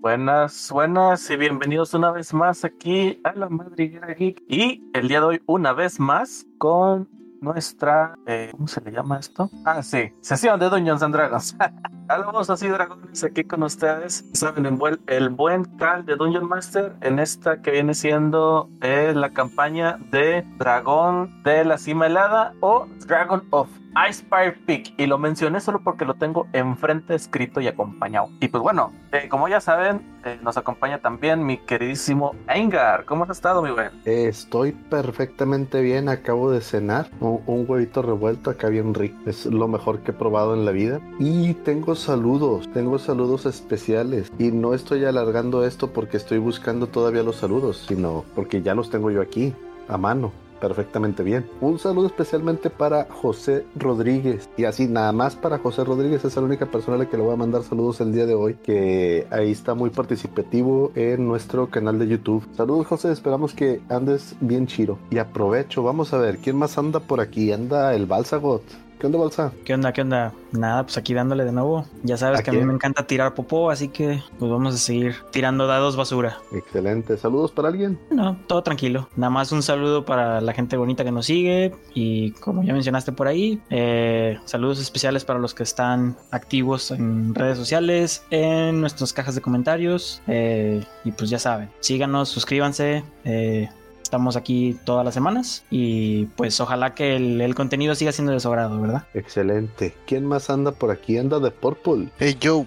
Buenas, 0.00 0.70
buenas 0.72 1.28
y 1.28 1.36
bienvenidos 1.36 1.92
una 1.92 2.10
vez 2.10 2.32
más 2.32 2.64
aquí 2.64 3.20
a 3.22 3.34
la 3.34 3.50
Madriguera 3.50 4.14
Geek. 4.14 4.42
Y 4.48 4.82
el 4.94 5.08
día 5.08 5.20
de 5.20 5.26
hoy, 5.26 5.42
una 5.44 5.74
vez 5.74 6.00
más, 6.00 6.46
con 6.56 7.06
nuestra. 7.42 8.14
Eh, 8.24 8.48
¿Cómo 8.52 8.66
se 8.66 8.80
le 8.80 8.92
llama 8.92 9.18
esto? 9.18 9.50
Ah, 9.66 9.82
sí, 9.82 10.10
sesión 10.22 10.58
de 10.58 10.70
Dungeons 10.70 11.02
and 11.02 11.14
Dragons. 11.14 11.54
Hablamos 12.10 12.50
así, 12.50 12.66
dragones, 12.66 13.22
aquí 13.22 13.44
con 13.44 13.62
ustedes. 13.62 14.24
Saben, 14.32 14.66
el 14.66 15.28
buen, 15.28 15.64
Cal 15.78 16.04
de 16.04 16.16
Dungeon 16.16 16.48
Master 16.48 16.96
en 17.02 17.20
esta 17.20 17.62
que 17.62 17.70
viene 17.70 17.94
siendo 17.94 18.68
eh, 18.80 19.12
la 19.14 19.30
campaña 19.30 19.96
de 20.10 20.44
Dragón 20.58 21.40
de 21.44 21.64
la 21.64 21.78
Cima 21.78 22.08
Helada 22.08 22.52
o 22.58 22.88
Dragon 23.06 23.44
of 23.50 23.68
Icefire 24.08 24.52
Peak 24.66 24.94
y 24.98 25.06
lo 25.06 25.18
mencioné 25.18 25.60
solo 25.60 25.80
porque 25.82 26.04
lo 26.04 26.14
tengo 26.14 26.46
enfrente 26.52 27.14
escrito 27.14 27.60
y 27.60 27.68
acompañado. 27.68 28.28
Y 28.40 28.48
pues 28.48 28.62
bueno, 28.62 28.92
eh, 29.12 29.28
como 29.28 29.48
ya 29.48 29.60
saben, 29.60 30.02
eh, 30.24 30.38
nos 30.42 30.56
acompaña 30.56 30.98
también 30.98 31.44
mi 31.44 31.58
queridísimo 31.58 32.34
Engar. 32.48 33.04
¿Cómo 33.04 33.24
has 33.24 33.30
estado, 33.30 33.62
mi 33.62 33.70
buen? 33.70 33.90
Estoy 34.04 34.72
perfectamente 34.72 35.80
bien, 35.80 36.08
acabo 36.08 36.50
de 36.50 36.60
cenar 36.60 37.08
un, 37.20 37.42
un, 37.46 37.64
huevito 37.68 38.02
revuelto 38.02 38.50
acá 38.50 38.68
bien 38.68 38.94
rico. 38.94 39.18
Es 39.26 39.46
lo 39.46 39.66
mejor 39.66 40.00
que 40.00 40.12
he 40.12 40.14
probado 40.14 40.54
en 40.54 40.64
la 40.64 40.72
vida. 40.72 41.00
Y 41.18 41.54
tengo 41.54 41.94
saludos, 42.00 42.68
tengo 42.72 42.98
saludos 42.98 43.46
especiales. 43.46 44.30
Y 44.38 44.50
no 44.50 44.74
estoy 44.74 45.04
alargando 45.04 45.64
esto 45.64 45.92
porque 45.92 46.16
estoy 46.16 46.38
buscando 46.38 46.86
todavía 46.86 47.22
los 47.22 47.36
saludos, 47.36 47.84
sino 47.88 48.24
porque 48.34 48.62
ya 48.62 48.74
los 48.74 48.90
tengo 48.90 49.10
yo 49.10 49.20
aquí, 49.20 49.54
a 49.88 49.96
mano 49.96 50.32
perfectamente 50.60 51.22
bien. 51.22 51.46
Un 51.60 51.78
saludo 51.78 52.06
especialmente 52.06 52.70
para 52.70 53.06
José 53.10 53.64
Rodríguez. 53.74 54.48
Y 54.56 54.64
así 54.64 54.86
nada 54.86 55.10
más 55.12 55.34
para 55.34 55.58
José 55.58 55.84
Rodríguez, 55.84 56.24
es 56.24 56.36
la 56.36 56.42
única 56.42 56.66
persona 56.66 56.96
a 56.96 56.98
la 56.98 57.08
que 57.08 57.16
le 57.16 57.22
voy 57.22 57.32
a 57.32 57.36
mandar 57.36 57.62
saludos 57.62 58.00
el 58.00 58.12
día 58.12 58.26
de 58.26 58.34
hoy, 58.34 58.54
que 58.62 59.26
ahí 59.30 59.50
está 59.50 59.74
muy 59.74 59.90
participativo 59.90 60.92
en 60.94 61.26
nuestro 61.26 61.70
canal 61.70 61.98
de 61.98 62.06
YouTube. 62.06 62.46
Saludos 62.54 62.86
José, 62.86 63.10
esperamos 63.10 63.54
que 63.54 63.80
andes 63.88 64.36
bien 64.40 64.66
chiro. 64.66 64.98
Y 65.10 65.18
aprovecho, 65.18 65.82
vamos 65.82 66.12
a 66.12 66.18
ver, 66.18 66.38
¿quién 66.38 66.56
más 66.56 66.78
anda 66.78 67.00
por 67.00 67.20
aquí? 67.20 67.50
Anda 67.52 67.94
el 67.94 68.06
Balsagot. 68.06 68.89
¿Qué 69.00 69.06
onda, 69.06 69.18
Balsa? 69.18 69.52
¿Qué 69.64 69.72
onda? 69.72 69.94
¿Qué 69.94 70.02
onda? 70.02 70.34
Nada, 70.52 70.82
pues 70.82 70.98
aquí 70.98 71.14
dándole 71.14 71.46
de 71.46 71.52
nuevo. 71.52 71.86
Ya 72.02 72.18
sabes 72.18 72.42
que 72.42 72.50
a 72.50 72.52
mí 72.52 72.62
me 72.62 72.74
encanta 72.74 73.06
tirar 73.06 73.32
popó, 73.34 73.70
así 73.70 73.88
que 73.88 74.22
pues 74.38 74.50
vamos 74.50 74.74
a 74.74 74.76
seguir 74.76 75.16
tirando 75.30 75.66
dados 75.66 75.96
basura. 75.96 76.36
Excelente. 76.52 77.16
¿Saludos 77.16 77.50
para 77.50 77.68
alguien? 77.68 77.98
No, 78.10 78.36
todo 78.46 78.62
tranquilo. 78.62 79.08
Nada 79.16 79.30
más 79.30 79.52
un 79.52 79.62
saludo 79.62 80.04
para 80.04 80.42
la 80.42 80.52
gente 80.52 80.76
bonita 80.76 81.02
que 81.02 81.12
nos 81.12 81.24
sigue 81.24 81.74
y 81.94 82.32
como 82.32 82.62
ya 82.62 82.74
mencionaste 82.74 83.12
por 83.12 83.26
ahí, 83.26 83.58
eh, 83.70 84.38
saludos 84.44 84.78
especiales 84.78 85.24
para 85.24 85.38
los 85.38 85.54
que 85.54 85.62
están 85.62 86.14
activos 86.30 86.90
en 86.90 87.34
redes 87.34 87.56
sociales, 87.56 88.26
en 88.30 88.82
nuestras 88.82 89.14
cajas 89.14 89.34
de 89.34 89.40
comentarios 89.40 90.20
eh, 90.26 90.84
y 91.04 91.12
pues 91.12 91.30
ya 91.30 91.38
saben, 91.38 91.70
síganos, 91.80 92.28
suscríbanse. 92.28 93.02
Eh, 93.24 93.70
Estamos 94.10 94.34
aquí 94.34 94.76
todas 94.82 95.04
las 95.04 95.14
semanas 95.14 95.62
y 95.70 96.24
pues 96.34 96.60
ojalá 96.60 96.96
que 96.96 97.14
el, 97.14 97.40
el, 97.40 97.54
contenido 97.54 97.94
siga 97.94 98.10
siendo 98.10 98.32
de 98.32 98.40
su 98.40 98.48
agrado, 98.48 98.80
¿verdad? 98.80 99.06
Excelente. 99.14 99.94
¿Quién 100.04 100.26
más 100.26 100.50
anda 100.50 100.72
por 100.72 100.90
aquí? 100.90 101.16
Anda 101.16 101.38
de 101.38 101.52
Purple. 101.52 102.08
Hey 102.18 102.36
Joe, 102.42 102.66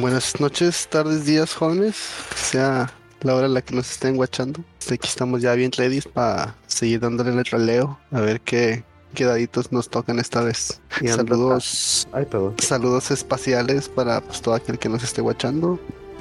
buenas 0.00 0.40
noches, 0.40 0.88
tardes, 0.90 1.24
días, 1.24 1.54
jóvenes. 1.54 1.94
Sea 2.34 2.92
la 3.20 3.36
hora 3.36 3.46
en 3.46 3.54
la 3.54 3.62
que 3.62 3.76
nos 3.76 3.88
estén 3.88 4.16
guachando. 4.16 4.64
Aquí 4.90 5.06
estamos 5.06 5.42
ya 5.42 5.54
bien 5.54 5.70
ready 5.70 6.00
para 6.00 6.56
seguir 6.66 6.98
dándole 6.98 7.30
el 7.30 7.44
raleo, 7.44 7.96
a 8.10 8.20
ver 8.20 8.40
qué, 8.40 8.82
qué 9.14 9.26
daditos 9.26 9.70
nos 9.70 9.90
tocan 9.90 10.18
esta 10.18 10.42
vez. 10.42 10.80
Y 11.00 11.06
saludos, 11.06 12.08
Ay, 12.12 12.26
saludos 12.58 13.12
espaciales 13.12 13.88
para 13.88 14.22
pues, 14.22 14.42
todo 14.42 14.54
aquel 14.54 14.76
que 14.76 14.88
nos 14.88 15.04
esté 15.04 15.20
guachando, 15.20 15.78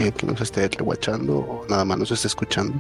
el 0.08 0.14
que 0.14 0.26
nos 0.26 0.40
esté 0.42 0.68
rewatchando 0.68 1.38
o 1.38 1.66
nada 1.70 1.86
más 1.86 1.98
nos 1.98 2.12
esté 2.12 2.28
escuchando. 2.28 2.74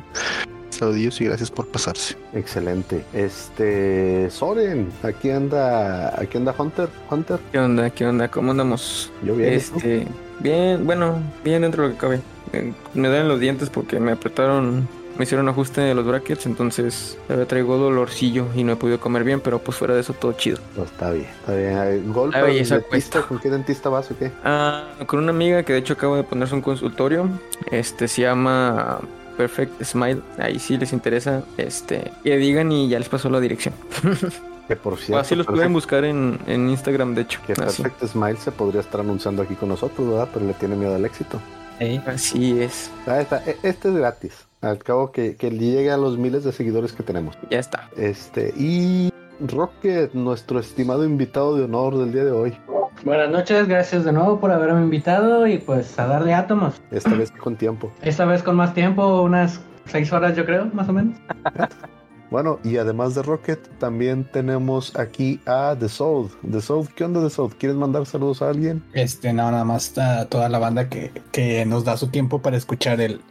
Saludos 0.69 1.19
y 1.19 1.25
gracias 1.25 1.51
por 1.51 1.67
pasarse. 1.67 2.15
Excelente. 2.33 3.03
Este 3.13 4.29
Soren, 4.29 4.89
aquí 5.03 5.29
anda, 5.29 6.17
aquí 6.19 6.37
anda 6.37 6.55
Hunter, 6.57 6.87
Hunter. 7.09 7.39
¿Qué 7.51 7.59
onda? 7.59 7.89
¿Qué 7.89 8.05
onda? 8.05 8.29
¿Cómo 8.29 8.51
andamos? 8.51 9.11
Yo 9.23 9.35
bien. 9.35 9.53
Este, 9.53 10.07
bien, 10.39 10.85
bueno, 10.85 11.17
bien 11.43 11.63
dentro 11.63 11.83
de 11.83 11.89
lo 11.89 11.95
que 11.95 11.99
cabe. 11.99 12.21
Eh, 12.53 12.71
Me 12.93 13.09
dan 13.09 13.27
los 13.27 13.39
dientes 13.39 13.69
porque 13.69 13.99
me 13.99 14.11
apretaron, 14.13 14.87
me 15.19 15.23
hicieron 15.25 15.47
ajuste 15.49 15.81
de 15.81 15.93
los 15.93 16.05
brackets, 16.07 16.45
entonces 16.47 17.17
me 17.27 17.45
traigo 17.45 17.77
dolorcillo 17.77 18.47
y 18.55 18.63
no 18.63 18.71
he 18.73 18.75
podido 18.77 18.99
comer 18.99 19.23
bien, 19.23 19.41
pero 19.41 19.59
pues 19.59 19.77
fuera 19.77 19.93
de 19.93 19.99
eso 20.01 20.13
todo 20.13 20.31
chido. 20.33 20.57
No, 20.75 20.83
está 20.85 21.11
bien, 21.11 21.27
está 21.41 21.53
bien. 21.53 22.11
¿Gol 22.11 22.29
La 22.31 22.37
para 22.39 22.47
el 22.47 22.53
belleza 22.53 22.75
dentista? 22.75 22.89
cuesta. 22.89 23.21
¿Con 23.27 23.39
qué 23.39 23.49
dentista 23.49 23.89
vas 23.89 24.09
o 24.09 24.17
qué? 24.17 24.31
Ah, 24.43 24.85
con 25.05 25.19
una 25.19 25.29
amiga 25.31 25.61
que 25.63 25.73
de 25.73 25.79
hecho 25.79 25.93
acabo 25.93 26.15
de 26.15 26.23
ponerse 26.23 26.55
un 26.55 26.61
consultorio, 26.61 27.29
este 27.69 28.07
se 28.07 28.21
llama 28.23 28.99
Perfect 29.37 29.83
Smile, 29.83 30.21
ahí 30.37 30.57
sí 30.57 30.77
les 30.77 30.91
interesa, 30.93 31.43
este, 31.57 32.11
que 32.23 32.37
digan 32.37 32.71
y 32.71 32.89
ya 32.89 32.97
les 32.97 33.09
pasó 33.09 33.29
la 33.29 33.39
dirección. 33.39 33.73
Que 34.69 34.75
por 34.75 34.97
cierto, 34.99 35.17
Así 35.19 35.33
los 35.35 35.47
pueden 35.47 35.73
buscar 35.73 36.05
en, 36.05 36.37
en 36.45 36.69
Instagram, 36.69 37.15
de 37.15 37.21
hecho. 37.23 37.39
que 37.47 37.53
Así, 37.53 37.81
Perfect 37.81 38.05
Smile 38.11 38.37
se 38.37 38.51
podría 38.51 38.81
estar 38.81 39.01
anunciando 39.01 39.41
aquí 39.41 39.55
con 39.55 39.67
nosotros, 39.69 40.07
¿verdad? 40.07 40.29
Pero 40.31 40.45
le 40.45 40.53
tiene 40.53 40.75
miedo 40.75 40.93
al 40.93 41.03
éxito. 41.05 41.39
Ey, 41.79 41.99
así 42.05 42.61
es, 42.61 42.91
Ah, 43.07 43.19
está. 43.19 43.41
E- 43.47 43.57
Este 43.63 43.87
es 43.89 43.95
gratis. 43.95 44.33
Al 44.61 44.79
cabo 44.79 45.11
que, 45.11 45.37
que 45.37 45.51
llegue 45.51 45.89
a 45.89 45.97
los 45.97 46.17
miles 46.17 46.43
de 46.43 46.51
seguidores 46.51 46.91
que 46.91 47.01
tenemos. 47.01 47.37
ya 47.49 47.59
está. 47.59 47.89
Este, 47.95 48.53
y 48.57 49.09
Rocket, 49.39 50.13
nuestro 50.13 50.59
estimado 50.59 51.05
invitado 51.05 51.55
de 51.55 51.63
honor 51.63 51.97
del 51.97 52.11
día 52.11 52.25
de 52.25 52.31
hoy. 52.31 52.57
Buenas 53.05 53.29
noches, 53.29 53.69
gracias 53.69 54.03
de 54.03 54.11
nuevo 54.11 54.41
por 54.41 54.51
haberme 54.51 54.81
invitado 54.81 55.47
y 55.47 55.59
pues 55.59 55.97
a 55.97 56.07
darle 56.07 56.33
átomos. 56.33 56.81
Esta 56.91 57.13
vez 57.13 57.31
con 57.31 57.55
tiempo. 57.55 57.89
Esta 58.01 58.25
vez 58.25 58.43
con 58.43 58.57
más 58.57 58.73
tiempo, 58.73 59.21
unas 59.21 59.61
seis 59.85 60.11
horas 60.11 60.35
yo 60.35 60.45
creo, 60.45 60.65
más 60.73 60.89
o 60.89 60.93
menos. 60.93 61.17
Bueno, 62.31 62.59
y 62.63 62.77
además 62.77 63.15
de 63.15 63.23
Rocket, 63.23 63.59
también 63.79 64.23
tenemos 64.23 64.95
aquí 64.95 65.39
a 65.47 65.75
The 65.79 65.89
Soul. 65.89 66.29
The 66.49 66.61
Soul, 66.61 66.87
¿qué 66.95 67.03
onda 67.03 67.23
The 67.23 67.29
Soul? 67.31 67.55
¿Quieres 67.55 67.75
mandar 67.75 68.05
saludos 68.05 68.43
a 68.43 68.49
alguien? 68.49 68.83
Este, 68.93 69.33
nada 69.33 69.63
más 69.63 69.97
a 69.97 70.27
toda 70.27 70.47
la 70.47 70.59
banda 70.59 70.89
que, 70.89 71.11
que 71.31 71.65
nos 71.65 71.85
da 71.85 71.97
su 71.97 72.09
tiempo 72.09 72.39
para 72.41 72.55
escuchar 72.55 73.01
el, 73.01 73.21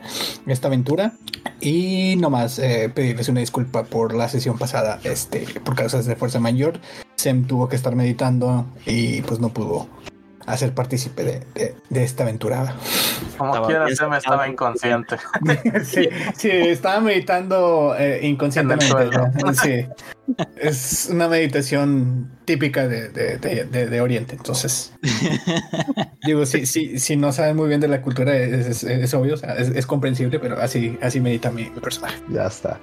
esta 0.47 0.67
aventura. 0.67 1.13
Y 1.61 2.17
nomás 2.17 2.59
eh, 2.59 2.91
pedirles 2.93 3.29
una 3.29 3.41
disculpa 3.41 3.85
por 3.85 4.15
la 4.15 4.29
sesión 4.29 4.59
pasada, 4.59 4.99
este, 5.05 5.47
por 5.65 5.77
causas 5.77 6.07
de 6.07 6.17
fuerza 6.17 6.41
mayor. 6.41 6.81
Sem 7.17 7.45
tuvo 7.47 7.69
que 7.69 7.77
estar 7.77 7.95
meditando 7.95 8.67
y 8.87 9.23
pues 9.23 9.39
no 9.41 9.49
pudo 9.49 9.89
hacer 10.53 10.73
partícipe 10.75 11.23
de, 11.25 11.41
de, 11.55 11.75
de 11.89 12.05
esta 12.05 12.23
aventura. 12.25 12.75
Como 13.37 13.51
Estaba 13.55 13.67
quiera, 13.67 13.89
se 13.95 14.07
me 14.07 14.17
estaba 14.19 14.49
inconsciente. 14.49 15.17
sí, 15.85 16.09
sí, 16.37 16.49
estaba 16.51 17.01
meditando 17.01 17.95
eh, 17.99 18.21
inconscientemente. 18.27 18.87
Sí. 19.63 19.87
Es 20.57 21.09
una 21.11 21.29
meditación 21.29 22.31
típica 22.45 22.87
de, 22.87 23.09
de, 23.09 23.39
de- 23.39 23.65
de- 23.65 23.87
de 23.87 24.01
Oriente. 24.01 24.35
Entonces, 24.37 24.93
digo, 26.25 26.45
si, 26.47 26.67
si, 26.67 26.99
si 26.99 27.17
no 27.17 27.33
saben 27.33 27.57
muy 27.57 27.69
bien 27.69 27.81
de 27.81 27.89
la 27.89 28.03
cultura, 28.03 28.37
es, 28.37 28.67
es- 28.67 28.85
es 28.85 29.15
obvio, 29.15 29.35
o 29.35 29.37
sea, 29.37 29.55
es, 29.55 29.69
es 29.69 29.87
comprensible, 29.87 30.39
pero 30.39 30.61
así, 30.61 30.99
así 31.03 31.21
medita 31.21 31.51
mi, 31.51 31.71
mi 31.71 31.81
personaje. 31.81 32.17
Ya 32.29 32.47
está. 32.47 32.79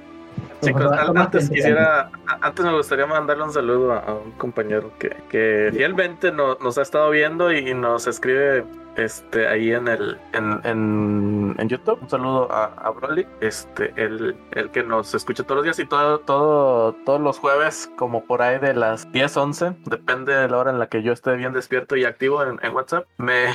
Chicos, 0.66 0.82
antes 1.16 1.50
quisiera, 1.50 2.10
antes 2.42 2.66
me 2.66 2.74
gustaría 2.74 3.06
mandarle 3.06 3.44
un 3.44 3.54
saludo 3.54 3.94
a, 3.94 4.00
a 4.00 4.14
un 4.14 4.32
compañero 4.34 4.92
que, 5.00 5.10
que 5.30 5.70
fielmente 5.74 6.32
no- 6.32 6.56
nos 6.56 6.78
ha 6.78 6.82
estado 6.82 7.10
viendo 7.12 7.52
y 7.52 7.74
nos 7.74 8.08
escribe 8.08 8.66
este 8.96 9.46
ahí 9.50 9.72
en 9.74 9.90
el 9.90 10.18
en, 10.34 10.62
en, 10.64 11.56
en 11.60 11.68
YouTube. 11.70 12.00
Un 12.02 12.10
saludo 12.10 12.50
a, 12.52 12.66
a 12.66 12.90
Broly, 12.92 13.28
este, 13.42 13.94
el, 13.98 14.38
el 14.52 14.72
que 14.72 14.84
nos 14.84 15.14
escucha 15.14 15.44
todos 15.44 15.58
los 15.58 15.64
días 15.66 15.80
y 15.80 15.86
todo, 15.86 16.20
todo, 16.20 16.94
todos 17.06 17.20
los 17.20 17.38
jueves, 17.40 17.92
como 17.98 18.24
por 18.26 18.42
ahí 18.42 18.58
de 18.60 18.74
las 18.74 19.12
10, 19.12 19.36
11, 19.36 19.74
depende 19.86 20.34
de 20.34 20.48
la 20.48 20.58
hora 20.58 20.72
en 20.72 20.80
la 20.80 20.88
que 20.88 21.04
yo 21.04 21.12
esté 21.12 21.36
bien 21.36 21.52
despierto 21.52 21.98
y 21.98 22.06
activo 22.06 22.42
en, 22.44 22.58
en 22.64 22.74
WhatsApp, 22.74 23.06
me, 23.18 23.48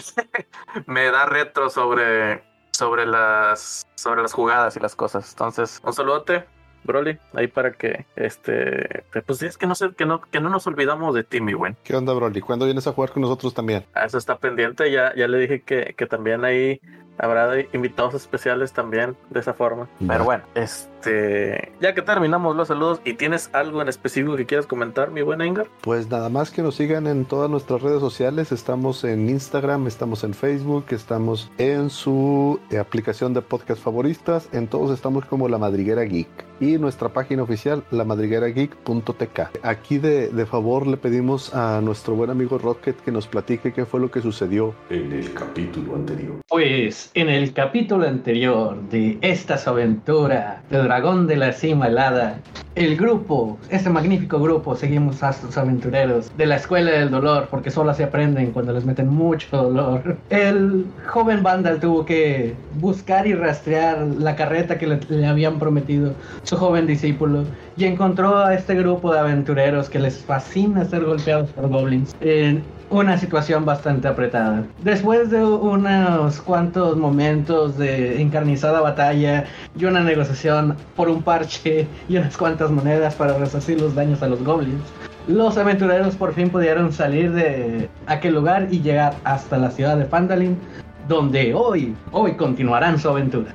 me 0.87 1.10
da 1.10 1.25
retro 1.26 1.70
sobre, 1.70 2.43
sobre 2.72 3.06
las 3.06 3.87
sobre 3.94 4.23
las 4.23 4.32
jugadas 4.35 4.76
y 4.76 4.81
las 4.81 4.94
cosas. 4.94 5.31
Entonces, 5.32 5.81
un 5.85 5.93
saludote. 5.94 6.44
Broly, 6.85 7.19
ahí 7.35 7.47
para 7.47 7.73
que 7.73 8.06
este 8.17 9.05
pues 9.27 9.43
es 9.43 9.59
que 9.59 9.67
no 9.67 9.75
sé 9.75 9.91
que 9.97 10.06
no 10.06 10.21
que 10.21 10.41
no 10.41 10.49
nos 10.49 10.67
olvidamos 10.67 11.15
de 11.15 11.25
ti, 11.25 11.41
mi 11.41 11.55
buen. 11.55 11.77
¿Qué 11.85 11.94
onda, 11.94 12.12
Broly? 12.12 12.41
¿Cuándo 12.41 12.65
vienes 12.65 12.87
a 12.87 12.93
jugar 12.93 13.11
con 13.11 13.23
nosotros 13.23 13.55
también? 13.55 13.85
A 13.94 14.06
eso 14.06 14.19
está 14.19 14.38
pendiente, 14.38 14.91
ya, 14.91 15.15
ya 15.15 15.29
le 15.29 15.38
dije 15.38 15.62
que, 15.62 15.94
que 15.97 16.06
también 16.06 16.44
ahí 16.44 16.81
habrá 17.20 17.50
invitados 17.72 18.14
especiales 18.14 18.72
también 18.72 19.17
de 19.31 19.40
esa 19.40 19.55
forma. 19.55 19.88
Pero 20.06 20.25
bueno, 20.25 20.44
este 20.55 21.72
ya 21.81 21.94
que 21.94 22.02
terminamos 22.02 22.56
los 22.56 22.69
saludos 22.69 23.00
y 23.05 23.14
tienes 23.14 23.50
algo 23.52 23.81
en 23.82 23.88
específico 23.88 24.37
que 24.37 24.46
quieras 24.46 24.67
comentar, 24.67 25.11
mi 25.11 25.22
buen 25.22 25.40
Engar. 25.40 25.69
Pues 25.81 26.08
nada 26.11 26.28
más 26.28 26.50
que 26.50 26.62
nos 26.62 26.75
sigan 26.75 27.06
en 27.06 27.25
todas 27.25 27.50
nuestras 27.50 27.82
redes 27.82 28.00
sociales. 28.00 28.52
Estamos 28.52 29.05
en 29.05 29.28
Instagram, 29.28 29.87
estamos 29.87 30.25
en 30.25 30.34
Facebook, 30.34 30.87
estamos 30.90 31.50
en 31.58 31.90
su 31.90 32.61
eh, 32.70 32.78
aplicación 32.78 33.34
de 33.34 33.43
podcast 33.43 33.82
favoritas. 33.82 34.49
En 34.52 34.69
todos 34.69 34.90
estamos 34.90 35.25
como 35.25 35.49
La 35.49 35.58
Madriguera 35.58 36.02
Geek. 36.02 36.28
Y 36.61 36.76
nuestra 36.76 37.08
página 37.08 37.43
oficial, 37.43 37.84
lamadriguerageek.tk. 37.90 39.40
Aquí 39.62 39.96
de, 39.96 40.28
de 40.28 40.46
favor 40.46 40.87
le 40.87 40.99
pedimos 40.99 41.55
a 41.55 41.81
nuestro 41.81 42.14
buen 42.14 42.28
amigo 42.28 42.58
Rocket 42.58 43.00
que 43.00 43.11
nos 43.11 43.26
platique 43.26 43.73
qué 43.73 43.87
fue 43.87 43.99
lo 43.99 44.11
que 44.11 44.20
sucedió 44.20 44.75
en 44.90 45.12
el 45.12 45.32
capítulo 45.32 45.94
anterior. 45.94 46.40
Pues 46.49 47.10
en 47.15 47.29
el 47.29 47.53
capítulo 47.53 48.07
anterior 48.07 48.81
de 48.89 49.19
esta 49.21 49.59
su 49.59 49.71
aventura 49.71 50.62
de 50.71 50.79
Dragón 50.79 51.27
de 51.27 51.37
la 51.37 51.53
Cima 51.53 51.89
Helada, 51.89 52.39
el 52.77 52.97
grupo, 52.97 53.59
este 53.69 53.91
magnífico 53.91 54.39
grupo, 54.39 54.77
seguimos 54.77 55.23
a 55.23 55.31
estos 55.31 55.59
aventureros 55.59 56.31
de 56.37 56.47
la 56.47 56.57
Escuela 56.57 56.93
del 56.93 57.11
Dolor, 57.11 57.49
porque 57.51 57.71
solo 57.71 57.93
se 57.95 58.05
aprenden 58.05 58.53
cuando 58.53 58.73
les 58.73 58.85
meten 58.85 59.09
mucho 59.09 59.57
dolor. 59.57 60.19
El 60.31 60.87
joven 61.09 61.43
Vandal 61.43 61.81
tuvo 61.81 62.05
que 62.05 62.55
buscar 62.79 63.27
y 63.27 63.35
rastrear 63.35 63.99
la 64.19 64.37
carreta 64.37 64.79
que 64.79 64.87
le, 64.87 65.01
le 65.09 65.27
habían 65.27 65.59
prometido 65.59 66.15
su 66.45 66.57
joven 66.57 66.87
discípulo 66.87 67.45
y 67.77 67.87
encontró 67.87 68.39
a 68.39 68.55
este 68.55 68.77
grupo 68.77 69.12
de 69.12 69.19
aventureros 69.19 69.91
que 69.91 69.99
les 69.99 70.19
fascina 70.19 70.85
ser 70.85 71.05
golpeados 71.05 71.51
por 71.51 71.69
goblins 71.69 72.15
en 72.21 72.62
una 72.90 73.16
situación 73.16 73.64
bastante 73.64 74.08
apretada. 74.08 74.64
Después 74.82 75.31
de 75.31 75.42
unos 75.44 76.40
cuantos 76.40 76.96
momentos 76.96 77.78
de 77.78 78.20
encarnizada 78.20 78.81
batalla 78.81 79.44
y 79.78 79.84
una 79.84 80.00
negociación 80.00 80.76
por 80.96 81.08
un 81.08 81.22
parche 81.22 81.87
y 82.08 82.16
unas 82.16 82.37
cuantas 82.37 82.70
monedas 82.70 83.14
para 83.14 83.38
resarcir 83.38 83.81
los 83.81 83.94
daños 83.94 84.22
a 84.22 84.28
los 84.28 84.42
goblins, 84.44 84.82
los 85.28 85.56
aventureros 85.56 86.16
por 86.16 86.34
fin 86.34 86.50
pudieron 86.50 86.92
salir 86.92 87.32
de 87.32 87.88
aquel 88.06 88.34
lugar 88.34 88.66
y 88.70 88.81
llegar 88.81 89.14
hasta 89.22 89.56
la 89.58 89.70
ciudad 89.70 89.96
de 89.96 90.04
Phandalin, 90.04 90.58
donde 91.06 91.54
hoy, 91.54 91.94
hoy 92.10 92.34
continuarán 92.34 92.98
su 92.98 93.08
aventura. 93.08 93.54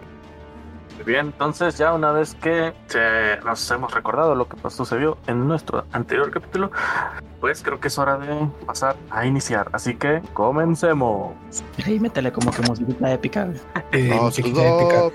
Muy 0.96 1.04
bien, 1.04 1.26
entonces 1.28 1.78
ya 1.78 1.94
una 1.94 2.12
vez 2.14 2.36
que 2.36 2.74
eh, 2.96 3.40
nos 3.44 3.70
hemos 3.70 3.94
recordado 3.94 4.34
lo 4.34 4.48
que 4.48 4.56
pues, 4.58 4.74
sucedió 4.74 5.18
en 5.28 5.46
nuestro 5.48 5.84
anterior 5.92 6.32
capítulo, 6.32 6.72
pues 7.42 7.62
creo 7.62 7.80
que 7.80 7.90
es 7.90 7.98
hora 8.00 8.18
de 8.18 8.48
pasar 8.66 8.96
a 9.12 9.26
iniciar. 9.26 9.70
Así 9.74 9.96
que 9.96 10.22
comencemos. 10.34 11.34
Ahí 11.86 12.00
métele 12.00 12.32
como 12.32 12.50
que 12.52 12.62
musiquita 12.62 13.12
épica. 13.12 13.48
Eh, 13.92 14.08
No, 14.16 14.24
musiquita 14.24 14.62
épica. 14.62 15.12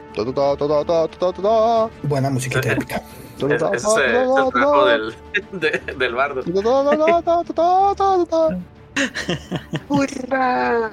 Buena 2.03 2.29
musiquita 2.31 2.73
épica. 2.73 2.97
Es- 3.39 3.63
Ese 3.63 3.77
es, 3.77 3.85
eh, 3.97 4.23
es 4.23 4.45
el 4.45 4.53
trabajo 4.53 4.85
del, 4.87 5.15
de- 5.53 5.95
del 5.97 6.15
bardo. 6.15 6.43
Hurra. 9.89 10.91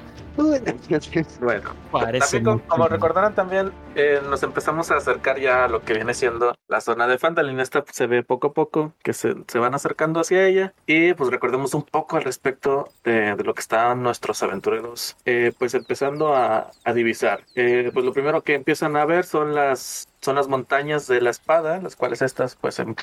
Bueno, 1.42 1.72
Parece 1.92 2.39
también 2.39 2.60
como, 2.68 2.88
recordarán 2.88 3.34
también 3.34 3.72
eh, 3.95 4.22
nos 4.30 4.44
empezamos 4.44 4.92
a 4.92 4.98
acercar 4.98 5.39
ya 5.39 5.66
a 5.66 5.68
lo 5.68 5.81
que 5.81 5.94
viene 5.94 6.13
siendo 6.13 6.56
la 6.68 6.81
zona 6.81 7.07
de 7.07 7.18
Phandalin. 7.18 7.60
Esta 7.60 7.84
se 7.92 8.07
ve 8.07 8.24
poco 8.24 8.48
a 8.48 8.54
poco 8.54 8.94
que 9.04 9.13
se, 9.13 9.36
se 9.48 9.60
van 9.60 9.74
acercando 9.74 10.19
hacia 10.19 10.45
ella 10.45 10.74
y 10.86 11.13
pues 11.13 11.31
recordemos 11.31 11.74
un 11.74 11.84
poco 11.84 12.18
al 12.18 12.24
respecto 12.24 12.89
de, 13.04 13.36
de 13.36 13.44
lo 13.44 13.54
que 13.54 13.62
están 13.62 14.04
nuestros 14.04 14.44
aventureros 14.44 15.18
eh, 15.25 15.54
pues 15.57 15.74
empezando 15.74 16.36
a, 16.36 16.69
a 16.84 16.94
divisar. 16.94 17.42
Eh, 17.56 17.89
pues 17.94 18.06
lo 18.06 18.13
primero 18.13 18.42
que 18.44 18.54
empiezan 18.56 18.95
a 18.95 19.06
ver 19.06 19.25
son 19.25 19.56
las 19.56 20.07
son 20.22 20.36
las 20.36 20.48
montañas 20.48 21.07
de 21.07 21.22
la 21.22 21.30
espada, 21.30 21.80
las 21.81 21.95
cuales 21.95 22.22
estas 22.22 22.56
pues 22.56 22.80
em- 22.80 22.95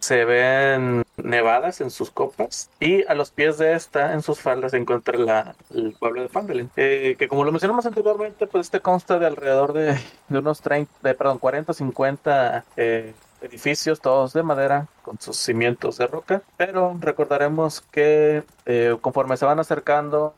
se 0.00 0.24
ven 0.24 1.04
nevadas 1.16 1.80
en 1.80 1.90
sus 1.90 2.10
copas 2.10 2.70
y 2.80 3.04
a 3.06 3.14
los 3.14 3.30
pies 3.30 3.58
de 3.58 3.74
esta, 3.74 4.12
en 4.14 4.22
sus 4.22 4.40
faldas, 4.40 4.70
se 4.72 4.78
encuentra 4.78 5.16
la- 5.18 5.54
el 5.74 5.92
pueblo 5.98 6.22
de 6.22 6.28
Phandalin, 6.28 6.70
eh, 6.76 7.16
que 7.18 7.28
como 7.28 7.44
lo 7.44 7.52
mencionamos 7.52 7.84
anteriormente, 7.86 8.46
pues 8.46 8.66
este 8.66 8.80
consta 8.80 9.18
de 9.18 9.26
alrededor 9.26 9.72
de, 9.72 9.98
de 10.28 10.38
unos 10.38 10.60
30, 10.62 10.90
de, 11.02 11.14
perdón, 11.14 11.38
40 11.38 11.72
50 11.74 12.64
eh, 12.76 13.12
edificios, 13.42 14.00
todos 14.00 14.32
de 14.32 14.42
madera, 14.42 14.86
con 15.02 15.20
sus 15.20 15.36
cimientos 15.36 15.98
de 15.98 16.06
roca, 16.06 16.42
pero 16.56 16.96
recordaremos 17.00 17.80
que 17.80 18.44
eh, 18.66 18.96
conforme 19.00 19.36
se 19.36 19.44
van 19.44 19.58
acercando, 19.58 20.34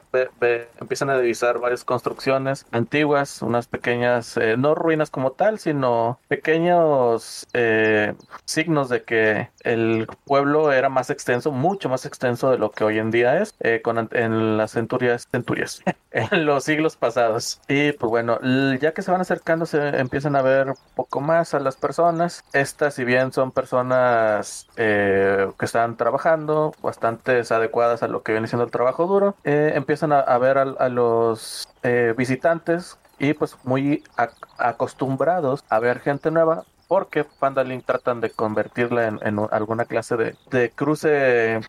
empiezan 0.81 1.11
a 1.11 1.19
divisar 1.19 1.59
varias 1.59 1.85
construcciones 1.85 2.65
antiguas, 2.71 3.43
unas 3.43 3.67
pequeñas, 3.67 4.37
eh, 4.39 4.57
no 4.57 4.75
ruinas 4.75 5.11
como 5.11 5.33
tal, 5.33 5.59
sino 5.59 6.19
pequeños 6.29 7.47
eh, 7.53 8.15
signos 8.47 8.89
de 8.89 9.03
que 9.03 9.51
el 9.65 10.07
pueblo 10.25 10.73
era 10.73 10.89
más 10.89 11.11
extenso, 11.11 11.53
mucho 11.53 11.89
más 11.89 12.07
extenso 12.07 12.51
de 12.51 12.59
lo 12.59 12.71
que 12.71 12.85
hoy 12.85 12.99
en 12.99 13.11
día 13.11 13.43
es, 13.43 13.55
en 13.61 14.57
las 14.57 14.73
centurias, 14.73 15.29
centurias, 15.31 15.83
en 16.11 16.47
los 16.47 16.65
siglos 16.65 16.97
pasados. 16.97 17.61
Y 17.69 17.93
pues 17.93 18.09
bueno, 18.09 18.39
ya 18.81 18.93
que 18.93 19.03
se 19.03 19.11
van 19.11 19.21
acercando, 19.21 19.67
se 19.67 19.99
empiezan 19.99 20.37
a 20.37 20.43
ver 20.43 20.73
poco 20.95 21.21
más 21.21 21.55
a 21.55 21.61
las 21.61 21.77
personas. 21.77 22.45
Estas, 22.53 22.95
si 22.95 23.05
bien 23.05 23.33
son 23.33 23.53
personas 23.53 24.52
eh, 24.77 25.51
que 25.59 25.65
están 25.65 25.97
trabajando, 25.97 26.73
bastante 26.83 27.43
adecuadas 27.51 28.03
a 28.03 28.09
lo 28.09 28.23
que 28.23 28.33
viene 28.33 28.49
siendo 28.49 28.65
el 28.65 28.71
trabajo 28.71 29.07
duro, 29.07 29.35
eh, 29.45 29.73
empiezan 29.75 30.13
a, 30.13 30.39
ver 30.39 30.59
a, 30.59 30.89
los 30.89 31.69
eh, 31.83 32.15
visitantes 32.17 32.99
y 33.19 33.35
pues 33.35 33.57
muy 33.65 34.03
ac- 34.17 34.35
acostumbrados 34.59 35.65
a 35.69 35.79
ver 35.79 36.01
gente 36.01 36.31
nueva 36.31 36.65
porque 36.89 37.25
Pandalin 37.25 37.81
tratan 37.81 38.21
de 38.21 38.31
convertirla 38.31 39.07
en, 39.09 39.39
alguna 39.51 39.87
clase 39.87 40.17
de, 40.17 40.71
cruce, 40.75 41.61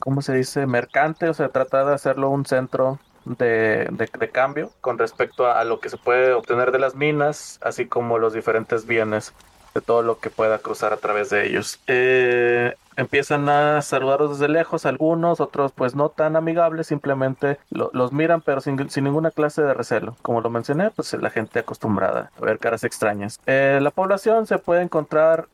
¿cómo 0.00 0.22
se 0.22 0.34
dice? 0.34 0.66
Mercante, 0.66 1.28
o 1.28 1.34
sea, 1.34 1.50
trata 1.50 1.84
de 1.84 1.94
hacerlo 1.94 2.30
un 2.30 2.44
centro 2.44 2.98
de 3.24 4.30
cambio 4.32 4.72
con 4.80 4.98
respecto 4.98 5.46
a, 5.46 5.60
a 5.60 5.64
lo 5.64 5.78
que 5.78 5.88
se 5.88 5.98
puede 5.98 6.32
obtener 6.32 6.72
de 6.72 6.80
las 6.80 6.96
minas, 6.96 7.60
así 7.62 7.86
como 7.86 8.18
los 8.18 8.32
diferentes 8.32 8.86
bienes 8.86 9.32
de 9.74 9.80
todo 9.80 10.02
lo 10.02 10.18
que 10.20 10.30
pueda 10.30 10.58
cruzar 10.58 10.92
a 10.92 10.98
través 10.98 11.30
de 11.30 11.46
ellos. 11.48 11.80
Eh, 11.88 12.74
empiezan 12.96 13.48
a 13.48 13.82
saludarlos 13.82 14.38
desde 14.38 14.52
lejos, 14.52 14.86
algunos, 14.86 15.40
otros 15.40 15.72
pues 15.72 15.96
no 15.96 16.10
tan 16.10 16.36
amigables, 16.36 16.86
simplemente 16.86 17.58
lo- 17.70 17.90
los 17.92 18.12
miran 18.12 18.40
pero 18.40 18.60
sin, 18.60 18.88
sin 18.88 19.04
ninguna 19.04 19.32
clase 19.32 19.62
de 19.62 19.74
recelo. 19.74 20.16
Como 20.22 20.40
lo 20.40 20.48
mencioné, 20.50 20.90
pues 20.92 21.12
la 21.14 21.30
gente 21.30 21.58
acostumbrada 21.58 22.30
a 22.40 22.44
ver 22.44 22.58
caras 22.60 22.84
extrañas. 22.84 23.40
Eh, 23.46 23.80
la 23.82 23.90
población 23.90 24.46
se 24.46 24.58
puede 24.58 24.82
encontrar 24.82 25.46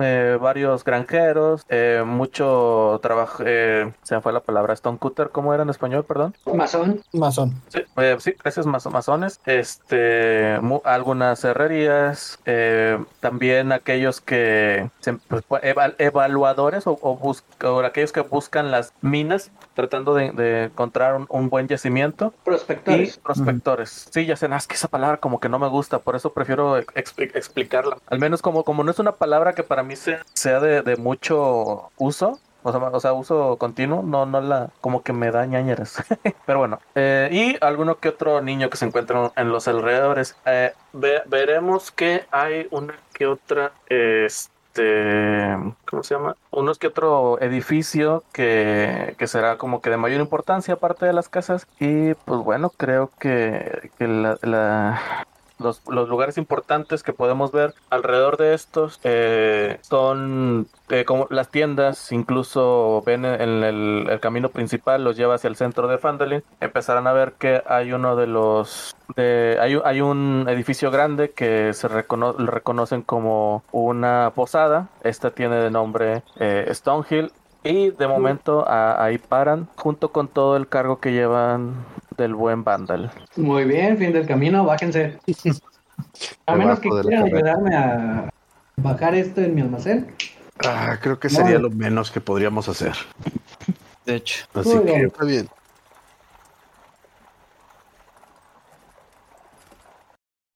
eh, 0.00 0.38
varios 0.40 0.84
granjeros, 0.84 1.64
eh, 1.68 2.02
mucho 2.06 2.98
trabajo, 3.02 3.42
eh, 3.46 3.92
se 4.02 4.14
me 4.14 4.20
fue 4.20 4.32
la 4.32 4.40
palabra, 4.40 4.72
stone 4.74 4.98
cutter, 4.98 5.30
¿cómo 5.30 5.52
era 5.54 5.62
en 5.62 5.70
español, 5.70 6.04
perdón? 6.04 6.34
Masón. 6.52 7.02
Masón. 7.12 7.54
Sí, 7.68 7.80
eh, 7.96 8.16
sí, 8.20 8.34
gracias 8.42 8.66
maso- 8.66 8.90
masones. 8.90 9.40
Este, 9.46 10.58
mu- 10.60 10.80
algunas 10.84 11.42
herrerías, 11.44 12.38
eh, 12.46 12.98
también 13.20 13.72
aquellos 13.72 14.20
que 14.20 14.88
se- 15.00 15.14
pues, 15.28 15.42
pu- 15.48 15.60
eva- 15.62 15.94
evaluadores 15.98 16.86
o, 16.86 16.98
o 17.00 17.16
bus- 17.16 17.44
o 17.64 17.80
aquellos 17.80 18.12
que 18.12 18.20
buscan 18.20 18.70
las 18.70 18.92
minas 19.00 19.50
tratando 19.74 20.14
de, 20.14 20.30
de 20.32 20.64
encontrar 20.64 21.14
un, 21.14 21.26
un 21.28 21.48
buen 21.50 21.68
yacimiento 21.68 22.32
y 22.36 22.44
Prospectores. 22.44 23.18
prospectores. 23.18 24.08
Sí, 24.10 24.26
ya 24.26 24.36
sé, 24.36 24.48
nada, 24.48 24.58
es 24.58 24.66
que 24.66 24.74
esa 24.74 24.88
palabra 24.88 25.18
como 25.18 25.40
que 25.40 25.48
no 25.48 25.58
me 25.58 25.68
gusta, 25.68 25.98
por 25.98 26.16
eso 26.16 26.32
prefiero 26.32 26.78
ex- 26.78 26.94
expli- 26.94 27.30
explicarla. 27.34 27.98
Al 28.08 28.18
menos 28.18 28.40
como, 28.42 28.64
como 28.64 28.84
no 28.84 28.90
es 28.90 28.98
una 28.98 29.12
palabra 29.12 29.52
que 29.54 29.62
para 29.62 29.82
mí 29.82 29.96
sea, 29.96 30.22
sea 30.32 30.60
de, 30.60 30.82
de 30.82 30.96
mucho 30.96 31.90
uso, 31.98 32.38
o 32.66 32.72
sea, 32.72 32.80
o 32.80 33.00
sea, 33.00 33.12
uso 33.12 33.56
continuo, 33.58 34.02
no, 34.02 34.24
no 34.24 34.40
la, 34.40 34.70
como 34.80 35.02
que 35.02 35.12
me 35.12 35.30
da 35.30 35.44
ñañeras. 35.44 36.02
Pero 36.46 36.60
bueno, 36.60 36.78
eh, 36.94 37.28
y 37.30 37.56
alguno 37.62 37.96
que 37.98 38.08
otro 38.08 38.40
niño 38.40 38.70
que 38.70 38.78
se 38.78 38.86
encuentra 38.86 39.32
en 39.36 39.50
los 39.50 39.68
alrededores. 39.68 40.34
Eh, 40.46 40.72
ve- 40.94 41.22
veremos 41.26 41.90
que 41.90 42.24
hay 42.30 42.66
una 42.70 42.94
que 43.12 43.26
otra, 43.26 43.72
este, 44.74 45.56
¿cómo 45.88 46.02
se 46.02 46.14
llama? 46.14 46.36
Unos 46.50 46.78
que 46.78 46.88
otro 46.88 47.40
edificio 47.40 48.24
que, 48.32 49.14
que 49.18 49.26
será 49.26 49.56
como 49.56 49.80
que 49.80 49.90
de 49.90 49.96
mayor 49.96 50.20
importancia 50.20 50.74
aparte 50.74 51.06
de 51.06 51.12
las 51.12 51.28
casas. 51.28 51.66
Y 51.78 52.14
pues 52.14 52.40
bueno, 52.40 52.70
creo 52.70 53.10
que, 53.18 53.90
que 53.98 54.08
la- 54.08 54.38
la, 54.42 55.00
los, 55.58 55.82
los 55.88 56.08
lugares 56.08 56.38
importantes 56.38 57.02
que 57.02 57.12
podemos 57.12 57.52
ver 57.52 57.74
alrededor 57.90 58.36
de 58.36 58.54
estos 58.54 59.00
eh, 59.04 59.78
son 59.82 60.66
eh, 60.88 61.04
como 61.04 61.26
las 61.30 61.48
tiendas, 61.48 62.12
incluso 62.12 63.02
ven 63.06 63.24
en 63.24 63.62
el, 63.62 64.18
camino 64.20 64.48
principal, 64.48 65.04
los 65.04 65.16
lleva 65.16 65.34
hacia 65.36 65.48
el 65.48 65.56
centro 65.56 65.88
de 65.88 65.98
Phandalin. 65.98 66.42
Empezarán 66.60 67.06
a 67.06 67.12
ver 67.12 67.32
que 67.32 67.62
hay 67.66 67.92
uno 67.92 68.16
de 68.16 68.26
los. 68.26 68.94
De, 69.16 69.58
hay, 69.60 69.78
hay 69.84 70.00
un 70.00 70.46
edificio 70.48 70.90
grande 70.90 71.30
que 71.30 71.72
se 71.72 71.88
recono- 71.88 72.34
reconocen 72.36 73.02
como 73.02 73.62
una 73.70 74.32
posada. 74.34 74.88
Esta 75.02 75.30
tiene 75.30 75.56
de 75.56 75.70
nombre 75.70 76.22
eh, 76.38 76.68
Stonehill. 76.72 77.32
Y 77.64 77.90
de 77.90 78.06
momento 78.06 78.68
a- 78.68 79.02
ahí 79.02 79.16
paran 79.16 79.66
junto 79.76 80.12
con 80.12 80.28
todo 80.28 80.56
el 80.56 80.68
cargo 80.68 81.00
que 81.00 81.12
llevan 81.12 81.74
del 82.16 82.34
buen 82.34 82.62
Vandal. 82.62 83.10
Muy 83.36 83.64
bien, 83.64 83.96
fin 83.96 84.12
del 84.12 84.26
camino, 84.26 84.64
bájense. 84.64 85.18
A 86.46 86.56
menos 86.56 86.78
que 86.80 86.90
quieran 86.90 87.24
ayudarme 87.24 87.74
a, 87.74 88.28
bajar 88.76 89.14
esto 89.14 89.40
en 89.40 89.54
mi 89.54 89.62
almacén. 89.62 90.14
Ah, 90.62 90.98
creo 91.00 91.18
que 91.18 91.30
sería 91.30 91.58
lo 91.58 91.70
menos 91.70 92.10
que 92.10 92.20
podríamos 92.20 92.68
hacer. 92.68 92.94
De 94.04 94.16
hecho, 94.16 94.44
Así 94.52 94.68
Muy 94.68 94.84
que 94.84 94.92
bien. 94.92 95.06
Está 95.06 95.24
bien. 95.24 95.48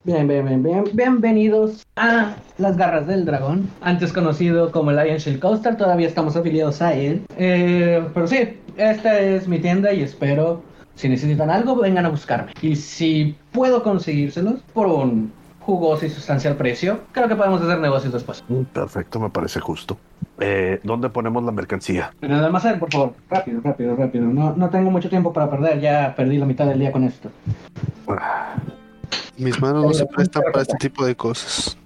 Bien, 0.04 0.28
bien, 0.28 0.46
bien, 0.46 0.62
bien. 0.62 0.84
Bienvenidos 0.94 1.84
a 1.96 2.36
Las 2.56 2.76
Garras 2.76 3.08
del 3.08 3.24
Dragón, 3.24 3.68
antes 3.80 4.12
conocido 4.12 4.70
como 4.70 4.92
el 4.92 5.06
Iron 5.06 5.18
Shield 5.18 5.40
Coaster. 5.40 5.76
Todavía 5.76 6.06
estamos 6.06 6.36
afiliados 6.36 6.80
a 6.80 6.94
él. 6.94 7.26
Eh, 7.36 8.06
pero 8.14 8.28
sí, 8.28 8.60
esta 8.76 9.18
es 9.18 9.48
mi 9.48 9.58
tienda 9.58 9.92
y 9.92 10.02
espero, 10.02 10.62
si 10.94 11.08
necesitan 11.08 11.50
algo, 11.50 11.74
vengan 11.74 12.06
a 12.06 12.10
buscarme. 12.10 12.52
Y 12.62 12.76
si 12.76 13.36
puedo 13.50 13.82
conseguírselos 13.82 14.60
por 14.72 14.86
un 14.86 15.32
jugoso 15.60 16.06
y 16.06 16.10
sustancial 16.10 16.54
precio, 16.54 17.00
creo 17.10 17.26
que 17.26 17.34
podemos 17.34 17.60
hacer 17.60 17.80
negocios 17.80 18.12
después. 18.12 18.44
Mm, 18.48 18.62
perfecto, 18.72 19.18
me 19.18 19.30
parece 19.30 19.58
justo. 19.58 19.98
Eh, 20.38 20.78
¿Dónde 20.84 21.10
ponemos 21.10 21.42
la 21.42 21.50
mercancía? 21.50 22.12
En 22.22 22.30
el 22.30 22.44
almacén, 22.44 22.78
por 22.78 22.92
favor. 22.92 23.14
Rápido, 23.28 23.60
rápido, 23.64 23.96
rápido. 23.96 24.26
No, 24.26 24.54
no 24.54 24.70
tengo 24.70 24.92
mucho 24.92 25.10
tiempo 25.10 25.32
para 25.32 25.50
perder. 25.50 25.80
Ya 25.80 26.14
perdí 26.16 26.38
la 26.38 26.46
mitad 26.46 26.66
del 26.66 26.78
día 26.78 26.92
con 26.92 27.02
esto. 27.02 27.30
Ah, 28.06 28.54
Mis 29.38 29.60
manos 29.60 29.84
no 29.84 29.92
se 29.94 30.06
prestan 30.06 30.42
para 30.52 30.62
este 30.62 30.76
tipo 30.78 31.04
de 31.06 31.16
cosas. 31.16 31.76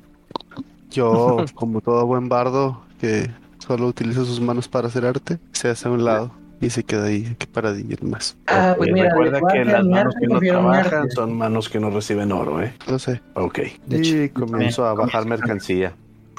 Yo, 0.91 1.45
como 1.55 1.81
todo 1.81 2.07
buen 2.07 2.29
bardo 2.29 2.83
que 3.01 3.31
solo 3.59 3.87
utiliza 3.87 4.21
sus 4.25 4.41
manos 4.41 4.69
para 4.69 4.89
hacer 4.89 5.05
arte, 5.07 5.39
se 5.53 5.69
hace 5.69 5.89
a 5.89 5.91
un 5.91 6.05
lado 6.05 6.33
y 6.61 6.71
se 6.71 6.85
queda 6.85 7.05
ahí, 7.07 7.35
que 7.39 7.47
paradilla 7.47 7.97
más. 8.03 8.37
Ah, 8.47 8.75
pues 8.77 8.93
mira, 8.93 9.09
recuerda 9.11 9.41
que 9.53 9.65
las 9.65 9.85
manos 9.85 10.15
que 10.21 10.27
no 10.29 10.39
trabajan 10.41 11.11
son 11.11 11.37
manos 11.37 11.69
que 11.69 11.81
no 11.81 11.91
reciben 11.91 12.31
oro, 12.33 12.63
¿eh? 12.63 12.75
No 12.89 12.99
sé. 12.99 13.21
Ok. 13.35 13.59
De 13.87 13.99
hecho, 13.99 14.17
y 14.23 14.29
comienzo 14.29 14.85
a 14.85 14.91
también 14.91 15.07
bajar 15.07 15.23
comienzo- 15.25 15.29
mercancía. 15.47 15.95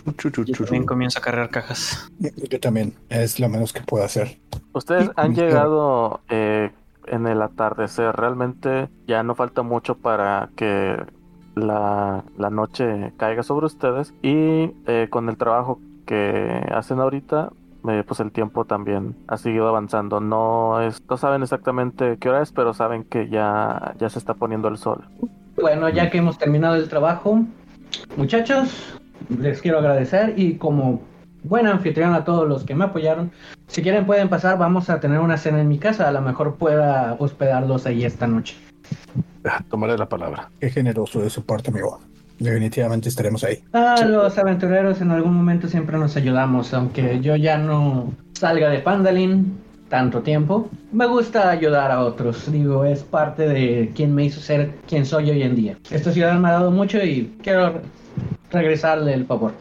Yo 0.06 0.32
también 0.66 0.86
comienzo 0.86 1.20
a 1.20 1.22
cargar 1.22 1.50
cajas. 1.50 2.12
Yo 2.50 2.60
también, 2.60 2.94
es 3.10 3.40
lo 3.40 3.48
menos 3.48 3.72
que 3.72 3.82
puedo 3.82 4.04
hacer. 4.04 4.38
Ustedes 4.74 5.10
han 5.16 5.34
llegado 5.34 6.20
eh, 6.30 6.72
en 7.08 7.28
el 7.28 7.42
atardecer. 7.42 8.16
Realmente 8.16 8.90
ya 9.08 9.24
no 9.24 9.36
falta 9.36 9.62
mucho 9.62 9.96
para 9.96 10.50
que 10.56 10.98
la, 11.56 12.24
la 12.38 12.50
noche 12.50 13.14
caiga 13.18 13.44
sobre 13.44 13.66
ustedes. 13.66 14.14
Y 14.22 14.72
eh, 14.88 15.08
con 15.10 15.30
el 15.30 15.38
trabajo 15.38 15.80
que 16.06 16.66
hacen 16.72 17.00
ahorita, 17.00 17.52
eh, 17.90 18.04
pues 18.08 18.20
el 18.20 18.32
tiempo 18.32 18.66
también 18.66 19.16
ha 19.28 19.38
seguido 19.38 19.68
avanzando. 19.68 20.20
No, 20.20 20.82
es, 20.82 21.04
no 21.10 21.18
saben 21.18 21.44
exactamente 21.44 22.18
qué 22.18 22.30
hora 22.30 22.42
es, 22.42 22.52
pero 22.52 22.74
saben 22.74 23.04
que 23.04 23.30
ya, 23.30 23.94
ya 24.00 24.10
se 24.10 24.20
está 24.20 24.34
poniendo 24.34 24.68
el 24.68 24.78
sol. 24.78 25.04
Bueno, 25.60 25.90
ya 25.90 26.10
que 26.10 26.18
hemos 26.18 26.38
terminado 26.38 26.76
el 26.76 26.90
trabajo, 26.90 27.42
muchachos, 28.18 29.00
les 29.40 29.62
quiero 29.62 29.80
agradecer 29.80 30.34
y 30.38 30.56
como 30.56 31.02
buen 31.44 31.68
anfitrión 31.68 32.14
a 32.14 32.24
todos 32.24 32.48
los 32.48 32.64
que 32.64 32.76
me 32.76 32.86
apoyaron, 32.86 33.32
si 33.68 33.82
quieren 33.82 34.06
pueden 34.06 34.30
pasar, 34.30 34.58
vamos 34.58 34.90
a 34.90 35.00
tener 35.00 35.20
una 35.20 35.38
cena 35.38 35.62
en 35.62 35.68
mi 35.68 35.78
casa, 35.78 36.08
a 36.08 36.12
lo 36.12 36.22
mejor 36.22 36.56
pueda 36.56 37.16
hospedarlos 37.20 37.86
ahí 37.86 38.06
esta 38.06 38.28
noche. 38.28 38.56
Ah, 39.46 39.64
Tomaré 39.70 39.98
la 39.98 40.08
palabra. 40.08 40.50
Qué 40.60 40.70
generoso 40.70 41.20
de 41.22 41.30
su 41.30 41.46
parte, 41.46 41.70
amigo. 41.72 42.00
Definitivamente 42.40 43.10
estaremos 43.10 43.44
ahí. 43.44 43.64
Ah, 43.74 44.04
los 44.08 44.38
aventureros 44.38 45.02
en 45.02 45.12
algún 45.12 45.36
momento 45.36 45.68
siempre 45.68 45.98
nos 45.98 46.16
ayudamos, 46.16 46.74
aunque 46.74 47.20
yo 47.22 47.36
ya 47.36 47.58
no 47.58 48.12
salga 48.34 48.70
de 48.70 48.80
Pandalin 48.80 49.58
tanto 49.90 50.22
tiempo. 50.22 50.70
Me 50.92 51.06
gusta 51.06 51.50
ayudar 51.50 51.92
a 51.92 52.02
otros, 52.02 52.52
digo, 52.52 52.84
es 52.84 53.04
parte 53.04 53.48
de 53.48 53.92
quien 53.96 54.14
me 54.16 54.26
hizo 54.26 54.42
ser 54.42 54.76
quien 54.88 55.06
soy 55.06 55.30
hoy 55.30 55.44
en 55.44 55.56
día. 55.56 55.78
Esta 55.92 56.12
ciudad 56.12 56.34
me 56.40 56.50
ha 56.50 56.54
dado 56.54 56.72
mucho 56.72 56.98
y 57.04 57.38
quiero 57.44 57.82
regresarle 58.52 59.14
el 59.14 59.26
favor. 59.26 59.54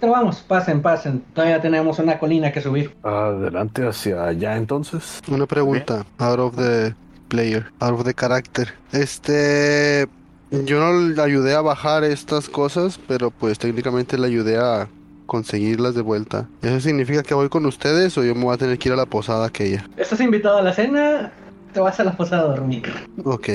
Pero 0.00 0.12
vamos, 0.12 0.36
pasen, 0.46 0.80
pasen. 0.80 1.22
Todavía 1.34 1.60
tenemos 1.60 1.98
una 1.98 2.18
colina 2.18 2.52
que 2.52 2.60
subir. 2.60 2.94
Adelante 3.02 3.86
hacia 3.86 4.24
allá 4.26 4.56
entonces. 4.56 5.20
Una 5.28 5.46
pregunta, 5.46 6.06
out 6.18 6.38
of 6.38 6.56
the 6.56 6.94
player, 7.28 7.66
out 7.80 7.94
of 7.94 8.04
the 8.04 8.14
character. 8.14 8.68
Este, 8.92 10.06
yo 10.50 10.80
no 10.80 10.92
le 10.92 11.20
ayudé 11.20 11.54
a 11.54 11.60
bajar 11.60 12.04
estas 12.04 12.48
cosas, 12.48 13.00
pero 13.08 13.30
pues 13.30 13.58
técnicamente 13.58 14.16
le 14.16 14.28
ayudé 14.28 14.58
a 14.58 14.88
conseguirlas 15.26 15.94
de 15.94 16.02
vuelta. 16.02 16.48
¿Eso 16.62 16.80
significa 16.80 17.22
que 17.22 17.34
voy 17.34 17.48
con 17.48 17.66
ustedes 17.66 18.16
o 18.18 18.24
yo 18.24 18.34
me 18.34 18.44
voy 18.44 18.54
a 18.54 18.58
tener 18.58 18.78
que 18.78 18.88
ir 18.88 18.92
a 18.92 18.96
la 18.96 19.06
posada 19.06 19.46
aquella? 19.46 19.84
¿Estás 19.96 20.20
invitado 20.20 20.58
a 20.58 20.62
la 20.62 20.72
cena? 20.72 21.32
Te 21.72 21.80
vas 21.80 21.98
a 22.00 22.04
la 22.04 22.16
posada 22.16 22.42
a 22.42 22.56
dormir. 22.56 22.84
Ok. 23.24 23.48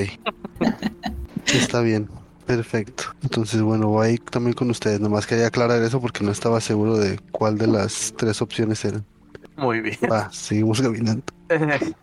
Está 1.46 1.80
bien. 1.80 2.08
Perfecto. 2.46 3.04
Entonces, 3.22 3.62
bueno, 3.62 3.88
voy 3.88 4.18
también 4.18 4.52
con 4.54 4.68
ustedes. 4.70 5.00
Nomás 5.00 5.26
quería 5.26 5.46
aclarar 5.46 5.82
eso 5.82 6.00
porque 6.00 6.22
no 6.24 6.30
estaba 6.30 6.60
seguro 6.60 6.98
de 6.98 7.18
cuál 7.30 7.56
de 7.56 7.66
las 7.66 8.12
tres 8.16 8.42
opciones 8.42 8.84
eran. 8.84 9.04
Muy 9.56 9.80
bien. 9.80 9.98
Va, 10.10 10.30
seguimos 10.30 10.80
caminando. 10.82 11.22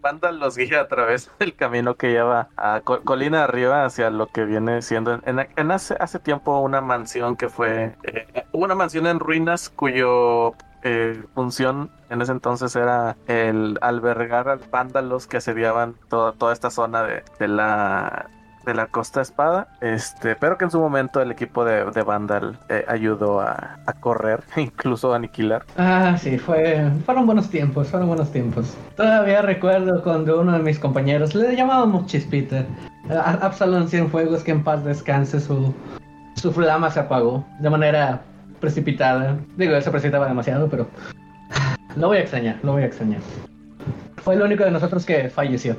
Banda 0.00 0.32
los 0.32 0.56
guía 0.58 0.82
a 0.82 0.88
través 0.88 1.30
del 1.38 1.56
camino 1.56 1.96
que 1.96 2.10
lleva 2.10 2.50
a 2.56 2.82
co- 2.84 3.02
colina 3.02 3.42
arriba 3.44 3.86
hacia 3.86 4.10
lo 4.10 4.26
que 4.26 4.44
viene 4.44 4.82
siendo 4.82 5.14
en, 5.24 5.48
en 5.56 5.70
hace, 5.70 5.96
hace 5.98 6.18
tiempo 6.18 6.60
una 6.60 6.82
mansión 6.82 7.36
que 7.36 7.48
fue 7.48 7.96
eh, 8.02 8.44
una 8.52 8.74
mansión 8.74 9.06
en 9.06 9.18
ruinas 9.18 9.70
cuyo 9.70 10.52
eh, 10.82 11.22
función 11.34 11.90
en 12.10 12.20
ese 12.20 12.32
entonces 12.32 12.76
era 12.76 13.16
el 13.26 13.78
albergar 13.80 14.50
a 14.50 14.56
vándalos 14.70 15.26
que 15.26 15.38
asediaban 15.38 15.94
toda, 16.10 16.32
toda 16.32 16.52
esta 16.52 16.68
zona 16.70 17.02
de, 17.02 17.24
de 17.38 17.48
la 17.48 18.30
de 18.64 18.74
la 18.74 18.86
Costa 18.86 19.20
Espada, 19.20 19.68
este, 19.80 20.36
pero 20.36 20.58
que 20.58 20.64
en 20.64 20.70
su 20.70 20.78
momento 20.78 21.20
el 21.20 21.30
equipo 21.30 21.64
de, 21.64 21.84
de 21.90 22.02
Vandal 22.02 22.58
eh, 22.68 22.84
ayudó 22.88 23.40
a, 23.40 23.78
a 23.86 23.92
correr, 23.94 24.42
incluso 24.56 25.12
a 25.12 25.16
aniquilar. 25.16 25.64
Ah, 25.76 26.16
sí, 26.18 26.38
fue, 26.38 26.90
fueron 27.04 27.26
buenos 27.26 27.50
tiempos, 27.50 27.88
fueron 27.88 28.08
buenos 28.08 28.30
tiempos. 28.32 28.76
Todavía 28.96 29.42
recuerdo 29.42 30.02
cuando 30.02 30.40
uno 30.40 30.52
de 30.52 30.60
mis 30.60 30.78
compañeros, 30.78 31.34
le 31.34 31.54
llamábamos 31.56 32.06
Chispita, 32.06 32.64
a 33.10 33.32
Absalón 33.32 33.88
Cienfuegos, 33.88 34.42
que 34.42 34.52
en 34.52 34.64
paz 34.64 34.84
descanse, 34.84 35.40
su, 35.40 35.74
su 36.36 36.52
flama 36.52 36.90
se 36.90 37.00
apagó 37.00 37.44
de 37.60 37.70
manera 37.70 38.22
precipitada. 38.60 39.36
Digo, 39.56 39.78
se 39.80 39.90
precipitaba 39.90 40.26
demasiado, 40.26 40.68
pero 40.68 40.88
lo 41.96 42.08
voy 42.08 42.18
a 42.18 42.20
extrañar, 42.20 42.58
lo 42.62 42.72
voy 42.72 42.82
a 42.82 42.86
extrañar. 42.86 43.20
Fue 44.16 44.34
el 44.34 44.42
único 44.42 44.64
de 44.64 44.70
nosotros 44.70 45.04
que 45.04 45.28
falleció. 45.28 45.76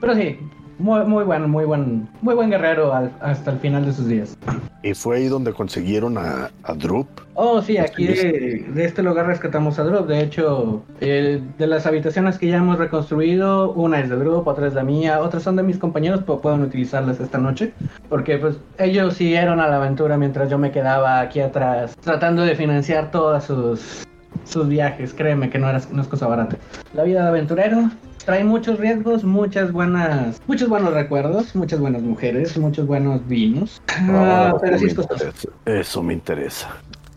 Pero 0.00 0.14
sí, 0.14 0.38
muy, 0.78 1.04
muy 1.04 1.24
buen, 1.24 1.50
muy 1.50 1.64
buen, 1.64 2.08
muy 2.22 2.34
buen 2.34 2.50
guerrero 2.50 2.94
al- 2.94 3.12
hasta 3.20 3.50
el 3.52 3.58
final 3.58 3.84
de 3.86 3.92
sus 3.92 4.06
días. 4.08 4.36
Y 4.82 4.94
fue 4.94 5.16
ahí 5.16 5.26
donde 5.28 5.52
consiguieron 5.52 6.16
a, 6.18 6.50
a 6.62 6.74
Drup. 6.74 7.08
Oh, 7.34 7.60
sí, 7.60 7.76
aquí 7.78 8.06
de, 8.06 8.64
de 8.72 8.84
este 8.84 9.02
lugar 9.02 9.26
rescatamos 9.26 9.78
a 9.78 9.84
Drop. 9.84 10.06
De 10.06 10.20
hecho, 10.20 10.82
el- 11.00 11.42
de 11.58 11.66
las 11.66 11.86
habitaciones 11.86 12.38
que 12.38 12.46
ya 12.48 12.56
hemos 12.58 12.78
reconstruido, 12.78 13.72
una 13.72 14.00
es 14.00 14.08
de 14.10 14.16
Drop, 14.16 14.46
otra 14.46 14.66
es 14.68 14.74
la 14.74 14.84
mía, 14.84 15.20
otras 15.20 15.42
son 15.42 15.56
de 15.56 15.62
mis 15.62 15.78
compañeros, 15.78 16.20
pero 16.24 16.40
pueden 16.40 16.62
utilizarlas 16.62 17.18
esta 17.20 17.38
noche. 17.38 17.72
Porque 18.08 18.38
pues 18.38 18.56
ellos 18.78 19.14
siguieron 19.14 19.60
a 19.60 19.68
la 19.68 19.76
aventura 19.76 20.16
mientras 20.16 20.50
yo 20.50 20.58
me 20.58 20.70
quedaba 20.70 21.20
aquí 21.20 21.40
atrás, 21.40 21.96
tratando 22.00 22.42
de 22.42 22.54
financiar 22.54 23.10
todos 23.10 23.44
sus, 23.44 24.06
sus 24.44 24.68
viajes. 24.68 25.12
Créeme 25.12 25.50
que 25.50 25.58
no, 25.58 25.68
era, 25.68 25.80
no 25.90 26.02
es 26.02 26.08
cosa 26.08 26.26
barata. 26.26 26.56
La 26.94 27.02
vida 27.02 27.22
de 27.22 27.28
aventurero 27.28 27.90
trae 28.26 28.44
muchos 28.44 28.78
riesgos, 28.78 29.24
muchas 29.24 29.72
buenas, 29.72 30.42
muchos 30.48 30.68
buenos 30.68 30.92
recuerdos, 30.92 31.54
muchas 31.54 31.78
buenas 31.80 32.02
mujeres, 32.02 32.58
muchos 32.58 32.86
buenos 32.86 33.26
vinos. 33.26 33.80
Ah, 34.10 34.54
pero 34.60 34.78
sí 34.78 34.86
es 34.86 34.94
costoso. 34.94 35.24
interesa. 35.24 35.48
Eso 35.64 36.02
me 36.02 36.12
interesa. 36.12 36.68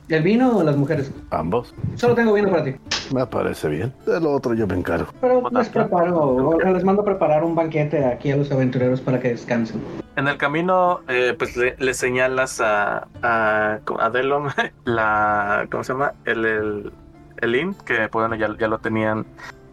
¿El 0.08 0.24
vino 0.24 0.58
o 0.58 0.64
las 0.64 0.76
mujeres? 0.78 1.12
Ambos. 1.32 1.74
Solo 1.96 2.16
tengo 2.16 2.34
vino 2.34 2.50
para 2.50 2.64
ti. 2.64 2.76
Me 3.14 3.26
parece 3.26 3.70
bien. 3.70 3.94
De 4.06 4.20
lo 4.20 4.32
otro 4.32 4.54
yo 4.54 4.66
me 4.66 4.76
encargo. 4.76 5.08
Pero 5.20 5.50
les 5.52 5.70
preparo, 5.70 6.58
les 6.60 6.84
mando 6.84 7.02
a 7.02 7.06
preparar 7.06 7.44
un 7.44 7.54
banquete 7.56 8.06
aquí 8.06 8.32
a 8.32 8.38
los 8.38 8.52
aventureros 8.52 9.02
para 9.02 9.20
que 9.20 9.30
descansen. 9.30 9.82
En 10.16 10.28
el 10.28 10.38
camino, 10.38 11.02
eh, 11.08 11.36
pues 11.38 11.56
le, 11.58 11.76
le 11.78 11.94
señalas 11.94 12.60
a, 12.62 13.08
a, 13.22 13.80
a 14.00 14.10
Delon 14.10 14.48
la. 14.86 15.68
¿Cómo 15.72 15.84
se 15.84 15.94
llama? 15.94 16.14
El, 16.26 16.46
el, 16.46 16.92
el 17.42 17.56
inn, 17.56 17.76
que 17.86 18.08
pues, 18.10 18.28
bueno, 18.28 18.36
ya, 18.36 18.56
ya 18.60 18.68
lo 18.68 18.80
tenían 18.80 19.26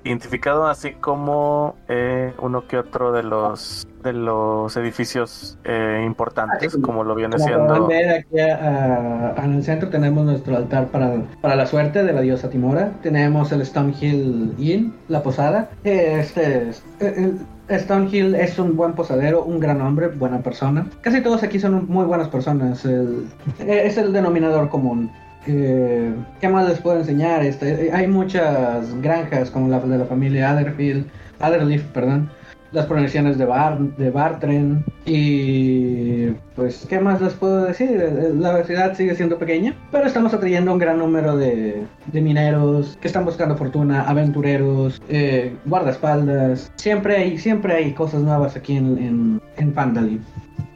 identificado, 0.07 0.67
así 0.67 0.93
como 0.93 1.75
eh, 1.89 2.33
uno 2.41 2.67
que 2.67 2.79
otro 2.79 3.13
de 3.13 3.23
los 3.23 3.87
de 4.03 4.13
los 4.13 4.77
edificios 4.77 5.59
eh, 5.65 6.05
importantes, 6.07 6.69
Ah, 6.73 6.77
sí, 6.77 6.81
como 6.81 7.03
lo 7.03 7.17
viene 7.17 7.39
siendo. 7.41 7.89
ver 7.89 8.21
aquí 8.21 8.39
a- 8.39 9.35
a- 9.37 9.45
en 9.45 9.55
el 9.55 9.65
centro 9.65 9.89
tenemos 9.89 10.25
nuestro 10.25 10.57
altar 10.57 10.87
para, 10.89 11.23
para 11.41 11.57
la 11.57 11.67
suerte 11.67 12.05
de 12.05 12.13
la 12.13 12.21
diosa 12.21 12.49
Timora. 12.49 12.93
Tenemos 13.03 13.51
el 13.51 13.67
Stonehill 13.67 14.55
Inn, 14.59 14.95
la 15.09 15.25
posada. 15.25 15.71
Este 15.83 16.69
es- 16.69 16.85
el 17.01 17.39
Stonehill 17.69 18.37
es 18.37 18.59
un 18.61 18.77
buen 18.77 18.93
posadero, 18.93 19.43
un 19.43 19.59
gran 19.59 19.81
hombre, 19.81 20.07
buena 20.07 20.39
persona. 20.39 20.87
Casi 21.01 21.21
todos 21.21 21.43
aquí 21.43 21.59
son 21.59 21.87
muy 21.89 22.05
buenas 22.05 22.29
personas. 22.29 22.85
el- 22.85 23.27
es 23.59 23.99
el 23.99 24.13
denominador 24.13 24.69
común. 24.69 25.11
Eh, 25.47 26.13
¿Qué 26.41 26.49
más 26.49 26.69
les 26.69 26.79
puedo 26.81 26.99
enseñar? 26.99 27.43
Este, 27.45 27.91
hay 27.93 28.07
muchas 28.07 28.95
granjas 29.01 29.51
como 29.51 29.69
la 29.69 29.79
de 29.81 29.99
la 29.99 30.05
familia 30.05 30.51
Adderfield, 30.51 31.07
Adderleaf, 31.41 31.83
perdón. 31.93 32.29
las 32.73 32.87
proyecciones 32.87 33.39
de 33.39 33.45
Bar, 33.47 33.79
de 33.79 34.11
Bartren 34.11 34.85
y 35.05 36.27
pues 36.57 36.85
qué 36.89 36.99
más 37.01 37.21
les 37.23 37.33
puedo 37.35 37.65
decir 37.65 37.89
Eh, 37.93 38.33
la 38.37 38.65
ciudad 38.65 38.95
sigue 38.95 39.15
siendo 39.15 39.39
pequeña 39.39 39.73
pero 39.93 40.07
estamos 40.07 40.35
atrayendo 40.35 40.73
un 40.73 40.79
gran 40.79 40.99
número 40.99 41.37
de, 41.37 41.85
de 42.13 42.21
mineros 42.21 42.99
que 43.01 43.07
están 43.07 43.25
buscando 43.25 43.57
fortuna 43.57 44.03
aventureros 44.03 45.01
eh, 45.09 45.55
guardaespaldas 45.65 46.71
siempre 46.77 47.17
hay 47.17 47.39
siempre 47.39 47.75
hay 47.75 47.93
cosas 47.93 48.21
nuevas 48.23 48.57
aquí 48.57 48.77
en 48.77 48.99
en, 48.99 49.41
en 49.59 49.73
Pandalin 49.73 50.21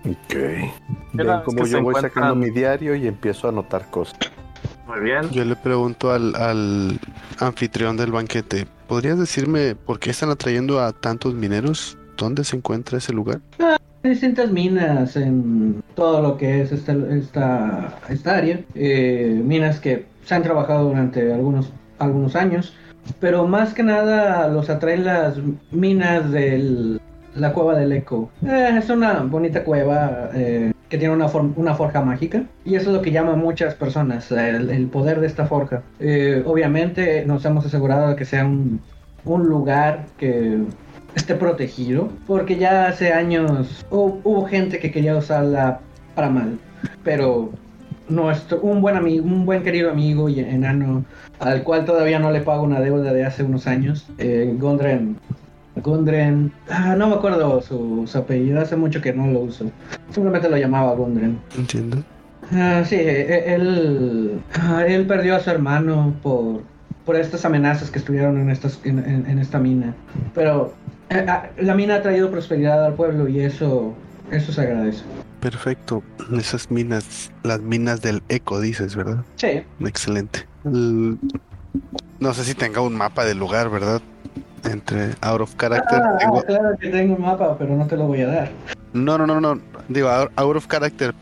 Ok. 0.08 0.34
Ven 1.12 1.26
como 1.44 1.66
yo 1.66 1.82
voy 1.82 1.92
encuentran- 1.94 2.02
sacando 2.02 2.34
mi 2.36 2.48
diario 2.50 2.94
y 2.94 3.06
empiezo 3.06 3.48
a 3.48 3.50
anotar 3.50 3.84
cosas. 3.90 4.16
Muy 4.90 5.00
bien. 5.00 5.30
Yo 5.30 5.44
le 5.44 5.54
pregunto 5.54 6.10
al, 6.10 6.34
al 6.34 6.98
anfitrión 7.38 7.96
del 7.96 8.10
banquete, 8.10 8.66
¿podrías 8.88 9.20
decirme 9.20 9.76
por 9.76 10.00
qué 10.00 10.10
están 10.10 10.30
atrayendo 10.30 10.80
a 10.80 10.92
tantos 10.92 11.32
mineros? 11.32 11.96
¿Dónde 12.16 12.42
se 12.42 12.56
encuentra 12.56 12.98
ese 12.98 13.12
lugar? 13.12 13.40
Hay 13.60 14.10
distintas 14.10 14.50
minas 14.50 15.14
en 15.14 15.80
todo 15.94 16.20
lo 16.20 16.36
que 16.36 16.62
es 16.62 16.72
esta, 16.72 16.92
esta, 17.08 17.98
esta 18.08 18.36
área. 18.36 18.60
Eh, 18.74 19.40
minas 19.44 19.78
que 19.78 20.06
se 20.24 20.34
han 20.34 20.42
trabajado 20.42 20.88
durante 20.88 21.32
algunos, 21.32 21.72
algunos 22.00 22.34
años. 22.34 22.74
Pero 23.20 23.46
más 23.46 23.74
que 23.74 23.84
nada 23.84 24.48
los 24.48 24.70
atraen 24.70 25.04
las 25.04 25.36
minas 25.70 26.32
de 26.32 26.98
la 27.34 27.52
cueva 27.52 27.76
del 27.78 27.92
eco. 27.92 28.30
Eh, 28.46 28.76
es 28.78 28.90
una 28.90 29.20
bonita 29.20 29.62
cueva 29.64 30.30
eh, 30.34 30.72
que 30.88 30.98
tiene 30.98 31.14
una, 31.14 31.26
una 31.56 31.74
forja 31.74 32.00
mágica. 32.02 32.42
Y 32.64 32.74
eso 32.74 32.90
es 32.90 32.96
lo 32.96 33.02
que 33.02 33.12
llama 33.12 33.32
a 33.32 33.36
muchas 33.36 33.74
personas, 33.74 34.30
el, 34.32 34.86
poder 34.88 35.20
de 35.20 35.26
esta 35.26 35.46
forja. 35.46 35.82
Eh, 36.00 36.42
obviamente 36.46 37.24
nos 37.26 37.44
hemos 37.44 37.64
asegurado 37.66 38.08
de 38.10 38.16
que 38.16 38.24
sea 38.24 38.44
un, 38.44 38.80
un 39.24 39.46
lugar 39.48 40.06
que 40.18 40.58
esté 41.14 41.34
protegido, 41.34 42.08
porque 42.26 42.56
ya 42.56 42.86
hace 42.86 43.12
años 43.12 43.84
hu- 43.90 44.20
hubo 44.24 44.46
gente 44.46 44.78
que 44.78 44.90
quería 44.92 45.16
usarla 45.16 45.80
para 46.14 46.30
mal, 46.30 46.58
pero 47.04 47.50
nuestro 48.08 48.60
un 48.60 48.80
buen 48.80 48.96
amigo, 48.96 49.24
un 49.24 49.44
buen 49.46 49.62
querido 49.62 49.90
amigo 49.90 50.28
y 50.28 50.40
enano 50.40 51.04
al 51.38 51.62
cual 51.62 51.84
todavía 51.84 52.18
no 52.18 52.30
le 52.30 52.40
pago 52.40 52.62
una 52.64 52.80
deuda 52.80 53.12
de 53.12 53.24
hace 53.24 53.42
unos 53.42 53.66
años, 53.66 54.08
eh, 54.18 54.54
Gondren, 54.58 55.16
Gondren, 55.82 56.52
ah, 56.70 56.94
no 56.96 57.08
me 57.08 57.14
acuerdo 57.16 57.60
su, 57.62 58.04
su 58.06 58.18
apellido, 58.18 58.60
hace 58.60 58.76
mucho 58.76 59.00
que 59.00 59.12
no 59.12 59.26
lo 59.26 59.40
uso, 59.40 59.70
simplemente 60.12 60.48
lo 60.48 60.56
llamaba 60.56 60.94
Gondren. 60.94 61.38
Entiendo. 61.56 62.02
Ah, 62.52 62.82
sí, 62.84 62.96
e- 62.96 63.54
él, 63.54 64.40
ah, 64.54 64.84
él 64.86 65.06
perdió 65.06 65.36
a 65.36 65.40
su 65.40 65.50
hermano 65.50 66.14
por, 66.22 66.62
por 67.04 67.16
estas 67.16 67.44
amenazas 67.44 67.90
que 67.90 67.98
estuvieron 67.98 68.38
en, 68.40 68.50
estas, 68.50 68.80
en, 68.84 68.98
en- 68.98 69.26
en 69.26 69.38
esta 69.38 69.58
mina. 69.58 69.94
Pero 70.34 70.74
eh, 71.10 71.24
ah, 71.28 71.48
la 71.58 71.74
mina 71.74 71.96
ha 71.96 72.02
traído 72.02 72.30
prosperidad 72.30 72.84
al 72.84 72.94
pueblo 72.94 73.28
y 73.28 73.40
eso, 73.40 73.94
eso 74.30 74.52
se 74.52 74.60
agradece. 74.62 75.04
Perfecto. 75.40 76.02
Esas 76.36 76.70
minas, 76.70 77.30
las 77.44 77.60
minas 77.60 78.02
del 78.02 78.22
eco, 78.28 78.60
dices, 78.60 78.94
¿verdad? 78.96 79.24
Sí, 79.36 79.62
Excelente. 79.84 80.46
El- 80.64 81.18
No 82.18 82.34
sé 82.34 82.44
si 82.44 82.54
tenga 82.54 82.80
un 82.82 82.94
mapa 82.94 83.24
del 83.24 83.38
lugar, 83.38 83.70
¿verdad? 83.70 84.02
Entre 84.64 85.10
out 85.20 85.40
of 85.40 85.54
character. 85.56 86.00
Ah, 86.02 86.16
tengo- 86.18 86.42
claro 86.42 86.76
que 86.78 86.88
tengo 86.88 87.14
un 87.16 87.22
mapa, 87.22 87.56
pero 87.58 87.74
no 87.74 87.86
te 87.86 87.96
lo 87.96 88.04
voy 88.06 88.20
a 88.22 88.26
dar. 88.26 88.50
No, 88.92 89.16
no, 89.18 89.26
no, 89.26 89.40
no. 89.40 89.60
Digo, 89.88 90.08
out 90.08 90.56
of 90.56 90.66
character. 90.66 91.14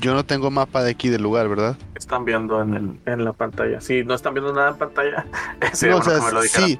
Yo 0.00 0.14
no 0.14 0.24
tengo 0.24 0.50
mapa 0.50 0.82
de 0.82 0.90
aquí 0.90 1.08
del 1.10 1.22
lugar, 1.22 1.48
¿verdad? 1.48 1.76
Están 1.94 2.24
viendo 2.24 2.60
en, 2.62 2.74
el, 2.74 3.00
en 3.12 3.24
la 3.24 3.32
pantalla. 3.34 3.80
Si 3.82 4.04
no 4.04 4.14
están 4.14 4.32
viendo 4.34 4.52
nada 4.54 4.70
en 4.70 4.76
pantalla, 4.76 5.26
no, 5.88 5.96
o 5.98 6.02
sea, 6.02 6.14
que 6.14 6.20
me 6.26 6.32
lo 6.32 6.42
dijeran. 6.42 6.68
sí. 6.68 6.78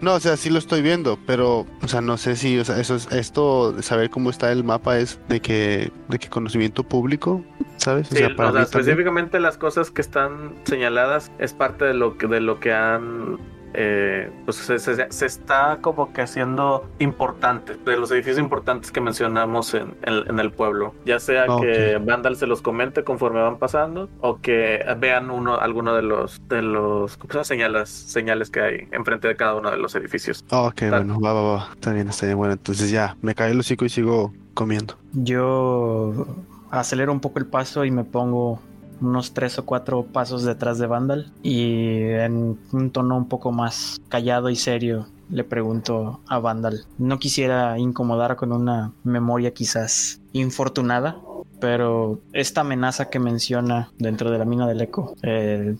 No, 0.00 0.14
o 0.14 0.20
sea, 0.20 0.36
sí 0.38 0.48
lo 0.50 0.58
estoy 0.58 0.80
viendo, 0.82 1.18
pero, 1.26 1.66
o 1.82 1.88
sea, 1.88 2.00
no 2.00 2.16
sé 2.16 2.36
si, 2.36 2.58
o 2.58 2.64
sea, 2.64 2.80
eso 2.80 2.96
es, 2.96 3.06
esto 3.12 3.72
de 3.72 3.82
saber 3.82 4.08
cómo 4.10 4.30
está 4.30 4.50
el 4.50 4.64
mapa 4.64 4.98
es 4.98 5.20
de 5.28 5.40
que, 5.40 5.92
de 6.08 6.18
que 6.18 6.28
conocimiento 6.28 6.82
público, 6.82 7.44
¿sabes? 7.76 8.08
Sí, 8.08 8.16
o 8.16 8.18
sea, 8.28 8.34
también. 8.34 8.64
específicamente 8.64 9.38
las 9.40 9.58
cosas 9.58 9.90
que 9.90 10.00
están 10.00 10.54
señaladas 10.64 11.30
es 11.38 11.52
parte 11.52 11.84
de 11.84 11.94
lo 11.94 12.16
que 12.18 12.26
de 12.26 12.40
lo 12.40 12.58
que 12.58 12.72
han 12.72 13.38
eh, 13.74 14.30
pues 14.44 14.56
se, 14.58 14.78
se- 14.78 15.10
se 15.10 15.26
está 15.26 15.78
como 15.80 16.12
que 16.12 16.22
haciendo 16.22 16.88
importante 16.98 17.76
de 17.84 17.96
los 17.96 18.10
edificios 18.10 18.38
importantes 18.38 18.90
que 18.92 19.00
mencionamos 19.00 19.74
en, 19.74 19.94
en- 20.02 20.28
en 20.28 20.38
el 20.38 20.50
pueblo 20.52 20.94
ya 21.04 21.18
sea 21.20 21.44
Ah, 21.48 21.56
que 21.60 21.98
Vandal 21.98 22.36
se 22.36 22.46
los 22.46 22.62
comente 22.62 23.02
conforme 23.04 23.40
van 23.42 23.58
pasando 23.58 24.08
o 24.20 24.40
que 24.40 24.84
vean 24.98 25.30
uno 25.30 25.56
alguno 25.58 25.94
de 25.94 26.02
los 26.02 26.40
de 26.48 26.62
los 26.62 27.16
¿cómo 27.16 27.30
se 27.30 27.34
llama? 27.34 27.44
señales 27.44 27.88
señales 27.88 28.50
que 28.50 28.60
hay 28.60 28.88
enfrente 28.92 29.28
de 29.28 29.36
cada 29.36 29.54
uno 29.54 29.70
de 29.70 29.76
los 29.78 29.94
edificios 29.94 30.44
Ah, 30.50 30.62
ok, 30.62 30.74
Tal. 30.74 30.90
bueno, 30.90 31.20
va, 31.20 31.32
va, 31.32 31.42
va. 31.54 31.68
Está 31.72 31.92
bien, 31.92 32.08
está 32.08 32.26
bien. 32.26 32.36
Bueno, 32.38 32.52
entonces 32.54 32.90
ya, 32.90 33.16
me 33.22 33.34
cae 33.34 33.52
el 33.52 33.60
hocico 33.60 33.84
y 33.84 33.88
sigo 33.88 34.32
comiendo. 34.54 34.94
Yo 35.12 36.26
acelero 36.70 37.12
un 37.12 37.20
poco 37.20 37.38
el 37.38 37.46
paso 37.46 37.84
y 37.84 37.90
me 37.90 38.04
pongo 38.04 38.60
unos 39.02 39.32
tres 39.34 39.58
o 39.58 39.66
cuatro 39.66 40.04
pasos 40.04 40.44
detrás 40.44 40.78
de 40.78 40.86
Vandal 40.86 41.32
y 41.42 42.02
en 42.02 42.58
un 42.72 42.90
tono 42.90 43.16
un 43.16 43.28
poco 43.28 43.52
más 43.52 44.00
callado 44.08 44.48
y 44.50 44.56
serio 44.56 45.06
le 45.30 45.44
pregunto 45.44 46.20
a 46.28 46.38
Vandal. 46.38 46.84
No 46.98 47.18
quisiera 47.18 47.78
incomodar 47.78 48.36
con 48.36 48.52
una 48.52 48.92
memoria 49.02 49.52
quizás 49.52 50.20
infortunada, 50.32 51.16
pero 51.60 52.20
esta 52.32 52.62
amenaza 52.62 53.08
que 53.08 53.18
menciona 53.18 53.90
dentro 53.98 54.30
de 54.30 54.38
la 54.38 54.44
mina 54.44 54.66
del 54.66 54.80
eco 54.80 55.14
eh, 55.22 55.76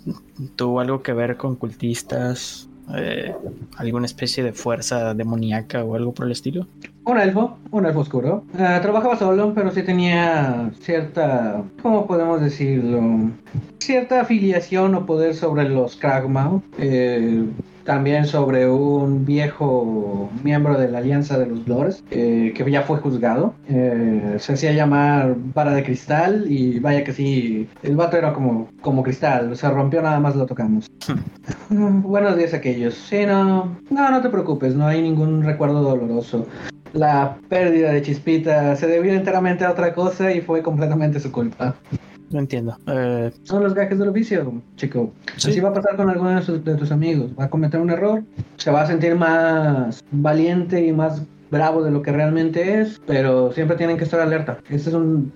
tuvo 0.56 0.80
algo 0.80 1.02
que 1.02 1.12
ver 1.12 1.37
con 1.37 1.56
cultistas, 1.56 2.68
eh, 2.94 3.35
alguna 3.76 4.06
especie 4.06 4.42
de 4.42 4.52
fuerza 4.52 5.14
demoníaca 5.14 5.85
o 5.85 5.94
algo 5.94 6.12
por 6.12 6.26
el 6.26 6.32
estilo. 6.32 6.66
Un 7.04 7.18
elfo, 7.18 7.58
un 7.72 7.84
elfo 7.84 8.00
oscuro. 8.00 8.44
Ah, 8.58 8.78
trabajaba 8.80 9.16
solo, 9.16 9.52
pero 9.54 9.72
sí 9.72 9.82
tenía 9.82 10.70
cierta, 10.80 11.62
¿cómo 11.82 12.06
podemos 12.06 12.40
decirlo? 12.40 13.30
Cierta 13.78 14.20
afiliación 14.20 14.94
o 14.94 15.04
poder 15.04 15.34
sobre 15.34 15.68
los 15.68 15.96
Kragmaw. 15.96 16.62
Eh, 16.78 17.44
también 17.84 18.26
sobre 18.26 18.68
un 18.68 19.24
viejo 19.24 20.30
miembro 20.42 20.78
de 20.78 20.88
la 20.88 20.98
Alianza 20.98 21.38
de 21.38 21.46
los 21.46 21.66
Lores, 21.66 22.04
eh, 22.10 22.52
que 22.54 22.70
ya 22.70 22.82
fue 22.82 22.98
juzgado. 22.98 23.54
Eh, 23.68 24.36
se 24.38 24.52
hacía 24.52 24.72
llamar 24.72 25.34
Vara 25.54 25.74
de 25.74 25.82
Cristal 25.82 26.44
y 26.48 26.78
vaya 26.78 27.04
que 27.04 27.12
sí, 27.12 27.68
el 27.82 27.96
vato 27.96 28.16
era 28.16 28.32
como, 28.32 28.68
como 28.80 29.02
cristal, 29.02 29.56
se 29.56 29.68
rompió 29.68 30.02
nada 30.02 30.20
más 30.20 30.36
lo 30.36 30.46
tocamos. 30.46 30.86
Buenos 31.70 32.36
días 32.36 32.54
aquellos. 32.54 32.94
Sí, 32.94 33.26
no, 33.26 33.76
no, 33.90 34.10
no 34.10 34.20
te 34.20 34.28
preocupes, 34.28 34.74
no 34.74 34.86
hay 34.86 35.02
ningún 35.02 35.42
recuerdo 35.42 35.82
doloroso. 35.82 36.46
La 36.92 37.37
pérdida 37.48 37.92
de 37.92 38.02
Chispita 38.02 38.76
se 38.76 38.87
debió 38.87 39.12
enteramente 39.14 39.64
a 39.64 39.70
otra 39.70 39.94
cosa 39.94 40.33
y 40.33 40.40
fue 40.40 40.62
completamente 40.62 41.20
su 41.20 41.33
culpa. 41.33 41.74
No 42.31 42.38
entiendo. 42.38 42.76
Eh, 42.87 43.31
Son 43.44 43.62
los 43.62 43.74
gajes 43.74 43.98
del 43.98 44.09
oficio, 44.09 44.52
chico. 44.76 45.12
Sí. 45.37 45.50
Así 45.50 45.61
va 45.61 45.68
a 45.70 45.74
pasar 45.74 45.96
con 45.96 46.09
alguno 46.09 46.31
de, 46.31 46.42
sus- 46.42 46.64
de 46.64 46.74
tus 46.76 46.90
amigos. 46.90 47.31
Va 47.38 47.44
a 47.44 47.50
cometer 47.50 47.81
un 47.81 47.90
error, 47.90 48.22
se 48.57 48.70
va 48.70 48.83
a 48.83 48.87
sentir 48.87 49.14
más 49.16 50.02
valiente 50.11 50.85
y 50.85 50.92
más 50.92 51.22
bravo 51.50 51.83
de 51.83 51.90
lo 51.90 52.00
que 52.00 52.11
realmente 52.12 52.81
es, 52.81 52.98
pero 53.07 53.52
siempre 53.52 53.76
tienen 53.76 53.98
que 53.98 54.05
estar 54.05 54.20
alerta. 54.20 54.57
Ese 54.70 54.88
es 54.88 54.94
un, 54.94 55.31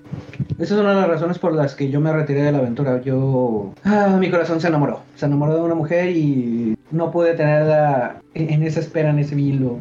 esa 0.58 0.74
es 0.74 0.80
una 0.80 0.90
de 0.94 1.00
las 1.02 1.08
razones 1.08 1.38
por 1.38 1.52
las 1.52 1.74
que 1.74 1.90
yo 1.90 2.00
me 2.00 2.10
retiré 2.10 2.42
de 2.42 2.52
la 2.52 2.58
aventura. 2.58 3.02
Yo, 3.02 3.74
ah, 3.84 4.16
mi 4.18 4.30
corazón 4.30 4.58
se 4.62 4.68
enamoró. 4.68 5.00
Se 5.16 5.26
enamoró 5.26 5.54
de 5.56 5.60
una 5.60 5.74
mujer 5.74 6.16
y 6.16 6.78
no 6.90 7.10
pude 7.10 7.34
tenerla 7.34 8.22
en, 8.32 8.48
en 8.50 8.62
esa 8.62 8.80
espera, 8.80 9.10
en 9.10 9.18
ese 9.18 9.34
vilo, 9.34 9.76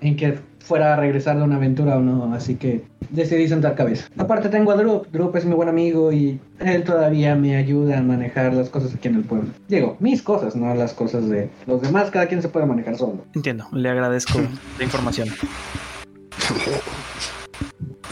en 0.00 0.16
que 0.16 0.38
fuera 0.66 0.94
a 0.94 0.96
regresar 0.96 1.36
de 1.38 1.42
una 1.44 1.56
aventura 1.56 1.96
o 1.96 2.00
no. 2.00 2.34
Así 2.34 2.56
que 2.56 2.82
decidí 3.10 3.48
sentar 3.48 3.74
cabeza. 3.74 4.08
Aparte 4.18 4.48
tengo 4.48 4.72
a 4.72 4.76
Drup. 4.76 5.06
Drup 5.12 5.34
es 5.36 5.44
mi 5.44 5.54
buen 5.54 5.68
amigo 5.68 6.12
y 6.12 6.40
él 6.60 6.84
todavía 6.84 7.34
me 7.36 7.56
ayuda 7.56 7.98
a 7.98 8.02
manejar 8.02 8.52
las 8.52 8.68
cosas 8.68 8.94
aquí 8.94 9.08
en 9.08 9.16
el 9.16 9.24
pueblo. 9.24 9.48
Digo, 9.68 9.96
mis 10.00 10.22
cosas, 10.22 10.56
no 10.56 10.74
las 10.74 10.92
cosas 10.92 11.28
de 11.28 11.48
los 11.66 11.80
demás. 11.82 12.10
Cada 12.10 12.26
quien 12.26 12.42
se 12.42 12.48
puede 12.48 12.66
manejar 12.66 12.96
solo. 12.96 13.24
entiendo. 13.34 13.66
Le 13.72 13.88
agradezco 13.88 14.40
la 14.78 14.84
información. 14.84 15.28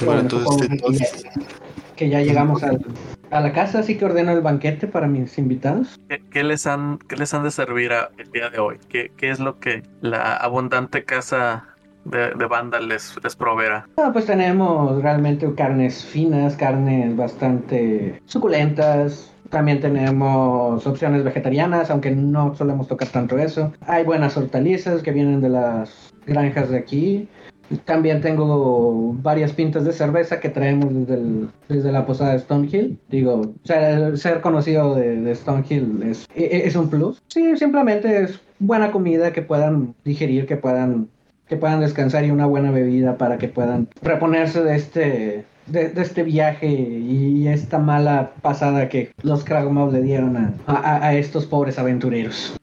Bueno, 0.05 0.21
entonces, 0.23 0.71
entonces- 0.71 1.23
ya- 1.25 1.31
que 1.97 2.09
ya 2.09 2.21
llegamos 2.21 2.63
al- 2.65 2.85
a 3.31 3.41
la 3.41 3.53
casa, 3.53 3.79
así 3.81 3.97
que 3.97 4.05
ordeno 4.05 4.33
el 4.33 4.41
banquete 4.41 4.89
para 4.89 5.07
mis 5.07 5.39
invitados. 5.39 6.01
¿Qué, 6.09 6.21
qué 6.31 6.43
les 6.45 6.67
han 6.67 6.99
qué 7.09 7.17
les 7.17 7.33
han 7.35 7.45
de 7.45 7.51
servir 7.53 7.93
a- 7.93 8.11
el 8.19 8.31
día 8.33 8.51
de 8.51 8.59
hoy? 8.59 8.77
¿Qué, 8.89 9.13
qué 9.17 9.31
es 9.31 9.39
lo 9.41 9.59
que 9.61 9.83
la 10.01 10.35
abundante 10.37 11.05
casa 11.05 11.65
de, 12.05 12.31
de 12.39 12.47
Vandal 12.47 12.89
les, 12.89 13.15
les 13.23 13.37
proveerá? 13.37 13.87
Ah, 13.97 14.11
pues 14.13 14.27
tenemos 14.27 15.03
realmente 15.03 15.53
carnes 15.55 16.05
finas, 16.05 16.57
carnes 16.57 17.17
bastante 17.17 18.21
suculentas. 18.27 19.31
También 19.51 19.81
tenemos 19.81 20.87
opciones 20.87 21.23
vegetarianas, 21.23 21.91
aunque 21.91 22.11
no 22.11 22.55
solemos 22.57 22.89
tocar 22.89 23.09
tanto 23.09 23.39
eso. 23.39 23.73
Hay 23.87 24.03
buenas 24.05 24.37
hortalizas 24.37 25.03
que 25.03 25.13
vienen 25.13 25.41
de 25.41 25.51
las 25.51 26.13
granjas 26.27 26.71
de 26.71 26.79
aquí. 26.79 27.29
También 27.85 28.21
tengo 28.21 29.15
varias 29.23 29.53
pintas 29.53 29.85
de 29.85 29.93
cerveza 29.93 30.39
que 30.41 30.49
traemos 30.51 30.93
desde, 30.93 31.47
desde 31.69 31.93
la 31.93 32.05
posada 32.05 32.33
de 32.33 32.41
Stonehill. 32.41 32.99
Digo, 33.09 33.55
ser, 33.65 34.19
ser 34.19 34.41
conocido 34.41 34.95
de, 34.95 35.21
de 35.21 35.35
Stonehill 35.35 36.03
es, 36.03 36.27
e- 36.35 36.63
es 36.67 36.77
un 36.77 36.91
plus. 36.91 37.23
Sí, 37.29 37.57
simplemente 37.57 38.23
es 38.25 38.41
buena 38.59 38.91
comida 38.91 39.33
que 39.33 39.43
puedan 39.43 39.95
digerir, 40.05 40.47
que 40.47 40.57
puedan 40.57 41.09
que 41.49 41.57
puedan 41.57 41.81
descansar 41.81 42.25
y 42.25 42.31
una 42.31 42.47
buena 42.47 42.71
bebida 42.71 43.17
para 43.17 43.39
que 43.39 43.49
puedan 43.49 43.89
reponerse 44.03 44.63
de 44.63 44.77
este 44.77 45.45
de, 45.67 45.93
este 45.97 46.23
viaje 46.23 46.67
y 46.69 47.49
esta 47.49 47.79
mala 47.79 48.33
pasada 48.43 48.89
que 48.91 49.13
los 49.23 49.45
Kragomov 49.45 49.93
le 49.93 50.03
dieron 50.03 50.37
a- 50.37 50.53
a 51.07 51.15
estos 51.15 51.47
pobres 51.47 51.79
aventureros. 51.79 52.55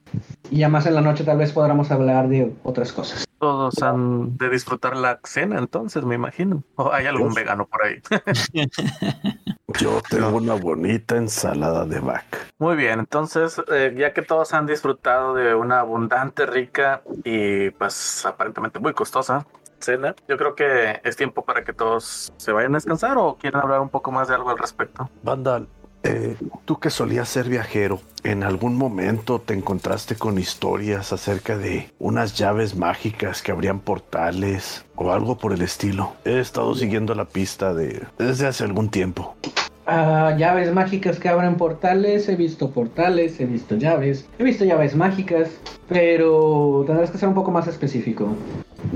Y 0.50 0.58
ya 0.58 0.68
más 0.68 0.84
en 0.86 0.94
la 0.94 1.00
noche 1.00 1.24
tal 1.24 1.38
vez 1.38 1.52
podamos 1.52 1.90
hablar 1.90 2.28
de 2.28 2.52
otras 2.62 2.92
cosas. 2.92 3.24
Todos 3.38 3.82
han 3.82 4.36
de 4.36 4.50
disfrutar 4.50 4.96
la 4.96 5.18
cena, 5.24 5.58
entonces, 5.58 6.04
me 6.04 6.14
imagino. 6.14 6.62
O 6.76 6.92
hay 6.92 7.06
algún 7.06 7.28
Pues- 7.28 7.36
vegano 7.36 7.66
por 7.66 7.84
ahí. 7.84 8.00
Yo 9.80 10.02
tengo 10.10 10.36
una 10.36 10.54
bonita 10.54 11.16
ensalada 11.16 11.86
de 11.86 11.98
vaca. 12.00 12.38
Muy 12.58 12.76
bien, 12.76 12.98
entonces, 13.00 13.60
eh, 13.72 13.94
ya 13.96 14.12
que 14.12 14.20
todos 14.20 14.52
han 14.52 14.66
disfrutado 14.66 15.34
de 15.34 15.54
una 15.54 15.80
abundante, 15.80 16.44
rica 16.44 17.02
y 17.24 17.70
pues 17.70 18.26
aparentemente 18.26 18.78
muy 18.80 18.92
costosa 18.92 19.46
cena, 19.78 20.14
yo 20.28 20.36
creo 20.36 20.54
que 20.54 21.00
es 21.02 21.16
tiempo 21.16 21.42
para 21.44 21.64
que 21.64 21.72
todos 21.72 22.32
se 22.36 22.52
vayan 22.52 22.72
a 22.72 22.76
descansar 22.76 23.16
o 23.18 23.36
quieren 23.36 23.60
hablar 23.60 23.80
un 23.80 23.88
poco 23.88 24.12
más 24.12 24.28
de 24.28 24.34
algo 24.34 24.50
al 24.50 24.58
respecto. 24.58 25.08
Vandal, 25.22 25.66
eh, 26.04 26.36
tú 26.64 26.78
que 26.80 26.90
solías 26.90 27.28
ser 27.28 27.48
viajero, 27.48 28.00
¿en 28.24 28.42
algún 28.42 28.76
momento 28.76 29.40
te 29.40 29.54
encontraste 29.54 30.16
con 30.16 30.38
historias 30.38 31.12
acerca 31.12 31.56
de 31.56 31.90
unas 31.98 32.36
llaves 32.36 32.76
mágicas 32.76 33.42
que 33.42 33.52
abrían 33.52 33.80
portales 33.80 34.84
o 34.96 35.12
algo 35.12 35.38
por 35.38 35.52
el 35.52 35.62
estilo? 35.62 36.14
He 36.24 36.40
estado 36.40 36.74
siguiendo 36.74 37.14
la 37.14 37.26
pista 37.26 37.72
de 37.74 38.02
desde 38.18 38.46
hace 38.46 38.64
algún 38.64 38.90
tiempo. 38.90 39.36
Ah, 39.84 40.36
llaves 40.38 40.72
mágicas 40.72 41.18
que 41.18 41.28
abren 41.28 41.56
portales, 41.56 42.28
he 42.28 42.36
visto 42.36 42.70
portales, 42.70 43.40
he 43.40 43.46
visto 43.46 43.76
llaves, 43.76 44.28
he 44.38 44.44
visto 44.44 44.64
llaves 44.64 44.94
mágicas, 44.94 45.50
pero 45.88 46.84
tendrás 46.86 47.10
que 47.10 47.18
ser 47.18 47.28
un 47.28 47.34
poco 47.34 47.50
más 47.50 47.66
específico. 47.66 48.28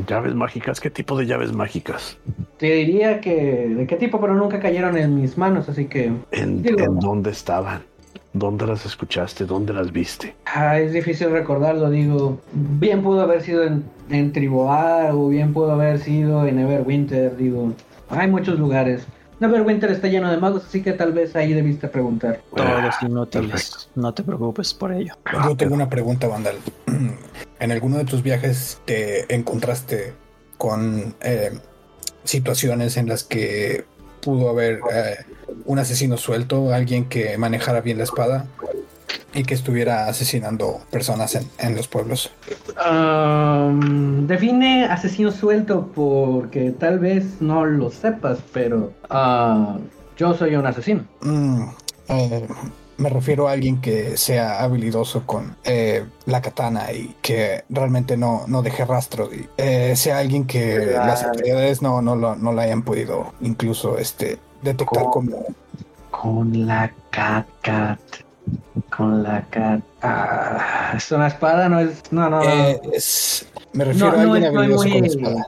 ¿Llaves 0.07 0.35
mágicas? 0.35 0.81
¿Qué 0.81 0.91
tipo 0.91 1.17
de 1.17 1.27
llaves 1.27 1.53
mágicas? 1.53 2.19
Te 2.59 2.67
diría 2.75 3.21
que 3.21 3.69
de 3.77 3.87
qué 3.87 3.97
tipo, 3.97 4.21
pero 4.21 4.35
nunca 4.35 4.61
cayeron 4.61 4.97
en 4.99 5.21
mis 5.21 5.39
manos, 5.39 5.69
así 5.69 5.87
que 5.87 6.13
¿En, 6.33 6.63
Digo- 6.63 6.81
en 6.81 6.99
dónde 6.99 7.31
estaban? 7.31 7.83
¿Dónde 8.33 8.67
las 8.67 8.85
escuchaste? 8.85 9.47
¿Dónde 9.47 9.73
las 9.73 9.91
viste? 9.93 10.35
ah, 10.55 10.79
es 10.79 10.93
difícil 10.93 11.31
recordarlo, 11.31 11.89
digo. 11.91 12.39
Bien 12.53 13.03
pudo 13.03 13.23
haber 13.23 13.41
sido 13.43 13.65
en, 13.65 13.85
en 14.11 14.33
Triboar 14.33 15.13
o 15.13 15.29
bien 15.29 15.55
pudo 15.55 15.73
haber 15.73 15.99
sido 15.99 16.47
en 16.47 16.59
Everwinter, 16.59 17.35
digo. 17.37 17.73
Hay 18.11 18.29
muchos 18.29 18.59
lugares. 18.59 19.07
Neverwinter 19.41 19.91
está 19.91 20.09
lleno 20.09 20.31
de 20.31 20.37
magos, 20.39 20.65
así 20.67 20.83
que 20.83 20.93
tal 20.95 21.13
vez 21.13 21.35
ahí 21.37 21.53
debiste 21.53 21.89
preguntar. 21.89 22.41
Todos 22.55 22.67
Ah, 22.69 22.99
inútiles. 23.07 23.51
perfecto. 23.51 23.77
No 24.01 24.13
te 24.15 24.23
preocupes 24.23 24.73
por 24.75 24.93
ello. 24.93 25.15
Yo 25.45 25.57
tengo 25.57 25.75
una 25.75 25.89
pregunta, 25.91 26.27
Vandal. 26.27 26.57
¿En 27.59 27.73
alguno 27.73 27.97
de 27.97 28.05
tus 28.05 28.23
viajes 28.23 28.81
te 28.85 29.33
encontraste 29.35 30.14
con 30.59 31.14
eh, 31.21 31.59
situaciones 32.25 32.97
en 32.97 33.09
las 33.09 33.25
que 33.25 33.85
pudo 34.21 34.51
haber 34.51 34.81
eh, 34.92 35.25
un 35.64 35.79
asesino 35.79 36.16
suelto, 36.16 36.73
alguien 36.73 37.09
que 37.09 37.38
manejara 37.38 37.81
bien 37.81 37.99
la 37.99 38.05
espada 38.05 38.47
y 39.33 39.45
que 39.45 39.55
estuviera 39.55 40.09
asesinando 40.09 40.81
personas 40.90 41.35
en, 41.35 41.49
en 41.59 41.77
los 41.77 41.88
pueblos? 41.88 42.31
Um, 42.88 44.27
define 44.27 44.85
asesino 44.87 45.31
suelto 45.31 45.90
porque 45.95 46.73
tal 46.73 46.99
vez 46.99 47.40
no 47.40 47.64
lo 47.64 47.90
sepas, 47.90 48.38
pero 48.53 48.92
ah, 49.11 49.77
yo 50.16 50.35
soy 50.35 50.57
un 50.57 50.66
asesino. 50.66 51.05
Mm, 51.21 51.62
eh, 52.09 52.47
me 52.99 53.09
refiero 53.11 53.49
a 53.49 53.53
alguien 53.53 53.81
que 53.81 54.17
sea 54.17 54.61
habilidoso 54.63 55.27
con 55.27 55.57
eh, 55.65 56.05
la 56.25 56.41
katana 56.41 56.93
y 56.93 57.15
que 57.23 57.65
realmente 57.69 58.17
no, 58.17 58.45
no 58.47 58.63
deje 58.63 58.85
rastro. 58.85 59.29
Y, 59.33 59.49
eh, 59.59 59.95
sea 59.97 60.19
alguien 60.19 60.47
que 60.47 60.93
las 60.95 61.23
autoridades 61.25 61.83
no, 61.83 62.01
no, 62.03 62.17
lo, 62.17 62.37
no 62.37 62.53
la 62.53 62.63
hayan 62.63 62.83
podido 62.83 63.35
incluso 63.41 63.99
este, 63.99 64.39
detectar 64.63 65.05
¿Cómo? 65.05 65.11
como... 65.11 65.45
Con 66.11 66.67
la 66.67 66.91
cat 67.11 67.47
cat. 67.61 68.01
Con 68.97 69.23
la 69.23 69.43
cat. 69.51 69.81
Ah, 70.03 70.93
es 70.97 71.11
una 71.13 71.27
espada, 71.27 71.69
no 71.69 71.81
es. 71.81 72.01
No, 72.11 72.31
no, 72.31 72.43
no. 72.43 72.49
Eh, 72.49 72.81
es- 72.95 73.47
me 73.73 73.85
refiero 73.85 74.13
No, 74.13 74.19
a 74.21 74.25
no 74.25 74.33
alguien 74.35 74.57
habilidoso 74.57 74.85
muy- 74.89 74.93
con 74.93 75.01
la 75.03 75.07
espada. 75.09 75.47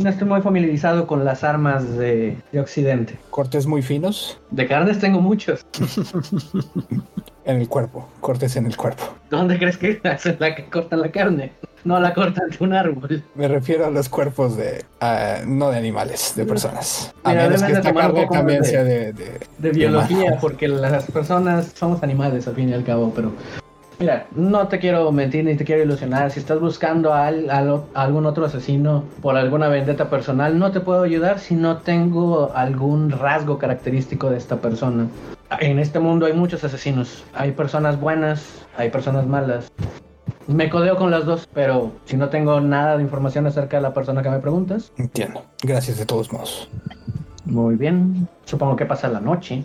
No 0.00 0.08
estoy 0.08 0.26
muy 0.28 0.40
familiarizado 0.40 1.06
con 1.06 1.24
las 1.24 1.44
armas 1.44 1.96
de, 1.96 2.36
de 2.52 2.60
Occidente. 2.60 3.18
Cortes 3.30 3.66
muy 3.66 3.82
finos 3.82 4.38
De 4.50 4.66
carnes 4.66 4.98
tengo 4.98 5.20
muchos. 5.20 5.64
en 7.44 7.60
el 7.60 7.68
cuerpo. 7.68 8.08
Cortes 8.20 8.56
en 8.56 8.66
el 8.66 8.76
cuerpo. 8.76 9.04
¿Dónde 9.30 9.58
crees 9.58 9.76
que 9.76 10.00
hacen 10.08 10.36
la 10.38 10.54
que 10.54 10.64
cortan 10.66 11.00
la 11.00 11.10
carne? 11.10 11.52
No 11.84 11.98
la 12.00 12.12
cortan 12.14 12.50
de 12.50 12.56
un 12.64 12.72
árbol. 12.74 13.22
Me 13.34 13.48
refiero 13.48 13.86
a 13.86 13.90
los 13.90 14.08
cuerpos 14.08 14.56
de... 14.56 14.84
ah, 15.00 15.38
no 15.46 15.70
de 15.70 15.78
animales, 15.78 16.34
de 16.36 16.44
personas. 16.44 17.14
A 17.24 17.30
Mira, 17.30 17.44
menos 17.44 17.62
que 17.62 17.72
esta 17.72 17.92
más 17.92 18.12
también 18.30 18.62
de- 18.62 18.68
sea 18.68 18.84
de... 18.84 19.12
de- 19.12 19.40
De 19.58 19.70
biología, 19.70 20.38
porque 20.40 20.68
las 20.68 21.04
personas 21.10 21.72
somos 21.74 22.02
animales 22.02 22.46
al 22.46 22.54
fin 22.54 22.68
y 22.68 22.74
al 22.74 22.84
cabo, 22.84 23.12
pero 23.14 23.32
mira, 24.00 24.26
no 24.34 24.66
te 24.68 24.78
quiero 24.78 25.12
mentir 25.12 25.44
ni 25.44 25.54
te 25.56 25.64
quiero 25.64 25.82
ilusionar. 25.82 26.30
Si 26.30 26.40
estás 26.40 26.58
buscando 26.58 27.12
a, 27.12 27.26
al- 27.28 27.50
a 27.50 27.78
algún 27.94 28.26
otro 28.26 28.44
asesino 28.46 29.04
por 29.22 29.36
alguna 29.36 29.68
vendetta 29.68 30.08
personal, 30.10 30.58
no 30.58 30.72
te 30.72 30.80
puedo 30.80 31.02
ayudar 31.02 31.38
si 31.38 31.54
no 31.54 31.78
tengo 31.78 32.50
algún 32.54 33.10
rasgo 33.10 33.58
característico 33.58 34.30
de 34.30 34.38
esta 34.38 34.56
persona. 34.56 35.06
En 35.60 35.78
este 35.78 35.98
mundo 36.00 36.26
hay 36.26 36.32
muchos 36.32 36.64
asesinos. 36.64 37.24
Hay 37.34 37.52
personas 37.52 38.00
buenas, 38.00 38.66
hay 38.76 38.90
personas 38.90 39.26
malas. 39.26 39.70
Me 40.46 40.68
codeo 40.70 40.96
con 40.96 41.10
las 41.10 41.26
dos, 41.26 41.48
pero 41.54 41.92
si 42.06 42.16
no 42.16 42.28
tengo 42.28 42.60
nada 42.60 42.96
de 42.96 43.02
información 43.02 43.46
acerca 43.46 43.76
de 43.76 43.82
la 43.82 43.94
persona 43.94 44.22
que 44.22 44.30
me 44.30 44.38
preguntas, 44.38 44.90
Entiendo. 44.96 45.42
Gracias 45.62 45.98
de 45.98 46.06
todos 46.06 46.32
modos. 46.32 46.68
muy 47.44 47.76
bien. 47.76 48.26
Supongo 48.46 48.74
que 48.76 48.86
pasa 48.86 49.08
la 49.08 49.20
noche. 49.20 49.62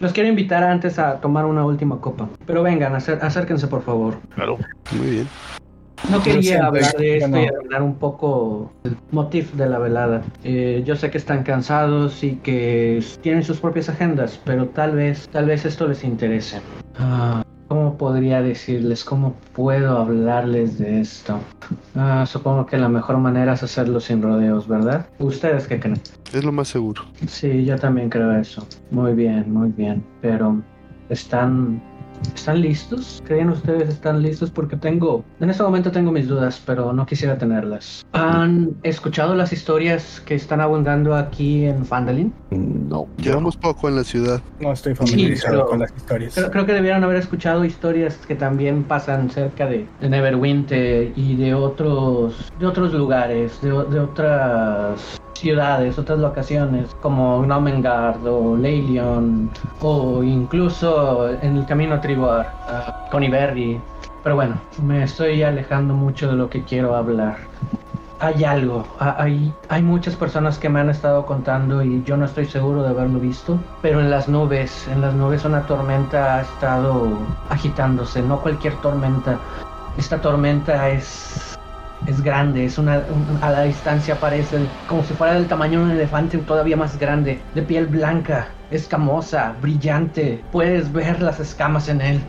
Los 0.00 0.12
quiero 0.12 0.28
invitar 0.28 0.64
antes 0.64 0.98
a 0.98 1.20
tomar 1.20 1.44
una 1.46 1.64
última 1.64 2.00
copa. 2.00 2.28
Pero 2.46 2.62
vengan, 2.62 2.94
acer- 2.94 3.20
acérquense 3.22 3.66
por 3.68 3.82
favor. 3.82 4.16
Claro. 4.34 4.58
Muy 4.98 5.10
bien. 5.10 5.28
No 6.10 6.22
quería 6.22 6.66
hablar 6.66 6.92
de 6.98 7.16
esto 7.16 7.28
no. 7.28 7.40
y 7.42 7.46
arreglar 7.46 7.82
un 7.82 7.94
poco 7.94 8.70
el 8.84 8.94
motif 9.10 9.54
de 9.54 9.66
la 9.68 9.78
velada. 9.78 10.22
Eh, 10.42 10.82
yo 10.84 10.96
sé 10.96 11.10
que 11.10 11.16
están 11.16 11.44
cansados 11.44 12.22
y 12.22 12.32
que 12.36 13.02
tienen 13.22 13.42
sus 13.42 13.60
propias 13.60 13.88
agendas, 13.88 14.38
pero 14.44 14.66
tal 14.66 14.92
vez, 14.96 15.28
tal 15.28 15.46
vez 15.46 15.64
esto 15.64 15.88
les 15.88 16.04
interese. 16.04 16.60
Ah, 16.98 17.42
¿Cómo 17.74 17.98
podría 17.98 18.40
decirles? 18.40 19.02
¿Cómo 19.02 19.34
puedo 19.52 19.98
hablarles 19.98 20.78
de 20.78 21.00
esto? 21.00 21.40
Ah, 21.96 22.24
supongo 22.24 22.66
que 22.66 22.78
la 22.78 22.88
mejor 22.88 23.18
manera 23.18 23.54
es 23.54 23.64
hacerlo 23.64 23.98
sin 23.98 24.22
rodeos, 24.22 24.68
¿verdad? 24.68 25.08
¿Ustedes 25.18 25.66
qué 25.66 25.80
creen? 25.80 26.00
Es 26.32 26.44
lo 26.44 26.52
más 26.52 26.68
seguro. 26.68 27.02
Sí, 27.26 27.64
yo 27.64 27.76
también 27.76 28.10
creo 28.10 28.30
eso. 28.38 28.64
Muy 28.92 29.14
bien, 29.14 29.52
muy 29.52 29.70
bien. 29.70 30.04
Pero, 30.22 30.62
¿están, 31.08 31.82
¿están 32.34 32.60
listos? 32.60 33.22
¿Creen 33.26 33.50
ustedes 33.50 33.88
están 33.88 34.22
listos? 34.22 34.50
Porque 34.50 34.76
tengo, 34.76 35.24
en 35.40 35.50
este 35.50 35.62
momento 35.62 35.90
tengo 35.90 36.12
mis 36.12 36.28
dudas, 36.28 36.60
pero 36.64 36.92
no 36.92 37.06
quisiera 37.06 37.38
tenerlas. 37.38 38.04
¿Han 38.12 38.70
escuchado 38.82 39.34
las 39.34 39.52
historias 39.52 40.20
que 40.24 40.34
están 40.34 40.60
abundando 40.60 41.14
aquí 41.14 41.64
en 41.64 41.84
Fandalin? 41.84 42.32
No. 42.50 43.06
Llevamos 43.18 43.56
poco 43.56 43.88
en 43.88 43.96
la 43.96 44.04
ciudad. 44.04 44.40
No 44.60 44.72
estoy 44.72 44.94
familiarizado 44.94 45.54
pero- 45.58 45.66
con 45.68 45.78
las 45.80 45.92
historias. 45.96 46.34
Creo, 46.34 46.50
creo 46.50 46.66
que 46.66 46.72
debieron 46.72 47.02
haber 47.04 47.16
escuchado 47.16 47.64
historias 47.64 48.16
que 48.26 48.34
también 48.34 48.84
pasan 48.84 49.30
cerca 49.30 49.66
de, 49.66 49.86
de 50.00 50.08
Neverwinter 50.08 51.12
y 51.16 51.36
de 51.36 51.54
otros, 51.54 52.52
de 52.58 52.66
otros 52.66 52.92
lugares, 52.92 53.60
de 53.62 53.72
otras 53.72 55.20
ciudades, 55.34 55.98
otras 55.98 56.18
locaciones, 56.18 56.94
como 57.00 57.42
Gnomengard 57.42 58.26
o 58.26 58.56
Leilion, 58.56 59.50
o 59.80 60.22
incluso 60.22 61.28
en 61.28 61.56
el 61.58 61.66
camino 61.66 61.96
a 61.96 62.00
Triboar, 62.00 62.46
a 62.68 62.92
Coniberry. 63.10 63.80
Pero 64.22 64.36
bueno, 64.36 64.56
me 64.82 65.02
estoy 65.02 65.42
alejando 65.42 65.92
mucho 65.94 66.28
de 66.28 66.36
lo 66.36 66.48
que 66.48 66.62
quiero 66.62 66.94
hablar. 66.96 67.36
Hay 68.20 68.44
algo, 68.44 68.86
ha- 69.00 69.22
hay, 69.22 69.52
hay 69.68 69.82
muchas 69.82 70.14
personas 70.16 70.56
que 70.58 70.68
me 70.70 70.80
han 70.80 70.88
estado 70.88 71.26
contando 71.26 71.82
y 71.82 72.02
yo 72.04 72.16
no 72.16 72.24
estoy 72.24 72.46
seguro 72.46 72.82
de 72.82 72.88
haberlo 72.90 73.18
visto, 73.18 73.58
pero 73.82 74.00
en 74.00 74.08
las 74.10 74.28
nubes, 74.28 74.88
en 74.88 75.02
las 75.02 75.14
nubes 75.14 75.44
una 75.44 75.66
tormenta 75.66 76.36
ha 76.36 76.40
estado 76.42 77.08
agitándose, 77.50 78.22
no 78.22 78.40
cualquier 78.40 78.74
tormenta. 78.76 79.38
Esta 79.98 80.20
tormenta 80.20 80.88
es, 80.88 81.53
es 82.06 82.22
grande, 82.22 82.64
es 82.66 82.78
una, 82.78 82.98
un- 82.98 83.38
a 83.42 83.50
la 83.50 83.62
distancia 83.62 84.14
parece 84.20 84.58
como 84.88 85.02
si 85.04 85.14
fuera 85.14 85.34
del 85.34 85.46
tamaño 85.46 85.78
de 85.80 85.84
un 85.86 85.90
elefante 85.92 86.38
todavía 86.38 86.76
más 86.76 86.98
grande, 86.98 87.40
de 87.54 87.62
piel 87.62 87.86
blanca, 87.86 88.48
escamosa, 88.70 89.54
brillante, 89.62 90.42
puedes 90.52 90.92
ver 90.92 91.20
las 91.22 91.40
escamas 91.40 91.88
en 91.88 92.00
él, 92.00 92.20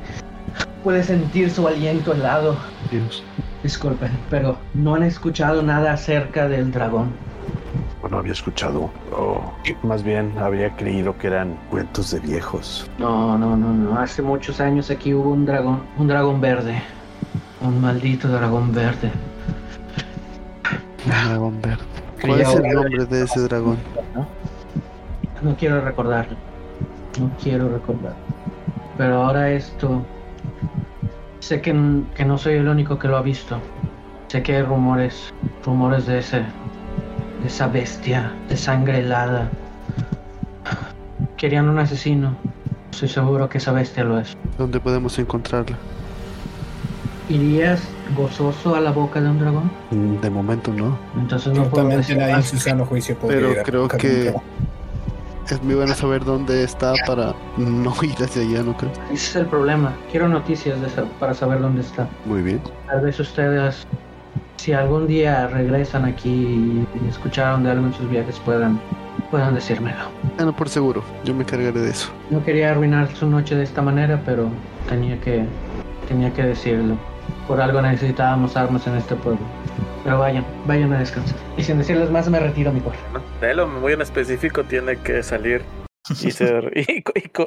puedes 0.83 1.07
sentir 1.07 1.49
su 1.51 1.67
aliento 1.67 2.13
helado. 2.13 2.55
Dios. 2.91 3.23
Disculpen, 3.63 4.11
pero 4.29 4.57
no 4.75 4.95
han 4.95 5.03
escuchado 5.03 5.61
nada 5.63 5.93
acerca 5.93 6.47
del 6.47 6.71
dragón. 6.71 7.09
Bueno, 8.01 8.19
había 8.19 8.33
escuchado. 8.33 8.91
o 9.11 9.51
más 9.81 10.03
bien, 10.03 10.31
habría 10.38 10.69
creído 10.75 11.17
que 11.17 11.25
eran 11.27 11.57
cuentos 11.71 12.11
de 12.11 12.19
viejos. 12.19 12.88
No, 12.99 13.35
no, 13.39 13.57
no, 13.57 13.73
no. 13.73 13.99
Hace 13.99 14.21
muchos 14.21 14.61
años 14.61 14.91
aquí 14.91 15.15
hubo 15.15 15.31
un 15.31 15.45
dragón, 15.47 15.81
un 15.97 16.07
dragón 16.07 16.39
verde. 16.39 16.79
Un 17.61 17.81
maldito 17.81 18.27
dragón 18.27 18.71
verde. 18.71 19.09
Dragón 21.06 21.62
verde. 21.62 21.84
¿Cuál 22.22 22.41
es 22.41 22.56
el 22.56 22.74
nombre 22.74 23.06
de 23.06 23.24
ese 23.24 23.41
dragón? 23.41 23.78
No 25.41 25.56
quiero 25.56 25.82
recordarlo. 25.82 26.36
No 27.20 27.30
quiero 27.41 27.70
recordar. 27.70 28.15
Pero 28.98 29.22
ahora 29.22 29.52
esto. 29.52 30.04
Sé 31.39 31.62
que, 31.62 32.02
que 32.15 32.26
no 32.26 32.38
soy 32.38 32.56
el 32.56 32.68
único 32.68 32.98
que 32.98 33.08
lo 33.08 33.18
ha 33.18 33.22
visto. 33.22 33.60
Sé 34.28 34.41
que 34.41 34.56
hay 34.56 34.63
rumores. 34.63 35.34
Rumores 35.63 36.08
de 36.08 36.20
ese. 36.20 36.39
De 37.41 37.48
esa 37.48 37.68
bestia. 37.68 38.32
De 38.50 38.58
sangre 38.58 39.00
helada. 39.00 39.50
Querían 41.38 41.70
un 41.70 41.78
asesino. 41.78 42.36
Estoy 42.91 43.10
seguro 43.10 43.50
que 43.50 43.60
esa 43.60 43.72
bestia 43.74 44.04
lo 44.04 44.20
es. 44.20 44.36
¿Dónde 44.58 44.80
podemos 44.80 45.20
encontrarla? 45.20 45.78
¿Irías 47.30 47.82
gozoso 48.15 48.76
a 48.76 48.82
la 48.82 48.91
boca 48.91 49.20
de 49.22 49.30
un 49.30 49.39
dragón? 49.39 49.72
Mm, 49.91 50.22
De 50.22 50.30
momento 50.30 50.72
no. 50.74 50.98
Entonces 51.18 51.54
no 51.54 51.65
puedo 51.70 51.88
decir 51.88 52.18
nadie 52.18 52.34
en 52.36 52.44
su 52.44 52.58
sano 52.58 52.86
juicio 52.86 53.18
podría 53.18 53.39
Pero 53.39 53.63
creo 53.63 53.88
que-. 53.88 54.34
Es 55.50 55.62
muy 55.62 55.76
bueno 55.76 55.94
saber 55.94 56.26
dónde 56.26 56.63
está 56.63 56.94
para 57.06 57.34
no 57.58 57.94
ir 58.02 58.15
hacia 58.24 58.41
allá, 58.41 58.63
¿no 58.63 58.76
creo? 58.76 58.91
Ese 59.12 59.13
es 59.30 59.36
el 59.36 59.46
problema. 59.46 59.94
Quiero 60.12 60.28
noticias 60.28 60.80
de 60.82 60.88
esa- 60.88 61.06
para 61.20 61.34
saber 61.34 61.62
dónde 61.62 61.82
está. 61.82 62.08
Muy 62.26 62.41
bien. 62.41 62.62
Tal 62.88 63.02
vez 63.02 63.20
ustedes, 63.20 63.86
si 64.58 64.74
algún 64.74 65.06
día 65.06 65.48
regresan 65.48 66.06
aquí 66.06 66.30
y 67.04 67.08
escucharon 67.08 67.63
de 67.63 67.72
algo 67.72 67.86
en 67.86 67.94
sus 67.94 68.10
viajes, 68.10 68.39
puedan, 68.44 68.80
puedan 69.30 69.54
decírmelo. 69.54 69.98
Ah, 70.39 70.46
no, 70.46 70.56
por 70.56 70.68
seguro. 70.68 71.04
Yo 71.24 71.36
me 71.36 71.44
encargaré 71.44 71.80
de 71.80 71.89
eso. 71.91 72.10
No 72.32 72.44
quería 72.44 72.72
arruinar 72.72 73.13
su 73.15 73.28
noche 73.28 73.56
de 73.56 73.63
esta 73.65 73.84
manera, 73.84 74.20
pero 74.26 74.50
tenía 74.89 75.20
que, 75.22 75.46
tenía 76.08 76.34
que 76.34 76.41
decirlo. 76.41 76.98
Por 77.47 77.62
algo 77.62 77.81
necesitábamos 77.81 78.55
armas 78.58 78.86
en 78.88 78.95
este 78.95 79.15
pueblo. 79.15 79.39
Pero 80.03 80.19
vayan, 80.19 80.45
vayan 80.65 80.93
a 80.93 80.99
descansar. 80.99 81.36
Y 81.58 81.63
sin 81.63 81.77
decirles 81.77 82.10
más, 82.12 82.29
me 82.29 82.39
retiro, 82.39 82.71
mi 82.71 82.79
cuarto. 82.81 82.99
De 83.41 83.53
lo 83.53 83.67
muy 83.67 83.93
en 83.93 84.01
específico 84.01 84.63
tiene 84.63 84.97
que 84.97 85.23
salir 85.23 85.63
y 86.21 86.29
ser 86.31 86.71
y, 86.75 87.03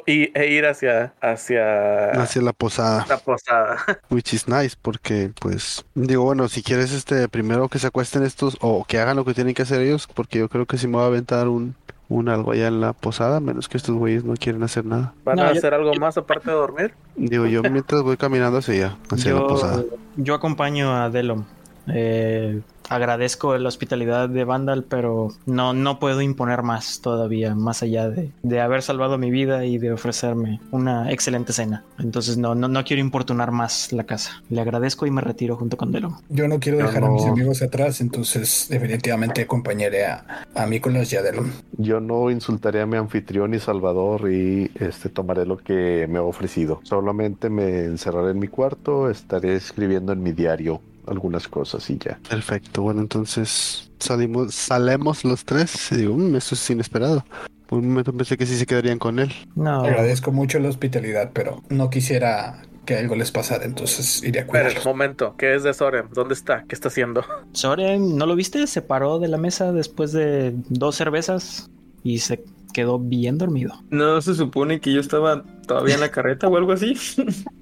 y- 0.07 0.13
y- 0.23 0.31
e 0.35 0.47
ir 0.51 0.65
hacia 0.65 1.13
hacia 1.21 2.11
Hacia 2.11 2.41
la 2.41 2.51
posada. 2.53 3.05
la 3.07 3.17
posada. 3.17 3.77
Which 4.09 4.33
is 4.33 4.47
nice, 4.49 4.75
porque 4.81 5.31
pues 5.39 5.85
digo, 5.95 6.23
bueno, 6.23 6.49
si 6.49 6.61
quieres 6.63 6.91
este 6.91 7.27
primero 7.29 7.69
que 7.69 7.79
se 7.79 7.87
acuesten 7.87 8.23
estos 8.23 8.57
o 8.61 8.83
que 8.85 8.99
hagan 8.99 9.15
lo 9.15 9.23
que 9.25 9.33
tienen 9.33 9.53
que 9.53 9.61
hacer 9.61 9.81
ellos, 9.81 10.07
porque 10.13 10.39
yo 10.39 10.49
creo 10.49 10.65
que 10.65 10.77
si 10.77 10.87
me 10.87 10.97
va 10.97 11.03
a 11.03 11.07
aventar 11.07 11.47
un, 11.47 11.75
un 12.09 12.27
algo 12.27 12.51
allá 12.51 12.67
en 12.67 12.81
la 12.81 12.93
posada, 12.93 13.39
menos 13.39 13.69
que 13.69 13.77
estos 13.77 13.95
güeyes 13.95 14.23
no 14.25 14.33
quieren 14.35 14.63
hacer 14.63 14.83
nada. 14.83 15.13
¿Van 15.23 15.37
No, 15.37 15.43
a 15.43 15.53
yo- 15.53 15.57
hacer 15.59 15.73
algo 15.73 15.93
más 15.95 16.17
aparte 16.17 16.49
de 16.49 16.57
dormir? 16.57 16.93
Digo, 17.15 17.45
yo 17.45 17.61
mientras 17.71 18.01
voy 18.01 18.17
caminando 18.17 18.57
hacia 18.57 18.73
allá, 18.73 18.97
hacia 19.11 19.33
la 19.33 19.47
posada. 19.47 19.83
Yo, 19.83 19.97
yo 20.17 20.33
acompaño 20.33 20.93
a 20.95 21.09
Delom. 21.09 21.45
Eh, 21.87 22.61
agradezco 22.89 23.57
la 23.57 23.69
hospitalidad 23.69 24.27
de 24.29 24.43
Vandal, 24.43 24.83
pero 24.83 25.29
no, 25.45 25.73
no 25.73 25.99
puedo 25.99 26.21
imponer 26.21 26.63
más 26.63 26.99
todavía, 27.01 27.55
más 27.55 27.83
allá 27.83 28.09
de, 28.09 28.31
de 28.43 28.61
haber 28.61 28.81
salvado 28.81 29.17
mi 29.17 29.31
vida 29.31 29.65
y 29.65 29.77
de 29.77 29.91
ofrecerme 29.93 30.59
una 30.71 31.11
excelente 31.11 31.53
cena. 31.53 31.83
Entonces 31.99 32.37
no, 32.37 32.55
no, 32.55 32.67
no 32.67 32.83
quiero 32.83 33.01
importunar 33.01 33.51
más 33.51 33.91
la 33.93 34.03
casa. 34.03 34.41
Le 34.49 34.61
agradezco 34.61 35.05
y 35.05 35.11
me 35.11 35.21
retiro 35.21 35.55
junto 35.55 35.77
con 35.77 35.91
Delom. 35.91 36.15
Yo 36.29 36.47
no 36.47 36.59
quiero 36.59 36.79
Yo 36.79 36.87
dejar 36.87 37.03
a 37.03 37.09
mis 37.09 37.25
no- 37.25 37.33
amigos 37.33 37.61
atrás, 37.61 38.01
entonces 38.01 38.67
definitivamente 38.69 39.41
acompañaré 39.41 40.05
a, 40.05 40.45
a 40.55 40.65
Nicolás 40.65 41.11
y 41.13 41.17
a 41.17 41.21
Delon. 41.21 41.51
Yo 41.77 41.99
no 41.99 42.29
insultaré 42.31 42.81
a 42.81 42.85
mi 42.85 42.97
anfitrión 42.97 43.53
y 43.53 43.59
salvador 43.59 44.31
y 44.31 44.71
este 44.75 45.09
tomaré 45.09 45.45
lo 45.45 45.57
que 45.57 46.07
me 46.09 46.17
ha 46.19 46.23
ofrecido. 46.23 46.79
Solamente 46.83 47.49
me 47.49 47.85
encerraré 47.85 48.31
en 48.31 48.39
mi 48.39 48.47
cuarto, 48.47 49.09
estaré 49.09 49.55
escribiendo 49.55 50.11
en 50.13 50.23
mi 50.23 50.31
diario 50.31 50.81
algunas 51.09 51.47
cosas 51.47 51.89
y 51.89 51.97
ya. 51.97 52.19
Perfecto, 52.29 52.81
bueno, 52.83 53.01
entonces 53.01 53.91
salimos, 53.99 54.53
salemos 54.55 55.23
los 55.25 55.43
tres 55.45 55.91
y 55.91 55.95
digo, 55.97 56.15
"Mm, 56.15 56.35
esto 56.35 56.55
es 56.55 56.69
inesperado. 56.69 57.25
Por 57.67 57.79
un 57.79 57.89
momento 57.89 58.13
pensé 58.13 58.37
que 58.37 58.45
sí 58.45 58.57
se 58.57 58.65
quedarían 58.65 58.97
con 58.99 59.19
él. 59.19 59.31
No, 59.55 59.81
Agradezco 59.83 60.31
mucho 60.31 60.59
la 60.59 60.69
hospitalidad, 60.69 61.31
pero 61.33 61.61
no 61.69 61.89
quisiera 61.91 62.63
que 62.85 62.97
algo 62.97 63.15
les 63.15 63.29
pasara, 63.31 63.65
entonces 63.65 64.23
iré 64.23 64.39
a 64.39 64.41
Espera, 64.41 64.63
cuidarlos. 64.63 64.85
un 64.87 64.91
momento. 64.91 65.35
¿Qué 65.37 65.53
es 65.53 65.61
de 65.61 65.71
Soren? 65.75 66.05
¿Dónde 66.11 66.33
está? 66.33 66.63
¿Qué 66.67 66.73
está 66.73 66.87
haciendo? 66.87 67.23
Soren, 67.53 68.17
¿no 68.17 68.25
lo 68.25 68.35
viste? 68.35 68.65
Se 68.65 68.81
paró 68.81 69.19
de 69.19 69.27
la 69.27 69.37
mesa 69.37 69.71
después 69.71 70.11
de 70.11 70.55
dos 70.69 70.95
cervezas 70.95 71.69
y 72.03 72.17
se 72.19 72.43
quedó 72.73 72.97
bien 72.97 73.37
dormido. 73.37 73.75
No 73.91 74.19
se 74.23 74.33
supone 74.33 74.81
que 74.81 74.91
yo 74.91 75.01
estaba 75.01 75.43
todavía 75.67 75.93
en 75.93 76.01
la 76.01 76.09
carreta 76.11 76.47
o 76.47 76.57
algo 76.57 76.71
así. 76.71 76.95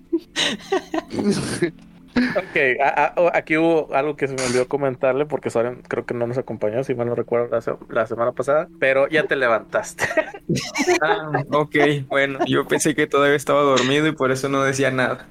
Ok, 2.38 2.58
a- 2.84 3.06
a- 3.06 3.14
o- 3.22 3.32
aquí 3.34 3.58
hubo 3.58 3.94
algo 3.94 4.16
que 4.16 4.28
se 4.28 4.34
me 4.36 4.44
olvidó 4.44 4.68
comentarle 4.68 5.26
porque 5.26 5.50
Soren 5.50 5.82
creo 5.88 6.06
que 6.06 6.14
no 6.14 6.26
nos 6.28 6.38
acompañó, 6.38 6.84
si 6.84 6.96
mal 6.96 7.08
no 7.08 7.16
recuerdo, 7.16 7.48
la, 7.52 7.62
se- 7.62 7.74
la 7.90 8.06
semana 8.08 8.32
pasada, 8.32 8.68
pero 8.80 9.08
ya 9.08 9.24
te 9.24 9.36
levantaste. 9.36 10.06
Ah, 11.02 11.44
ok, 11.52 11.76
bueno, 12.08 12.40
yo 12.48 12.66
pensé 12.68 12.96
que 12.96 13.06
todavía 13.08 13.36
estaba 13.36 13.62
dormido 13.62 14.08
y 14.08 14.14
por 14.14 14.32
eso 14.32 14.50
no 14.50 14.64
decía 14.64 14.90
nada. 14.92 15.28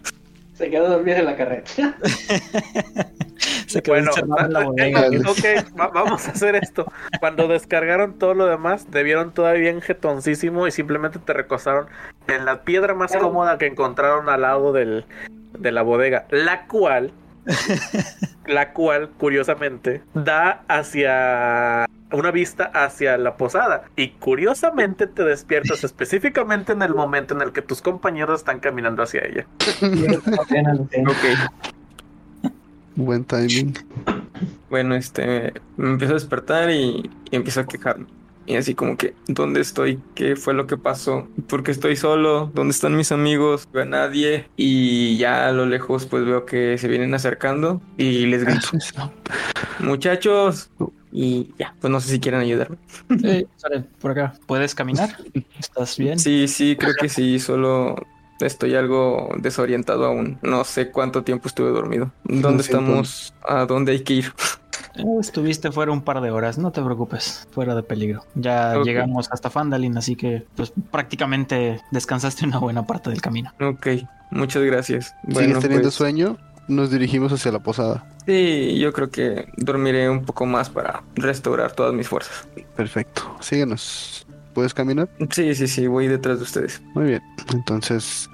Se 0.55 0.71
quedó 0.71 0.89
dormido 0.89 1.19
en 1.19 1.25
la 1.27 1.37
carreta. 1.37 1.71
Se 3.67 3.83
quedó 3.83 3.95
Bueno, 3.95 4.11
en 4.39 4.53
la 4.53 4.65
bodega. 4.65 5.01
ok, 5.29 5.79
va- 5.79 5.89
vamos 5.89 6.27
a 6.29 6.31
hacer 6.33 6.57
esto. 6.57 6.91
Cuando 7.21 7.49
descargaron 7.49 8.19
todo 8.19 8.35
lo 8.35 8.47
demás, 8.47 8.87
te 8.87 9.03
vieron 9.03 9.33
todavía 9.33 9.71
en 9.71 9.81
jetoncísimo 9.83 10.67
y 10.67 10.71
simplemente 10.71 11.19
te 11.19 11.33
recostaron 11.33 11.87
en 12.29 12.45
la 12.45 12.63
piedra 12.63 12.95
más 12.95 13.15
cómoda 13.17 13.59
que 13.59 13.67
encontraron 13.67 14.29
al 14.29 14.43
lado 14.43 14.73
del, 14.73 15.05
de 15.59 15.73
la 15.73 15.83
bodega, 15.83 16.27
la 16.31 16.67
cual, 16.67 17.13
la 18.47 18.73
cual, 18.73 19.11
curiosamente, 19.11 20.03
da 20.15 20.63
hacia 20.69 21.87
una 22.13 22.31
vista 22.31 22.71
hacia 22.75 23.19
la 23.19 23.37
posada. 23.37 23.85
Y 23.97 24.11
curiosamente 24.11 25.07
te 25.07 25.25
despiertas 25.25 25.85
específicamente 25.85 26.73
en 26.73 26.83
el 26.83 26.95
momento 26.95 27.35
en 27.35 27.43
el 27.43 27.53
que 27.53 27.63
tus 27.63 27.83
compañeros 27.83 28.41
están 28.41 28.61
caminando 28.61 29.03
hacia 29.03 29.23
ella. 29.25 29.47
Ok, 30.39 30.53
Buen 32.95 33.25
timing. 33.25 33.75
bueno, 34.71 34.95
este, 34.95 35.53
me 35.77 35.91
empiezo 35.91 36.15
a 36.15 36.17
despertar 36.17 36.71
y, 36.71 37.11
y 37.31 37.37
empiezo 37.37 37.61
a 37.61 37.67
quejarme. 37.67 38.07
Y 38.47 38.57
así 38.57 38.75
como 38.75 38.97
que, 38.97 39.15
¿dónde 39.27 39.61
estoy? 39.61 40.01
¿Qué 40.15 40.37
fue 40.37 40.55
lo 40.55 40.67
que 40.67 40.77
pasó? 40.77 41.29
¿Por 41.49 41.65
qué 41.65 41.73
estoy 41.73 41.97
solo? 41.97 42.51
¿Dónde 42.55 42.73
están 42.73 42.97
mis 42.97 43.11
amigos? 43.11 43.67
No 43.67 43.73
Veo 43.73 43.83
a 43.83 43.87
nadie. 43.87 44.49
Y 44.57 45.17
ya 45.19 45.49
a 45.49 45.53
lo 45.53 45.67
lejos 45.67 46.07
pues 46.07 46.25
veo 46.25 46.47
que 46.47 46.79
se 46.79 46.87
vienen 46.87 47.13
acercando 47.15 47.81
y 47.97 48.27
les 48.27 48.45
grito, 48.45 48.69
muchachos. 49.81 50.71
Y 51.11 51.55
ya, 51.59 51.75
pues 51.81 51.91
no 51.91 52.01
sé 52.01 52.11
si 52.11 52.21
quieren 52.21 52.41
ayudarme. 52.41 52.77
Por 54.01 54.11
acá. 54.13 54.35
¿Puedes 54.47 54.75
caminar? 54.75 55.17
¿Estás 55.59 55.97
bien? 55.97 56.19
Sí, 56.19 56.47
sí, 56.47 56.77
creo 56.77 56.95
que 56.95 57.09
sí, 57.09 57.39
solo 57.39 57.97
estoy 58.41 58.75
algo 58.75 59.31
desorientado 59.39 60.05
aún. 60.05 60.39
No 60.43 60.65
sé 60.65 60.91
cuánto 60.91 61.25
tiempo 61.25 61.49
estuve 61.49 61.71
dormido. 61.71 62.13
¿Dónde 62.25 62.63
estamos? 62.63 63.35
¿A 63.43 63.65
dónde 63.67 63.93
hay 63.93 64.01
que 64.01 64.15
ir? 64.15 64.33
Estuviste 65.21 65.73
fuera 65.73 65.93
un 65.93 66.03
par 66.03 66.21
de 66.21 66.31
horas, 66.31 66.59
no 66.59 66.71
te 66.73 66.83
preocupes, 66.83 67.47
fuera 67.51 67.75
de 67.75 67.83
peligro. 67.83 68.25
Ya 68.35 68.77
llegamos 68.83 69.29
hasta 69.31 69.51
Fandalin, 69.51 69.97
así 69.99 70.17
que 70.17 70.45
pues 70.55 70.73
prácticamente 70.91 71.81
descansaste 71.91 72.45
una 72.47 72.59
buena 72.59 72.87
parte 72.87 73.11
del 73.11 73.21
camino. 73.21 73.53
Ok, 73.61 73.87
muchas 74.31 74.63
gracias. 74.63 75.15
¿Sigues 75.23 75.35
Bueno, 75.35 75.59
teniendo 75.61 75.85
pues, 75.85 75.95
sueño? 75.95 76.37
Nos 76.69 76.91
dirigimos 76.91 77.33
hacia 77.33 77.53
la 77.53 77.61
posada. 77.61 78.05
sí, 78.27 78.77
yo 78.79 78.93
creo 78.93 79.11
que 79.11 79.47
dormiré 79.57 80.11
un 80.11 80.25
poco 80.25 80.47
más 80.47 80.69
para 80.69 81.03
restaurar 81.15 81.73
todas 81.73 81.95
mis 81.95 82.09
fuerzas. 82.09 82.49
Perfecto. 82.75 83.23
Síguenos. 83.41 84.27
¿Puedes 84.53 84.75
caminar? 84.75 85.09
Sí, 85.31 85.55
sí, 85.55 85.69
sí, 85.69 85.87
voy 85.87 86.09
detrás 86.09 86.39
de 86.39 86.45
ustedes. 86.45 86.83
Muy 86.95 87.05
bien. 87.05 87.23
Entonces, 87.53 88.29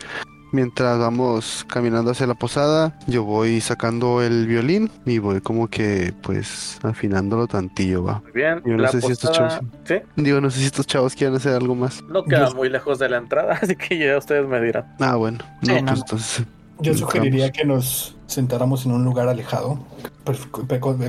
mientras 0.52 0.98
vamos 0.98 1.64
caminando 1.68 2.12
hacia 2.12 2.26
la 2.26 2.34
posada, 2.34 2.96
yo 3.06 3.24
voy 3.24 3.60
sacando 3.60 4.22
el 4.22 4.46
violín 4.46 4.90
y 5.04 5.18
voy 5.18 5.40
como 5.40 5.68
que, 5.68 6.14
pues, 6.22 6.78
afinándolo 6.82 7.46
tantillo, 7.46 8.04
va. 8.04 8.20
Muy 8.22 8.32
bien. 8.32 8.62
Yo 8.64 8.72
no 8.76 8.82
la 8.84 8.88
sé 8.90 9.00
si 9.00 9.12
estos 9.12 9.30
posada- 9.30 9.48
chavos- 9.60 9.70
¿Sí? 9.84 9.94
Digo, 10.16 10.40
no 10.40 10.50
sé 10.50 10.60
si 10.60 10.66
estos 10.66 10.86
chavos 10.86 11.14
quieren 11.14 11.34
hacer 11.36 11.54
algo 11.54 11.74
más. 11.74 12.02
No 12.04 12.24
queda 12.24 12.48
Yo- 12.50 12.54
muy 12.54 12.68
lejos 12.68 12.98
de 12.98 13.08
la 13.08 13.16
entrada, 13.16 13.58
así 13.62 13.74
que 13.76 13.98
ya 13.98 14.16
ustedes 14.18 14.46
me 14.46 14.60
dirán. 14.60 14.94
Ah, 15.00 15.16
bueno. 15.16 15.38
Sí, 15.62 15.68
No, 15.72 15.74
no, 15.74 15.80
pues 15.86 15.98
no. 15.98 16.02
entonces. 16.04 16.46
Yo 16.80 16.94
sugeriría 16.94 17.50
que 17.52 17.64
nos 17.64 18.16
sentáramos 18.26 18.86
en 18.86 18.92
un 18.92 19.04
lugar 19.04 19.28
alejado, 19.28 19.78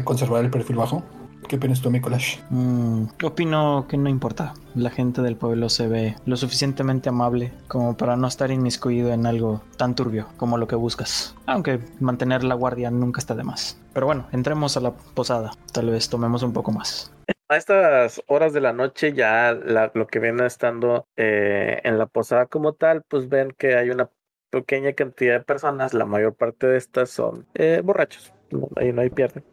conservar 0.03 0.43
el 0.43 0.51
perfil 0.51 0.75
bajo. 0.75 1.03
¿Qué 1.47 1.57
opinas 1.57 1.81
tú, 1.81 1.91
Mikolash? 1.91 2.39
Mm, 2.49 3.05
opino 3.23 3.85
que 3.87 3.97
no 3.97 4.09
importa. 4.09 4.53
La 4.75 4.89
gente 4.89 5.21
del 5.21 5.35
pueblo 5.35 5.69
se 5.69 5.87
ve 5.87 6.15
lo 6.25 6.35
suficientemente 6.37 7.09
amable 7.09 7.51
como 7.67 7.95
para 7.95 8.15
no 8.15 8.27
estar 8.27 8.49
inmiscuido 8.49 9.11
en 9.13 9.25
algo 9.25 9.61
tan 9.77 9.93
turbio 9.95 10.27
como 10.37 10.57
lo 10.57 10.67
que 10.67 10.75
buscas. 10.75 11.35
Aunque 11.45 11.79
mantener 11.99 12.43
la 12.43 12.55
guardia 12.55 12.89
nunca 12.89 13.19
está 13.19 13.35
de 13.35 13.43
más. 13.43 13.79
Pero 13.93 14.05
bueno, 14.07 14.27
entremos 14.31 14.77
a 14.77 14.79
la 14.79 14.91
posada. 14.93 15.51
Tal 15.71 15.89
vez 15.89 16.09
tomemos 16.09 16.41
un 16.43 16.53
poco 16.53 16.71
más. 16.71 17.13
A 17.49 17.57
estas 17.57 18.21
horas 18.27 18.53
de 18.53 18.61
la 18.61 18.73
noche 18.73 19.13
ya 19.13 19.53
la- 19.53 19.91
lo 19.93 20.07
que 20.07 20.19
viene 20.19 20.45
estando 20.45 21.05
eh, 21.17 21.81
en 21.83 21.97
la 21.99 22.07
posada 22.07 22.47
como 22.47 22.73
tal, 22.73 23.03
pues 23.07 23.29
ven 23.29 23.53
que 23.57 23.75
hay 23.75 23.89
una 23.91 24.09
pequeña 24.49 24.93
cantidad 24.93 25.39
de 25.39 25.45
personas, 25.45 25.93
la 25.93 26.05
mayor 26.05 26.35
parte 26.35 26.67
de 26.67 26.77
estas 26.77 27.09
son 27.09 27.45
eh, 27.55 27.81
borrachos. 27.83 28.33
Ahí 28.75 28.91
no 28.93 29.01
hay 29.01 29.09
pierde. 29.09 29.43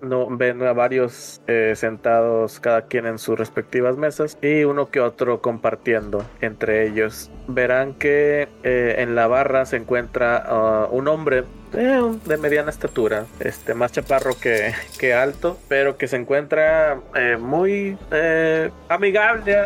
No, 0.00 0.28
ven 0.30 0.62
a 0.62 0.72
varios 0.72 1.40
eh, 1.46 1.72
sentados 1.74 2.60
cada 2.60 2.82
quien 2.82 3.06
en 3.06 3.18
sus 3.18 3.38
respectivas 3.38 3.96
mesas 3.96 4.38
y 4.40 4.64
uno 4.64 4.90
que 4.90 5.00
otro 5.00 5.40
compartiendo 5.40 6.24
entre 6.40 6.86
ellos. 6.86 7.30
Verán 7.48 7.94
que 7.94 8.48
eh, 8.62 8.96
en 8.98 9.14
la 9.14 9.26
barra 9.26 9.66
se 9.66 9.76
encuentra 9.76 10.44
ah, 10.46 10.88
un 10.90 11.08
hombre 11.08 11.44
eh, 11.72 12.00
de 12.24 12.36
mediana 12.36 12.70
estatura, 12.70 13.26
este 13.40 13.74
más 13.74 13.92
chaparro 13.92 14.34
que, 14.40 14.72
que 14.98 15.14
alto, 15.14 15.58
pero 15.68 15.96
que 15.96 16.08
se 16.08 16.16
encuentra 16.16 17.00
muy 17.40 17.98
amigable. 18.88 19.56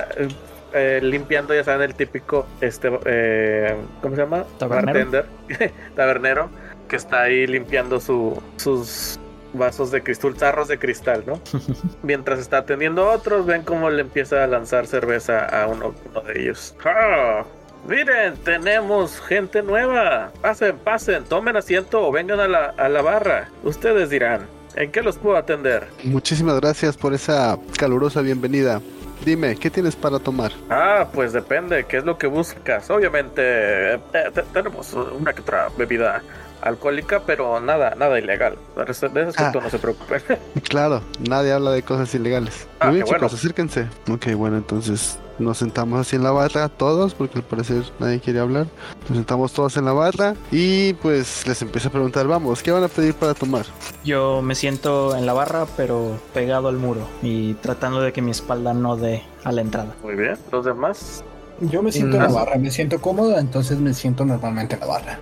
eh, 0.74 1.00
limpiando, 1.02 1.54
ya 1.54 1.64
saben, 1.64 1.90
el 1.90 1.94
típico, 1.94 2.46
este, 2.60 2.90
eh, 3.04 3.76
¿cómo 4.00 4.16
se 4.16 4.22
llama? 4.22 4.44
Tabernero. 4.58 5.10
Bartender, 5.10 5.72
tabernero, 5.96 6.50
que 6.88 6.96
está 6.96 7.22
ahí 7.22 7.46
limpiando 7.46 8.00
su, 8.00 8.42
sus 8.56 9.18
vasos 9.54 9.90
de 9.90 10.02
cristal, 10.02 10.34
tarros 10.34 10.68
de 10.68 10.78
cristal, 10.78 11.24
¿no? 11.26 11.40
Mientras 12.02 12.38
está 12.38 12.58
atendiendo 12.58 13.04
a 13.10 13.14
otros, 13.14 13.46
ven 13.46 13.62
cómo 13.62 13.90
le 13.90 14.00
empieza 14.02 14.42
a 14.44 14.46
lanzar 14.46 14.86
cerveza 14.86 15.44
a 15.44 15.66
uno, 15.66 15.94
uno 16.10 16.20
de 16.22 16.40
ellos. 16.42 16.74
¡Ah! 16.84 17.44
Miren, 17.88 18.36
tenemos 18.44 19.20
gente 19.20 19.62
nueva. 19.62 20.30
Pasen, 20.40 20.78
pasen, 20.78 21.24
tomen 21.24 21.56
asiento 21.56 22.06
o 22.06 22.12
vengan 22.12 22.38
a 22.40 22.46
la, 22.48 22.66
a 22.76 22.88
la 22.88 23.02
barra. 23.02 23.48
Ustedes 23.64 24.08
dirán, 24.08 24.46
¿en 24.76 24.92
qué 24.92 25.02
los 25.02 25.18
puedo 25.18 25.36
atender? 25.36 25.88
Muchísimas 26.04 26.60
gracias 26.60 26.96
por 26.96 27.12
esa 27.12 27.58
calurosa 27.76 28.20
bienvenida. 28.20 28.80
Dime, 29.24 29.56
¿qué 29.56 29.68
tienes 29.70 29.94
para 29.96 30.18
tomar? 30.20 30.52
Ah, 30.70 31.06
pues 31.12 31.32
depende, 31.32 31.84
¿qué 31.84 31.96
es 31.98 32.04
lo 32.04 32.18
que 32.18 32.26
buscas? 32.28 32.88
Obviamente, 32.90 33.94
eh, 33.94 34.00
te- 34.12 34.42
tenemos 34.52 34.92
una 34.94 35.32
que 35.32 35.40
otra 35.42 35.68
bebida 35.76 36.22
alcohólica, 36.62 37.22
pero 37.26 37.60
nada, 37.60 37.94
nada 37.96 38.18
ilegal. 38.18 38.56
De 38.76 38.82
ese 38.90 39.06
aspecto 39.06 39.58
Ah. 39.58 39.62
no 39.62 39.70
se 39.70 39.78
preocupen. 39.78 40.22
Claro, 40.68 41.02
nadie 41.28 41.52
habla 41.52 41.70
de 41.72 41.82
cosas 41.82 42.14
ilegales. 42.14 42.66
Ah, 42.80 42.86
Muy 42.86 42.96
bien, 42.96 43.06
bueno. 43.06 43.18
chicos, 43.26 43.34
acérquense. 43.38 43.86
Ok, 44.10 44.32
bueno, 44.36 44.56
entonces 44.56 45.18
nos 45.38 45.58
sentamos 45.58 46.00
así 46.00 46.16
en 46.16 46.22
la 46.22 46.30
barra 46.30 46.68
todos, 46.68 47.14
porque 47.14 47.38
al 47.38 47.44
parecer 47.44 47.82
nadie 47.98 48.20
quiere 48.20 48.38
hablar. 48.40 48.66
Nos 49.08 49.16
sentamos 49.18 49.52
todos 49.52 49.76
en 49.76 49.84
la 49.84 49.92
barra 49.92 50.34
y 50.50 50.92
pues 50.94 51.46
les 51.46 51.60
empiezo 51.62 51.88
a 51.88 51.90
preguntar, 51.92 52.26
vamos, 52.26 52.62
¿qué 52.62 52.70
van 52.70 52.84
a 52.84 52.88
pedir 52.88 53.14
para 53.14 53.34
tomar? 53.34 53.66
Yo 54.04 54.40
me 54.42 54.54
siento 54.54 55.14
en 55.16 55.26
la 55.26 55.32
barra, 55.32 55.66
pero 55.76 56.16
pegado 56.32 56.68
al 56.68 56.76
muro 56.76 57.06
y 57.22 57.54
tratando 57.54 58.00
de 58.00 58.12
que 58.12 58.22
mi 58.22 58.30
espalda 58.30 58.72
no 58.72 58.96
dé 58.96 59.22
a 59.44 59.52
la 59.52 59.60
entrada. 59.62 59.94
Muy 60.02 60.14
bien, 60.14 60.36
los 60.50 60.64
demás. 60.64 61.24
Yo 61.62 61.82
me 61.82 61.92
siento 61.92 62.16
en 62.16 62.22
la 62.24 62.28
Mm. 62.28 62.34
barra, 62.34 62.56
me 62.58 62.70
siento 62.70 63.00
cómodo, 63.00 63.38
entonces 63.38 63.78
me 63.78 63.94
siento 63.94 64.24
normalmente 64.24 64.74
en 64.74 64.80
la 64.80 64.86
barra. 64.86 65.20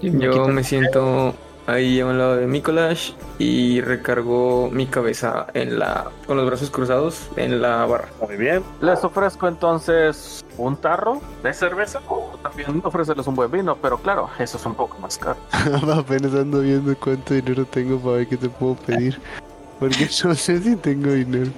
Yo 0.00 0.48
me 0.48 0.62
siento 0.64 1.34
ahí 1.66 2.00
a 2.00 2.06
un 2.06 2.18
lado 2.18 2.36
de 2.36 2.46
Mikolash 2.46 3.12
y 3.38 3.80
recargo 3.80 4.68
mi 4.72 4.86
cabeza 4.86 5.46
en 5.54 5.78
la 5.78 6.06
con 6.26 6.36
los 6.36 6.46
brazos 6.46 6.70
cruzados 6.70 7.28
en 7.36 7.60
la 7.60 7.84
barra. 7.86 8.08
Muy 8.26 8.36
bien. 8.36 8.62
Les 8.80 9.02
ofrezco 9.04 9.48
entonces 9.48 10.44
un 10.56 10.76
tarro 10.76 11.20
de 11.42 11.52
cerveza 11.52 12.00
o 12.08 12.38
también 12.42 12.80
ofrecerles 12.84 13.26
un 13.26 13.34
buen 13.34 13.50
vino, 13.50 13.76
pero 13.80 13.98
claro, 13.98 14.28
eso 14.38 14.56
es 14.58 14.66
un 14.66 14.74
poco 14.74 14.98
más 14.98 15.18
caro. 15.18 15.36
Apenas 15.92 16.32
ando 16.34 16.60
viendo 16.60 16.94
cuánto 16.96 17.34
dinero 17.34 17.64
tengo 17.64 17.98
para 17.98 18.16
ver 18.18 18.28
qué 18.28 18.36
te 18.36 18.48
puedo 18.48 18.74
pedir. 18.76 19.18
Porque 19.80 20.08
no 20.24 20.34
sé 20.34 20.60
si 20.60 20.76
tengo 20.76 21.10
dinero. 21.12 21.50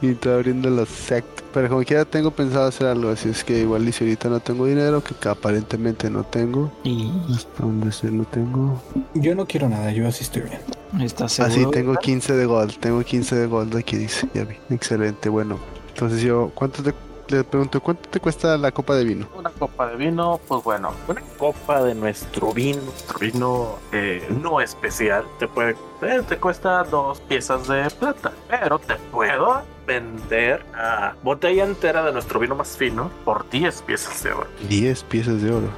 Y 0.00 0.12
está 0.12 0.34
abriendo 0.34 0.70
los 0.70 0.88
sect. 0.88 1.39
Pero 1.52 1.68
como 1.68 1.82
quiera 1.82 2.04
tengo 2.04 2.30
pensado 2.30 2.68
hacer 2.68 2.86
algo, 2.86 3.10
así 3.10 3.28
es 3.28 3.42
que 3.42 3.58
igual 3.58 3.88
y 3.88 3.92
si 3.92 4.04
ahorita 4.04 4.28
no 4.28 4.40
tengo 4.40 4.66
dinero, 4.66 5.02
que 5.02 5.28
aparentemente 5.28 6.08
no 6.08 6.22
tengo. 6.24 6.72
Y 6.84 7.10
Hasta 7.34 7.64
donde 7.64 7.90
sé 7.92 8.10
lo 8.10 8.24
tengo. 8.24 8.80
Yo 9.14 9.34
no 9.34 9.46
quiero 9.46 9.68
nada, 9.68 9.90
yo 9.92 10.06
así 10.06 10.22
estoy 10.24 10.42
bien. 10.42 10.60
estás 11.04 11.32
seguro. 11.32 11.54
Así 11.54 11.70
tengo 11.70 11.94
15 11.96 12.36
de 12.36 12.46
gold, 12.46 12.78
tengo 12.78 13.02
15 13.02 13.34
de 13.36 13.46
gold 13.46 13.76
aquí 13.76 13.96
dice, 13.96 14.28
ya 14.34 14.44
vi. 14.44 14.56
Excelente, 14.70 15.28
bueno. 15.28 15.58
Entonces 15.88 16.22
yo, 16.22 16.52
¿cuánto 16.54 16.82
te, 16.82 16.94
le 17.30 17.44
pregunto, 17.44 17.80
¿cuánto 17.80 18.08
te 18.08 18.20
cuesta 18.20 18.56
la 18.56 18.72
copa 18.72 18.94
de 18.94 19.04
vino? 19.04 19.28
Una 19.36 19.50
copa 19.50 19.88
de 19.88 19.96
vino, 19.96 20.40
pues 20.48 20.62
bueno, 20.64 20.92
una 21.08 21.22
copa 21.38 21.82
de 21.82 21.94
nuestro 21.94 22.52
vino, 22.52 22.82
nuestro 22.82 23.18
vino 23.18 23.78
eh, 23.92 24.26
no 24.42 24.60
especial, 24.60 25.24
te 25.38 25.46
puede, 25.46 25.76
eh, 26.02 26.22
te 26.28 26.36
cuesta 26.38 26.82
dos 26.84 27.20
piezas 27.20 27.68
de 27.68 27.88
plata, 27.90 28.32
pero 28.48 28.78
te 28.78 28.96
puedo 29.10 29.62
vender 29.86 30.64
a 30.74 31.14
botella 31.22 31.64
entera 31.64 32.04
de 32.04 32.12
nuestro 32.12 32.40
vino 32.40 32.54
más 32.54 32.76
fino 32.76 33.10
por 33.24 33.48
10 33.50 33.82
piezas 33.82 34.22
de 34.22 34.32
oro. 34.32 34.46
10 34.68 35.02
piezas 35.04 35.42
de 35.42 35.52
oro. 35.52 35.68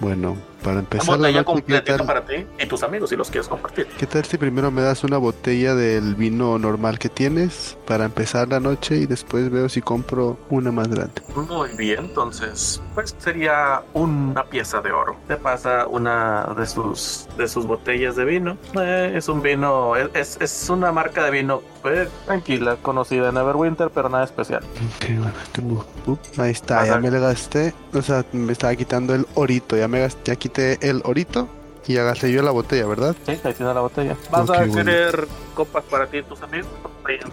Bueno, 0.00 0.36
para 0.64 0.80
empezar 0.80 1.18
la 1.20 1.30
¿qué 1.32 1.44
completita 1.44 1.98
tal, 1.98 2.06
para 2.06 2.24
ti 2.24 2.46
y 2.58 2.66
tus 2.66 2.82
amigos 2.82 3.10
si 3.10 3.16
los 3.16 3.30
quieres 3.30 3.46
compartir. 3.48 3.86
¿qué 3.98 4.06
tal 4.06 4.24
si 4.24 4.38
primero 4.38 4.70
me 4.70 4.82
das 4.82 5.04
una 5.04 5.18
botella 5.18 5.74
del 5.74 6.14
vino 6.14 6.58
normal 6.58 6.98
que 6.98 7.08
tienes 7.10 7.76
para 7.86 8.06
empezar 8.06 8.48
la 8.48 8.58
noche 8.60 8.96
y 8.96 9.06
después 9.06 9.50
veo 9.50 9.68
si 9.68 9.82
compro 9.82 10.38
una 10.48 10.72
más 10.72 10.88
grande? 10.88 11.12
Muy 11.36 11.68
bien, 11.76 12.06
entonces, 12.06 12.80
pues 12.94 13.14
sería 13.18 13.82
una 13.92 14.44
pieza 14.44 14.80
de 14.80 14.90
oro. 14.92 15.16
Te 15.28 15.36
pasa 15.36 15.86
una 15.86 16.54
de 16.56 16.66
sus 16.66 17.26
de 17.36 17.46
sus 17.46 17.66
botellas 17.66 18.16
de 18.16 18.24
vino. 18.24 18.56
Eh, 18.80 19.12
es 19.16 19.28
un 19.28 19.42
vino, 19.42 19.94
es, 19.96 20.38
es- 20.40 20.70
una 20.70 20.90
marca 20.92 21.24
de 21.24 21.30
vino 21.30 21.60
pues, 21.82 22.08
tranquila, 22.24 22.76
conocida 22.80 23.28
en 23.28 23.36
Everwinter, 23.36 23.90
pero 23.90 24.08
nada 24.08 24.24
especial. 24.24 24.62
Ok, 24.64 25.08
bueno, 25.18 25.32
tengo- 25.52 25.84
uh, 26.06 26.16
ahí 26.40 26.52
está, 26.52 26.86
ya 26.86 26.98
me 26.98 27.10
le 27.10 27.20
gasté. 27.20 27.74
O 27.92 28.00
sea, 28.00 28.24
me 28.32 28.52
estaba 28.52 28.74
quitando 28.74 29.14
el 29.14 29.26
orito, 29.34 29.76
ya 29.76 29.86
me 29.88 30.00
gasté, 30.00 30.32
ya 30.32 30.36
quité 30.36 30.53
el 30.58 31.02
orito 31.04 31.48
y 31.86 31.94
ya 31.94 32.02
gasté 32.04 32.32
yo 32.32 32.42
la 32.42 32.50
botella, 32.50 32.86
¿verdad? 32.86 33.14
Sí, 33.26 33.38
ahí 33.44 33.52
tiene 33.54 33.74
la 33.74 33.80
botella. 33.80 34.16
¿Vas 34.30 34.48
a 34.48 34.58
bueno. 34.58 34.74
querer 34.74 35.28
copas 35.54 35.84
para 35.84 36.06
ti 36.06 36.18
y 36.18 36.22
tus 36.22 36.40
amigos? 36.42 36.68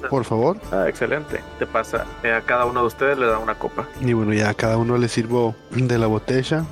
Por 0.10 0.26
favor. 0.26 0.58
Ah, 0.72 0.86
excelente. 0.90 1.42
Te 1.58 1.66
pasa. 1.66 2.06
eh, 2.24 2.34
a 2.34 2.42
cada 2.42 2.66
uno 2.66 2.82
de 2.82 2.88
ustedes 2.88 3.18
le 3.18 3.28
da 3.28 3.40
una 3.40 3.56
copa. 3.56 3.88
Y 4.02 4.12
bueno, 4.12 4.34
ya 4.34 4.50
a 4.50 4.54
cada 4.54 4.78
uno 4.78 4.98
le 4.98 5.08
sirvo 5.08 5.56
de 5.72 5.98
la 5.98 6.08
botella. 6.08 6.66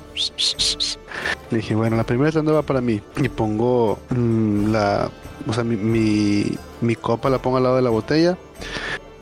Le 1.50 1.56
dije, 1.56 1.74
bueno, 1.74 1.96
la 1.96 2.04
primera 2.04 2.30
ronda 2.30 2.52
va 2.52 2.62
para 2.62 2.82
mí. 2.82 3.00
Y 3.16 3.28
pongo 3.30 3.98
mm, 4.10 4.70
la. 4.70 5.10
O 5.48 5.52
sea, 5.54 5.64
mi, 5.64 5.76
mi, 5.76 6.58
mi 6.82 6.96
copa 6.96 7.30
la 7.30 7.38
pongo 7.38 7.56
al 7.56 7.62
lado 7.62 7.76
de 7.76 7.82
la 7.82 7.90
botella. 7.90 8.36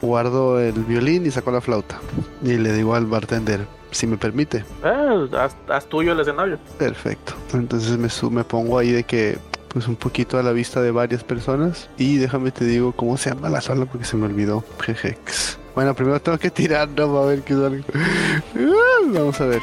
Guardo 0.03 0.61
el 0.61 0.73
violín 0.85 1.25
y 1.27 1.31
saco 1.31 1.53
la 1.53 1.61
flauta. 1.61 2.01
Y 2.43 2.55
le 2.55 2.73
digo 2.73 2.97
al 2.97 3.07
bartender, 3.07 3.67
si 3.91 4.07
me 4.07 4.17
permite. 4.17 4.65
Eh, 4.85 5.29
haz, 5.39 5.57
haz 5.69 5.87
tuyo 5.87 6.13
el 6.13 6.21
escenario. 6.21 6.59
Perfecto. 6.79 7.35
Entonces 7.55 7.97
me, 7.99 8.09
su- 8.09 8.31
me 8.31 8.45
pongo 8.45 8.79
ahí 8.79 8.91
de 8.91 9.05
que. 9.05 9.39
Pues 9.69 9.87
un 9.87 9.97
poquito 9.97 10.39
a 10.39 10.43
la 10.43 10.53
vista 10.53 10.81
de 10.81 10.91
varias 10.91 11.23
personas. 11.23 11.91
Y 11.99 12.17
déjame 12.17 12.51
te 12.51 12.65
digo 12.65 12.93
cómo 12.93 13.19
se 13.19 13.29
llama 13.31 13.51
la 13.51 13.61
sala 13.61 13.85
porque 13.85 14.07
se 14.07 14.17
me 14.17 14.25
olvidó. 14.25 14.65
Jejex. 14.81 15.59
Bueno, 15.75 15.95
primero 15.95 16.21
tengo 16.21 16.39
que 16.39 16.51
tirar, 16.51 16.89
¿no? 16.89 17.13
Para 17.13 17.27
ver 17.27 17.43
qué 17.43 17.53
sale. 17.55 17.85
Vamos 19.13 19.41
a 19.41 19.45
ver. 19.47 19.61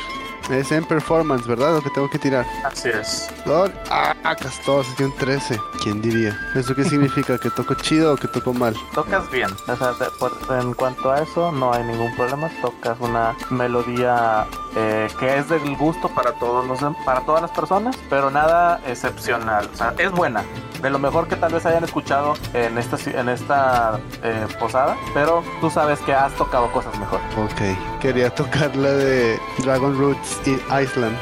Es 0.49 0.71
en 0.71 0.86
performance, 0.86 1.47
¿verdad? 1.47 1.73
Lo 1.73 1.81
que 1.81 1.89
tengo 1.89 2.10
que 2.10 2.19
tirar. 2.19 2.45
Así 2.63 2.89
es. 2.89 3.29
Lord. 3.45 3.71
Ah, 3.89 4.13
castor, 4.39 4.86
un 4.99 5.15
13. 5.15 5.60
¿Quién 5.81 6.01
diría? 6.01 6.39
¿Eso 6.55 6.75
qué 6.75 6.84
significa? 6.84 7.38
¿Que 7.38 7.49
toco 7.49 7.73
chido 7.75 8.13
o 8.13 8.15
que 8.15 8.27
toco 8.27 8.53
mal? 8.53 8.75
Tocas 8.93 9.29
bien. 9.31 9.49
O 9.67 9.75
sea, 9.75 9.93
de- 9.93 10.10
por- 10.19 10.38
en 10.60 10.73
cuanto 10.73 11.12
a 11.12 11.21
eso, 11.21 11.51
no 11.51 11.73
hay 11.73 11.84
ningún 11.84 12.15
problema. 12.15 12.49
Tocas 12.62 12.97
una 12.99 13.36
melodía 13.49 14.45
eh, 14.75 15.08
que 15.19 15.38
es 15.38 15.49
del 15.49 15.75
gusto 15.77 16.10
para 16.10 16.31
todos 16.34 16.65
los, 16.67 16.79
para 17.05 17.21
todas 17.21 17.41
las 17.41 17.51
personas, 17.51 17.95
pero 18.10 18.29
nada 18.29 18.79
excepcional. 18.88 19.69
O 19.73 19.77
sea, 19.77 19.93
es 19.97 20.12
buena. 20.12 20.43
De 20.81 20.89
lo 20.89 20.99
mejor 20.99 21.27
que 21.27 21.36
tal 21.36 21.51
vez 21.53 21.65
hayan 21.65 21.84
escuchado 21.84 22.34
en 22.53 22.77
esta, 22.77 22.97
en 23.10 23.29
esta 23.29 23.99
eh, 24.21 24.45
posada, 24.60 24.95
pero 25.13 25.43
tú 25.62 25.69
sabes 25.71 25.99
que 26.01 26.13
has 26.13 26.34
tocado 26.34 26.71
cosas 26.71 26.97
mejor. 26.99 27.19
Ok. 27.38 27.99
Quería 28.01 28.29
tocar 28.34 28.75
la 28.75 28.89
de 28.91 29.39
Dragon 29.60 29.97
Roots 29.97 30.34
Island 30.43 31.15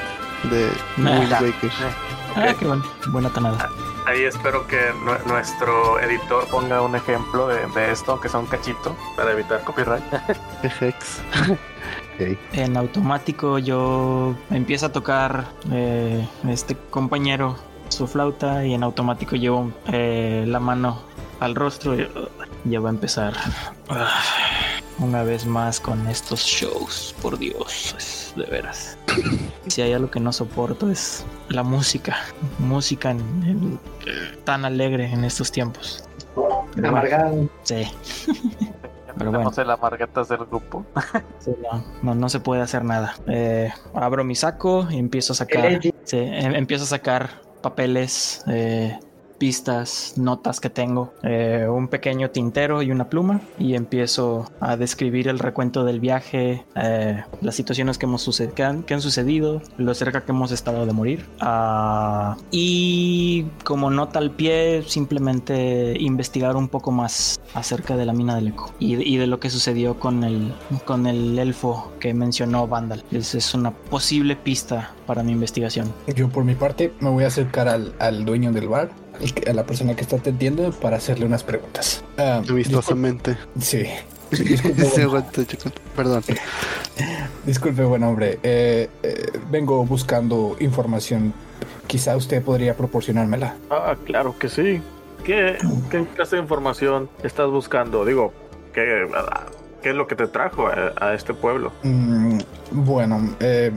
de 0.51 0.69
Ah, 0.97 0.97
Wind 0.97 1.29
ya. 1.29 1.41
Waker. 1.41 1.71
Ah, 2.35 2.53
qué 2.57 2.65
bueno. 2.67 2.83
Buena 3.09 3.29
tonada. 3.29 3.69
Ahí 4.05 4.23
espero 4.23 4.67
que 4.67 4.91
nue- 5.05 5.23
nuestro 5.25 5.99
editor 6.01 6.45
ponga 6.47 6.81
un 6.81 6.95
ejemplo 6.95 7.47
de, 7.47 7.65
de 7.67 7.91
esto, 7.91 8.11
aunque 8.13 8.27
sea 8.27 8.39
un 8.41 8.47
cachito, 8.47 8.95
para 9.15 9.31
evitar 9.31 9.63
copyright. 9.63 10.03
Jejex. 10.61 11.21
ok. 11.49 12.37
En 12.53 12.75
automático 12.75 13.59
yo 13.59 14.35
empiezo 14.51 14.87
a 14.87 14.91
tocar 14.91 15.45
eh, 15.71 16.27
este 16.49 16.75
compañero 16.89 17.55
su 17.89 18.07
flauta 18.07 18.65
y 18.65 18.73
en 18.73 18.83
automático 18.83 19.35
llevo 19.35 19.71
eh, 19.87 20.43
la 20.47 20.59
mano 20.59 21.01
al 21.39 21.55
rostro 21.55 21.95
y 21.95 22.01
uh, 22.01 22.27
ya 22.65 22.79
va 22.79 22.89
a 22.89 22.91
empezar 22.91 23.33
ah, 23.89 24.21
una 24.99 25.23
vez 25.23 25.45
más 25.45 25.79
con 25.79 26.07
estos 26.07 26.41
shows, 26.41 27.13
por 27.21 27.37
Dios, 27.37 27.93
es 27.97 28.33
de 28.35 28.45
veras. 28.45 28.97
Si 29.67 29.81
hay 29.81 29.93
algo 29.93 30.09
que 30.11 30.19
no 30.19 30.31
soporto 30.33 30.89
es 30.89 31.25
la 31.49 31.63
música, 31.63 32.17
música 32.59 33.11
en- 33.11 33.19
en- 33.43 33.79
tan 34.43 34.65
alegre 34.65 35.05
en 35.11 35.23
estos 35.23 35.51
tiempos. 35.51 36.03
Pero 36.35 36.47
bueno, 36.75 36.87
Amargado. 36.89 37.49
Sí. 37.63 37.87
Pero 39.15 39.29
bueno. 39.29 39.51
Tenemos 39.51 39.57
el 39.59 39.69
amarguetas 39.69 40.27
del 40.29 40.39
grupo. 40.45 40.85
Sí, 41.39 41.51
no, 41.61 41.83
no, 42.01 42.15
no 42.15 42.29
se 42.29 42.39
puede 42.39 42.61
hacer 42.61 42.83
nada. 42.83 43.15
Eh, 43.27 43.71
abro 43.93 44.23
mi 44.23 44.33
saco 44.35 44.87
y 44.89 44.97
empiezo 44.97 45.33
a 45.33 45.35
sacar. 45.35 45.79
Sí, 46.03 46.17
em- 46.17 46.55
empiezo 46.55 46.85
a 46.85 46.87
sacar 46.87 47.41
papeles, 47.61 48.43
eh, 48.47 48.97
pistas, 49.37 50.13
notas 50.17 50.59
que 50.59 50.69
tengo, 50.69 51.13
eh, 51.23 51.67
un 51.69 51.87
pequeño 51.87 52.29
tintero 52.29 52.81
y 52.81 52.91
una 52.91 53.09
pluma 53.09 53.41
y 53.59 53.75
empiezo 53.75 54.51
a 54.59 54.77
describir 54.77 55.27
el 55.27 55.39
recuento 55.39 55.83
del 55.83 55.99
viaje, 55.99 56.65
eh, 56.75 57.23
las 57.41 57.55
situaciones 57.55 57.97
que, 57.97 58.05
hemos 58.05 58.41
que, 58.55 58.63
han, 58.63 58.85
han 58.89 59.01
sucedido, 59.01 59.61
lo 59.77 59.93
cerca 59.93 60.21
que 60.21 60.31
hemos 60.31 60.51
estado 60.51 60.85
de 60.85 60.93
morir. 60.93 61.25
Ah, 61.39 62.37
y 62.51 63.45
como 63.63 63.89
nota 63.89 64.19
al 64.19 64.31
pie, 64.31 64.83
simplemente 64.87 65.95
investigar 65.99 66.55
un 66.55 66.67
poco 66.67 66.91
más 66.91 67.39
acerca 67.53 67.97
de 67.97 68.05
la 68.05 68.13
mina 68.13 68.35
del 68.35 68.49
eco 68.49 68.73
y, 68.79 69.17
de 69.17 69.27
lo 69.27 69.39
que 69.39 69.49
sucedió 69.49 69.99
con 69.99 70.23
el, 70.23 70.53
con 70.85 71.07
el 71.07 71.37
elfo 71.37 71.91
que 71.99 72.13
mencionó 72.13 72.67
Vandal. 72.67 73.03
Es, 73.11 73.35
es 73.35 73.53
una 73.53 73.71
posible 73.71 74.35
pista 74.35 74.91
para 75.05 75.23
mi 75.23 75.31
investigación. 75.31 75.93
Yo 76.15 76.29
por 76.29 76.43
mi 76.43 76.55
parte 76.55 76.93
me 76.99 77.09
voy 77.09 77.23
a 77.23 77.27
acercar 77.27 77.67
al, 77.67 77.93
al 77.99 78.25
dueño 78.25 78.51
del 78.51 78.67
bar, 78.67 78.89
a 79.47 79.53
la 79.53 79.63
persona 79.65 79.95
que 79.95 80.01
está 80.01 80.15
atendiendo, 80.17 80.71
para 80.71 80.97
hacerle 80.97 81.25
unas 81.25 81.43
preguntas. 81.43 82.03
Ah, 82.17 82.41
Amistosamente. 82.47 83.37
discul- 83.55 83.61
Sí. 83.61 83.85
Disculpe, 84.31 84.85
Sí. 84.85 85.57
Perdón. 85.95 86.23
disculpe, 87.45 87.83
buen 87.83 88.03
hombre. 88.03 88.39
Eh, 88.43 88.89
eh, 89.03 89.31
vengo 89.51 89.85
buscando 89.85 90.55
información. 90.59 91.33
Quizá 91.87 92.15
usted 92.17 92.41
podría 92.41 92.75
proporcionármela. 92.75 93.55
Ah, 93.69 93.95
claro 94.05 94.35
que 94.39 94.49
sí. 94.49 94.81
¿Qué, 95.23 95.57
qué 95.89 96.05
clase 96.15 96.35
de 96.37 96.41
información 96.41 97.09
estás 97.23 97.49
buscando? 97.49 98.03
Digo, 98.05 98.33
¿qué, 98.73 99.07
qué 99.81 99.89
es 99.91 99.95
lo 99.95 100.07
que 100.07 100.15
te 100.15 100.27
trajo 100.27 100.67
a, 100.67 100.93
a 100.99 101.13
este 101.13 101.33
pueblo? 101.33 101.71
Mm, 101.83 102.39
bueno, 102.71 103.35
eh, 103.39 103.71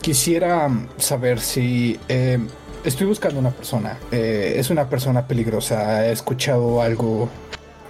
quisiera 0.00 0.70
saber 0.96 1.40
si 1.40 1.98
eh, 2.08 2.38
estoy 2.84 3.06
buscando 3.06 3.40
una 3.40 3.50
persona. 3.50 3.98
Eh, 4.10 4.54
es 4.56 4.70
una 4.70 4.88
persona 4.88 5.26
peligrosa. 5.26 6.06
¿He 6.06 6.12
escuchado 6.12 6.82
algo 6.82 7.28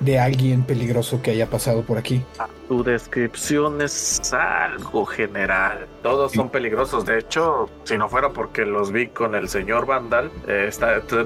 de 0.05 0.19
alguien 0.19 0.65
peligroso 0.65 1.23
que 1.23 1.31
haya 1.31 1.49
pasado 1.49 1.83
por 1.83 1.99
aquí? 1.99 2.25
Tu 2.69 2.83
descripción 2.83 3.81
es 3.83 4.33
algo 4.33 5.05
general. 5.05 5.87
Todos 6.03 6.33
son 6.33 6.49
peligrosos. 6.49 7.05
De 7.05 7.19
hecho, 7.19 7.69
si 7.85 7.99
no 7.99 8.09
fuera 8.09 8.31
porque 8.31 8.65
los 8.65 8.93
vi 8.93 9.09
con 9.09 9.35
el 9.35 9.49
señor 9.49 9.87
Vandal, 9.87 10.31
eh, 10.47 10.71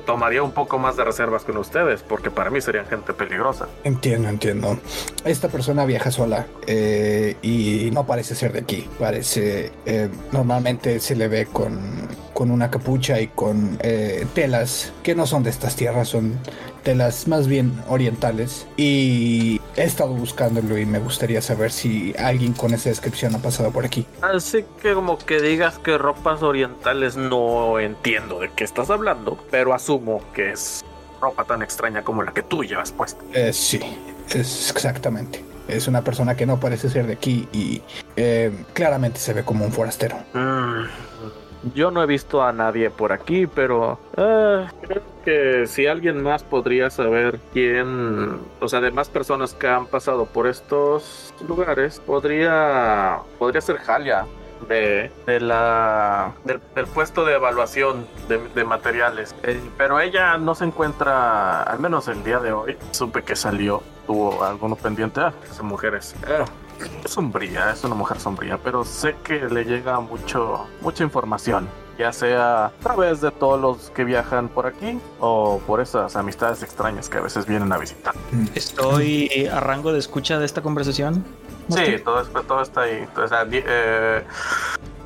tomaría 0.05 0.43
un 0.43 0.53
poco 0.53 0.79
más 0.79 0.97
de 0.97 1.05
reservas 1.05 1.45
con 1.45 1.57
ustedes, 1.57 2.03
porque 2.03 2.31
para 2.31 2.51
mí 2.51 2.61
serían 2.61 2.87
gente 2.87 3.12
peligrosa. 3.12 3.69
Entiendo, 3.85 4.29
entiendo. 4.29 4.79
Esta 5.25 5.49
persona 5.49 5.85
viaja 5.85 6.11
sola 6.11 6.47
eh, 6.67 7.37
y 7.43 7.91
no 7.93 8.07
parece 8.07 8.35
ser 8.35 8.53
de 8.53 8.61
aquí. 8.61 8.89
Parece, 8.99 9.73
eh, 9.87 10.11
normalmente 10.33 11.01
se 11.01 11.14
le 11.14 11.29
ve 11.29 11.47
con, 11.47 12.09
con 12.37 12.51
una 12.51 12.70
capucha 12.70 13.18
y 13.18 13.28
con 13.28 13.78
eh, 13.80 14.26
telas 14.34 14.93
que 15.03 15.14
no 15.14 15.26
son 15.26 15.43
de 15.43 15.49
estas 15.49 15.74
tierras, 15.74 16.09
son 16.09 16.39
telas 16.82 17.26
más 17.28 17.49
bien 17.49 17.72
orientales. 17.89 18.66
Y 18.76 19.59
he 19.74 19.84
estado 19.84 20.12
buscándolo 20.12 20.76
y 20.76 20.84
me 20.84 20.99
gustaría 20.99 21.41
saber 21.41 21.72
si 21.72 22.14
alguien 22.18 22.53
con 22.53 22.74
esa 22.74 22.91
descripción 22.91 23.34
ha 23.34 23.39
pasado 23.39 23.70
por 23.70 23.87
aquí. 23.87 24.07
Así 24.20 24.66
que 24.82 24.93
como 24.93 25.16
que 25.16 25.41
digas 25.41 25.78
que 25.78 25.97
ropas 25.97 26.43
orientales 26.43 27.16
no 27.16 27.80
entiendo 27.80 28.39
de 28.39 28.51
qué 28.55 28.64
estás 28.64 28.91
hablando, 28.91 29.39
pero 29.51 29.72
asumo 29.72 30.20
que 30.34 30.51
es 30.53 30.84
ropa 31.22 31.45
tan 31.45 31.62
extraña 31.62 32.05
como 32.05 32.22
la 32.22 32.34
que 32.34 32.43
tú 32.43 32.62
llevas 32.64 32.93
puesta. 32.93 33.24
Eh, 33.32 33.55
sí, 33.55 33.80
es 34.28 34.70
exactamente. 34.70 35.43
Es 35.68 35.89
una 35.89 36.05
persona 36.05 36.37
que 36.37 36.45
no 36.45 36.61
parece 36.61 36.91
ser 36.91 37.07
de 37.07 37.14
aquí 37.14 37.49
y 37.55 37.80
eh, 38.14 38.53
claramente 38.74 39.20
se 39.20 39.32
ve 39.32 39.43
como 39.43 39.64
un 39.64 39.72
forastero. 39.72 40.16
Mm, 40.34 40.84
Yo 41.75 41.91
no 41.91 42.03
he 42.03 42.07
visto 42.07 42.43
a 42.43 42.53
nadie 42.53 42.91
por 42.91 43.12
aquí, 43.12 43.47
pero 43.47 43.99
eh, 44.17 44.67
creo 44.83 45.03
que 45.25 45.67
si 45.67 45.87
alguien 45.87 46.23
más 46.23 46.43
podría 46.43 46.91
saber 46.91 47.41
quién, 47.53 48.41
o 48.61 48.69
sea, 48.69 48.81
de 48.81 48.91
más 48.91 49.09
personas 49.09 49.55
que 49.55 49.69
han 49.69 49.87
pasado 49.87 50.27
por 50.27 50.47
estos 50.47 51.35
lugares, 51.47 52.01
podría, 52.01 53.19
podría 53.39 53.61
ser 53.61 53.79
Halia. 53.87 54.27
De, 54.69 55.12
de 55.27 55.39
la 55.39 56.33
del, 56.45 56.87
puesto 56.87 57.27
de 57.27 57.35
evaluación 57.35 58.07
de, 58.27 58.64
materiales 58.64 59.35
Eh, 59.43 59.61
pero 59.77 60.01
ella 60.01 60.39
no 60.39 60.55
se 60.55 60.64
encuentra 60.64 61.62
al 61.62 61.79
menos 61.79 62.09
el 62.09 62.25
día 62.25 62.39
de 62.39 62.53
hoy 62.53 62.79
supe 62.91 63.23
que 63.23 63.37
salió 63.37 63.83
tuvo 64.07 64.43
alguno 64.43 64.75
pendiente 64.75 65.21
ah, 65.21 65.35
esas 65.45 65.62
mujeres 65.62 66.17
es 66.27 66.66
sombría, 67.07 67.72
es 67.72 67.85
una 67.85 67.95
mujer 67.95 68.20
sombría, 68.20 68.59
pero 68.62 68.85
sé 68.85 69.16
que 69.24 69.49
le 69.49 69.64
llega 69.64 70.01
mucho, 70.01 70.66
mucha 70.81 71.05
información, 71.05 71.68
ya 71.99 72.12
sea 72.12 72.66
a 72.66 72.70
través 72.83 73.20
de 73.20 73.31
todos 73.31 73.61
los 73.61 73.91
que 73.91 74.05
viajan 74.05 74.49
por 74.49 74.66
aquí 74.66 74.99
o 75.20 75.61
por 75.66 75.81
esas 75.81 76.16
amistades 76.16 76.62
extrañas 76.62 77.09
que 77.09 77.18
a 77.18 77.22
veces 77.22 77.47
vienen 77.47 77.72
a 77.72 77.79
visitar. 77.79 78.14
Estoy 78.55 79.49
a 79.51 79.61
rango 79.61 79.93
de 79.93 79.99
escucha 79.99 80.39
de 80.39 80.47
esta 80.47 80.62
conversación. 80.62 81.24
Sí, 81.68 81.97
todo, 82.05 82.24
todo 82.24 82.62
está 82.62 82.83
ahí. 82.83 83.09
O 83.16 83.27
sea, 83.27 83.47
eh, 83.51 84.22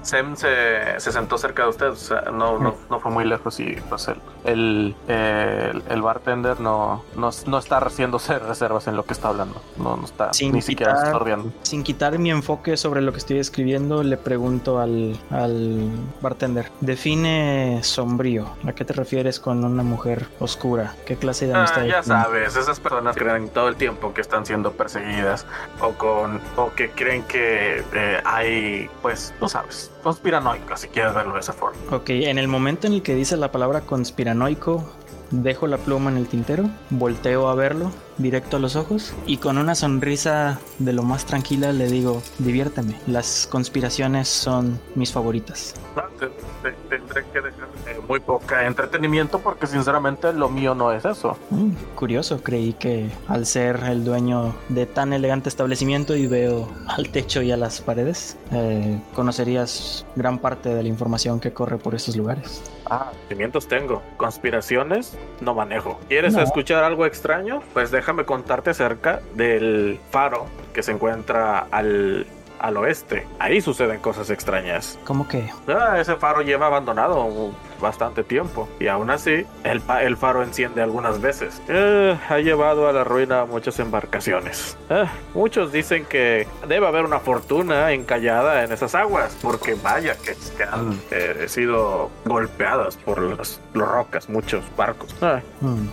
Sem 0.03 0.34
se, 0.36 0.98
se 0.98 1.12
sentó 1.12 1.36
cerca 1.38 1.64
de 1.64 1.68
usted, 1.68 1.88
o 1.88 1.96
sea, 1.96 2.22
no, 2.32 2.59
no, 2.59 2.74
no 2.88 3.01
fue 3.01 3.11
muy 3.11 3.24
lejos 3.24 3.61
y 3.61 3.76
pues 3.88 4.09
el, 4.09 4.16
el, 4.44 4.96
el, 5.09 5.82
el 5.88 6.03
bartender 6.03 6.59
no, 6.61 7.05
no, 7.16 7.30
no 7.46 7.59
está 7.59 7.78
haciéndose 7.78 8.38
reservas 8.38 8.86
en 8.86 8.96
lo 8.96 9.05
que 9.05 9.12
está 9.12 9.28
hablando, 9.28 9.61
no, 9.76 9.96
no 9.96 10.05
está 10.05 10.32
Sin 10.32 10.53
ni 10.53 10.62
siquiera 10.62 10.94
quitar- 10.94 11.12
sorbiendo. 11.12 11.53
Sin 11.62 11.82
quitar 11.82 12.18
mi 12.18 12.30
enfoque 12.30 12.76
sobre 12.76 13.03
lo 13.03 13.12
que 13.12 13.18
estoy 13.18 13.38
escribiendo, 13.38 14.03
le 14.03 14.16
pregunto 14.16 14.78
al, 14.80 15.18
al 15.30 15.90
bartender. 16.20 16.70
Define 16.80 17.80
sombrío. 17.82 18.46
¿A 18.66 18.72
qué 18.72 18.84
te 18.84 18.92
refieres 18.92 19.40
con 19.40 19.64
una 19.64 19.82
mujer 19.82 20.26
oscura? 20.38 20.94
¿Qué 21.07 21.16
clase 21.16 21.46
de 21.46 21.55
Ah, 21.55 21.59
amistad? 21.59 21.84
ya 21.84 22.03
sabes, 22.03 22.57
esas 22.57 22.80
personas 22.80 23.16
creen 23.16 23.48
todo 23.51 23.68
el 23.68 23.76
tiempo 23.76 24.14
que 24.14 24.20
están 24.20 24.46
siendo 24.46 24.72
perseguidas 24.72 25.46
o 25.80 25.90
con 25.92 26.40
o 26.57 26.72
que 26.74 26.90
creen 26.90 27.22
que 27.24 27.82
eh, 27.92 28.20
hay, 28.24 28.88
pues, 29.03 29.34
tú 29.40 29.48
sabes, 29.48 29.90
conspiranoicos 30.01 30.80
si 30.80 30.88
quieres 30.88 31.14
verlo 31.14 31.34
de 31.34 31.40
esa 31.40 31.53
forma. 31.53 31.78
Ok, 31.90 32.11
en 32.11 32.38
el 32.38 32.48
momento 32.48 32.86
en 32.86 32.94
el 32.94 33.03
que 33.03 33.14
dice 33.14 33.36
la 33.36 33.53
palabra 33.53 33.82
conspiranoico, 33.82 34.84
dejo 35.30 35.66
la 35.66 35.78
pluma 35.78 36.11
en 36.11 36.16
el 36.16 36.26
tintero, 36.26 36.68
volteo 36.90 37.48
a 37.48 37.55
verlo 37.55 37.90
directo 38.21 38.57
a 38.57 38.61
los 38.61 38.77
ojos 38.77 39.12
y 39.27 39.39
con 39.39 39.59
una 39.59 39.75
sonrisa 39.75 40.59
de 40.79 40.93
lo 40.93 41.03
más 41.03 41.25
tranquila 41.27 41.73
le 41.73 41.89
digo, 41.89 42.23
diviérteme, 42.39 42.95
las 43.07 43.47
conspiraciones 43.51 44.29
son 44.29 44.79
mis 44.95 45.12
favoritas. 45.12 45.75
Ah, 45.97 46.05
te- 46.18 46.29
te- 46.62 46.77
tendré 46.89 47.25
que 47.33 47.41
dejar 47.41 47.68
eh, 47.89 47.99
muy 48.09 48.21
poca 48.21 48.66
entretenimiento 48.66 49.39
porque 49.41 49.66
sinceramente 49.66 50.33
lo 50.33 50.49
mío 50.49 50.75
no 50.75 50.93
es 50.93 51.05
eso. 51.05 51.37
Mm, 51.51 51.71
curioso, 51.97 52.43
creí 52.43 52.73
que 52.75 53.11
al 53.29 53.47
ser 53.47 53.81
el 53.89 54.05
dueño 54.05 54.55
de 54.68 54.87
tan 54.87 55.12
elegante 55.12 55.49
establecimiento 55.49 56.14
y 56.16 56.27
veo 56.27 56.68
al 56.87 57.09
techo 57.11 57.43
y 57.43 57.51
a 57.53 57.57
las 57.57 57.81
paredes, 57.81 58.37
eh, 58.53 59.01
conocerías 59.14 60.05
gran 60.16 60.39
parte 60.39 60.68
de 60.75 60.83
la 60.83 60.89
información 60.89 61.41
que 61.41 61.53
corre 61.53 61.79
por 61.79 61.95
esos 61.95 62.16
lugares. 62.16 62.62
Ah, 62.93 63.12
sentimientos 63.29 63.68
tengo. 63.68 64.03
Conspiraciones 64.16 65.12
no 65.41 65.55
manejo. 65.55 66.01
¿Quieres 66.09 66.35
No. 66.35 66.43
escuchar 66.43 66.83
algo 66.83 67.07
extraño? 67.07 67.62
Pues 67.73 67.91
déjame 68.11 68.25
contarte 68.25 68.71
acerca 68.71 69.21
del 69.37 70.01
faro 70.11 70.47
que 70.75 70.83
se 70.83 70.91
encuentra 70.91 71.61
al, 71.71 72.27
al 72.59 72.77
oeste. 72.77 73.25
Ahí 73.39 73.61
suceden 73.61 74.01
cosas 74.01 74.31
extrañas. 74.31 74.99
¿Cómo 75.05 75.29
que? 75.29 75.49
Ah, 75.69 75.97
ese 76.01 76.17
faro 76.17 76.43
lleva 76.43 76.67
abandonado 76.67 77.53
bastante 77.81 78.25
tiempo 78.25 78.69
y 78.79 78.89
aún 78.89 79.11
así 79.11 79.47
el, 79.65 79.81
el 80.03 80.17
faro 80.17 80.43
enciende 80.43 80.83
algunas 80.83 81.21
veces. 81.21 81.63
Eh, 81.69 82.19
ha 82.29 82.39
llevado 82.41 82.89
a 82.89 82.93
la 82.93 83.05
ruina 83.05 83.45
muchas 83.45 83.79
embarcaciones. 83.79 84.77
Ah, 84.91 85.07
muchos 85.35 85.71
dicen 85.71 86.05
que 86.05 86.49
debe 86.67 86.87
haber 86.89 87.05
una 87.05 87.21
fortuna 87.21 87.93
encallada 87.93 88.65
en 88.65 88.73
esas 88.73 88.95
aguas 88.97 89.37
porque 89.41 89.75
vaya 89.83 90.15
que, 90.17 90.35
que 90.57 90.65
han 90.65 91.01
eh, 91.13 91.45
sido 91.47 92.11
golpeadas 92.25 92.97
por 92.97 93.23
las, 93.23 93.61
las 93.73 93.89
rocas 93.89 94.29
muchos 94.29 94.65
barcos. 94.77 95.15
Ah, 95.23 95.41
Mm, 95.61 95.87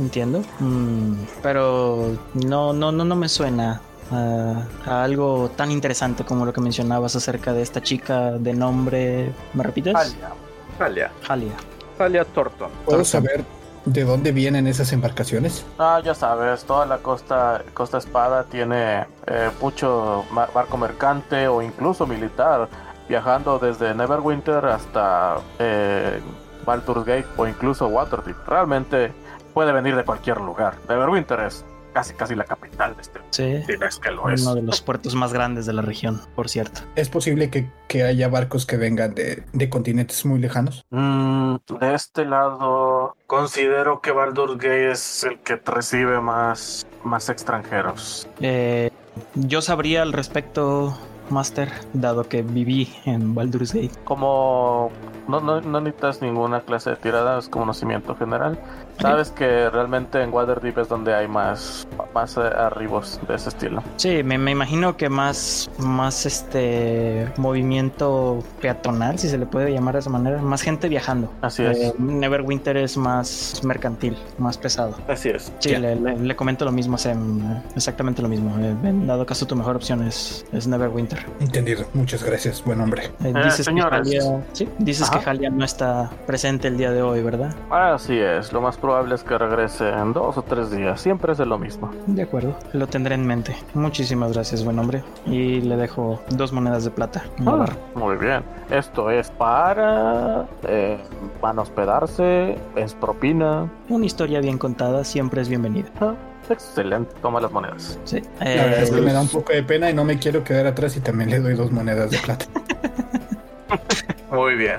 entiendo. 0.00 0.42
Mm, 0.58 1.14
pero 1.42 2.16
no, 2.34 2.72
no, 2.72 2.90
no, 2.90 3.04
no 3.04 3.16
me 3.16 3.28
suena 3.28 3.80
a, 4.10 4.62
a 4.86 5.04
algo 5.04 5.50
tan 5.56 5.70
interesante 5.70 6.24
como 6.24 6.44
lo 6.44 6.52
que 6.52 6.60
mencionabas 6.60 7.14
acerca 7.16 7.52
de 7.52 7.62
esta 7.62 7.82
chica 7.82 8.32
de 8.32 8.52
nombre. 8.54 9.32
¿Me 9.54 9.62
repites? 9.62 9.94
Halia, 9.94 10.30
Halia, 10.78 11.10
Halia. 11.28 11.52
Halia 11.98 12.24
Thornton. 12.24 12.70
¿Puedo 12.84 13.04
saber 13.04 13.44
de 13.84 14.04
dónde 14.04 14.32
vienen 14.32 14.66
esas 14.66 14.92
embarcaciones? 14.92 15.64
Ah, 15.78 16.00
ya 16.04 16.14
sabes, 16.14 16.64
toda 16.64 16.86
la 16.86 16.98
costa, 16.98 17.62
costa 17.74 17.98
Espada 17.98 18.44
tiene 18.44 19.06
eh, 19.26 19.50
mucho 19.60 20.24
barco 20.32 20.76
mercante 20.76 21.48
o 21.48 21.62
incluso 21.62 22.06
militar 22.06 22.68
viajando 23.08 23.58
desde 23.58 23.94
Neverwinter 23.94 24.64
hasta 24.66 25.38
eh, 25.58 26.20
Baldur's 26.64 27.04
Gate 27.04 27.26
o 27.36 27.46
incluso 27.46 27.88
Waterdeep. 27.88 28.36
Realmente 28.46 29.12
puede 29.52 29.72
venir 29.72 29.96
de 29.96 30.04
cualquier 30.04 30.40
lugar. 30.40 30.74
Neverwinter 30.88 31.40
es 31.40 31.64
casi 31.92 32.14
casi 32.14 32.34
la 32.34 32.44
capital 32.44 32.94
de 32.94 33.02
este. 33.02 33.20
Sí. 33.30 33.62
Sí, 33.66 33.74
es 33.84 33.98
que 33.98 34.10
lo 34.10 34.30
es. 34.30 34.42
Uno 34.42 34.54
de 34.54 34.62
los 34.62 34.80
puertos 34.80 35.14
más 35.14 35.32
grandes 35.32 35.66
de 35.66 35.72
la 35.72 35.82
región, 35.82 36.20
por 36.34 36.48
cierto. 36.48 36.82
¿Es 36.96 37.08
posible 37.08 37.50
que, 37.50 37.68
que 37.88 38.04
haya 38.04 38.28
barcos 38.28 38.66
que 38.66 38.76
vengan 38.76 39.14
de, 39.14 39.42
de 39.52 39.68
continentes 39.68 40.24
muy 40.24 40.38
lejanos? 40.38 40.84
Mm, 40.90 41.56
de 41.80 41.94
este 41.94 42.24
lado, 42.24 43.16
considero 43.26 44.00
que 44.00 44.12
Baldur's 44.12 44.54
Gate 44.54 44.92
es 44.92 45.24
el 45.24 45.38
que 45.40 45.56
recibe 45.56 46.20
más, 46.20 46.86
más 47.04 47.28
extranjeros. 47.28 48.28
Eh, 48.40 48.90
yo 49.34 49.62
sabría 49.62 50.02
al 50.02 50.12
respecto, 50.12 50.96
Master, 51.30 51.70
dado 51.92 52.24
que 52.24 52.42
viví 52.42 52.92
en 53.04 53.34
Baldur's 53.34 53.72
Gate. 53.72 53.92
Como 54.04 54.90
no, 55.28 55.40
no, 55.40 55.60
no 55.60 55.80
necesitas 55.80 56.22
ninguna 56.22 56.60
clase 56.62 56.90
de 56.90 56.96
tirada, 56.96 57.38
es 57.38 57.48
conocimiento 57.48 58.14
general. 58.16 58.58
Sabes 59.00 59.30
que 59.30 59.70
realmente 59.70 60.22
en 60.22 60.30
Waterdeep 60.32 60.76
es 60.78 60.88
donde 60.88 61.14
hay 61.14 61.26
más, 61.26 61.88
más 62.14 62.36
eh, 62.36 62.40
arribos 62.40 63.18
de 63.26 63.34
ese 63.34 63.48
estilo. 63.48 63.82
Sí, 63.96 64.22
me, 64.22 64.36
me 64.36 64.50
imagino 64.50 64.96
que 64.98 65.08
más, 65.08 65.70
más 65.78 66.26
este 66.26 67.32
movimiento 67.38 68.42
peatonal, 68.60 69.18
si 69.18 69.28
se 69.30 69.38
le 69.38 69.46
puede 69.46 69.72
llamar 69.72 69.94
de 69.94 70.00
esa 70.00 70.10
manera, 70.10 70.42
más 70.42 70.60
gente 70.60 70.88
viajando. 70.88 71.32
Así 71.40 71.62
es. 71.62 71.78
Eh, 71.78 71.94
Neverwinter 71.98 72.76
es 72.76 72.96
más 72.98 73.62
mercantil, 73.64 74.16
más 74.38 74.58
pesado. 74.58 74.94
Así 75.08 75.30
es. 75.30 75.50
Sí, 75.60 75.70
le, 75.76 75.96
le- 75.96 76.18
le 76.18 76.36
comento 76.36 76.64
lo 76.66 76.72
mismo 76.72 76.96
a 76.96 76.98
Sem, 76.98 77.40
eh, 77.40 77.62
exactamente 77.76 78.20
lo 78.20 78.28
mismo. 78.28 78.54
Eh, 78.58 78.74
en 78.84 79.06
dado 79.06 79.24
caso, 79.24 79.46
tu 79.46 79.56
mejor 79.56 79.76
opción 79.76 80.06
es, 80.06 80.44
es 80.52 80.66
Neverwinter. 80.66 81.19
Entendido. 81.40 81.84
Muchas 81.94 82.22
gracias, 82.24 82.62
buen 82.64 82.80
hombre. 82.80 83.06
Eh, 83.24 83.32
Eh, 83.34 83.44
dices 83.44 83.68
que. 83.68 83.80
Halia, 83.80 84.22
sí, 84.52 84.68
dices 84.78 85.08
que 85.10 85.18
Ajá. 85.18 85.30
Halia 85.30 85.50
no 85.50 85.64
está 85.64 86.10
presente 86.26 86.68
el 86.68 86.76
día 86.76 86.90
de 86.90 87.02
hoy, 87.02 87.22
¿verdad? 87.22 87.54
Así 87.70 88.18
es. 88.18 88.52
Lo 88.52 88.60
más 88.60 88.76
probable 88.76 89.14
es 89.14 89.22
que 89.24 89.36
regrese 89.38 89.88
en 89.88 90.12
dos 90.12 90.36
o 90.38 90.42
tres 90.42 90.70
días. 90.70 91.00
Siempre 91.00 91.32
es 91.32 91.38
de 91.38 91.46
lo 91.46 91.58
mismo. 91.58 91.90
De 92.06 92.22
acuerdo, 92.22 92.54
lo 92.72 92.86
tendré 92.86 93.14
en 93.14 93.26
mente. 93.26 93.56
Muchísimas 93.74 94.32
gracias, 94.32 94.64
buen 94.64 94.78
hombre. 94.78 95.02
Y 95.26 95.60
le 95.60 95.76
dejo 95.76 96.20
dos 96.30 96.52
monedas 96.52 96.84
de 96.84 96.90
plata. 96.90 97.22
barra. 97.38 97.74
Muy 97.94 98.16
bien. 98.16 98.42
Esto 98.70 99.10
es 99.10 99.30
para. 99.30 100.46
Eh, 100.68 100.98
van 101.40 101.58
a 101.58 101.62
hospedarse. 101.62 102.56
Es 102.76 102.94
propina. 102.94 103.70
Una 103.88 104.06
historia 104.06 104.40
bien 104.40 104.58
contada 104.58 105.04
siempre 105.04 105.40
es 105.42 105.48
bienvenida. 105.48 105.88
Ah, 106.00 106.14
excelente. 106.50 107.14
Toma 107.22 107.40
las 107.40 107.50
monedas. 107.52 107.98
Sí. 108.04 108.22
La 108.40 108.44
verdad 108.46 108.82
es 108.82 108.90
que 108.90 108.98
Eh, 108.98 109.02
me 109.02 109.12
da 109.12 109.20
un 109.20 109.28
poco 109.28 109.52
de 109.52 109.62
pena 109.62 109.90
y 109.90 109.94
no 109.94 110.04
me 110.04 110.18
quiero 110.18 110.42
quedar 110.44 110.66
atrás 110.66 110.96
y 110.96 111.00
también 111.00 111.30
le 111.30 111.40
doy 111.40 111.54
dos 111.54 111.70
monedas 111.70 112.10
de 112.10 112.18
plata. 112.18 112.46
Muy 114.30 114.54
bien. 114.54 114.76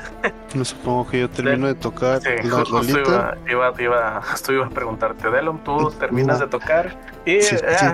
No 0.53 0.63
supongo 0.63 1.07
que 1.09 1.19
yo 1.19 1.30
termino 1.30 1.67
de 1.67 1.76
tocar 1.76 2.22
Sí, 2.22 2.30
la 2.30 2.43
ju- 2.43 2.65
justo 2.69 2.78
rolita. 2.78 3.36
iba, 3.49 3.72
iba, 3.72 3.82
iba, 3.82 4.22
justo 4.22 4.53
iba 4.53 4.65
a 4.65 4.69
preguntarte, 4.69 5.30
Delon, 5.30 5.59
tú 5.63 5.91
terminas 5.99 6.39
de 6.39 6.47
tocar 6.47 6.95
y 7.26 7.41
Sí, 7.41 7.57
sí. 7.57 7.65
eh, 7.67 7.93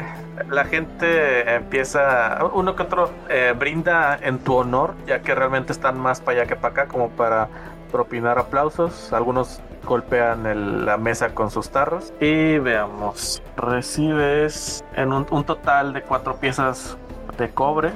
la 0.50 0.66
gente 0.66 1.56
empieza, 1.56 2.38
uno 2.54 2.76
que 2.76 2.84
otro 2.84 3.10
eh, 3.30 3.56
brinda 3.58 4.20
en 4.22 4.38
tu 4.40 4.54
honor, 4.56 4.94
ya 5.08 5.22
que 5.22 5.34
realmente 5.34 5.72
están 5.74 6.00
más 6.00 6.22
para 6.22 6.42
allá 6.42 6.48
que 6.48 6.56
para 6.56 6.74
acá, 6.74 6.88
como 6.88 7.10
para 7.10 7.48
propinar 7.92 8.38
aplausos. 8.40 9.12
Algunos 9.14 9.60
golpean 9.86 10.46
el- 10.46 10.86
la 10.86 10.98
mesa 10.98 11.34
con 11.34 11.50
sus 11.52 11.70
tarros. 11.70 12.14
Y 12.20 12.58
veamos, 12.60 13.42
recibes 13.56 14.84
en 14.96 15.14
un, 15.14 15.26
un 15.30 15.44
total 15.44 15.94
de 15.94 16.02
cuatro 16.02 16.36
piezas 16.38 16.98
de 17.38 17.50
cobre 17.50 17.92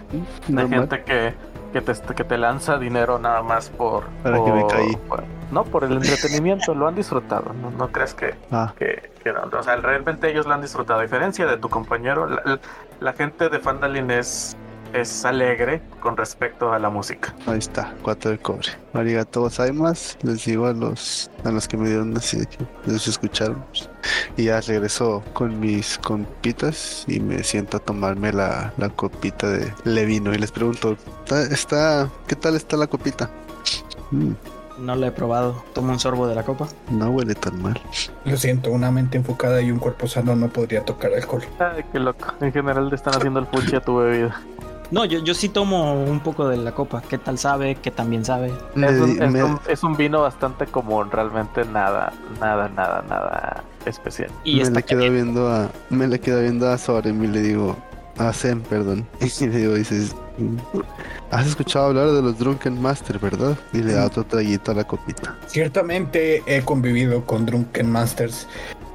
de 0.47 0.67
gente 0.67 1.03
que, 1.03 1.33
que, 1.73 1.81
te, 1.81 1.93
que 2.15 2.23
te 2.23 2.37
lanza 2.37 2.77
dinero 2.77 3.17
nada 3.19 3.41
más 3.41 3.69
por... 3.69 4.03
Para 4.23 4.43
que 4.43 4.51
me 4.51 4.61
por- 4.61 4.71
caí. 4.71 4.95
por- 5.07 5.23
no, 5.51 5.63
por 5.65 5.83
el 5.83 5.91
entretenimiento, 5.93 6.73
lo 6.73 6.87
han 6.87 6.95
disfrutado. 6.95 7.51
No, 7.61 7.71
no 7.71 7.91
crees 7.91 8.13
que, 8.13 8.35
Ah, 8.51 8.71
que, 8.77 9.11
que 9.21 9.33
no. 9.33 9.41
O 9.57 9.63
sea, 9.63 9.75
realmente 9.75 10.29
ellos 10.31 10.45
lo 10.45 10.53
han 10.53 10.61
disfrutado. 10.61 10.99
A 10.99 11.03
diferencia 11.03 11.45
de 11.45 11.57
tu 11.57 11.67
compañero, 11.67 12.25
la, 12.29 12.41
la- 12.45 12.59
la 13.01 13.13
gente 13.13 13.49
de 13.49 13.59
Fandalin 13.59 14.11
es, 14.11 14.55
es 14.93 15.25
alegre 15.25 15.81
con 15.99 16.17
respecto 16.17 16.73
a 16.73 16.79
la 16.79 16.89
música. 16.89 17.33
ahí 17.47 17.59
está, 17.59 17.93
cuatro 18.01 18.31
de 18.31 18.37
cobre. 18.37 18.67
Arigato 18.93 19.41
gozaimasu, 19.41 20.17
les 20.23 20.45
digo 20.45 20.65
a 20.67 20.73
los 20.73 21.29
a 21.43 21.51
los 21.51 21.67
que 21.67 21.77
me 21.77 21.87
dieron 21.87 22.15
así 22.17 22.39
de 22.39 22.45
que 22.47 22.57
les 22.85 23.07
escucharon. 23.07 23.63
Y 24.37 24.45
ya 24.45 24.59
regreso 24.61 25.23
con 25.33 25.59
mis 25.59 25.97
compitas 25.97 27.05
y 27.07 27.19
me 27.19 27.43
siento 27.43 27.77
a 27.77 27.79
tomarme 27.79 28.33
la, 28.33 28.73
la 28.77 28.89
copita 28.89 29.47
de 29.49 29.73
Levino 29.83 30.33
y 30.33 30.37
les 30.37 30.51
pregunto, 30.51 30.97
¿está, 31.23 31.41
está 31.43 32.09
qué 32.27 32.35
tal 32.35 32.55
está 32.55 32.77
la 32.77 32.87
copita? 32.87 33.29
"Mm, 34.11 34.31
no 34.79 34.95
la 34.95 35.07
he 35.07 35.11
probado. 35.11 35.63
Tomo 35.73 35.91
un 35.91 35.99
sorbo 35.99 36.27
de 36.27 36.33
la 36.35 36.43
copa. 36.43 36.67
no 36.89 37.09
huele 37.11 37.35
tan 37.35 37.61
mal. 37.61 37.79
Lo 38.25 38.35
siento, 38.37 38.71
una 38.71 38.89
mente 38.91 39.17
enfocada 39.17 39.61
y 39.61 39.71
un 39.71 39.77
cuerpo 39.79 40.07
sano 40.07 40.35
no 40.35 40.47
podría 40.49 40.83
tocar 40.83 41.13
alcohol. 41.13 41.43
Ay, 41.59 41.85
qué 41.91 41.99
loco. 41.99 42.25
En 42.41 42.51
general 42.51 42.89
le 42.89 42.95
están 42.95 43.15
haciendo 43.15 43.39
el 43.39 43.45
fuchi 43.47 43.75
a 43.75 43.81
tu 43.81 43.97
bebida. 43.97 44.41
No, 44.91 45.05
yo, 45.05 45.19
yo 45.19 45.33
sí 45.33 45.47
tomo 45.49 45.93
un 46.03 46.19
poco 46.19 46.47
de 46.49 46.57
la 46.57 46.73
copa. 46.73 47.01
¿Qué 47.01 47.17
tal 47.17 47.37
sabe? 47.37 47.75
¿Qué 47.75 47.91
también 47.91 48.25
sabe? 48.25 48.51
Me 48.75 48.87
Es 48.87 48.99
un, 48.99 49.05
di- 49.17 49.23
es 49.23 49.31
me- 49.31 49.43
un- 49.43 49.59
es 49.67 49.83
un 49.83 49.95
vino 49.95 50.21
bastante 50.21 50.65
común, 50.65 51.09
realmente 51.09 51.63
nada, 51.65 52.11
nada, 52.41 52.67
nada, 52.69 53.01
nada 53.07 53.63
especial. 53.85 54.29
Y 54.43 54.61
me 54.61 54.69
le 54.69 54.83
quedo 54.83 55.09
viendo 55.09 55.47
a 55.49 55.69
me 55.89 56.07
le 56.07 56.19
quedo 56.19 56.41
viendo 56.41 56.69
a 56.69 56.77
Sorem 56.77 57.23
y 57.23 57.27
le 57.27 57.41
digo 57.41 57.75
a 58.17 58.33
Sem 58.33 58.61
perdón 58.61 59.07
y 59.21 59.45
le 59.47 59.57
digo 59.57 59.73
dices 59.75 60.13
has 61.31 61.47
escuchado 61.47 61.87
hablar 61.87 62.11
de 62.11 62.21
los 62.21 62.37
Drunken 62.37 62.79
Master 62.81 63.17
verdad 63.17 63.57
y 63.73 63.77
le 63.79 63.93
da 63.93 64.05
otro 64.07 64.23
traguito 64.25 64.71
a 64.71 64.75
la 64.75 64.83
copita 64.83 65.35
Ciertamente 65.47 66.43
he 66.45 66.61
convivido 66.63 67.25
con 67.25 67.45
Drunken 67.45 67.89
Masters, 67.89 68.47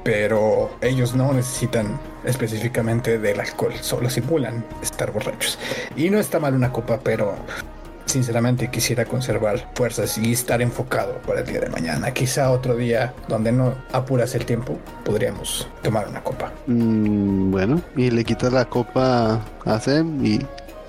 pero 0.07 0.69
ellos 0.79 1.15
no 1.15 1.33
necesitan 1.33 1.99
específicamente 2.23 3.19
del 3.19 3.41
alcohol, 3.41 3.73
solo 3.81 4.09
simulan 4.09 4.63
estar 4.81 5.11
borrachos. 5.11 5.59
Y 5.97 6.09
no 6.09 6.17
está 6.17 6.39
mal 6.39 6.53
una 6.53 6.71
copa, 6.71 6.97
pero 7.03 7.35
sinceramente 8.05 8.69
quisiera 8.69 9.03
conservar 9.03 9.69
fuerzas 9.75 10.17
y 10.17 10.31
estar 10.31 10.61
enfocado 10.61 11.15
para 11.27 11.41
el 11.41 11.45
día 11.45 11.59
de 11.59 11.67
mañana. 11.67 12.13
Quizá 12.13 12.51
otro 12.51 12.77
día 12.77 13.13
donde 13.27 13.51
no 13.51 13.75
apuras 13.91 14.33
el 14.33 14.45
tiempo, 14.45 14.79
podríamos 15.03 15.67
tomar 15.81 16.07
una 16.07 16.23
copa. 16.23 16.53
Mm, 16.67 17.51
bueno 17.51 17.81
y 17.97 18.09
le 18.09 18.23
quito 18.23 18.49
la 18.49 18.63
copa 18.63 19.41
a 19.65 19.79
Sem 19.81 20.25
y 20.25 20.39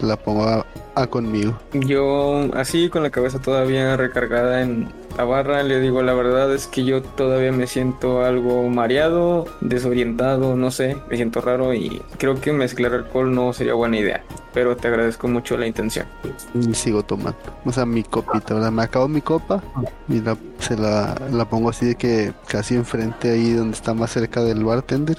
la 0.00 0.16
pongo 0.16 0.44
a, 0.44 0.66
a 0.94 1.06
conmigo 1.06 1.58
Yo, 1.72 2.48
así 2.54 2.88
con 2.88 3.02
la 3.02 3.10
cabeza 3.10 3.38
todavía 3.38 3.96
recargada 3.96 4.62
en 4.62 4.88
la 5.16 5.24
barra, 5.24 5.62
le 5.64 5.80
digo, 5.80 6.00
la 6.02 6.14
verdad 6.14 6.54
es 6.54 6.68
que 6.68 6.84
yo 6.84 7.02
todavía 7.02 7.50
me 7.50 7.66
siento 7.66 8.24
algo 8.24 8.68
mareado, 8.68 9.46
desorientado, 9.60 10.54
no 10.54 10.70
sé, 10.70 10.96
me 11.10 11.16
siento 11.16 11.40
raro 11.40 11.74
y 11.74 12.00
creo 12.18 12.40
que 12.40 12.52
mezclar 12.52 12.94
alcohol 12.94 13.34
no 13.34 13.52
sería 13.52 13.74
buena 13.74 13.98
idea. 13.98 14.22
Pero 14.54 14.76
te 14.76 14.88
agradezco 14.88 15.26
mucho 15.28 15.56
la 15.56 15.66
intención. 15.66 16.06
y 16.54 16.74
sigo 16.74 17.02
tomando 17.02 17.38
o 17.64 17.72
sea 17.72 17.84
mi 17.84 18.02
copita 18.02 18.54
¿verdad? 18.54 18.72
me 18.72 18.82
acabo 18.82 19.06
mi 19.06 19.20
copa 19.20 19.62
y 20.08 20.20
la, 20.20 20.36
se 20.58 20.76
la, 20.76 21.14
la 21.30 21.48
pongo 21.48 21.70
así 21.70 21.86
de 21.86 21.94
que 21.96 22.32
casi 22.46 22.74
enfrente 22.74 23.30
ahí 23.30 23.52
donde 23.52 23.76
está 23.76 23.94
más 23.94 24.10
cerca 24.12 24.42
del 24.42 24.64
bartender 24.64 25.18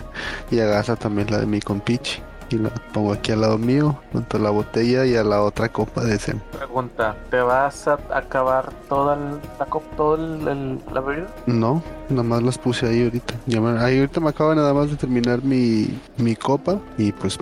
y 0.51 0.59
agarra 0.59 0.95
también 0.95 1.29
la 1.29 1.39
de 1.39 1.45
mi 1.45 1.61
compiche 1.61 2.21
y 2.51 2.57
la 2.57 2.69
pongo 2.93 3.13
aquí 3.13 3.31
al 3.31 3.41
lado 3.41 3.57
mío 3.57 3.97
junto 4.11 4.37
a 4.37 4.39
la 4.39 4.49
botella 4.49 5.05
y 5.05 5.15
a 5.15 5.23
la 5.23 5.41
otra 5.41 5.69
copa 5.69 6.03
de 6.03 6.17
Sem 6.19 6.39
Pregunta, 6.51 7.15
¿te 7.29 7.39
vas 7.41 7.87
a 7.87 7.99
acabar 8.13 8.69
toda 8.87 9.15
el- 9.15 9.39
la, 9.59 9.65
cop- 9.67 9.83
todo 9.97 10.15
el- 10.15 10.47
el- 10.47 10.79
la 10.93 11.01
bebida? 11.01 11.27
no 11.45 11.81
nada 12.09 12.23
más 12.23 12.41
las 12.43 12.57
puse 12.57 12.87
ahí 12.87 13.03
ahorita 13.03 13.33
Ya 13.45 13.61
me- 13.61 13.79
ahí 13.79 13.99
ahorita 13.99 14.19
me 14.19 14.29
acaba 14.29 14.55
nada 14.55 14.73
más 14.73 14.89
de 14.89 14.95
terminar 14.97 15.43
mi, 15.43 15.99
mi 16.17 16.35
copa 16.35 16.79
y 16.97 17.11
pues 17.11 17.37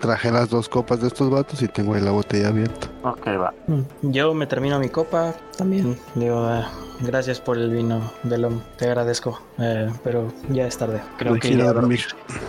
traje 0.00 0.30
las 0.32 0.48
dos 0.50 0.68
copas 0.68 1.00
de 1.00 1.06
estos 1.08 1.30
vatos 1.30 1.62
y 1.62 1.68
tengo 1.68 1.94
ahí 1.94 2.00
la 2.00 2.10
botella 2.10 2.48
abierta 2.48 2.88
Ok, 3.04 3.26
va. 3.28 3.52
Mm, 3.66 4.10
Yo 4.12 4.32
me 4.34 4.46
termino 4.46 4.78
mi 4.78 4.88
copa. 4.88 5.34
También 5.58 5.98
digo, 6.14 6.48
eh, 6.52 6.64
gracias 7.00 7.40
por 7.40 7.56
el 7.58 7.70
vino, 7.70 8.00
Delom. 8.22 8.60
Te 8.78 8.86
agradezco. 8.86 9.40
Eh, 9.58 9.90
pero 10.04 10.32
ya 10.50 10.66
es 10.68 10.78
tarde. 10.78 11.00
Creo 11.18 11.32
Voy 11.32 11.40
que 11.40 11.56
ya- 11.56 11.72
dormir 11.72 12.00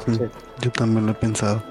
Sí. 0.05 0.19
yo 0.61 0.71
también 0.71 1.05
lo 1.07 1.11
he 1.11 1.15
pensado 1.15 1.61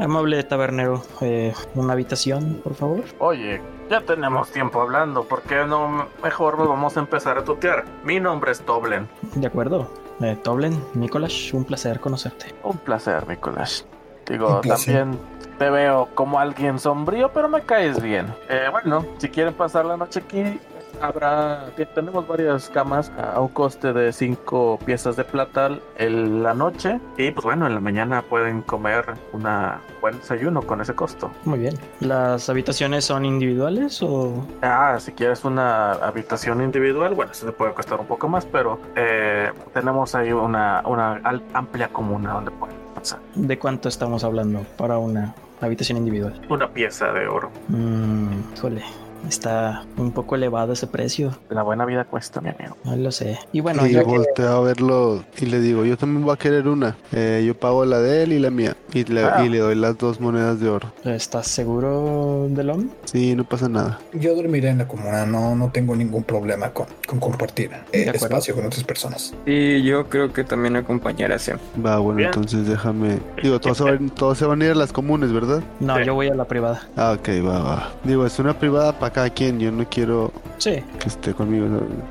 Amable 0.00 0.42
tabernero, 0.44 1.02
eh, 1.20 1.54
una 1.74 1.94
habitación, 1.94 2.60
por 2.62 2.74
favor. 2.74 3.04
Oye, 3.18 3.60
ya 3.90 4.00
tenemos 4.02 4.50
tiempo 4.50 4.80
hablando, 4.80 5.24
¿por 5.24 5.42
qué 5.42 5.64
no 5.64 6.08
mejor 6.22 6.58
nos 6.58 6.68
vamos 6.68 6.96
a 6.96 7.00
empezar 7.00 7.38
a 7.38 7.44
tutear? 7.44 7.84
Mi 8.04 8.20
nombre 8.20 8.52
es 8.52 8.60
Toblen. 8.60 9.08
De 9.34 9.46
acuerdo. 9.46 9.90
Eh, 10.20 10.36
Toblen, 10.42 10.82
Nicolás, 10.94 11.52
un 11.52 11.64
placer 11.64 12.00
conocerte. 12.00 12.54
Un 12.62 12.78
placer, 12.78 13.26
Nicolás. 13.28 13.86
Digo, 14.28 14.60
también 14.60 15.18
te 15.58 15.70
veo 15.70 16.08
como 16.14 16.38
alguien 16.38 16.78
sombrío, 16.78 17.30
pero 17.32 17.48
me 17.48 17.62
caes 17.62 18.02
bien. 18.02 18.34
Eh, 18.48 18.68
bueno, 18.70 19.04
si 19.18 19.28
quieren 19.28 19.54
pasar 19.54 19.84
la 19.84 19.96
noche 19.96 20.20
aquí, 20.20 20.58
habrá. 21.00 21.66
Tenemos 21.94 22.26
varias 22.26 22.68
camas 22.68 23.10
a 23.18 23.40
un 23.40 23.48
coste 23.48 23.92
de 23.92 24.12
5 24.12 24.78
piezas 24.84 25.16
de 25.16 25.24
plata 25.24 25.78
en 25.98 26.42
la 26.42 26.54
noche. 26.54 27.00
Y 27.16 27.30
pues 27.30 27.44
bueno, 27.44 27.66
en 27.66 27.74
la 27.74 27.80
mañana 27.80 28.22
pueden 28.22 28.62
comer 28.62 29.14
una 29.32 29.80
buen 30.00 30.18
desayuno 30.18 30.62
con 30.62 30.80
ese 30.80 30.94
costo. 30.94 31.30
Muy 31.44 31.58
bien. 31.58 31.74
¿Las 32.00 32.48
habitaciones 32.48 33.04
son 33.04 33.24
individuales 33.24 34.02
o...? 34.02 34.46
Ah, 34.62 34.98
si 35.00 35.12
quieres 35.12 35.44
una 35.44 35.92
habitación 35.92 36.62
individual, 36.62 37.14
bueno, 37.14 37.32
eso 37.32 37.46
te 37.46 37.52
puede 37.52 37.72
costar 37.74 38.00
un 38.00 38.06
poco 38.06 38.28
más, 38.28 38.44
pero 38.46 38.78
eh, 38.94 39.50
tenemos 39.74 40.14
ahí 40.14 40.32
una, 40.32 40.82
una 40.86 41.20
amplia 41.54 41.88
comuna 41.88 42.34
donde 42.34 42.50
pueden 42.52 42.76
piensa. 42.96 43.18
¿De 43.34 43.58
cuánto 43.58 43.88
estamos 43.88 44.24
hablando 44.24 44.64
para 44.76 44.98
una 44.98 45.34
habitación 45.60 45.98
individual? 45.98 46.40
Una 46.48 46.68
pieza 46.68 47.12
de 47.12 47.26
oro. 47.26 47.50
Mm, 47.68 48.54
híjole, 48.54 48.82
está 49.28 49.84
un 49.96 50.12
poco 50.12 50.34
elevado 50.36 50.72
ese 50.72 50.86
precio. 50.86 51.36
La 51.50 51.62
buena 51.62 51.84
vida 51.84 52.04
cuesta, 52.04 52.40
mi 52.40 52.50
amigo. 52.50 52.76
No 52.84 52.96
lo 52.96 53.10
sé. 53.12 53.38
Y 53.52 53.60
bueno, 53.60 53.86
y 53.86 53.90
que- 53.92 54.02
volteo 54.02 54.48
a 54.56 54.60
verlo 54.60 55.24
y 55.38 55.46
le 55.46 55.60
digo, 55.60 55.84
yo 55.84 55.96
también 55.96 56.24
voy 56.24 56.34
a 56.34 56.36
querer 56.36 56.68
una. 56.68 56.96
Eh, 57.12 57.44
yo 57.46 57.54
pago 57.58 57.84
la 57.84 58.00
de 58.00 58.22
él 58.22 58.32
y 58.32 58.38
la 58.38 58.50
mía. 58.50 58.76
Y 58.92 59.04
le, 59.04 59.24
Ah. 59.24 59.44
y 59.44 59.48
le 59.48 59.58
doy 59.58 59.74
las 59.74 59.98
dos 59.98 60.20
monedas 60.20 60.60
de 60.60 60.68
oro. 60.68 60.92
¿estás 61.04 61.46
seguro 61.48 62.46
del 62.50 62.70
hombre? 62.70 62.88
Sí, 63.04 63.34
no 63.34 63.44
pasa 63.44 63.68
nada. 63.68 63.98
Yo 64.12 64.34
dormiré 64.34 64.68
en 64.70 64.78
la 64.78 64.88
comuna, 64.88 65.26
no, 65.26 65.54
no 65.54 65.70
tengo 65.70 65.94
ningún 65.96 66.22
problema 66.24 66.70
con, 66.70 66.86
con 67.06 67.18
compartir 67.20 67.70
eh, 67.92 68.10
espacio 68.14 68.54
con 68.54 68.66
otras 68.66 68.84
personas. 68.84 69.34
Y 69.44 69.82
yo 69.82 70.08
creo 70.08 70.32
que 70.32 70.44
también 70.44 70.76
acompañaré 70.76 71.34
a 71.34 71.38
Sam. 71.38 71.58
Va, 71.84 71.98
bueno, 71.98 72.16
Bien. 72.18 72.28
entonces 72.28 72.66
déjame. 72.66 73.18
Digo, 73.42 73.60
todos 73.60 73.78
se, 73.78 73.84
van, 73.84 74.10
todos 74.10 74.38
se 74.38 74.46
van 74.46 74.62
a 74.62 74.64
ir 74.66 74.70
a 74.72 74.74
las 74.74 74.92
comunes, 74.92 75.32
¿verdad? 75.32 75.62
No, 75.80 75.96
Sí. 75.96 76.04
yo 76.04 76.14
voy 76.14 76.28
a 76.28 76.34
la 76.34 76.44
privada. 76.46 76.82
Ah, 76.96 77.16
ok, 77.18 77.28
va, 77.46 77.58
va. 77.60 77.92
Digo, 78.04 78.24
es 78.26 78.38
una 78.38 78.58
privada 78.58 78.92
para 78.98 79.12
cada 79.16 79.30
quien. 79.30 79.58
Yo 79.58 79.72
no 79.72 79.86
quiero 79.88 80.30
Sí. 80.58 80.84
que 81.00 81.08
esté 81.08 81.32
conmigo. 81.32 81.66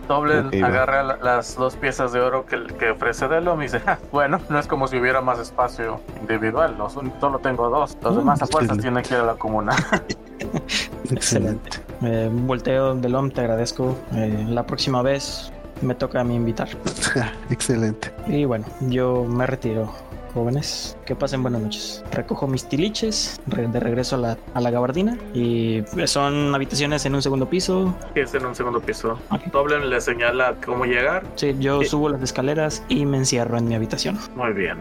Doble 0.08 0.40
Ok, 0.40 0.54
va. 0.64 0.68
agarra 0.70 1.04
la- 1.04 1.18
las 1.18 1.56
dos 1.56 1.76
piezas 1.76 2.12
de 2.14 2.20
oro 2.20 2.48
que, 2.48 2.66
que 2.80 2.90
ofrece 2.90 3.28
Delom 3.28 3.60
y 3.62 3.66
dice, 3.66 3.80
"Ja, 3.80 4.00
bueno, 4.12 4.40
no 4.50 4.58
es 4.58 4.66
como 4.66 4.88
si 4.88 4.98
hubiera 4.98 5.22
más 5.22 5.38
espacio 5.38 6.00
individual, 6.20 6.76
los 6.80 6.96
un- 6.96 7.14
solo 7.22 7.38
tengo 7.38 7.70
dos, 7.70 7.96
los 8.02 8.16
Mm, 8.16 8.18
demás 8.18 8.42
a 8.42 8.48
fuerzas 8.48 8.80
tienen 8.80 9.04
que 9.04 9.14
ir 9.14 9.20
a 9.20 9.24
la 9.24 9.36
comuna. 9.36 9.72
Excelente. 11.12 11.70
Eh, 12.02 12.28
volteo 12.32 12.96
del 12.96 13.14
hombre, 13.14 13.36
te 13.36 13.42
agradezco. 13.42 13.96
Eh, 14.16 14.44
la 14.50 14.66
próxima 14.66 15.04
vez 15.04 15.52
me 15.84 15.94
toca 15.94 16.22
a 16.22 16.24
mí 16.24 16.34
invitar. 16.36 16.70
Excelente. 17.52 18.12
Y 18.28 18.46
bueno, 18.46 18.66
yo 18.82 19.26
me 19.26 19.46
retiro, 19.46 19.92
jóvenes. 20.36 20.96
Que 21.06 21.16
pasen 21.16 21.42
buenas 21.42 21.62
noches. 21.62 22.04
Recojo 22.12 22.46
mis 22.48 22.66
tiliches 22.70 23.40
re- 23.48 23.68
de 23.68 23.80
regreso 23.80 24.16
a 24.18 24.20
la, 24.20 24.38
a 24.54 24.62
la 24.62 24.70
gabardina. 24.70 25.18
Y 25.34 25.84
son 26.06 26.54
habitaciones 26.54 27.06
en 27.08 27.16
un 27.16 27.22
segundo 27.24 27.50
piso. 27.50 27.96
Es 28.14 28.34
en 28.36 28.46
un 28.46 28.54
segundo 28.54 28.80
piso. 28.82 29.18
Ok. 29.32 29.46
Doble 29.52 29.84
le 29.84 30.00
señala 30.02 30.56
cómo 30.64 30.86
llegar. 30.86 31.24
Sí, 31.36 31.56
yo 31.60 31.82
Sí. 31.82 31.88
subo 31.88 32.10
las 32.10 32.22
escaleras 32.22 32.84
y 32.90 33.06
me 33.08 33.18
encierro 33.18 33.58
en 33.58 33.68
mi 33.68 33.74
habitación. 33.76 34.20
Muy 34.36 34.54
bien. 34.54 34.78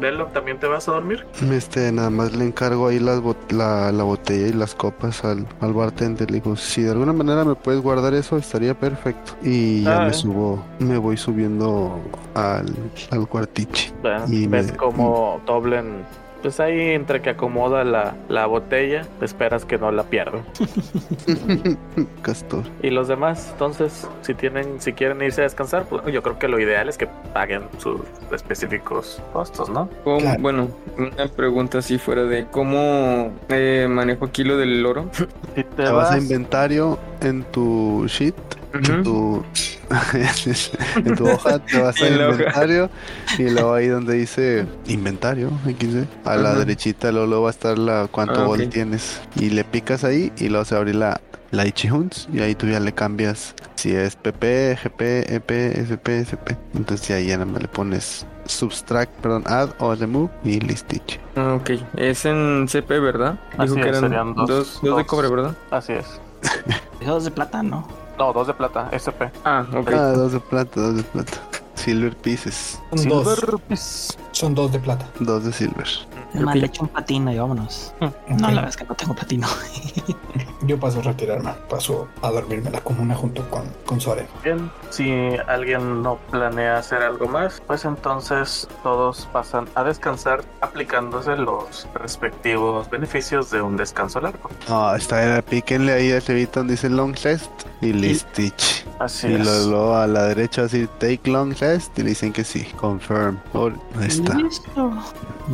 Delom, 0.00 0.30
¿también 0.32 0.58
te 0.58 0.66
vas 0.66 0.88
a 0.88 0.92
dormir? 0.92 1.26
Este, 1.52 1.92
nada 1.92 2.10
más 2.10 2.34
le 2.34 2.44
encargo 2.46 2.88
ahí 2.88 2.98
las 2.98 3.20
bot- 3.20 3.50
la, 3.52 3.92
la 3.92 4.02
botella 4.02 4.46
y 4.48 4.52
las 4.52 4.74
copas 4.74 5.24
al, 5.24 5.46
al 5.60 5.72
bartender. 5.74 6.30
Le 6.30 6.40
digo, 6.40 6.56
si 6.56 6.82
de 6.82 6.92
alguna 6.92 7.12
manera 7.12 7.44
me 7.44 7.54
puedes 7.54 7.80
guardar 7.82 8.14
eso, 8.14 8.36
estaría 8.38 8.74
perfecto. 8.74 9.32
Y 9.42 9.84
ya 9.84 9.98
Ah, 9.98 10.04
me 10.06 10.10
eh. 10.10 10.14
subo, 10.14 10.64
me 10.78 10.96
voy 10.96 11.16
subiendo 11.16 12.00
al, 12.34 12.74
al 13.10 13.28
cuartiche. 13.28 13.92
Y 14.28 14.46
ves 14.46 14.72
me- 14.72 14.76
como 14.76 15.40
Doblen, 15.46 16.04
pues 16.42 16.60
ahí 16.60 16.90
entre 16.90 17.20
que 17.22 17.30
acomoda 17.30 17.84
la, 17.84 18.14
la 18.28 18.46
botella, 18.46 19.06
esperas 19.20 19.64
que 19.64 19.78
no 19.78 19.90
la 19.92 20.04
pierda. 20.04 20.42
Castor. 22.22 22.64
Y 22.82 22.90
los 22.90 23.08
demás, 23.08 23.48
entonces, 23.52 24.06
si 24.22 24.34
tienen, 24.34 24.80
si 24.80 24.92
quieren 24.92 25.20
irse 25.22 25.40
a 25.42 25.44
descansar, 25.44 25.84
pues 25.84 26.02
yo 26.12 26.22
creo 26.22 26.38
que 26.38 26.48
lo 26.48 26.58
ideal 26.60 26.88
es 26.88 26.98
que 26.98 27.08
paguen 27.32 27.62
sus 27.78 28.00
específicos 28.32 29.22
costos, 29.32 29.68
¿no? 29.70 29.88
¿Cómo- 30.04 30.18
Claro. 30.20 30.40
Bueno, 30.40 30.68
una 30.98 31.28
pregunta 31.28 31.78
así 31.78 31.98
fuera 31.98 32.24
de 32.24 32.46
cómo 32.50 33.32
eh, 33.48 33.86
manejo 33.88 34.24
aquí 34.26 34.44
lo 34.44 34.56
del 34.56 34.84
oro. 34.84 35.06
Si 35.56 35.64
te 35.64 35.64
Te 35.64 35.82
vas 35.84 35.92
vas, 35.92 36.12
a 36.12 36.18
inventario 36.18 36.98
en 37.20 37.42
tu 37.44 38.04
sheet, 38.06 38.34
en 38.72 39.02
tu, 39.02 39.44
en 41.04 41.14
tu 41.16 41.28
hoja, 41.28 41.58
te 41.58 41.78
vas 41.78 42.00
a 42.00 42.06
En 42.06 42.18
la 42.18 42.28
hoja. 42.28 42.34
inventario 42.36 42.90
y 43.38 43.50
luego 43.50 43.74
ahí 43.74 43.88
donde 43.88 44.14
dice 44.14 44.66
inventario, 44.86 45.50
XD, 45.66 46.04
a 46.26 46.36
la 46.36 46.54
derechita 46.54 47.10
luego, 47.12 47.26
luego 47.26 47.42
va 47.44 47.50
a 47.50 47.52
estar 47.52 47.78
la 47.78 48.08
cuánto 48.10 48.52
Ah, 48.52 48.56
tienes 48.70 49.20
y 49.36 49.50
le 49.50 49.64
picas 49.64 50.04
ahí 50.04 50.32
y 50.38 50.48
luego 50.48 50.64
se 50.64 50.76
abre 50.76 50.94
la 50.94 51.20
la 51.52 51.66
Ichihuns 51.66 52.28
y 52.32 52.38
ahí 52.42 52.54
tú 52.54 52.68
ya 52.68 52.78
le 52.78 52.92
cambias 52.92 53.56
si 53.74 53.92
es 53.92 54.14
PP, 54.14 54.78
GP, 54.84 55.34
EP, 55.34 55.50
SP, 55.82 56.20
SP. 56.22 56.54
Entonces 56.74 57.08
ya 57.08 57.16
ahí 57.16 57.26
ya 57.26 57.38
nada 57.38 57.50
más 57.50 57.62
le 57.62 57.66
pones 57.66 58.24
subtract, 58.46 59.10
perdón, 59.20 59.42
add 59.46 59.70
o 59.80 59.92
remove 59.96 60.30
y 60.44 60.60
listich. 60.60 61.18
Ah, 61.34 61.54
ok, 61.54 61.70
es 61.96 62.24
en 62.24 62.66
CP, 62.68 63.00
¿verdad? 63.00 63.36
Así 63.58 63.62
Dijo 63.74 63.82
que 63.82 63.88
eran 63.88 64.00
serían 64.02 64.34
dos- 64.34 64.48
dos, 64.48 64.74
dos 64.74 64.82
de 64.82 64.88
dos. 64.90 65.04
cobre, 65.06 65.28
¿verdad? 65.28 65.56
así 65.72 65.92
es. 65.94 66.06
Esos 67.00 67.24
de 67.24 67.32
plata, 67.32 67.64
¿no? 67.64 67.84
No, 68.20 68.34
dos 68.34 68.46
de 68.48 68.52
plata, 68.52 68.86
SP. 68.92 69.32
Ah, 69.46 69.64
ok. 69.74 69.88
Ah, 69.94 70.12
dos 70.12 70.32
de 70.32 70.40
plata, 70.40 70.78
dos 70.78 70.96
de 70.96 71.02
plata. 71.04 71.38
Silver 71.74 72.14
pieces, 72.14 72.78
Son 72.94 73.08
dos, 73.08 73.60
piece. 73.66 74.14
son 74.32 74.54
dos 74.54 74.70
de 74.70 74.78
plata. 74.78 75.08
dos 75.20 75.42
de 75.42 75.50
silver. 75.54 75.86
Es 76.34 76.40
más, 76.42 76.54
le 76.56 76.66
echo 76.66 76.82
un 76.82 76.88
platino 76.88 77.32
y 77.32 77.38
vámonos. 77.38 77.92
No, 78.00 78.06
Ok. 78.08 78.40
la 78.40 78.46
verdad 78.48 78.68
es 78.68 78.76
que 78.76 78.84
no 78.84 78.94
tengo 78.94 79.14
platino. 79.14 79.46
Yo 80.62 80.78
paso 80.78 81.00
a 81.00 81.02
retirarme, 81.02 81.52
paso 81.70 82.06
a 82.20 82.30
dormirme 82.30 82.66
en 82.66 82.74
la 82.74 82.80
comuna 82.82 83.14
junto 83.14 83.48
con, 83.48 83.64
con 83.86 83.98
Soren. 84.00 84.26
Bien, 84.44 84.70
si 84.90 85.10
alguien 85.48 86.02
no 86.02 86.16
planea 86.30 86.76
hacer 86.78 87.02
algo 87.02 87.26
más, 87.28 87.62
pues 87.66 87.84
entonces 87.86 88.68
todos 88.82 89.26
pasan 89.32 89.66
a 89.74 89.84
descansar 89.84 90.44
aplicándose 90.60 91.34
los 91.36 91.88
respectivos 91.94 92.90
beneficios 92.90 93.50
de 93.50 93.62
un 93.62 93.76
descanso 93.78 94.20
largo. 94.20 94.50
Ah, 94.68 94.94
está 94.98 95.22
era, 95.22 95.40
píquenle 95.42 95.92
ahí 95.94 96.12
a 96.12 96.20
Levita 96.28 96.60
donde 96.60 96.74
dice 96.74 96.90
long 96.90 97.16
rest 97.22 97.50
y 97.80 97.92
listich. 97.94 98.84
Así 98.98 99.28
Y 99.28 99.34
es. 99.36 99.40
luego, 99.46 99.70
luego 99.70 99.96
a 99.96 100.06
la 100.06 100.24
derecha 100.24 100.64
así 100.64 100.86
take 100.98 101.30
long 101.30 101.54
rest 101.58 101.98
y 101.98 102.02
le 102.02 102.10
dicen 102.10 102.34
que 102.34 102.44
sí, 102.44 102.64
confirm. 102.78 103.38
Oh, 103.54 103.70
ahí 103.98 104.08
está. 104.08 104.34
Listo. 104.34 104.92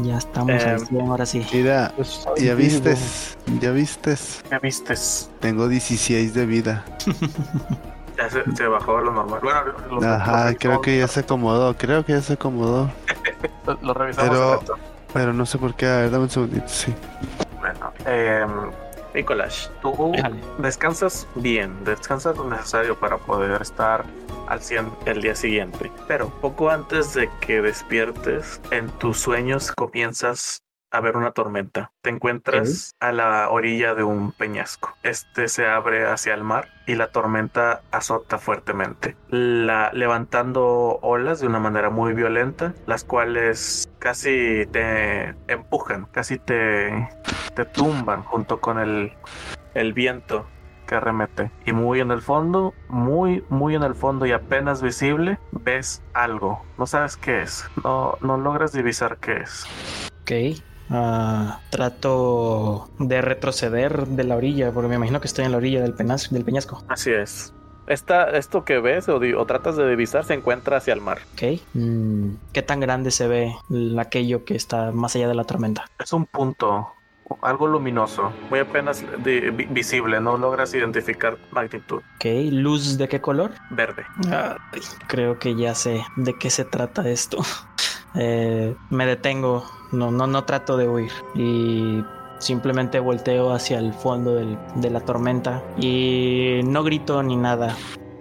Ya 0.02 0.18
estamos 0.18 0.62
Eh, 0.62 0.68
al 0.70 0.86
100, 0.86 1.00
ahora 1.10 1.26
sí. 1.26 1.46
Mira, 1.52 1.92
Pues, 1.96 2.26
ya 2.38 2.54
vistes, 2.54 3.36
ya 3.60 3.70
vistes. 3.70 4.42
¿Qué 4.48 4.58
vistes? 4.60 5.30
Tengo 5.40 5.68
16 5.68 6.34
de 6.34 6.44
vida. 6.46 6.84
Ya 8.18 8.30
se, 8.30 8.42
se 8.54 8.66
bajó 8.66 8.98
a 8.98 9.00
lo 9.02 9.12
normal. 9.12 9.40
Bueno, 9.42 9.60
lo, 9.90 10.00
lo- 10.00 10.06
Ajá, 10.08 10.50
lo- 10.50 10.56
creo 10.58 10.80
que 10.80 10.98
ya 10.98 11.08
se 11.08 11.20
acomodó, 11.20 11.76
creo 11.76 12.04
que 12.04 12.12
ya 12.12 12.20
se 12.22 12.34
acomodó. 12.34 12.90
lo, 13.66 13.78
lo 13.80 13.94
revisamos 13.94 14.30
Pero-. 14.30 14.60
Pero 15.12 15.32
no 15.32 15.46
sé 15.46 15.56
por 15.56 15.74
qué, 15.74 15.86
a 15.86 15.96
ver, 15.98 16.10
dame 16.10 16.24
un 16.24 16.30
segundito, 16.30 16.68
sí. 16.68 16.92
Bueno, 17.60 17.90
eh, 18.04 18.44
Nicolás, 19.16 19.72
tú 19.80 20.12
Déjale. 20.12 20.40
descansas 20.58 21.26
bien, 21.34 21.84
descansas 21.84 22.36
lo 22.36 22.48
necesario 22.48 23.00
para 23.00 23.16
poder 23.16 23.62
estar 23.62 24.04
al 24.46 24.60
100 24.60 24.92
el 25.06 25.22
día 25.22 25.34
siguiente. 25.34 25.90
Pero 26.06 26.28
poco 26.28 26.68
antes 26.70 27.14
de 27.14 27.30
que 27.40 27.62
despiertes, 27.62 28.60
en 28.70 28.88
tus 28.98 29.18
sueños 29.18 29.72
comienzas 29.72 30.65
a 30.96 31.00
ver 31.00 31.16
una 31.16 31.32
tormenta. 31.32 31.92
Te 32.00 32.10
encuentras 32.10 32.94
a 33.00 33.12
la 33.12 33.50
orilla 33.50 33.94
de 33.94 34.02
un 34.02 34.32
peñasco. 34.32 34.96
Este 35.02 35.48
se 35.48 35.66
abre 35.66 36.06
hacia 36.06 36.34
el 36.34 36.42
mar 36.42 36.68
y 36.86 36.94
la 36.94 37.08
tormenta 37.08 37.82
azota 37.90 38.38
fuertemente, 38.38 39.16
la, 39.28 39.90
levantando 39.92 40.98
olas 41.02 41.40
de 41.40 41.46
una 41.46 41.58
manera 41.58 41.90
muy 41.90 42.14
violenta, 42.14 42.74
las 42.86 43.04
cuales 43.04 43.88
casi 43.98 44.66
te 44.70 45.34
empujan, 45.48 46.06
casi 46.12 46.38
te, 46.38 47.08
te 47.54 47.64
tumban 47.64 48.22
junto 48.22 48.60
con 48.60 48.78
el, 48.78 49.12
el 49.74 49.92
viento 49.92 50.46
que 50.86 50.94
arremete. 50.94 51.50
Y 51.64 51.72
muy 51.72 52.00
en 52.00 52.12
el 52.12 52.22
fondo, 52.22 52.72
muy, 52.88 53.44
muy 53.48 53.74
en 53.74 53.82
el 53.82 53.94
fondo 53.94 54.24
y 54.24 54.32
apenas 54.32 54.80
visible, 54.80 55.38
ves 55.50 56.02
algo. 56.14 56.64
No 56.78 56.86
sabes 56.86 57.16
qué 57.16 57.42
es. 57.42 57.68
No, 57.82 58.16
no 58.20 58.38
logras 58.38 58.72
divisar 58.72 59.18
qué 59.18 59.38
es. 59.38 59.66
Ok. 60.22 60.62
Ah, 60.90 61.60
trato 61.70 62.88
de 62.98 63.20
retroceder 63.20 64.06
de 64.06 64.24
la 64.24 64.36
orilla, 64.36 64.72
porque 64.72 64.88
me 64.88 64.96
imagino 64.96 65.20
que 65.20 65.26
estoy 65.26 65.44
en 65.44 65.52
la 65.52 65.58
orilla 65.58 65.82
del, 65.82 65.94
penas- 65.94 66.30
del 66.30 66.44
peñasco. 66.44 66.82
Así 66.88 67.10
es. 67.10 67.52
Esta, 67.86 68.30
esto 68.30 68.64
que 68.64 68.78
ves 68.80 69.08
o, 69.08 69.20
tratas 69.46 69.76
de 69.76 69.88
divisar 69.88 70.24
se 70.24 70.34
encuentra 70.34 70.78
hacia 70.78 70.92
el 70.92 71.00
mar. 71.00 71.18
Ok. 71.34 71.60
Mm, 71.74 72.30
¿Qué 72.52 72.62
tan 72.62 72.80
grande 72.80 73.10
se 73.10 73.28
ve 73.28 73.54
el- 73.70 73.98
aquello 73.98 74.44
que 74.44 74.56
está 74.56 74.90
más 74.92 75.14
allá 75.16 75.28
de 75.28 75.34
la 75.34 75.44
tormenta? 75.44 75.84
Es 75.98 76.12
un 76.12 76.26
punto, 76.26 76.92
algo 77.42 77.66
luminoso, 77.68 78.32
muy 78.50 78.58
apenas 78.60 79.04
de- 79.18 79.50
vi- 79.52 79.66
visible. 79.66 80.20
No 80.20 80.36
logras 80.36 80.74
identificar 80.74 81.36
magnitud. 81.52 81.98
Ok. 82.16 82.24
¿Luz 82.50 82.98
de 82.98 83.06
qué 83.08 83.20
color? 83.20 83.52
Verde. 83.70 84.04
Ay, 84.30 84.80
creo 85.06 85.38
que 85.38 85.54
ya 85.54 85.74
sé 85.76 86.04
de 86.16 86.36
qué 86.38 86.50
se 86.50 86.64
trata 86.64 87.08
esto. 87.08 87.38
Eh, 88.18 88.74
me 88.90 89.06
detengo, 89.06 89.64
no, 89.92 90.10
no, 90.10 90.26
no 90.26 90.44
trato 90.44 90.76
de 90.76 90.88
huir 90.88 91.12
y 91.34 92.02
simplemente 92.38 93.00
volteo 93.00 93.52
hacia 93.52 93.78
el 93.78 93.92
fondo 93.92 94.34
de 94.34 94.90
la 94.90 95.00
tormenta 95.00 95.62
y 95.78 96.60
no 96.64 96.82
grito 96.82 97.22
ni 97.22 97.36
nada. 97.36 97.76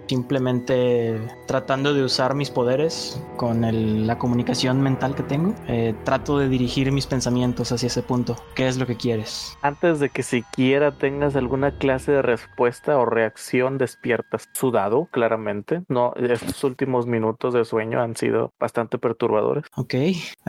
Simplemente 0.08 1.20
tratando 1.46 1.94
de 1.94 2.02
usar 2.04 2.34
mis 2.34 2.50
poderes 2.50 3.20
con 3.36 3.64
el- 3.64 4.06
la 4.06 4.18
comunicación 4.18 4.80
mental 4.82 5.14
que 5.14 5.22
tengo. 5.22 5.54
eh, 5.68 5.94
trato 6.04 6.38
de 6.38 6.48
dirigir 6.48 6.92
mis 6.92 7.06
pensamientos 7.06 7.72
hacia 7.72 7.88
ese 7.88 8.02
punto. 8.02 8.36
¿Qué 8.54 8.68
es 8.68 8.76
lo 8.78 8.86
que 8.86 8.96
quieres? 8.96 9.56
Antes 9.62 9.98
de 10.00 10.10
que 10.10 10.22
siquiera 10.22 10.92
tengas 10.92 11.34
alguna 11.36 11.72
clase 11.72 12.12
de 12.12 12.22
respuesta 12.22 12.96
o 12.98 13.04
reacción, 13.04 13.78
despiertas 13.78 14.48
sudado, 14.52 15.06
claramente. 15.10 15.82
No, 15.88 16.12
estos 16.16 16.62
últimos 16.64 17.06
minutos 17.06 17.54
de 17.54 17.64
sueño 17.64 18.00
han 18.00 18.16
sido 18.16 18.52
bastante 18.60 18.98
perturbadores. 18.98 19.64
Ok. 19.76 19.94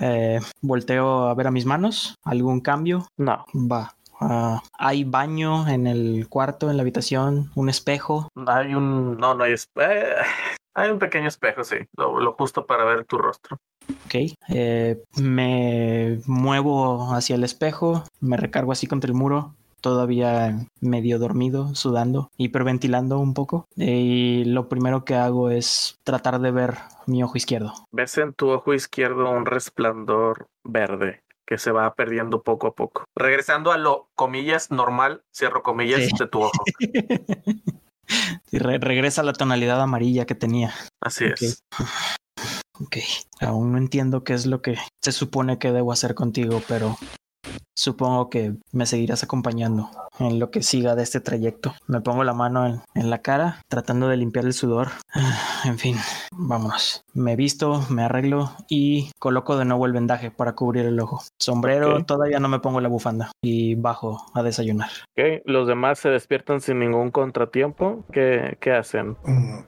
eh, 0.02 0.40
volteo 0.62 1.28
a 1.28 1.34
ver 1.34 1.48
a 1.48 1.52
mis 1.52 1.66
manos. 1.66 2.16
¿Algún 2.24 2.62
cambio? 2.62 3.08
No, 3.18 3.46
Va. 3.54 3.94
Ah, 4.20 4.62
hay 4.78 5.04
baño 5.04 5.68
en 5.68 5.88
el 5.88 6.28
cuarto, 6.30 6.70
en 6.70 6.78
la 6.78 6.82
habitación, 6.82 7.52
un 7.56 7.70
espejo. 7.70 8.30
hay 8.48 8.74
un. 8.76 9.18
No, 9.18 9.34
no 9.36 9.44
hay. 9.44 9.54
espe- 9.54 9.84
eh, 9.92 10.16
hay 10.74 10.90
un 10.92 11.00
pequeño 11.00 11.28
espejo, 11.28 11.64
sí. 11.64 11.78
Lo, 11.98 12.20
lo 12.20 12.34
justo 12.34 12.66
para 12.66 12.84
ver 12.86 13.06
tu 13.06 13.18
rostro. 13.18 13.58
Ok. 14.06 14.16
Eh, 14.50 15.02
me 15.16 16.20
muevo 16.26 17.14
hacia 17.14 17.36
el 17.36 17.44
espejo, 17.44 18.04
me 18.20 18.38
recargo 18.38 18.72
así 18.72 18.86
contra 18.88 19.08
el 19.10 19.14
muro, 19.16 19.54
todavía 19.82 20.66
medio 20.82 21.20
dormido, 21.20 21.74
sudando, 21.76 22.30
hiperventilando 22.38 23.20
un 23.20 23.34
poco. 23.34 23.66
Y 23.76 24.44
lo 24.46 24.68
primero 24.68 25.06
que 25.06 25.16
hago 25.16 25.50
es 25.50 25.96
tratar 26.04 26.40
de 26.40 26.52
ver 26.52 26.76
mi 27.06 27.24
ojo 27.24 27.38
izquierdo. 27.38 27.74
Ves 27.92 28.18
en 28.18 28.34
tu 28.34 28.50
ojo 28.50 28.74
izquierdo 28.74 29.30
un 29.30 29.46
resplandor 29.46 30.48
verde 30.64 31.22
que 31.48 31.58
se 31.58 31.72
va 31.72 31.94
perdiendo 31.96 32.44
poco 32.44 32.68
a 32.68 32.76
poco. 32.76 33.06
Regresando 33.16 33.72
a 33.72 33.78
lo, 33.78 34.10
comillas, 34.16 34.70
normal, 34.70 35.24
cierro 35.34 35.64
comillas, 35.64 36.02
Sí. 36.02 36.12
de 36.20 36.28
tu 36.28 36.42
ojo. 36.44 36.64
Y 38.52 38.60
re- 38.60 38.78
regresa 38.78 39.22
la 39.22 39.34
tonalidad 39.34 39.82
amarilla 39.82 40.26
que 40.26 40.34
tenía. 40.36 40.74
Así 41.02 41.26
es. 41.26 41.62
Ok. 42.80 42.98
Aún 43.42 43.74
no 43.74 43.78
entiendo 43.78 44.24
qué 44.24 44.34
es 44.34 44.46
lo 44.46 44.62
que 44.62 44.78
se 45.04 45.12
supone 45.12 45.60
que 45.60 45.74
debo 45.74 45.92
hacer 45.92 46.16
contigo, 46.16 46.62
pero 46.70 46.98
supongo 47.74 48.30
que 48.30 48.54
me 48.72 48.86
seguirás 48.86 49.24
acompañando 49.24 49.90
en 50.20 50.40
lo 50.40 50.50
que 50.50 50.64
siga 50.64 50.96
de 50.96 51.04
este 51.04 51.20
trayecto. 51.20 51.76
Me 51.88 52.02
pongo 52.02 52.24
la 52.24 52.34
mano 52.34 52.66
en, 52.66 52.82
en 52.96 53.10
la 53.12 53.20
cara, 53.20 53.62
tratando 53.68 54.08
de 54.08 54.18
limpiar 54.18 54.46
el 54.46 54.54
sudor. 54.54 54.90
En 55.66 55.78
fin, 55.80 55.98
vámonos. 56.32 57.04
Me 57.14 57.36
visto, 57.36 57.84
me 57.90 58.04
arreglo 58.04 58.52
y 58.70 59.12
coloco 59.20 59.58
de 59.58 59.66
nuevo 59.66 59.86
el 59.86 59.92
vendaje 59.92 60.32
para 60.32 60.54
cubrir 60.54 60.86
el 60.86 61.00
ojo. 61.00 61.22
Sombrero, 61.40 62.04
todavía 62.06 62.40
no 62.40 62.48
me 62.48 62.60
pongo 62.60 62.80
la 62.80 62.90
bufanda 62.90 63.32
y 63.42 63.76
bajo 63.76 64.24
a 64.34 64.44
desayunar. 64.44 64.90
Ok, 65.18 65.42
Los 65.46 65.68
demás 65.68 66.00
se 66.00 66.10
despiertan 66.10 66.62
sin 66.62 66.80
ningún 66.80 67.10
contratiempo. 67.12 68.04
¿Qué, 68.12 68.58
qué 68.62 68.72
hacen? 68.74 69.18
Mm, 69.26 69.60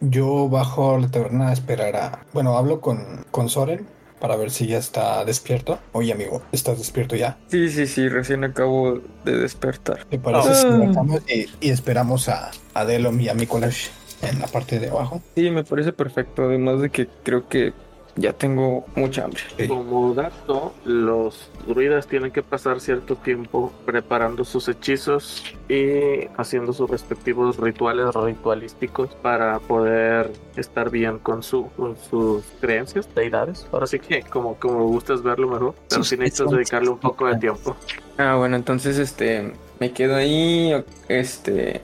Yo 0.00 0.48
bajo 0.48 0.94
a 0.94 0.98
la 1.00 1.10
taberna 1.10 1.48
a 1.48 1.52
esperar 1.52 1.96
a... 1.96 2.20
Bueno, 2.32 2.56
hablo 2.56 2.80
con, 2.80 3.24
con 3.30 3.48
Soren 3.48 3.86
para 4.20 4.36
ver 4.36 4.50
si 4.50 4.66
ya 4.66 4.78
está 4.78 5.24
despierto. 5.24 5.78
Oye, 5.92 6.12
amigo, 6.12 6.42
¿estás 6.52 6.78
despierto 6.78 7.16
ya? 7.16 7.38
Sí, 7.48 7.68
sí, 7.70 7.86
sí, 7.86 8.08
recién 8.08 8.44
acabo 8.44 9.00
de 9.24 9.36
despertar. 9.36 10.04
¿Te 10.04 10.18
parece 10.18 10.54
si 10.54 10.68
bajamos 10.68 11.22
y, 11.28 11.46
y 11.60 11.70
esperamos 11.70 12.28
a, 12.28 12.50
a 12.74 12.84
Delom 12.84 13.20
y 13.20 13.28
a 13.28 13.34
Mikolash 13.34 13.88
en 14.22 14.40
la 14.40 14.46
parte 14.46 14.78
de 14.78 14.90
abajo? 14.90 15.22
Sí, 15.34 15.50
me 15.50 15.64
parece 15.64 15.92
perfecto, 15.92 16.44
además 16.44 16.80
de 16.80 16.90
que 16.90 17.08
creo 17.22 17.48
que 17.48 17.72
ya 18.18 18.32
tengo 18.32 18.84
mucha 18.94 19.24
hambre. 19.24 19.40
Como 19.66 20.14
dato, 20.14 20.74
los 20.84 21.50
druidas 21.66 22.06
tienen 22.06 22.30
que 22.30 22.42
pasar 22.42 22.80
cierto 22.80 23.16
tiempo 23.16 23.72
preparando 23.86 24.44
sus 24.44 24.68
hechizos 24.68 25.44
y 25.68 26.26
haciendo 26.36 26.72
sus 26.72 26.90
respectivos 26.90 27.56
rituales 27.58 28.14
ritualísticos 28.14 29.10
para 29.22 29.58
poder 29.60 30.32
estar 30.56 30.90
bien 30.90 31.18
con, 31.18 31.42
su, 31.42 31.68
con 31.76 31.96
sus 31.96 32.44
creencias, 32.60 33.08
deidades. 33.14 33.66
Ahora 33.72 33.86
sí 33.86 33.98
que 33.98 34.22
como, 34.22 34.56
como 34.56 34.86
gustas 34.86 35.22
verlo 35.22 35.48
mejor, 35.48 35.74
pero 35.88 36.04
sí 36.04 36.16
necesitas 36.16 36.50
dedicarle 36.50 36.90
un 36.90 36.98
poco 36.98 37.26
de 37.26 37.36
tiempo. 37.36 37.76
Ah, 38.16 38.34
bueno, 38.36 38.56
entonces 38.56 38.98
este 38.98 39.52
me 39.78 39.92
quedo 39.92 40.16
ahí 40.16 40.72
este 41.08 41.80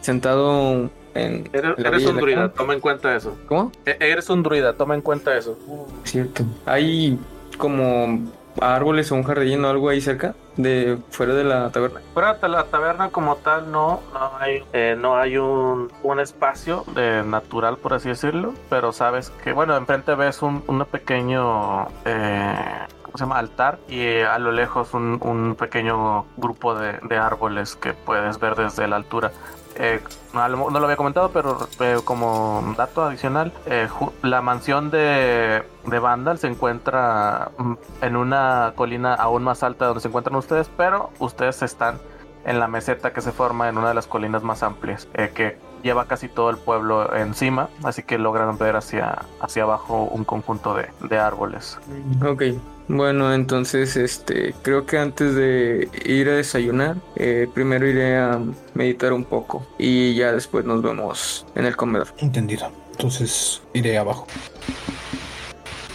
sentado 0.00 0.90
en 1.16 1.50
Eres, 1.52 2.06
un 2.06 2.16
druida, 2.16 2.50
toma 2.50 2.74
en 2.74 2.80
cuenta 2.80 3.14
eso. 3.16 3.36
¿Cómo? 3.48 3.72
E- 3.84 3.96
Eres 4.00 4.28
un 4.30 4.42
druida, 4.42 4.74
toma 4.74 4.94
en 4.94 5.00
cuenta 5.02 5.36
eso. 5.36 5.58
Cierto. 6.04 6.44
Hay 6.66 7.18
como 7.58 8.20
árboles 8.60 9.12
o 9.12 9.14
un 9.16 9.22
jardín 9.22 9.64
o 9.64 9.68
algo 9.68 9.88
ahí 9.90 10.00
cerca 10.00 10.34
de 10.56 10.96
fuera 11.10 11.34
de 11.34 11.44
la 11.44 11.70
taberna. 11.70 12.00
Fuera 12.14 12.34
de 12.34 12.48
la 12.48 12.64
taberna 12.64 13.10
como 13.10 13.36
tal 13.36 13.70
no, 13.70 14.00
no 14.14 14.30
hay, 14.38 14.64
eh, 14.72 14.96
no 14.98 15.16
hay 15.18 15.36
un, 15.36 15.92
un 16.02 16.20
espacio 16.20 16.84
de 16.94 17.22
natural, 17.22 17.76
por 17.76 17.92
así 17.92 18.08
decirlo, 18.08 18.54
pero 18.70 18.92
sabes 18.92 19.30
que, 19.44 19.52
bueno, 19.52 19.76
enfrente 19.76 20.14
ves 20.14 20.40
un, 20.40 20.64
un 20.68 20.86
pequeño, 20.86 21.86
eh, 22.06 22.54
¿cómo 23.02 23.18
se 23.18 23.24
llama? 23.24 23.38
Altar 23.38 23.78
y 23.88 24.00
eh, 24.00 24.24
a 24.24 24.38
lo 24.38 24.52
lejos 24.52 24.94
un, 24.94 25.18
un 25.20 25.54
pequeño 25.54 26.24
grupo 26.38 26.74
de, 26.74 26.94
de 27.06 27.16
árboles 27.18 27.76
que 27.76 27.92
puedes 27.92 28.40
ver 28.40 28.54
desde 28.54 28.88
la 28.88 28.96
altura. 28.96 29.32
Eh, 29.78 30.00
no, 30.32 30.48
lo- 30.48 30.84
había 30.84 30.96
comentado, 30.96 31.30
pero 31.32 31.68
eh, 31.80 31.98
como 32.04 32.74
dato 32.76 33.04
adicional, 33.04 33.52
eh, 33.66 33.88
la 34.22 34.40
mansión 34.42 34.90
de, 34.90 35.62
de 35.84 35.98
Vandal 35.98 36.38
se 36.38 36.46
encuentra 36.46 37.50
mm, 37.58 37.72
en 38.02 38.16
una 38.16 38.72
colina 38.74 39.14
aún 39.14 39.42
más 39.44 39.62
alta 39.62 39.86
donde 39.86 40.00
se 40.00 40.08
encuentran 40.08 40.36
ustedes, 40.36 40.70
pero 40.76 41.10
ustedes 41.18 41.62
están 41.62 41.98
en 42.44 42.58
la 42.60 42.68
meseta 42.68 43.12
que 43.12 43.20
se 43.20 43.32
forma 43.32 43.68
en 43.68 43.76
una 43.76 43.88
de 43.88 43.94
las 43.94 44.06
colinas 44.06 44.42
más 44.42 44.62
amplias, 44.62 45.08
eh, 45.14 45.32
que 45.34 45.58
lleva 45.82 46.06
casi 46.06 46.28
todo 46.28 46.50
el 46.50 46.56
pueblo 46.56 47.14
encima, 47.16 47.68
así 47.82 48.02
que 48.02 48.18
logran 48.18 48.56
ver 48.58 48.76
hacia, 48.76 49.22
hacia 49.40 49.62
abajo 49.64 50.08
un 50.10 50.24
conjunto 50.24 50.74
de, 50.74 50.88
de 51.08 51.18
árboles. 51.18 51.78
Ok. 52.24 52.42
Bueno, 52.88 53.34
entonces 53.34 53.96
este 53.96 54.54
creo 54.62 54.86
que 54.86 54.98
antes 54.98 55.34
de 55.34 55.88
ir 56.04 56.28
a 56.28 56.34
desayunar, 56.34 56.96
eh, 57.16 57.48
primero 57.52 57.86
iré 57.86 58.16
a 58.16 58.40
meditar 58.74 59.12
un 59.12 59.24
poco 59.24 59.66
y 59.76 60.14
ya 60.14 60.32
después 60.32 60.64
nos 60.64 60.82
vemos 60.82 61.46
en 61.56 61.64
el 61.64 61.76
comedor. 61.76 62.08
Entendido. 62.18 62.70
Entonces 62.92 63.60
iré 63.74 63.98
abajo. 63.98 64.26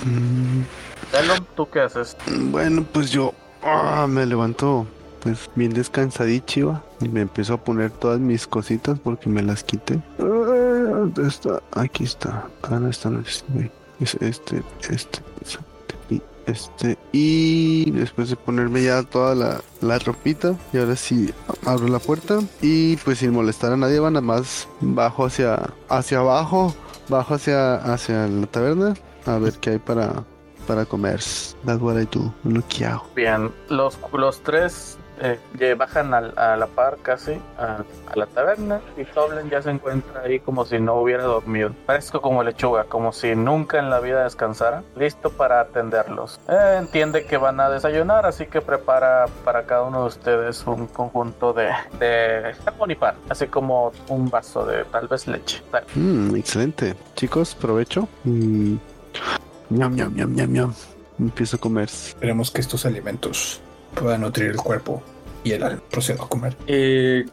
Mm, 0.04 0.64
¿tú 1.56 1.70
qué 1.70 1.80
haces? 1.80 2.18
Bueno, 2.28 2.86
pues 2.92 3.10
yo 3.10 3.34
ah, 3.64 4.06
me 4.10 4.26
levanto 4.26 4.86
pues 5.22 5.50
bien 5.56 5.74
descansadichiva 5.74 6.84
y 7.02 7.10
me 7.10 7.22
empiezo 7.22 7.54
a 7.54 7.58
poner 7.58 7.92
todas 7.92 8.20
mis 8.20 8.48
cositas 8.48 9.00
porque 9.00 9.30
me 9.30 9.42
las 9.42 9.64
quité. 9.64 10.02
Ah, 10.20 10.24
¿Dónde 10.24 11.28
está? 11.28 11.62
Aquí 11.72 12.04
está. 12.04 12.48
Ah, 12.64 12.80
no, 12.80 12.90
esta 12.90 13.10
no 13.10 13.22
es. 13.22 13.44
este, 14.00 14.28
este, 14.30 14.64
este 14.90 15.22
este. 16.46 16.98
Y 17.12 17.92
después 17.92 18.30
de 18.30 18.36
ponerme 18.36 18.84
ya 18.84 19.04
toda 19.04 19.36
la, 19.36 19.62
la 19.82 20.00
ropita, 20.00 20.56
y 20.74 20.78
ahora 20.78 20.96
sí 20.96 21.34
abro 21.66 21.88
la 21.88 22.00
puerta 22.00 22.40
y 22.62 22.98
pues 22.98 23.20
sin 23.20 23.32
molestar 23.32 23.74
a 23.74 23.78
nadie, 23.78 24.00
va 24.00 24.10
nada 24.10 24.22
más 24.22 24.68
bajo 24.80 25.26
hacia, 25.26 25.74
hacia 25.90 26.20
abajo, 26.20 26.74
bajo 27.10 27.36
hacia, 27.36 27.76
hacia 27.76 28.28
la 28.28 28.48
taberna 28.48 28.94
a 29.26 29.38
ver 29.38 29.54
qué 29.60 29.72
hay 29.72 29.80
para, 29.80 30.24
para 30.68 30.86
comer. 30.86 31.20
That's 31.66 31.82
what 31.82 32.00
I 32.00 32.08
do. 32.12 32.34
Lo 32.44 32.68
que 32.68 32.86
hago. 32.86 33.08
Bien, 33.16 33.52
los, 33.70 33.98
los 34.14 34.42
tres 34.42 34.98
eh, 35.22 35.74
bajan 35.76 36.14
al- 36.14 36.34
a, 36.38 36.56
la 36.58 36.68
par 36.68 36.98
casi 37.02 37.40
a, 37.58 37.84
a 38.12 38.16
la 38.16 38.26
taberna 38.26 38.82
y 38.98 39.06
Toblen 39.06 39.50
ya 39.50 39.62
se 39.62 39.70
encuentra 39.70 40.22
ahí 40.22 40.40
como 40.40 40.66
si 40.66 40.80
no 40.80 40.96
hubiera 40.96 41.24
dormido. 41.24 41.72
Parezco 41.86 42.22
como 42.22 42.44
lechuga, 42.44 42.86
como 42.86 43.12
si 43.14 43.36
nunca 43.36 43.80
en 43.80 43.90
la 43.90 44.00
vida 44.00 44.24
descansara, 44.24 44.84
listo 44.96 45.30
para 45.32 45.62
atenderlos. 45.62 46.40
Eh, 46.50 46.78
entiende 46.80 47.26
que 47.26 47.38
van 47.38 47.60
a 47.60 47.70
desayunar, 47.70 48.26
así 48.26 48.48
que 48.48 48.62
prepara 48.62 49.26
para 49.46 49.66
cada 49.66 49.84
uno 49.84 50.02
de 50.02 50.08
ustedes 50.08 50.66
un 50.66 50.88
conjunto 50.88 51.54
de, 51.54 51.70
de 52.00 52.54
jamón 52.66 52.92
y 52.92 52.96
pan, 52.96 53.16
así 53.30 53.48
como 53.48 53.92
un 54.08 54.30
vaso 54.30 54.66
de 54.66 54.84
tal 54.86 55.08
vez 55.08 55.28
leche. 55.28 55.62
Mm, 55.96 56.36
excelente. 56.36 56.96
Chicos, 57.16 57.56
provecho. 57.56 58.08
Mm. 58.24 58.76
Ñam, 59.70 59.96
ñam, 59.96 60.14
ñam, 60.16 60.34
ñam, 60.36 60.52
ñam. 60.52 60.74
Empiezo 61.20 61.58
a 61.58 61.60
comer. 61.60 61.86
Esperemos 61.86 62.52
que 62.52 62.62
estos 62.62 62.86
alimentos 62.86 63.62
puedan 63.96 64.22
nutrir 64.22 64.52
el 64.52 64.58
cuerpo 64.58 65.02
y 65.44 65.54
el 65.54 65.64
alma. 65.64 65.82
Procedo 65.90 66.24
a 66.24 66.30
comer. 66.30 66.56
Eh, 66.68 67.26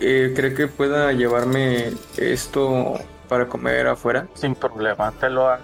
eh, 0.00 0.32
¿Cree 0.34 0.54
que 0.54 0.68
pueda 0.68 1.12
llevarme 1.12 1.92
esto 2.16 2.94
para 3.28 3.46
comer 3.46 3.86
afuera? 3.86 4.26
Sin 4.34 4.54
problema, 4.54 5.12
te 5.12 5.30
lo 5.30 5.48
hago. 5.48 5.62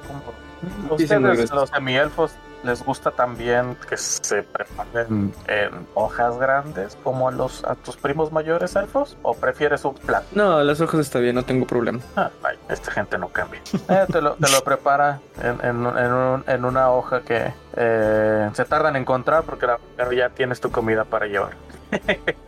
Ustedes, 0.91 1.51
los 1.51 1.71
semielfos, 1.71 2.33
les 2.63 2.85
gusta 2.85 3.11
también 3.11 3.77
que 3.89 3.97
se 3.97 4.43
preparen 4.43 5.33
en 5.49 5.87
hojas 5.95 6.39
grandes 6.39 6.97
como 7.03 7.29
a 7.29 7.33
los 7.33 7.65
a 7.65 7.75
tus 7.75 7.97
primos 7.97 8.31
mayores 8.33 8.77
elfos 8.77 9.17
o 9.23 9.35
prefieres 9.35 9.85
un 9.85 9.95
plato? 9.95 10.27
No, 10.33 10.63
las 10.63 10.81
hojas 10.81 11.01
está 11.01 11.19
bien, 11.19 11.35
no 11.35 11.45
tengo 11.45 11.67
problema. 11.67 11.99
Ah, 12.17 12.31
vaya, 12.43 12.59
esta 12.69 12.91
gente 12.93 13.19
no 13.19 13.29
cambia. 13.29 13.61
Eh, 13.89 14.07
te, 14.11 14.21
lo, 14.21 14.35
te 14.35 14.51
lo 14.51 14.63
prepara 14.65 15.21
en, 15.43 15.59
en, 15.65 15.87
en 15.87 16.13
un- 16.13 16.45
en 16.47 16.65
una 16.65 16.91
hoja 16.91 17.21
que 17.23 17.53
eh, 17.75 18.51
se 18.53 18.65
tardan 18.65 18.97
en 18.97 19.03
encontrar 19.03 19.43
porque 19.45 19.67
la- 19.67 19.79
pero 19.97 20.13
ya 20.13 20.29
tienes 20.31 20.61
tu 20.61 20.71
comida 20.71 21.05
para 21.05 21.27
llevar. 21.27 21.53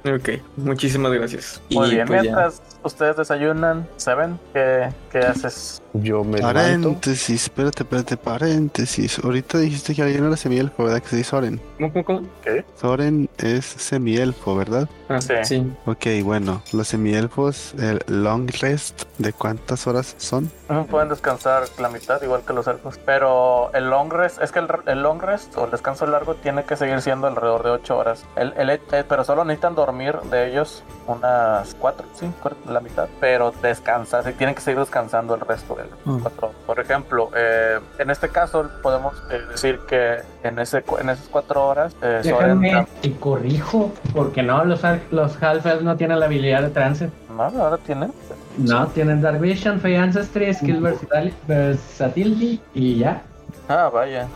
Ok, 0.05 0.29
muchísimas 0.57 1.13
gracias. 1.13 1.61
Muy 1.71 1.91
bien, 1.91 2.07
pues 2.07 2.23
ya. 2.23 2.31
mientras 2.31 2.63
ustedes 2.83 3.17
desayunan, 3.17 3.87
¿saben 3.97 4.39
qué, 4.53 4.89
qué 5.11 5.19
haces? 5.19 5.83
Yo 5.95 6.25
me 6.25 6.39
levanto. 6.39 6.55
Paréntesis, 6.55 7.45
espérate, 7.45 7.85
espérate, 7.85 8.17
paréntesis. 8.17 9.19
Ahorita 9.23 9.59
dijiste 9.59 9.95
que 9.95 10.03
alguien 10.03 10.25
era 10.27 10.37
semielfo, 10.37 10.85
¿verdad? 10.85 11.01
Que 11.03 11.09
se 11.09 11.17
dice 11.17 11.31
Soren. 11.31 11.61
¿Cómo, 11.79 11.93
cómo, 11.93 12.05
cómo? 12.05 12.21
¿Qué? 12.43 12.65
Soren 12.81 13.29
es 13.39 13.65
semielfo, 13.65 14.57
¿verdad? 14.57 14.89
Ah, 15.09 15.21
Sí. 15.21 15.35
sí. 15.45 15.73
Ok, 15.87 16.07
bueno, 16.23 16.63
los 16.73 16.89
semielfos, 16.89 17.75
el 17.79 18.01
long 18.09 18.51
rest, 18.61 19.05
¿de 19.19 19.33
cuántas 19.33 19.87
horas 19.87 20.15
son? 20.19 20.51
Pueden 20.91 21.09
descansar 21.09 21.65
la 21.79 21.89
mitad, 21.89 22.21
igual 22.23 22.43
que 22.47 22.53
los 22.53 22.67
elfos. 22.67 22.99
Pero 23.07 23.73
el 23.75 23.89
long 23.91 24.13
rest, 24.13 24.43
es 24.43 24.51
que 24.51 24.59
el, 24.59 24.67
el 24.87 25.03
long 25.03 25.23
rest 25.23 25.57
o 25.57 25.67
el 25.67 25.71
descanso 25.71 26.07
largo 26.07 26.35
tiene 26.35 26.65
que 26.65 26.77
seguir 26.77 27.01
siendo 27.01 27.27
alrededor 27.29 27.63
de 27.63 27.71
8 27.71 27.97
horas. 27.97 28.25
El, 28.37 28.53
el- 28.57 28.71
eh, 28.71 28.81
pero 29.09 29.25
solo 29.35 29.45
necesitan 29.45 29.74
dormir 29.74 30.16
de 30.30 30.49
ellos 30.53 30.85
unas 31.09 31.74
4, 31.80 32.07
sí, 32.14 32.30
cuatro, 32.41 32.59
la 32.72 32.78
mitad. 32.80 33.09
Pero 33.20 33.53
descansar, 33.62 34.22
tienen 34.35 34.55
que 34.55 34.61
seguir 34.61 34.78
descansando 34.78 35.35
el 35.35 35.41
resto 35.41 35.74
de 35.74 35.85
Mm. 36.05 36.20
4 36.20 36.53
Por 36.66 36.78
ejemplo, 36.78 37.30
eh, 37.37 37.80
en 37.99 38.11
este 38.11 38.28
caso 38.28 38.70
podemos 38.82 39.14
eh, 39.30 39.41
decir 39.51 39.80
que 39.89 40.18
en, 40.45 40.59
ese, 40.61 40.85
en 41.01 41.09
esas 41.11 41.26
4 41.30 41.66
horas, 41.66 41.97
eh, 42.01 42.20
Soren 42.22 42.61
Déjame 42.61 42.87
y 43.03 43.11
corrijo, 43.11 43.93
porque 44.14 44.43
no, 44.45 44.64
los, 44.64 44.82
los 45.11 45.43
half 45.43 45.66
elves 45.66 45.82
no 45.82 45.97
tienen 45.97 46.20
la 46.20 46.26
habilidad 46.26 46.62
de 46.62 46.70
trance. 46.70 47.11
no, 47.28 47.43
ahora 47.43 47.78
tiene. 47.78 48.11
No, 48.57 48.87
tienen 48.87 49.20
Dark 49.20 49.41
Vision, 49.41 49.80
Fey 49.80 49.97
Ancestry, 49.97 50.55
Skill 50.55 50.80
Versatili- 50.80 51.32
Versatility 51.49 52.61
y 52.72 52.99
ya. 53.01 53.20
Ah, 53.68 53.91
vaya. 53.93 54.28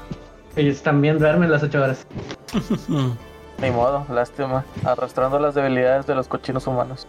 Ellos 0.57 0.83
también 0.83 1.21
duermen 1.21 1.53
las 1.53 1.63
8 1.63 1.81
horas. 1.83 2.05
Ni 3.61 3.71
modo, 3.71 4.07
lástima. 4.13 4.65
Arrastrando 4.85 5.39
las 5.39 5.55
debilidades 5.55 6.07
de 6.07 6.15
los 6.15 6.29
cochinos 6.29 6.67
humanos. 6.67 7.07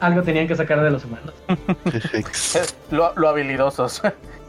Algo 0.00 0.22
tenían 0.22 0.48
que 0.48 0.56
sacar 0.56 0.82
de 0.82 0.90
los 0.90 1.04
humanos. 1.04 1.32
Lo, 2.90 3.12
lo 3.16 3.28
habilidosos. 3.28 4.02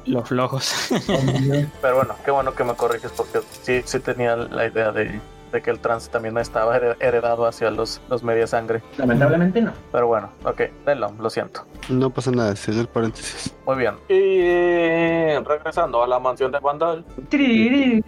Los 0.05 0.27
flojos. 0.29 0.89
Pero 1.81 1.95
bueno, 1.95 2.15
qué 2.23 2.31
bueno 2.31 2.53
que 2.53 2.63
me 2.63 2.73
corriges 2.73 3.11
porque 3.11 3.39
sí, 3.61 3.81
sí 3.85 3.99
tenía 3.99 4.35
la 4.35 4.67
idea 4.67 4.91
de, 4.91 5.19
de 5.51 5.61
que 5.61 5.69
el 5.71 5.79
trance 5.79 6.09
también 6.11 6.37
estaba 6.37 6.77
hered- 6.77 6.97
heredado 6.99 7.45
hacia 7.47 7.71
los, 7.71 8.01
los 8.09 8.21
media 8.23 8.45
sangre. 8.47 8.81
Lamentablemente 8.97 9.61
no. 9.61 9.71
Pero 9.91 10.07
bueno, 10.07 10.29
ok, 10.43 10.61
Delon, 10.85 11.17
lo 11.19 11.29
siento. 11.29 11.65
No 11.89 12.09
pasa 12.09 12.31
nada, 12.31 12.55
cierro 12.55 12.81
el 12.81 12.87
paréntesis. 12.87 13.53
Muy 13.65 13.77
bien. 13.77 13.95
Y 14.09 15.37
regresando 15.43 16.03
a 16.03 16.07
la 16.07 16.19
mansión 16.19 16.51
de 16.51 16.59
Vandal. 16.59 17.05
Sí. 17.31 18.03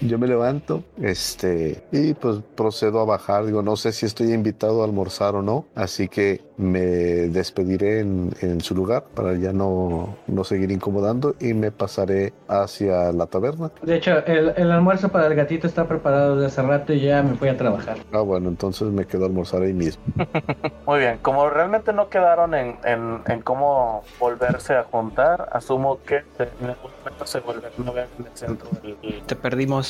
Yo 0.00 0.18
me 0.18 0.26
levanto, 0.26 0.84
este, 1.02 1.82
y 1.90 2.14
pues 2.14 2.38
procedo 2.54 3.00
a 3.00 3.04
bajar. 3.04 3.46
Digo, 3.46 3.62
no 3.62 3.76
sé 3.76 3.92
si 3.92 4.06
estoy 4.06 4.32
invitado 4.32 4.82
a 4.82 4.84
almorzar 4.84 5.34
o 5.34 5.42
no, 5.42 5.66
así 5.74 6.08
que 6.08 6.40
me 6.56 6.80
despediré 6.80 8.00
en, 8.00 8.32
en 8.40 8.60
su 8.60 8.74
lugar 8.74 9.04
para 9.14 9.34
ya 9.34 9.52
no, 9.52 10.16
no 10.26 10.44
seguir 10.44 10.70
incomodando 10.70 11.34
y 11.40 11.54
me 11.54 11.70
pasaré 11.70 12.32
hacia 12.48 13.12
la 13.12 13.26
taberna. 13.26 13.70
De 13.82 13.96
hecho, 13.96 14.24
el, 14.26 14.52
el 14.56 14.70
almuerzo 14.70 15.08
para 15.08 15.26
el 15.26 15.34
gatito 15.34 15.66
está 15.66 15.86
preparado 15.86 16.36
desde 16.36 16.46
hace 16.46 16.62
rato 16.62 16.92
y 16.92 17.00
ya 17.00 17.22
me 17.22 17.34
fui 17.36 17.48
a 17.48 17.56
trabajar. 17.56 17.98
Ah, 18.12 18.20
bueno, 18.20 18.48
entonces 18.48 18.88
me 18.88 19.06
quedo 19.06 19.24
a 19.24 19.26
almorzar 19.26 19.62
ahí 19.62 19.72
mismo. 19.72 20.02
Muy 20.86 21.00
bien, 21.00 21.18
como 21.22 21.48
realmente 21.48 21.92
no 21.92 22.08
quedaron 22.08 22.54
en, 22.54 22.76
en, 22.84 23.20
en 23.26 23.40
cómo 23.42 24.02
volverse 24.18 24.74
a 24.74 24.84
juntar, 24.84 25.48
asumo 25.52 26.00
que 26.04 26.22
en 26.38 26.70
algún 26.70 26.90
momento 26.98 27.26
se 27.26 27.40
volverán 27.40 27.72
a 27.86 27.90
ver 27.90 28.08
en 28.18 28.26
el 28.26 28.36
centro 28.36 28.68
del, 28.82 28.96
Te 29.26 29.36
perdimos. 29.36 29.87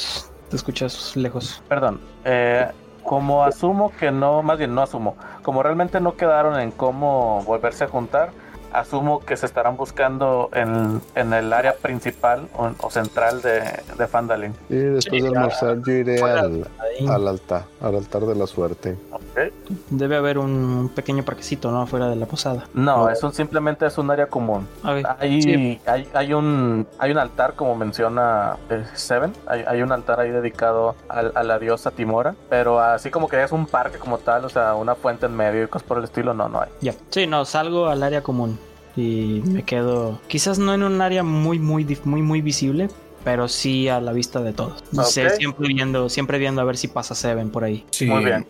Te 0.50 0.56
escuchas 0.56 1.16
lejos. 1.16 1.62
Perdón, 1.68 2.00
eh, 2.24 2.68
como 3.02 3.44
asumo 3.44 3.92
que 3.98 4.10
no, 4.10 4.42
más 4.42 4.58
bien 4.58 4.74
no 4.74 4.82
asumo, 4.82 5.16
como 5.42 5.62
realmente 5.62 6.00
no 6.00 6.16
quedaron 6.16 6.58
en 6.60 6.70
cómo 6.70 7.42
volverse 7.44 7.84
a 7.84 7.88
juntar, 7.88 8.30
asumo 8.72 9.20
que 9.20 9.36
se 9.36 9.46
estarán 9.46 9.76
buscando 9.76 10.50
en, 10.52 11.00
en 11.14 11.32
el 11.32 11.52
área 11.52 11.74
principal 11.74 12.48
o, 12.56 12.70
o 12.80 12.90
central 12.90 13.40
de, 13.42 13.62
de 13.96 14.06
Fandalin. 14.06 14.54
Y 14.68 14.76
después 14.76 15.22
de 15.22 15.28
almorzar 15.28 15.78
yo 15.84 15.92
iré 15.92 16.22
al, 16.22 16.66
al 17.08 17.28
altar, 17.28 17.64
al 17.80 17.96
altar 17.96 18.22
de 18.22 18.34
la 18.34 18.46
suerte. 18.46 18.96
¿ok? 19.12 19.52
debe 19.90 20.16
haber 20.16 20.38
un 20.38 20.90
pequeño 20.94 21.22
parquecito, 21.24 21.70
¿no? 21.70 21.82
Afuera 21.82 22.08
de 22.08 22.16
la 22.16 22.26
posada. 22.26 22.64
No, 22.74 23.04
Oh. 23.04 23.08
eso 23.10 23.30
simplemente 23.30 23.86
es 23.86 23.96
un 23.98 24.10
área 24.10 24.26
común. 24.26 24.66
Ok. 24.82 25.04
Hay, 25.18 25.42
Sí. 25.42 25.80
hay, 25.86 26.08
hay, 26.12 26.34
un, 26.34 26.86
hay 26.98 27.10
un 27.12 27.18
altar, 27.18 27.54
como 27.54 27.74
menciona 27.76 28.56
eh, 28.70 28.84
Seven, 28.94 29.32
hay, 29.46 29.62
hay 29.66 29.82
un 29.82 29.92
altar 29.92 30.18
ahí 30.20 30.30
dedicado 30.30 30.96
al- 31.08 31.32
a, 31.34 31.42
la 31.44 31.58
diosa 31.58 31.90
Timora, 31.92 32.34
pero 32.50 32.80
así 32.80 33.10
como 33.10 33.28
que 33.28 33.42
es 33.42 33.52
un 33.52 33.66
parque 33.66 33.98
como 33.98 34.18
tal, 34.18 34.44
o 34.44 34.48
sea, 34.48 34.74
una 34.74 34.94
fuente 34.94 35.26
en 35.26 35.36
medio 35.36 35.62
y 35.64 35.66
cosas 35.68 35.86
por 35.86 35.98
el 35.98 36.04
estilo, 36.04 36.34
no, 36.34 36.48
no 36.48 36.60
hay. 36.60 36.68
Ya. 36.80 36.94
Sí, 37.10 37.26
no, 37.26 37.44
salgo 37.44 37.86
al 37.88 38.02
área 38.02 38.22
común 38.22 38.58
y 38.98 39.42
me 39.46 39.62
quedo. 39.64 40.20
Quizás 40.28 40.58
no 40.58 40.74
en 40.74 40.82
un 40.82 41.00
área 41.00 41.22
muy, 41.22 41.58
muy, 41.58 41.86
muy, 42.04 42.22
muy 42.22 42.40
visible, 42.40 42.88
pero 43.24 43.48
sí 43.48 43.88
a 43.88 44.00
la 44.00 44.12
vista 44.12 44.40
de 44.40 44.52
todos. 44.52 44.82
Ok. 44.96 45.04
Sé, 45.04 45.30
siempre 45.36 45.68
viendo, 45.68 46.08
siempre 46.08 46.38
viendo 46.38 46.60
a 46.60 46.64
ver 46.64 46.76
si 46.76 46.88
pasa 46.88 47.14
Seven 47.14 47.50
por 47.50 47.64
ahí. 47.64 47.84
Sí. 47.90 48.06
Muy 48.06 48.24
bien. 48.24 48.46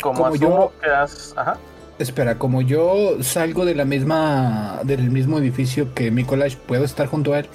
Como, 0.00 0.24
Como 0.24 0.36
yo- 0.36 0.72
que 0.82 0.90
has... 0.90 1.34
Ajá. 1.36 1.58
Espera, 1.98 2.38
como 2.38 2.62
yo 2.62 3.16
salgo 3.22 3.64
de 3.64 3.74
la 3.74 3.84
misma, 3.84 4.78
del 4.84 5.10
mismo 5.10 5.38
edificio 5.38 5.92
que 5.94 6.12
Mikolash, 6.12 6.54
¿puedo 6.54 6.84
estar 6.84 7.08
junto 7.08 7.34
a 7.34 7.40
él? 7.40 7.48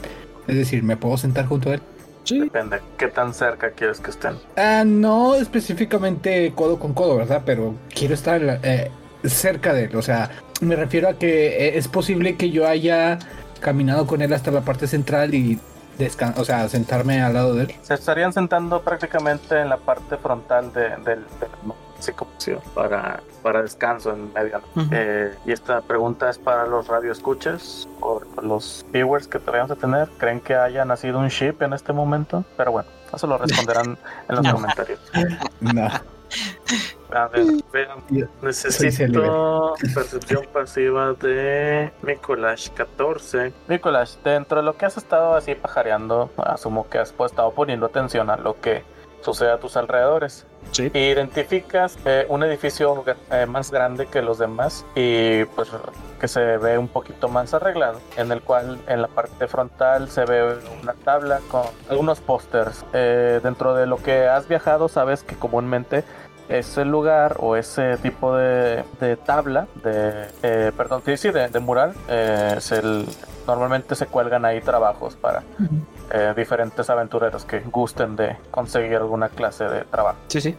Es 0.47 0.57
decir, 0.57 0.83
¿me 0.83 0.97
puedo 0.97 1.15
sentar 1.15 1.45
junto 1.45 1.69
a 1.69 1.75
él? 1.75 1.81
Sí. 2.25 2.39
Depende, 2.41 2.79
qué 2.97 3.07
tan 3.07 3.33
cerca 3.33 3.71
quieres 3.71 4.01
que 4.01 4.11
estén. 4.11 4.33
Ah, 4.57 4.83
no 4.85 5.35
específicamente 5.35 6.51
codo 6.55 6.77
con 6.77 6.93
codo, 6.93 7.15
¿verdad? 7.15 7.43
Pero 7.45 7.75
quiero 7.93 8.13
estar 8.13 8.59
eh, 8.63 8.91
cerca 9.23 9.73
de 9.73 9.85
él. 9.85 9.95
O 9.95 10.01
sea, 10.01 10.29
me 10.62 10.76
refiero 10.76 11.10
a 11.10 11.14
que 11.14 11.47
eh, 11.47 11.78
es 11.78 11.88
posible 11.88 12.36
que 12.36 12.49
yo 12.49 12.68
haya 12.68 13.20
caminado 13.60 14.08
con 14.08 14.22
él 14.22 14.34
hasta 14.34 14.51
la 14.51 14.62
parte 14.62 14.88
central 14.88 15.34
y 15.34 15.60
descan 15.97 16.34
o 16.38 16.43
sea, 16.43 16.68
sentarme 16.70 17.22
al 17.22 17.34
lado 17.34 17.56
de 17.56 17.64
él. 17.64 17.76
Se 17.82 17.93
estarían 17.93 18.34
sentando 18.34 18.82
prácticamente 18.82 19.60
en 19.60 19.70
la 19.70 19.78
parte 19.78 20.18
frontal 20.18 20.74
de, 20.74 20.89
del, 20.89 21.06
del 21.06 21.49
para, 22.74 23.22
para 23.41 23.62
descanso 23.62 24.12
en 24.12 24.34
medio. 24.34 24.62
Eh, 24.91 25.34
y 25.45 25.51
esta 25.51 25.82
pregunta 25.82 26.30
es 26.30 26.38
para 26.38 26.66
los 26.68 26.88
radioescuchas 26.88 27.88
o 28.01 28.22
los 28.41 28.86
viewers 28.91 29.28
que 29.28 29.39
te 29.39 29.51
vayamos 29.51 29.72
a 29.72 29.76
tener. 29.76 30.10
¿Creen 30.18 30.41
que 30.41 30.56
haya 30.56 30.84
nacido 30.86 31.20
un 31.20 31.30
ship 31.30 31.62
en 31.62 31.74
este 31.74 31.93
momento? 31.93 32.43
Pero 32.58 32.72
bueno, 32.72 32.89
eso 33.14 33.28
lo 33.28 33.38
responderán 33.38 33.97
en 34.30 34.36
los 34.36 34.54
comentarios. 34.54 34.99
No. 35.62 35.88
A 37.14 37.28
ver, 37.28 37.45
vean. 37.72 37.99
Necesito 38.41 39.76
percepción 39.93 40.45
pasiva 40.51 41.14
de 41.14 41.91
Mikolash 42.01 42.70
14. 42.70 43.53
Mikolash, 43.68 44.16
dentro 44.24 44.57
de 44.57 44.64
lo 44.64 44.76
que 44.76 44.86
has 44.86 44.97
estado 44.97 45.36
así 45.36 45.55
pajareando, 45.55 46.32
asumo 46.38 46.89
que 46.89 46.97
has 46.97 47.11
pues, 47.11 47.32
estado 47.32 47.51
poniendo 47.51 47.86
atención 47.86 48.30
a 48.30 48.38
lo 48.38 48.59
que 48.59 48.84
sucede 49.24 49.51
a 49.51 49.59
tus 49.59 49.78
alrededores. 49.78 50.45
Sí. 50.72 50.89
Identificas 50.93 51.97
eh, 52.05 52.26
un 52.30 52.43
edificio 52.43 53.03
eh, 53.32 53.45
más 53.45 53.72
grande 53.72 54.07
que 54.07 54.22
los 54.22 54.38
demás 54.38 54.86
y 54.95 55.43
pues 55.45 55.70
que 56.20 56.28
se 56.28 56.57
ve 56.57 56.78
un 56.78 56.88
poquito 56.88 57.28
más 57.28 57.53
arreglado, 57.53 57.99
en 58.18 58.32
el 58.32 58.41
cual 58.41 58.80
en 58.88 59.01
la 59.01 59.07
parte 59.07 59.47
frontal 59.47 60.09
se 60.09 60.26
ve 60.26 60.57
una 60.82 60.93
tabla 60.93 61.41
con 61.49 61.64
algunos 61.89 62.22
pósters. 62.22 62.86
Eh, 62.93 63.39
dentro 63.43 63.76
de 63.76 63.88
lo 63.88 63.97
que 63.97 64.28
has 64.28 64.47
viajado, 64.47 64.88
sabes 64.88 65.24
que 65.24 65.36
comúnmente 65.36 66.03
ese 66.60 66.86
lugar 66.86 67.38
o 67.39 67.56
ese 67.56 67.97
tipo 67.97 68.36
de, 68.36 68.84
de 68.99 69.18
tabla, 69.18 69.68
de, 69.84 70.28
eh, 70.43 70.72
perdón, 70.76 71.01
sí, 71.06 71.18
sí, 71.18 71.32
de, 71.32 71.47
de 71.49 71.60
mural, 71.60 71.93
eh, 72.08 72.56
es 72.58 72.72
el- 72.72 73.06
normalmente 73.47 73.95
se 73.95 74.06
cuelgan 74.08 74.45
ahí 74.45 74.62
trabajos 74.62 75.16
para 75.16 75.43
eh, 76.12 76.34
diferentes 76.36 76.89
aventureros 76.89 77.43
que 77.45 77.60
gusten 77.60 78.16
de 78.16 78.38
conseguir 78.51 78.95
alguna 78.97 79.30
clase 79.30 79.66
de 79.66 79.82
trabajo. 79.86 80.18
Sí, 80.28 80.39
sí. 80.41 80.56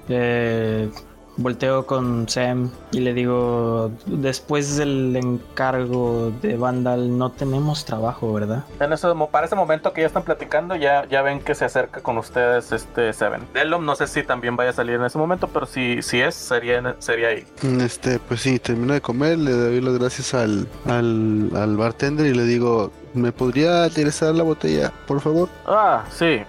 Volteo 1.36 1.86
con 1.86 2.28
Sam 2.28 2.70
y 2.92 3.00
le 3.00 3.12
digo, 3.14 3.90
después 4.06 4.76
del 4.76 5.16
encargo 5.16 6.32
de 6.42 6.56
Vandal 6.56 7.18
no 7.18 7.30
tenemos 7.30 7.84
trabajo, 7.84 8.32
¿verdad? 8.32 8.64
En 8.80 8.92
ese, 8.92 9.08
para 9.30 9.46
ese 9.46 9.56
momento 9.56 9.92
que 9.92 10.02
ya 10.02 10.06
están 10.06 10.22
platicando, 10.22 10.76
ya, 10.76 11.06
ya 11.08 11.22
ven 11.22 11.40
que 11.40 11.54
se 11.54 11.64
acerca 11.64 12.02
con 12.02 12.18
ustedes 12.18 12.72
este 12.72 13.12
Seven. 13.12 13.42
Delom, 13.52 13.84
no 13.84 13.96
sé 13.96 14.06
si 14.06 14.22
también 14.22 14.56
vaya 14.56 14.70
a 14.70 14.74
salir 14.74 14.94
en 14.96 15.04
ese 15.04 15.18
momento, 15.18 15.48
pero 15.48 15.66
si, 15.66 16.02
si 16.02 16.20
es, 16.20 16.34
sería, 16.34 16.96
sería 16.98 17.28
ahí. 17.28 17.46
Este, 17.80 18.18
pues 18.18 18.40
sí, 18.40 18.58
termino 18.58 18.94
de 18.94 19.00
comer, 19.00 19.38
le 19.38 19.52
doy 19.52 19.80
las 19.80 19.98
gracias 19.98 20.34
al, 20.34 20.68
al, 20.86 21.50
al 21.54 21.76
bartender 21.76 22.26
y 22.26 22.34
le 22.34 22.44
digo, 22.44 22.90
¿me 23.14 23.32
podría 23.32 23.88
regresar 23.88 24.34
la 24.34 24.42
botella, 24.42 24.92
por 25.06 25.20
favor? 25.20 25.48
Ah, 25.66 26.04
sí. 26.10 26.42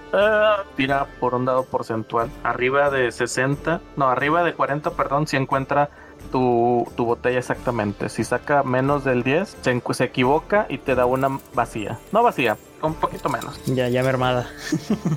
Tira 0.76 1.08
por 1.20 1.36
un 1.36 1.46
dado 1.46 1.64
porcentual. 1.64 2.30
Arriba 2.44 2.90
de 2.90 3.12
60, 3.12 3.82
no, 3.96 4.10
arriba 4.10 4.44
de 4.44 4.54
40, 4.54 4.92
perdón, 4.92 5.28
si 5.28 5.38
encuentra 5.38 5.90
tu, 6.32 6.88
tu 6.96 7.06
botella 7.06 7.40
exactamente. 7.40 8.10
Si 8.10 8.24
saca 8.24 8.64
menos 8.64 9.04
del 9.04 9.24
10, 9.24 9.58
se, 9.62 9.82
se 9.94 10.04
equivoca 10.04 10.66
y 10.70 10.80
te 10.80 10.96
da 10.96 11.06
una 11.06 11.40
vacía. 11.54 12.00
No 12.12 12.24
vacía, 12.24 12.58
un 12.88 12.94
poquito 12.96 13.30
menos. 13.30 13.60
Ya, 13.66 13.88
ya 13.90 14.04
mermada. 14.04 14.48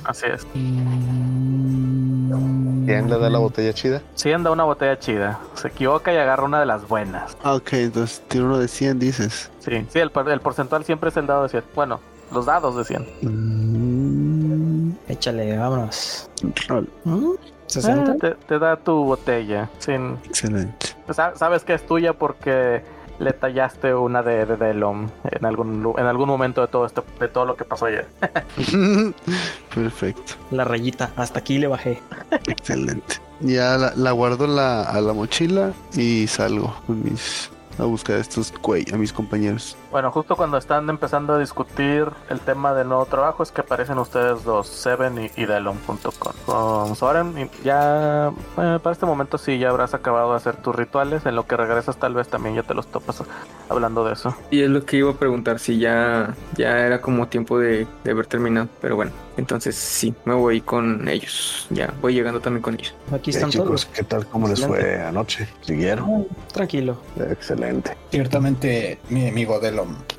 Así 0.04 0.26
es. 0.26 0.46
Mm, 0.54 2.86
¿Quién 2.86 3.10
le 3.10 3.18
da 3.18 3.28
la 3.30 3.38
botella 3.38 3.72
chida? 3.72 4.02
100 4.14 4.42
da 4.44 4.50
una 4.50 4.64
botella 4.64 4.98
chida. 4.98 5.38
Se 5.54 5.68
equivoca 5.68 6.12
y 6.12 6.16
agarra 6.16 6.44
una 6.44 6.60
de 6.60 6.66
las 6.66 6.86
buenas. 6.88 7.36
Ah, 7.42 7.54
ok, 7.54 7.72
entonces 7.74 8.22
tiene 8.28 8.46
uno 8.46 8.58
de 8.58 8.68
100, 8.68 8.98
dices. 8.98 9.50
Sí, 9.60 9.86
sí, 9.90 9.98
el, 9.98 10.10
por- 10.10 10.28
el 10.30 10.40
porcentual 10.40 10.84
siempre 10.84 11.10
es 11.10 11.16
el 11.16 11.26
dado 11.26 11.42
de 11.44 11.48
100. 11.50 11.64
Bueno, 11.74 12.00
los 12.32 12.46
dados 12.46 12.76
de 12.76 12.84
100. 12.84 13.06
Mm, 13.22 14.92
Échale, 15.08 15.56
vámonos. 15.58 16.30
rol. 16.68 16.88
¿Mm? 17.04 17.30
¿60? 17.68 18.08
Ah, 18.08 18.16
te, 18.20 18.30
te 18.46 18.58
da 18.58 18.76
tu 18.76 19.04
botella. 19.04 19.68
Sin, 19.78 20.18
Excelente. 20.24 20.88
sa- 21.10 21.34
sabes 21.36 21.64
que 21.64 21.74
es 21.74 21.86
tuya 21.86 22.12
porque 22.14 22.82
le 23.18 23.32
tallaste 23.32 23.94
una 23.94 24.22
de, 24.22 24.46
de 24.46 24.56
Delom 24.56 25.08
en 25.24 25.44
algún, 25.44 25.94
en 25.98 26.06
algún 26.06 26.28
momento 26.28 26.60
de 26.60 26.68
todo 26.68 26.86
esto, 26.86 27.04
de 27.18 27.28
todo 27.28 27.44
lo 27.46 27.56
que 27.56 27.64
pasó 27.64 27.86
ayer. 27.86 28.06
Perfecto. 29.74 30.34
La 30.50 30.64
rayita, 30.64 31.10
hasta 31.16 31.40
aquí 31.40 31.58
le 31.58 31.66
bajé. 31.66 32.00
Excelente. 32.46 33.16
Ya 33.40 33.76
la, 33.76 33.92
la 33.94 34.12
guardo 34.12 34.46
la- 34.46 34.82
a 34.82 35.00
la 35.00 35.12
mochila 35.12 35.72
y 35.94 36.26
salgo 36.26 36.74
con 36.86 37.04
mis, 37.04 37.50
a 37.78 37.84
buscar 37.84 38.16
a 38.16 38.20
estos 38.20 38.52
güey, 38.62 38.84
a 38.92 38.96
mis 38.96 39.12
compañeros. 39.12 39.76
Bueno, 39.90 40.12
justo 40.12 40.36
cuando 40.36 40.58
están 40.58 40.90
empezando 40.90 41.32
a 41.32 41.38
discutir 41.38 42.06
el 42.28 42.40
tema 42.40 42.74
del 42.74 42.88
nuevo 42.88 43.06
trabajo 43.06 43.42
es 43.42 43.50
que 43.50 43.62
aparecen 43.62 43.96
ustedes 43.98 44.44
dos, 44.44 44.66
Seven 44.68 45.18
y, 45.18 45.30
y 45.34 45.46
Delon 45.46 45.78
junto 45.86 46.12
con, 46.12 46.34
con 46.44 46.94
Soren. 46.94 47.38
Y 47.38 47.50
ya, 47.64 48.28
eh, 48.58 48.78
para 48.82 48.92
este 48.92 49.06
momento 49.06 49.38
sí, 49.38 49.58
ya 49.58 49.70
habrás 49.70 49.94
acabado 49.94 50.32
de 50.32 50.36
hacer 50.36 50.56
tus 50.56 50.76
rituales. 50.76 51.24
En 51.24 51.34
lo 51.36 51.46
que 51.46 51.56
regresas 51.56 51.98
tal 51.98 52.12
vez 52.12 52.28
también 52.28 52.54
ya 52.54 52.64
te 52.64 52.74
los 52.74 52.86
topas 52.88 53.22
hablando 53.70 54.04
de 54.04 54.12
eso. 54.12 54.34
Y 54.50 54.60
es 54.62 54.68
lo 54.68 54.84
que 54.84 54.98
iba 54.98 55.10
a 55.10 55.14
preguntar, 55.16 55.58
si 55.58 55.78
ya, 55.78 56.36
ya 56.54 56.78
era 56.86 57.00
como 57.00 57.28
tiempo 57.28 57.58
de, 57.58 57.86
de 58.04 58.10
haber 58.10 58.26
terminado. 58.26 58.68
Pero 58.82 58.94
bueno, 58.96 59.12
entonces 59.38 59.74
sí, 59.76 60.14
me 60.26 60.34
voy 60.34 60.60
con 60.60 61.08
ellos. 61.08 61.66
Ya, 61.70 61.94
voy 62.02 62.12
llegando 62.12 62.40
también 62.42 62.62
con 62.62 62.74
ellos. 62.74 62.94
Aquí 63.10 63.30
Eh, 63.32 63.32
están 63.32 63.48
chicos, 63.48 63.86
todos. 63.86 63.86
¿qué 63.86 64.04
tal? 64.04 64.26
¿Cómo 64.26 64.48
les 64.48 64.60
fue 64.62 65.00
anoche? 65.02 65.48
¿Siguieron? 65.62 66.26
Tranquilo. 66.52 66.98
Excelente. 67.16 67.96
Ciertamente, 68.10 69.00
mi 69.08 69.28
amigo 69.28 69.58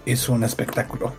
Hizo 0.06 0.34
un 0.34 0.44
espectáculo 0.44 1.14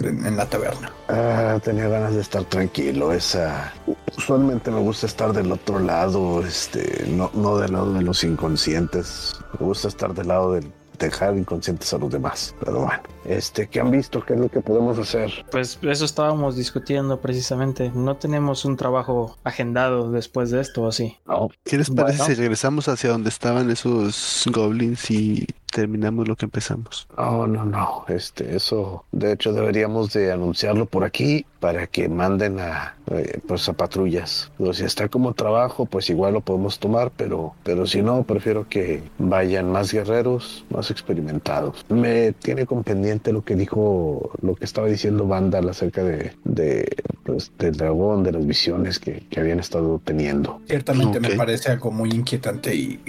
en, 0.00 0.24
en 0.26 0.36
la 0.36 0.46
taberna. 0.46 0.92
Ah, 1.08 1.58
tenía 1.62 1.88
ganas 1.88 2.14
de 2.14 2.20
estar 2.20 2.44
tranquilo. 2.44 3.12
Esa. 3.12 3.72
Usualmente 4.16 4.70
me 4.70 4.80
gusta 4.80 5.06
estar 5.06 5.32
del 5.32 5.50
otro 5.52 5.78
lado, 5.78 6.44
este, 6.44 7.04
no, 7.08 7.30
no 7.34 7.56
del 7.58 7.72
lado 7.72 7.92
de 7.94 8.02
los 8.02 8.22
inconscientes. 8.24 9.32
Me 9.58 9.66
gusta 9.66 9.88
estar 9.88 10.14
del 10.14 10.28
lado 10.28 10.52
del 10.52 10.72
dejar 11.00 11.36
inconscientes 11.36 11.92
a 11.94 11.98
los 11.98 12.10
demás. 12.10 12.54
Pero 12.60 12.80
bueno, 12.84 13.02
este, 13.24 13.66
¿qué 13.68 13.80
han 13.80 13.90
visto? 13.90 14.22
¿Qué 14.22 14.34
es 14.34 14.40
lo 14.40 14.48
que 14.50 14.60
podemos 14.60 14.98
hacer? 14.98 15.32
Pues 15.50 15.78
eso 15.82 16.04
estábamos 16.04 16.56
discutiendo 16.56 17.20
precisamente. 17.20 17.90
No 17.94 18.16
tenemos 18.16 18.64
un 18.64 18.76
trabajo 18.76 19.38
agendado 19.42 20.10
después 20.12 20.50
de 20.50 20.60
esto, 20.60 20.82
¿o 20.82 20.92
sí? 20.92 21.16
No, 21.26 21.48
¿Qué 21.64 21.78
les 21.78 21.90
parece 21.90 22.18
Bueno. 22.18 22.34
si 22.34 22.34
regresamos 22.34 22.88
hacia 22.88 23.10
donde 23.10 23.30
estaban 23.30 23.70
esos 23.70 24.44
goblins 24.52 25.10
y 25.10 25.46
terminamos 25.70 26.28
lo 26.28 26.36
que 26.36 26.46
empezamos? 26.46 27.06
no, 27.16 27.46
no, 27.46 27.64
no. 27.64 28.04
Este, 28.08 28.56
eso, 28.56 29.04
de 29.12 29.32
hecho, 29.32 29.52
deberíamos 29.52 30.12
de 30.12 30.32
anunciarlo 30.32 30.86
por 30.86 31.04
aquí 31.04 31.46
para 31.60 31.86
que 31.86 32.08
manden 32.08 32.58
a, 32.58 32.96
eh, 33.10 33.38
pues, 33.46 33.68
a 33.68 33.74
patrullas. 33.74 34.50
Pero 34.58 34.72
si 34.72 34.84
está 34.84 35.08
como 35.08 35.34
trabajo, 35.34 35.86
pues 35.86 36.10
igual 36.10 36.34
lo 36.34 36.40
podemos 36.40 36.78
tomar, 36.78 37.12
pero, 37.16 37.54
pero 37.62 37.86
si 37.86 38.02
no, 38.02 38.22
prefiero 38.22 38.68
que 38.68 39.02
vayan 39.18 39.70
más 39.70 39.92
guerreros, 39.92 40.64
más 40.70 40.90
experimentados. 40.90 41.84
Me 41.88 42.32
tiene 42.32 42.66
con 42.66 42.82
pendiente 42.82 43.32
lo 43.32 43.42
que 43.42 43.54
dijo, 43.54 44.30
lo 44.40 44.54
que 44.54 44.64
estaba 44.64 44.86
diciendo 44.88 45.26
Vandal 45.26 45.68
acerca 45.68 46.02
de, 46.02 46.32
de 46.44 46.88
pues, 47.24 47.52
del 47.58 47.76
dragón, 47.76 48.22
de 48.22 48.32
las 48.32 48.46
visiones 48.46 48.98
que, 48.98 49.26
que 49.30 49.40
habían 49.40 49.60
estado 49.60 50.00
teniendo. 50.04 50.60
Ciertamente 50.66 51.20
me 51.20 51.30
parece 51.30 51.70
algo 51.70 51.90
muy 51.90 52.10
inquietante 52.10 52.74
y 52.74 53.00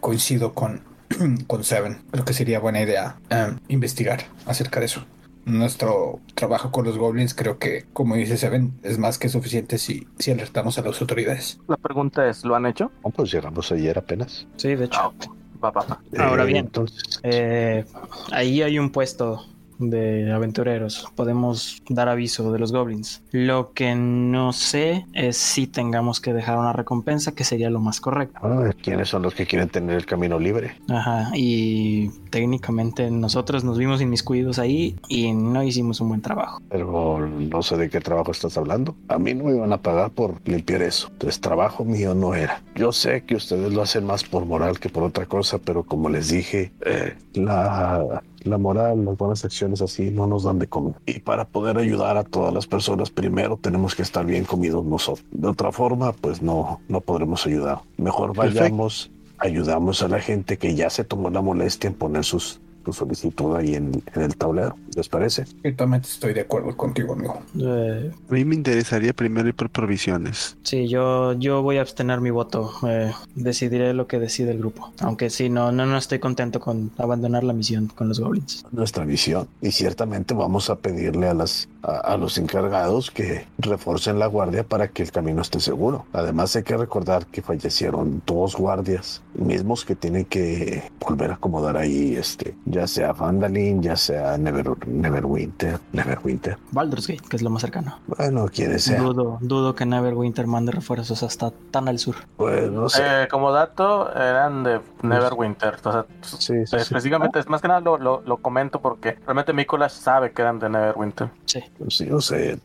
coincido 0.00 0.54
con, 0.54 0.80
con 1.46 1.64
Seven. 1.64 2.02
Creo 2.10 2.24
que 2.24 2.32
sería 2.32 2.60
buena 2.60 2.80
idea 2.80 3.16
eh, 3.30 3.54
investigar 3.68 4.20
acerca 4.46 4.80
de 4.80 4.86
eso. 4.86 5.04
Nuestro 5.46 6.20
trabajo 6.34 6.70
con 6.70 6.84
los 6.84 6.98
goblins 6.98 7.34
creo 7.34 7.58
que, 7.58 7.84
como 7.92 8.14
dice 8.14 8.36
Seven, 8.36 8.78
es 8.82 8.98
más 8.98 9.18
que 9.18 9.28
suficiente 9.28 9.78
si, 9.78 10.06
si 10.18 10.30
alertamos 10.30 10.78
a 10.78 10.82
las 10.82 11.00
autoridades. 11.00 11.58
La 11.66 11.76
pregunta 11.76 12.28
es, 12.28 12.44
¿lo 12.44 12.54
han 12.54 12.66
hecho? 12.66 12.90
Oh, 13.02 13.10
pues 13.10 13.32
llegamos 13.32 13.72
ayer 13.72 13.98
apenas. 13.98 14.46
Sí, 14.56 14.74
de 14.74 14.84
hecho. 14.84 15.00
Ok. 15.08 15.24
Va, 15.62 15.70
va, 15.70 15.84
va. 15.84 16.00
Ahora 16.24 16.44
Eh, 16.44 16.46
bien. 16.46 16.66
Entonces, 16.66 17.20
Eh, 17.22 17.84
ahí 18.32 18.62
hay 18.62 18.78
un 18.78 18.90
puesto 18.90 19.44
de 19.80 20.30
aventureros. 20.32 21.08
Podemos 21.16 21.82
dar 21.88 22.08
aviso 22.08 22.52
de 22.52 22.58
los 22.58 22.72
goblins. 22.72 23.22
Lo 23.32 23.72
que 23.72 23.94
no 23.94 24.52
sé 24.52 25.06
es 25.12 25.36
si 25.36 25.66
tengamos 25.66 26.20
que 26.20 26.32
dejar 26.32 26.58
una 26.58 26.72
recompensa, 26.72 27.32
que 27.32 27.44
sería 27.44 27.70
lo 27.70 27.80
más 27.80 28.00
correcto. 28.00 28.38
ah, 28.42 28.70
¿quiénes 28.82 29.08
son 29.08 29.22
los 29.22 29.34
que 29.34 29.46
quieren 29.46 29.68
tener 29.68 29.96
el 29.96 30.06
camino 30.06 30.38
libre? 30.38 30.76
Ajá, 30.88 31.30
y 31.34 32.10
técnicamente 32.30 33.10
nosotros 33.10 33.64
nos 33.64 33.78
vimos 33.78 34.00
inmiscuidos 34.00 34.58
ahí 34.58 34.96
y 35.08 35.32
no 35.32 35.62
hicimos 35.62 36.00
un 36.00 36.08
buen 36.08 36.22
trabajo. 36.22 36.62
Pero 36.68 37.26
no 37.28 37.62
sé 37.62 37.76
de 37.76 37.90
qué 37.90 38.00
trabajo 38.00 38.30
estás 38.30 38.56
hablando. 38.56 38.94
A 39.08 39.18
mí 39.18 39.34
no 39.34 39.44
me 39.44 39.56
iban 39.56 39.72
a 39.72 39.82
pagar 39.82 40.10
por 40.10 40.36
limpiar 40.44 40.82
eso. 40.82 41.08
Entonces, 41.12 41.40
trabajo 41.40 41.84
mío 41.84 42.14
no 42.14 42.34
era. 42.34 42.62
Yo 42.74 42.92
sé 42.92 43.24
que 43.24 43.34
ustedes 43.34 43.72
lo 43.72 43.82
hacen 43.82 44.06
más 44.06 44.24
por 44.24 44.46
moral 44.46 44.78
que 44.78 44.88
por 44.88 45.02
otra 45.02 45.26
cosa, 45.26 45.58
pero 45.58 45.82
como 45.82 46.08
les 46.08 46.30
dije, 46.30 46.72
eh, 46.86 47.14
la, 47.34 48.22
la 48.44 48.58
moral, 48.58 49.04
las 49.04 49.16
buenas 49.16 49.44
acciones 49.44 49.82
así 49.82 50.10
no 50.10 50.26
nos 50.26 50.44
dan 50.44 50.58
de 50.58 50.66
comer. 50.66 50.94
Y 51.06 51.20
para 51.20 51.46
poder 51.46 51.78
ayudar 51.78 52.16
a 52.16 52.24
todas 52.24 52.52
las 52.52 52.66
personas, 52.66 53.10
primero 53.10 53.56
tenemos 53.56 53.94
que 53.94 54.02
estar 54.02 54.24
bien 54.24 54.44
comidos 54.44 54.84
nosotros. 54.84 55.26
De 55.30 55.48
otra 55.48 55.72
forma, 55.72 56.12
pues 56.12 56.42
no, 56.42 56.80
no 56.88 57.00
podremos 57.00 57.46
ayudar. 57.46 57.80
Mejor 57.96 58.34
vayamos, 58.34 59.10
ayudamos 59.40 60.02
a 60.02 60.08
la 60.08 60.20
gente 60.20 60.58
que 60.58 60.74
ya 60.74 60.90
se 60.90 61.04
tomó 61.04 61.30
la 61.30 61.40
molestia 61.40 61.88
en 61.88 61.94
poner 61.94 62.24
sus, 62.24 62.60
su 62.84 62.92
solicitud 62.92 63.54
ahí 63.56 63.74
en, 63.74 64.02
en 64.14 64.22
el 64.22 64.36
tablero. 64.36 64.76
¿Les 64.96 65.08
parece? 65.08 65.44
Ciertamente 65.62 66.08
estoy 66.08 66.34
de 66.34 66.40
acuerdo 66.42 66.76
contigo, 66.76 67.12
amigo. 67.14 67.40
Eh, 67.60 68.10
A 68.28 68.32
mí 68.34 68.44
me 68.44 68.54
interesaría 68.54 69.12
primero 69.12 69.48
ir 69.48 69.54
por 69.54 69.70
provisiones. 69.70 70.56
sí, 70.62 70.88
yo, 70.88 71.32
yo 71.34 71.62
voy 71.62 71.78
a 71.78 71.80
abstener 71.82 72.20
mi 72.20 72.30
voto. 72.30 72.72
Eh, 72.86 73.12
decidiré 73.34 73.94
lo 73.94 74.06
que 74.06 74.18
decide 74.18 74.50
el 74.52 74.58
grupo. 74.58 74.92
Aunque 75.00 75.30
sí, 75.30 75.48
no, 75.48 75.72
no, 75.72 75.86
no 75.86 75.96
estoy 75.96 76.18
contento 76.18 76.60
con 76.60 76.90
abandonar 76.98 77.44
la 77.44 77.52
misión 77.52 77.88
con 77.88 78.08
los 78.08 78.20
goblins. 78.20 78.64
nuestra 78.72 79.04
misión 79.04 79.48
y 79.60 79.70
ciertamente 79.70 80.34
vamos 80.34 80.70
a 80.70 80.76
pedirle 80.76 81.28
a 81.28 81.34
las 81.34 81.68
a, 81.82 81.96
a 81.98 82.16
los 82.16 82.36
encargados 82.38 83.10
que 83.10 83.46
refuercen 83.58 84.18
la 84.18 84.26
guardia 84.26 84.64
para 84.64 84.88
que 84.88 85.02
el 85.02 85.10
camino 85.12 85.40
esté 85.42 85.60
seguro. 85.60 86.04
Además 86.12 86.54
hay 86.56 86.62
que 86.62 86.76
recordar 86.76 87.26
que 87.26 87.42
fallecieron 87.42 88.22
dos 88.26 88.56
guardias 88.56 89.22
mismos 89.34 89.84
que 89.84 89.94
tienen 89.96 90.24
que 90.24 90.82
volver 91.00 91.30
a 91.30 91.34
acomodar 91.34 91.76
ahí 91.76 92.16
este 92.16 92.54
ya 92.70 92.86
sea 92.86 93.12
Vandalin, 93.12 93.82
ya 93.82 93.96
sea 93.96 94.36
Never, 94.38 94.86
Neverwinter, 94.86 95.78
Neverwinter. 95.92 96.56
Baldur's 96.70 97.06
Gate, 97.06 97.22
que 97.28 97.36
es 97.36 97.42
lo 97.42 97.50
más 97.50 97.62
cercano. 97.62 97.98
Bueno, 98.06 98.46
quienes 98.52 98.84
sean. 98.84 99.02
Dudo, 99.04 99.38
dudo 99.40 99.74
que 99.74 99.86
Neverwinter 99.86 100.46
mande 100.46 100.72
refuerzos 100.72 101.22
hasta 101.22 101.50
tan 101.70 101.88
al 101.88 101.98
sur. 101.98 102.16
Pues 102.36 102.70
no 102.70 102.88
sé. 102.88 103.02
Eh, 103.04 103.28
como 103.28 103.52
dato, 103.52 104.12
eran 104.14 104.64
de 104.64 104.80
Neverwinter. 105.02 105.76
O 105.84 105.92
sea, 105.92 106.06
Sí, 106.22 106.36
sí, 106.38 106.66
sí. 106.66 106.76
específicamente, 106.76 107.38
es 107.38 107.48
más 107.48 107.60
que 107.60 107.68
nada 107.68 107.80
lo, 107.80 107.98
lo, 107.98 108.22
lo 108.24 108.36
comento 108.38 108.80
porque 108.80 109.18
realmente 109.24 109.52
Mikolas 109.52 109.92
sabe 109.92 110.32
que 110.32 110.42
eran 110.42 110.58
de 110.58 110.68
Neverwinter. 110.70 111.30
Sí. 111.46 111.60
Sí, 111.88 112.06
no 112.06 112.20
sé, 112.20 112.58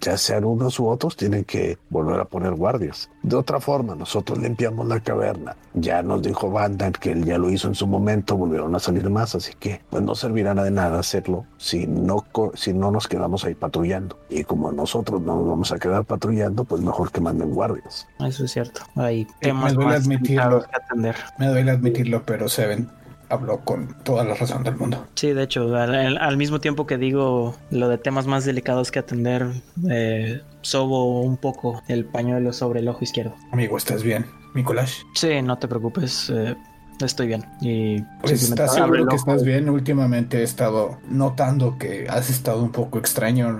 ya 0.00 0.16
sean 0.16 0.44
unos 0.44 0.78
u 0.78 0.86
otros, 0.86 1.16
tienen 1.16 1.44
que 1.44 1.76
volver 1.90 2.20
a 2.20 2.24
poner 2.24 2.52
guardias. 2.54 3.10
De 3.24 3.34
otra 3.34 3.58
forma, 3.60 3.96
nosotros 3.96 4.38
limpiamos 4.38 4.86
la 4.86 5.00
caverna. 5.00 5.56
Ya 5.74 6.02
nos 6.02 6.22
dijo 6.22 6.50
Bandan 6.50 6.92
que 6.92 7.10
él 7.12 7.24
ya 7.24 7.36
lo 7.36 7.50
hizo 7.50 7.66
en 7.66 7.74
su 7.74 7.86
momento, 7.88 8.36
volvieron 8.36 8.74
a 8.76 8.78
salir 8.78 9.10
más, 9.10 9.34
así 9.34 9.52
que 9.58 9.80
pues 9.90 10.02
no 10.04 10.14
servirá 10.14 10.54
de 10.54 10.70
nada 10.70 11.00
hacerlo 11.00 11.46
si 11.56 11.86
no, 11.88 12.24
co- 12.30 12.52
si 12.54 12.72
no 12.72 12.92
nos 12.92 13.08
quedamos 13.08 13.44
ahí 13.44 13.54
patrullando. 13.54 14.16
Y 14.30 14.44
como 14.44 14.70
nosotros 14.70 15.20
no 15.20 15.34
nos 15.36 15.48
vamos 15.48 15.72
a 15.72 15.78
quedar 15.80 16.04
patrullando, 16.04 16.64
pues 16.64 16.80
mejor 16.80 17.10
que 17.10 17.20
manden 17.20 17.50
guardias. 17.52 18.06
Eso 18.20 18.44
es 18.44 18.52
cierto. 18.52 18.82
Hay 18.94 19.26
temas 19.40 19.72
me 19.72 19.82
duele 19.82 19.90
más 19.98 20.04
admitirlo. 20.06 20.60
que 20.60 20.76
atender. 20.76 21.16
Me 21.38 21.46
duele 21.48 21.70
admitirlo, 21.72 22.22
pero 22.24 22.48
Seven 22.48 22.88
habló 23.28 23.60
con 23.60 23.94
toda 24.04 24.24
la 24.24 24.34
razón 24.34 24.62
del 24.64 24.76
mundo. 24.76 25.06
Sí, 25.14 25.32
de 25.32 25.42
hecho, 25.42 25.74
al, 25.76 26.18
al- 26.18 26.36
mismo 26.36 26.60
tiempo 26.60 26.86
que 26.86 26.98
digo 26.98 27.54
lo 27.70 27.88
de 27.88 27.98
temas 27.98 28.26
más 28.26 28.44
delicados 28.44 28.90
que 28.90 28.98
atender, 29.00 29.46
eh, 29.90 30.40
sobo 30.62 31.20
un 31.22 31.36
poco 31.36 31.82
el 31.88 32.04
pañuelo 32.04 32.52
sobre 32.52 32.80
el 32.80 32.88
ojo 32.88 33.02
izquierdo. 33.04 33.34
Amigo, 33.52 33.76
¿estás 33.76 34.02
bien? 34.02 34.24
Nicolás. 34.54 35.04
Sí, 35.14 35.42
no 35.42 35.58
te 35.58 35.68
preocupes, 35.68 36.30
eh, 36.30 36.56
estoy 37.04 37.26
bien. 37.28 37.44
Y 37.60 38.00
Pues 38.22 38.42
estás 38.42 38.74
seguro 38.74 39.06
que 39.06 39.16
estás 39.16 39.44
bien. 39.44 39.68
Últimamente 39.68 40.38
he 40.38 40.42
estado 40.42 40.98
notando 41.08 41.76
que 41.78 42.06
has 42.08 42.30
estado 42.30 42.62
un 42.62 42.72
poco 42.72 42.98
extraño. 42.98 43.52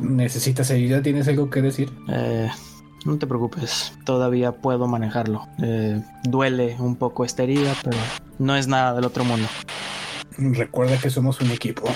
¿Necesitas 0.00 0.70
ayuda? 0.70 1.02
¿Tienes 1.02 1.26
algo 1.28 1.50
que 1.50 1.62
decir? 1.62 1.90
Eh, 2.08 2.48
no 3.04 3.18
te 3.18 3.26
preocupes, 3.26 3.92
todavía 4.04 4.52
puedo 4.52 4.86
manejarlo. 4.86 5.46
Eh, 5.62 6.02
duele 6.24 6.76
un 6.78 6.96
poco 6.96 7.24
esta 7.24 7.42
herida, 7.42 7.74
pero 7.82 7.96
no 8.38 8.56
es 8.56 8.66
nada 8.68 8.94
del 8.94 9.04
otro 9.04 9.24
mundo. 9.24 9.48
Recuerda 10.36 10.98
que 10.98 11.10
somos 11.10 11.40
un 11.40 11.50
equipo. 11.50 11.88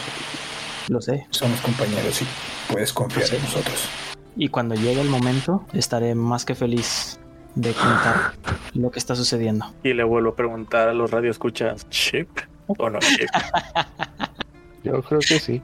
Lo 0.89 1.01
sé. 1.01 1.27
Somos 1.31 1.61
compañeros 1.61 2.23
y 2.23 2.27
puedes 2.73 2.93
confiar 2.93 3.33
en 3.35 3.43
nosotros. 3.43 3.89
Y 4.37 4.49
cuando 4.49 4.75
llegue 4.75 5.01
el 5.01 5.09
momento, 5.09 5.65
estaré 5.73 6.15
más 6.15 6.45
que 6.45 6.55
feliz 6.55 7.19
de 7.55 7.73
contar 7.73 8.33
lo 8.75 8.91
que 8.91 8.99
está 8.99 9.15
sucediendo. 9.15 9.67
Y 9.83 9.95
le 9.95 10.05
vuelvo 10.05 10.31
a 10.31 10.37
preguntar 10.37 10.89
a 10.89 10.95
los 10.95 11.11
radioescuchas, 11.11 11.89
¿chip 11.89 12.29
o 12.67 12.91
no 12.91 12.99
chip? 12.99 13.29
Yo 14.85 15.03
creo 15.03 15.21
que 15.21 15.39
sí. 15.39 15.63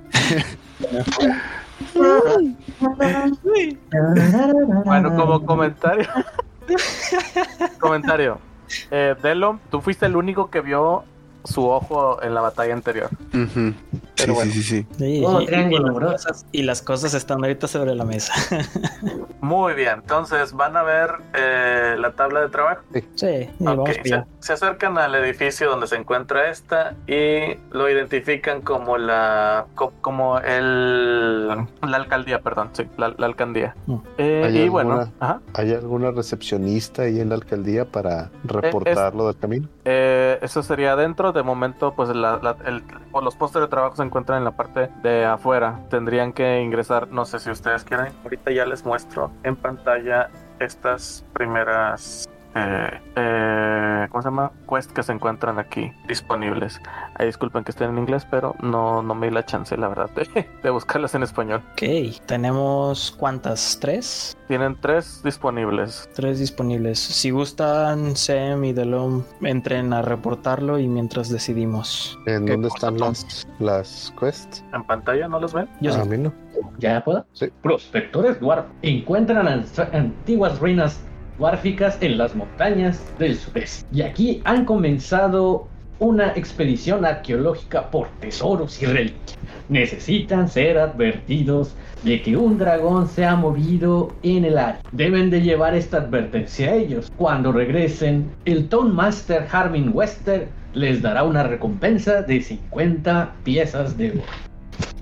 Bueno, 4.84 5.16
como 5.16 5.44
comentario. 5.44 6.08
comentario. 7.78 8.38
Eh, 8.90 9.14
Delo, 9.22 9.58
tú 9.70 9.80
fuiste 9.80 10.06
el 10.06 10.16
único 10.16 10.50
que 10.50 10.60
vio 10.60 11.04
su 11.44 11.66
ojo 11.68 12.22
en 12.22 12.34
la 12.34 12.40
batalla 12.40 12.74
anterior. 12.74 13.08
Pero 13.32 13.44
sí, 14.16 14.30
bueno. 14.32 14.52
sí, 14.52 14.62
sí, 14.62 14.62
sí. 14.62 14.86
Sí, 14.98 15.22
Oh, 15.26 15.40
y- 15.40 15.46
triángulo, 15.46 16.00
las 16.00 16.24
cosas, 16.24 16.46
y 16.52 16.62
las 16.62 16.82
cosas 16.82 17.14
están 17.14 17.42
ahorita 17.42 17.66
sobre 17.68 17.94
la 17.94 18.04
mesa. 18.04 18.32
Muy 19.40 19.72
bien, 19.74 19.94
entonces 19.94 20.52
van 20.52 20.76
a 20.76 20.82
ver 20.82 21.10
eh, 21.34 21.96
la 21.98 22.12
tabla 22.12 22.40
de 22.42 22.48
trabajo. 22.50 22.82
sí, 23.14 23.48
vamos 23.58 23.90
se, 24.40 24.52
acercan 24.52 24.98
al 24.98 25.14
edificio 25.14 25.70
donde 25.70 25.86
se 25.86 25.96
encuentra 25.96 26.50
esta 26.50 26.94
y 27.06 27.56
lo 27.70 27.88
identifican 27.88 28.60
como 28.60 28.98
la 28.98 29.64
co- 29.74 29.92
como 30.02 30.38
el 30.38 31.48
la 31.48 31.96
alcaldía, 31.96 32.40
perdón, 32.40 32.70
sí, 32.72 32.84
la, 32.98 33.14
la 33.16 33.26
alcaldía. 33.26 33.74
Mm. 33.86 33.96
Eh, 34.18 34.42
¿Hay 34.46 34.58
y 34.58 34.62
alguna- 34.64 34.84
bueno, 34.96 35.12
ajá, 35.20 35.40
¿Hay 35.54 35.72
alguna 35.72 36.10
recepcionista 36.10 37.02
ahí 37.02 37.20
en 37.20 37.30
la 37.30 37.36
alcaldía 37.36 37.84
para 37.86 38.30
reportar 38.44 39.14
lo 39.14 39.26
del 39.28 39.36
camino? 39.38 39.68
eh, 39.84 40.38
eso 40.42 40.62
sería 40.62 40.92
adentro. 40.92 41.29
De 41.32 41.42
momento, 41.42 41.94
pues 41.94 42.10
los 42.10 43.36
postes 43.36 43.62
de 43.62 43.68
trabajo 43.68 43.96
se 43.96 44.02
encuentran 44.02 44.38
en 44.38 44.44
la 44.44 44.52
parte 44.52 44.90
de 45.02 45.24
afuera. 45.24 45.80
Tendrían 45.90 46.32
que 46.32 46.60
ingresar, 46.60 47.08
no 47.08 47.24
sé 47.24 47.38
si 47.38 47.50
ustedes 47.50 47.84
quieren. 47.84 48.12
Ahorita 48.22 48.50
ya 48.50 48.66
les 48.66 48.84
muestro 48.84 49.30
en 49.42 49.56
pantalla 49.56 50.30
estas 50.58 51.24
primeras. 51.32 52.28
Eh, 52.54 53.00
eh, 53.16 54.06
¿Cómo 54.10 54.22
se 54.22 54.28
llama? 54.28 54.52
Quest 54.68 54.92
que 54.92 55.02
se 55.02 55.12
encuentran 55.12 55.58
aquí 55.58 55.92
disponibles. 56.08 56.80
Ahí 57.14 57.26
disculpen 57.26 57.64
que 57.64 57.70
estén 57.70 57.90
en 57.90 57.98
inglés, 57.98 58.26
pero 58.30 58.56
no, 58.60 59.02
no 59.02 59.14
me 59.14 59.28
di 59.28 59.32
la 59.32 59.44
chance, 59.44 59.76
la 59.76 59.88
verdad, 59.88 60.10
de, 60.10 60.48
de 60.62 60.70
buscarlas 60.70 61.14
en 61.14 61.22
español. 61.22 61.62
Ok, 61.72 62.16
tenemos 62.26 63.14
cuántas? 63.18 63.78
¿Tres? 63.80 64.36
Tienen 64.48 64.76
tres 64.80 65.22
disponibles. 65.22 66.08
Tres 66.14 66.38
disponibles. 66.38 66.98
Si 66.98 67.30
gustan, 67.30 68.16
Sam 68.16 68.64
y 68.64 68.72
Delom 68.72 69.22
entren 69.42 69.92
a 69.92 70.02
reportarlo 70.02 70.78
y 70.78 70.88
mientras 70.88 71.28
decidimos. 71.28 72.18
¿En 72.26 72.46
¿Qué 72.46 72.52
dónde 72.52 72.68
están 72.68 72.98
las, 72.98 73.46
las 73.58 74.12
quests? 74.18 74.64
En 74.72 74.84
pantalla, 74.84 75.28
¿no 75.28 75.38
los 75.38 75.52
ven? 75.52 75.68
Yo 75.80 75.94
a 75.94 76.02
sí. 76.02 76.08
mí 76.08 76.18
no. 76.18 76.32
¿Ya 76.78 77.02
puedo? 77.04 77.24
Sí. 77.32 77.48
Prospectores 77.62 78.40
Dwarf 78.40 78.66
encuentran 78.82 79.46
antiguas 79.92 80.58
ruinas 80.58 81.00
en 82.00 82.18
las 82.18 82.36
montañas 82.36 83.00
del 83.18 83.34
sureste. 83.34 83.86
Y 83.92 84.02
aquí 84.02 84.42
han 84.44 84.66
comenzado 84.66 85.68
una 85.98 86.32
expedición 86.32 87.06
arqueológica 87.06 87.90
por 87.90 88.08
tesoros 88.20 88.82
y 88.82 88.86
reliquias. 88.86 89.38
Necesitan 89.70 90.48
ser 90.48 90.76
advertidos 90.76 91.74
de 92.02 92.20
que 92.20 92.36
un 92.36 92.58
dragón 92.58 93.08
se 93.08 93.24
ha 93.24 93.36
movido 93.36 94.12
en 94.22 94.44
el 94.44 94.58
área. 94.58 94.82
Deben 94.92 95.30
de 95.30 95.40
llevar 95.40 95.74
esta 95.74 95.98
advertencia 95.98 96.72
a 96.72 96.74
ellos. 96.74 97.10
Cuando 97.16 97.52
regresen, 97.52 98.30
el 98.44 98.68
Town 98.68 98.94
Master 98.94 99.46
Harvin 99.50 99.92
Wester 99.94 100.48
les 100.74 101.00
dará 101.00 101.22
una 101.24 101.42
recompensa 101.42 102.20
de 102.22 102.42
50 102.42 103.32
piezas 103.44 103.96
de 103.96 104.10
oro. 104.10 104.49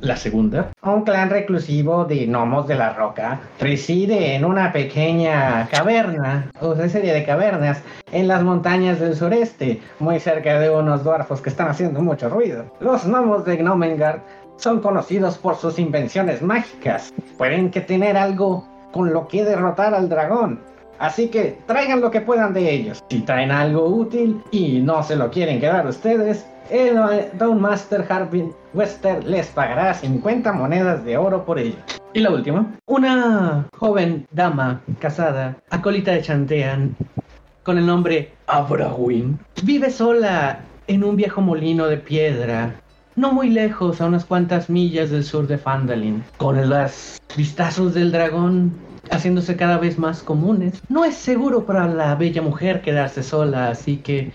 La 0.00 0.16
segunda. 0.16 0.70
Un 0.84 1.02
clan 1.02 1.28
reclusivo 1.28 2.04
de 2.04 2.26
gnomos 2.26 2.68
de 2.68 2.76
la 2.76 2.92
roca 2.92 3.40
reside 3.58 4.36
en 4.36 4.44
una 4.44 4.72
pequeña 4.72 5.68
caverna, 5.70 6.52
o 6.60 6.76
serie 6.76 7.12
de 7.12 7.24
cavernas, 7.24 7.82
en 8.12 8.28
las 8.28 8.44
montañas 8.44 9.00
del 9.00 9.16
sureste, 9.16 9.80
muy 9.98 10.20
cerca 10.20 10.60
de 10.60 10.70
unos 10.70 11.02
dwarfos 11.02 11.40
que 11.40 11.50
están 11.50 11.68
haciendo 11.68 12.00
mucho 12.00 12.28
ruido. 12.28 12.64
Los 12.78 13.06
gnomos 13.06 13.44
de 13.44 13.56
Gnomengard 13.56 14.20
son 14.56 14.80
conocidos 14.80 15.36
por 15.36 15.56
sus 15.56 15.80
invenciones 15.80 16.42
mágicas. 16.42 17.12
Pueden 17.36 17.70
que 17.70 17.80
tener 17.80 18.16
algo 18.16 18.68
con 18.92 19.12
lo 19.12 19.26
que 19.26 19.44
derrotar 19.44 19.94
al 19.94 20.08
dragón. 20.08 20.60
Así 21.00 21.28
que 21.28 21.58
traigan 21.66 22.00
lo 22.00 22.10
que 22.10 22.20
puedan 22.20 22.52
de 22.52 22.72
ellos. 22.72 23.02
Si 23.10 23.20
traen 23.20 23.50
algo 23.50 23.86
útil 23.86 24.42
y 24.50 24.80
no 24.80 25.02
se 25.02 25.16
lo 25.16 25.30
quieren 25.30 25.60
quedar 25.60 25.86
ustedes, 25.86 26.44
el 26.70 26.96
eh, 26.96 27.30
Down 27.34 27.60
Master 27.60 28.04
Harbin 28.08 28.52
Wester 28.74 29.24
les 29.24 29.46
pagará 29.48 29.94
50 29.94 30.52
monedas 30.52 31.04
de 31.04 31.16
oro 31.16 31.44
por 31.44 31.58
ello. 31.58 31.76
Y 32.14 32.20
la 32.20 32.30
última, 32.30 32.74
una 32.86 33.66
joven 33.76 34.26
dama 34.30 34.80
casada, 34.98 35.56
acólita 35.70 36.12
de 36.12 36.22
Chantean, 36.22 36.96
con 37.62 37.78
el 37.78 37.86
nombre 37.86 38.32
Abrahwin, 38.46 39.38
vive 39.62 39.90
sola 39.90 40.60
en 40.86 41.04
un 41.04 41.16
viejo 41.16 41.40
molino 41.40 41.86
de 41.86 41.98
piedra, 41.98 42.74
no 43.14 43.32
muy 43.32 43.50
lejos, 43.50 44.00
a 44.00 44.06
unas 44.06 44.24
cuantas 44.24 44.70
millas 44.70 45.10
del 45.10 45.24
sur 45.24 45.46
de 45.46 45.58
Fandalin, 45.58 46.24
con 46.36 46.68
los 46.68 47.20
vistazos 47.36 47.94
del 47.94 48.12
dragón 48.12 48.72
haciéndose 49.10 49.56
cada 49.56 49.78
vez 49.78 49.98
más 49.98 50.22
comunes. 50.22 50.82
No 50.88 51.04
es 51.04 51.14
seguro 51.14 51.64
para 51.66 51.86
la 51.86 52.14
bella 52.14 52.42
mujer 52.42 52.82
quedarse 52.82 53.22
sola, 53.22 53.70
así 53.70 53.98
que 53.98 54.32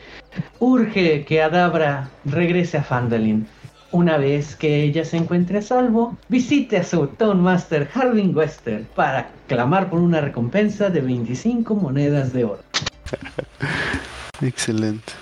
urge 0.60 1.26
que 1.26 1.42
Adabra 1.42 2.10
regrese 2.26 2.78
a 2.78 2.84
Fandalin. 2.84 3.48
Una 3.92 4.18
vez 4.18 4.56
que 4.56 4.84
ella 4.84 5.06
se 5.06 5.18
encuentre 5.18 5.60
a 5.60 5.62
salvo, 5.62 6.18
visite 6.28 6.78
a 6.78 6.84
su 6.84 7.06
Town 7.06 7.42
Master 7.42 7.88
Harvin 7.94 8.36
Wester 8.36 8.86
para 8.96 9.30
clamar 9.48 9.90
por 9.90 10.00
una 10.00 10.20
recompensa 10.20 10.90
de 10.90 11.02
25 11.02 11.76
monedas 11.76 12.34
de 12.34 12.46
oro. 12.46 12.64
Excelente. 14.42 15.14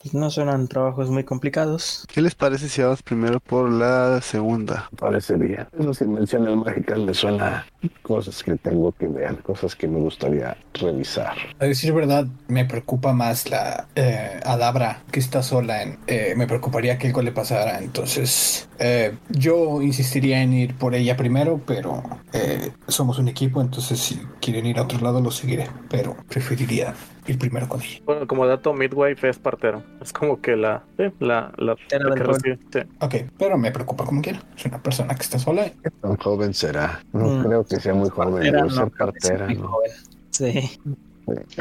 Pues 0.00 0.14
no 0.14 0.30
suenan 0.30 0.68
trabajos 0.68 1.10
muy 1.10 1.24
complicados. 1.24 2.06
¿Qué 2.12 2.20
les 2.20 2.34
parece 2.34 2.68
si 2.68 2.82
vamos 2.82 3.02
primero 3.02 3.40
por 3.40 3.70
la 3.70 4.20
segunda? 4.20 4.90
Parece 4.98 5.36
bien. 5.36 5.66
Esas 5.78 6.02
invenciones 6.02 6.56
mágicas 6.56 6.98
me 6.98 7.14
suena 7.14 7.66
cosas 8.02 8.42
que 8.42 8.56
tengo 8.56 8.92
que 8.92 9.08
ver, 9.08 9.38
cosas 9.42 9.74
que 9.74 9.88
me 9.88 9.98
gustaría 9.98 10.56
revisar. 10.74 11.34
A 11.58 11.64
decir 11.64 11.92
verdad, 11.92 12.26
me 12.48 12.64
preocupa 12.64 13.12
más 13.12 13.50
la 13.50 13.88
eh, 13.94 14.40
Adabra 14.44 15.02
que 15.10 15.20
está 15.20 15.42
sola. 15.42 15.82
En, 15.82 15.98
eh, 16.06 16.34
me 16.36 16.46
preocuparía 16.46 16.98
que 16.98 17.06
algo 17.08 17.22
le 17.22 17.32
pasara. 17.32 17.78
Entonces, 17.78 18.68
eh, 18.78 19.16
yo 19.30 19.82
insistiría 19.82 20.42
en 20.42 20.52
ir 20.52 20.74
por 20.74 20.94
ella 20.94 21.16
primero, 21.16 21.60
pero 21.66 22.02
eh, 22.32 22.72
somos 22.88 23.18
un 23.18 23.28
equipo. 23.28 23.60
Entonces, 23.60 23.98
si 23.98 24.20
quieren 24.40 24.66
ir 24.66 24.78
a 24.78 24.82
otro 24.82 25.00
lado, 25.00 25.20
lo 25.20 25.30
seguiré. 25.30 25.68
Pero 25.88 26.16
preferiría 26.28 26.94
ir 27.26 27.38
primero 27.38 27.68
con 27.68 27.80
ella. 27.82 28.00
Bueno, 28.04 28.26
como 28.26 28.46
dato, 28.46 28.72
Midwife 28.74 29.28
es 29.28 29.38
partero. 29.38 29.82
Es 30.00 30.12
como 30.12 30.40
que 30.40 30.56
la. 30.56 30.82
sí, 30.98 31.04
la. 31.20 31.52
la, 31.58 31.76
Partera 31.76 32.14
que 32.14 32.22
recibe, 32.22 32.58
sí. 32.72 32.78
Ok, 33.00 33.14
pero 33.38 33.56
me 33.58 33.70
preocupa 33.72 34.04
como 34.04 34.20
quiera. 34.22 34.42
Es 34.56 34.64
una 34.66 34.82
persona 34.82 35.14
que 35.14 35.22
está 35.22 35.38
sola. 35.38 35.64
¿Qué 35.82 35.90
tan 35.90 36.16
joven 36.16 36.52
será? 36.54 37.00
No 37.12 37.26
Mm. 37.26 37.44
creo 37.44 37.64
que 37.64 37.76
sea 37.80 37.94
muy 37.94 38.10
joven. 38.10 38.42
Era, 38.44 38.58
debe 38.58 38.70
ser 38.70 38.78
no, 38.84 38.90
sea 38.90 39.06
partera. 39.06 39.46
muy 39.46 39.56
¿no? 39.56 39.68
joven. 39.68 39.90
Sí. 40.30 40.70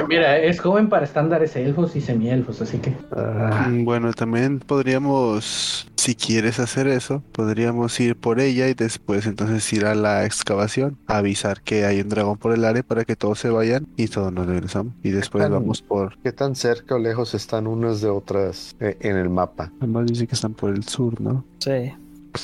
Mira, 0.09 0.37
es 0.37 0.59
joven 0.59 0.89
para 0.89 1.05
estándares 1.05 1.55
elfos 1.55 1.95
y 1.95 2.01
semielfos, 2.01 2.61
así 2.61 2.79
que 2.79 2.93
Ah, 3.15 3.67
Mm, 3.69 3.85
Bueno, 3.85 4.11
también 4.13 4.59
podríamos, 4.59 5.87
si 5.95 6.15
quieres 6.15 6.59
hacer 6.59 6.87
eso, 6.87 7.23
podríamos 7.31 7.97
ir 7.99 8.15
por 8.17 8.39
ella 8.39 8.67
y 8.67 8.73
después 8.73 9.25
entonces 9.25 9.71
ir 9.73 9.85
a 9.85 9.95
la 9.95 10.25
excavación, 10.25 10.97
avisar 11.07 11.61
que 11.61 11.85
hay 11.85 12.01
un 12.01 12.09
dragón 12.09 12.37
por 12.37 12.53
el 12.53 12.65
área 12.65 12.83
para 12.83 13.05
que 13.05 13.15
todos 13.15 13.39
se 13.39 13.49
vayan 13.49 13.87
y 13.95 14.07
todos 14.07 14.33
nos 14.33 14.45
regresamos. 14.47 14.93
Y 15.03 15.11
después 15.11 15.49
vamos 15.49 15.81
por... 15.81 16.17
¿Qué 16.21 16.31
tan 16.31 16.55
cerca 16.55 16.95
o 16.95 16.99
lejos 16.99 17.33
están 17.33 17.67
unas 17.67 18.01
de 18.01 18.09
otras 18.09 18.75
eh, 18.79 18.97
en 19.01 19.17
el 19.17 19.29
mapa? 19.29 19.71
Además 19.79 20.07
dice 20.07 20.27
que 20.27 20.35
están 20.35 20.53
por 20.53 20.71
el 20.71 20.83
sur, 20.83 21.19
¿no? 21.21 21.45
Sí. 21.59 21.93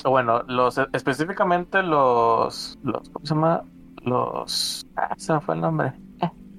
Bueno, 0.06 0.44
los 0.48 0.80
específicamente 0.94 1.82
los, 1.82 2.78
los 2.84 3.10
¿cómo 3.10 3.26
se 3.26 3.34
llama? 3.34 3.64
Los 4.06 4.86
ah, 4.96 5.16
se 5.18 5.34
me 5.34 5.42
fue 5.42 5.56
el 5.56 5.62
nombre. 5.62 5.94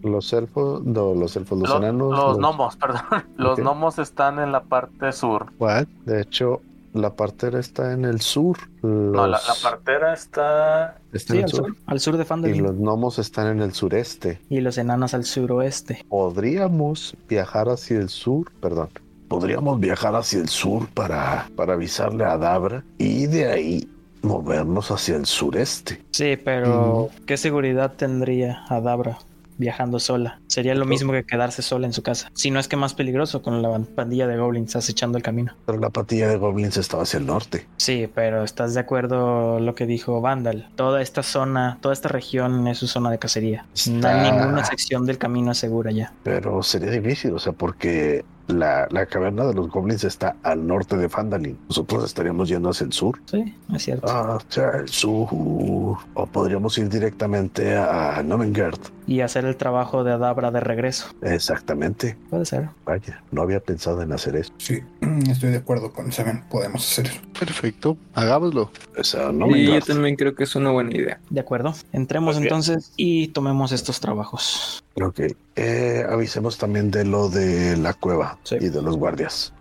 Los 0.02 0.32
elfos, 0.32 0.82
no, 0.84 1.14
los 1.14 1.36
elfos, 1.36 1.58
los, 1.58 1.68
Lo- 1.68 1.76
enanos. 1.78 2.10
los 2.16 2.38
gnomos, 2.38 2.76
perdón. 2.76 3.02
Los 3.36 3.52
Ok. 3.52 3.60
gnomos 3.60 3.98
están 3.98 4.38
en 4.38 4.52
la 4.52 4.62
parte 4.62 5.12
sur. 5.12 5.52
What? 5.58 5.86
De 6.06 6.22
hecho, 6.22 6.62
la 6.94 7.10
partera 7.14 7.60
está 7.60 7.92
en 7.92 8.04
el 8.04 8.20
sur. 8.20 8.56
No, 8.82 9.26
la, 9.26 9.38
la 9.38 9.38
Los- 9.46 9.62
partera 9.62 10.12
está 10.14 10.96
está 11.12 11.32
Sí, 11.34 11.38
en 11.38 11.44
al 11.44 11.50
sur. 11.50 11.66
sur. 11.66 11.76
Al 11.86 12.00
sur 12.00 12.16
de 12.16 12.22
Y 12.22 12.26
Fandalin. 12.26 12.62
los 12.62 12.76
gnomos 12.76 13.18
están 13.18 13.46
en 13.48 13.60
el 13.60 13.72
sureste. 13.74 14.40
Y 14.48 14.60
los 14.60 14.78
enanos 14.78 15.12
al 15.14 15.24
suroeste. 15.24 16.04
Podríamos 16.08 17.16
viajar 17.28 17.68
hacia 17.68 17.98
el 17.98 18.08
sur, 18.08 18.50
perdón. 18.60 18.88
Podríamos 19.28 19.78
viajar 19.78 20.16
hacia 20.16 20.40
el 20.40 20.48
sur 20.48 20.88
para, 20.88 21.46
para 21.56 21.74
avisarle 21.74 22.24
a 22.24 22.36
Dabra 22.38 22.82
y 22.98 23.26
de 23.26 23.46
ahí 23.48 23.88
movernos 24.22 24.90
hacia 24.90 25.14
el 25.16 25.26
sureste. 25.26 26.02
Sí, 26.10 26.36
pero 26.36 27.10
¿qué 27.26 27.36
seguridad 27.36 27.92
tendría 27.96 28.64
Adabra 28.68 29.18
viajando 29.60 30.00
sola. 30.00 30.40
Sería 30.48 30.74
lo 30.74 30.86
mismo 30.86 31.12
que 31.12 31.24
quedarse 31.24 31.62
sola 31.62 31.86
en 31.86 31.92
su 31.92 32.02
casa. 32.02 32.30
Si 32.34 32.50
no 32.50 32.58
es 32.58 32.66
que 32.66 32.76
más 32.76 32.94
peligroso 32.94 33.42
con 33.42 33.62
la 33.62 33.78
pandilla 33.94 34.26
de 34.26 34.36
goblins 34.36 34.74
acechando 34.74 35.18
el 35.18 35.22
camino. 35.22 35.54
Pero 35.66 35.78
la 35.78 35.90
patilla 35.90 36.26
de 36.26 36.36
goblins 36.36 36.76
estaba 36.76 37.04
hacia 37.04 37.18
el 37.18 37.26
norte. 37.26 37.66
Sí, 37.76 38.08
pero 38.12 38.42
¿estás 38.42 38.74
de 38.74 38.80
acuerdo 38.80 39.60
lo 39.60 39.74
que 39.74 39.86
dijo 39.86 40.20
Vandal? 40.20 40.68
Toda 40.74 41.02
esta 41.02 41.22
zona, 41.22 41.78
toda 41.80 41.92
esta 41.92 42.08
región 42.08 42.66
es 42.66 42.78
su 42.78 42.88
zona 42.88 43.10
de 43.10 43.18
cacería. 43.18 43.66
No 43.88 44.08
hay 44.08 44.32
ninguna 44.32 44.64
sección 44.64 45.06
del 45.06 45.18
camino 45.18 45.54
segura 45.54 45.92
ya. 45.92 46.12
Pero 46.24 46.62
sería 46.62 46.90
difícil, 46.90 47.34
o 47.34 47.38
sea, 47.38 47.52
porque 47.52 48.24
la, 48.52 48.86
la 48.90 49.06
caverna 49.06 49.44
de 49.46 49.54
los 49.54 49.68
goblins 49.68 50.04
está 50.04 50.36
al 50.42 50.66
norte 50.66 50.96
de 50.96 51.08
Fandalin. 51.08 51.58
Nosotros 51.68 52.04
estaríamos 52.04 52.48
yendo 52.48 52.70
hacia 52.70 52.84
el 52.86 52.92
sur. 52.92 53.20
Sí, 53.26 53.54
es 53.74 53.82
cierto. 53.82 54.06
Hacia 54.08 54.70
el 54.70 54.88
sur. 54.88 55.28
O 55.30 56.26
podríamos 56.32 56.76
ir 56.78 56.88
directamente 56.88 57.76
a 57.76 58.22
Novengard. 58.24 58.78
Y 59.06 59.22
hacer 59.22 59.44
el 59.44 59.56
trabajo 59.56 60.04
de 60.04 60.12
Adabra 60.12 60.50
de 60.50 60.60
regreso. 60.60 61.06
Exactamente. 61.22 62.16
Puede 62.30 62.44
ser. 62.44 62.68
Vaya, 62.84 63.22
no 63.32 63.42
había 63.42 63.60
pensado 63.60 64.02
en 64.02 64.12
hacer 64.12 64.36
eso. 64.36 64.52
Sí, 64.58 64.80
estoy 65.28 65.50
de 65.50 65.56
acuerdo 65.56 65.92
con 65.92 66.12
Seven. 66.12 66.44
Podemos 66.48 66.88
hacer 66.88 67.06
eso. 67.06 67.20
Perfecto, 67.38 67.96
hagámoslo. 68.14 68.70
O 68.96 69.04
sea, 69.04 69.30
Y 69.32 69.66
yo 69.66 69.80
también 69.80 70.16
creo 70.16 70.34
que 70.34 70.44
es 70.44 70.54
una 70.54 70.70
buena 70.70 70.94
idea. 70.94 71.20
De 71.28 71.40
acuerdo. 71.40 71.74
Entremos 71.92 72.36
Pues 72.36 72.44
entonces 72.44 72.92
y 72.96 73.28
tomemos 73.28 73.72
estos 73.72 74.00
trabajos. 74.00 74.84
Ok. 75.02 75.20
Eh, 75.56 76.04
avisemos 76.08 76.58
también 76.58 76.90
de 76.90 77.04
lo 77.04 77.28
de 77.28 77.76
la 77.76 77.94
cueva 77.94 78.38
Sí. 78.44 78.56
y 78.60 78.68
de 78.68 78.82
los 78.82 78.96
guardias. 78.96 79.52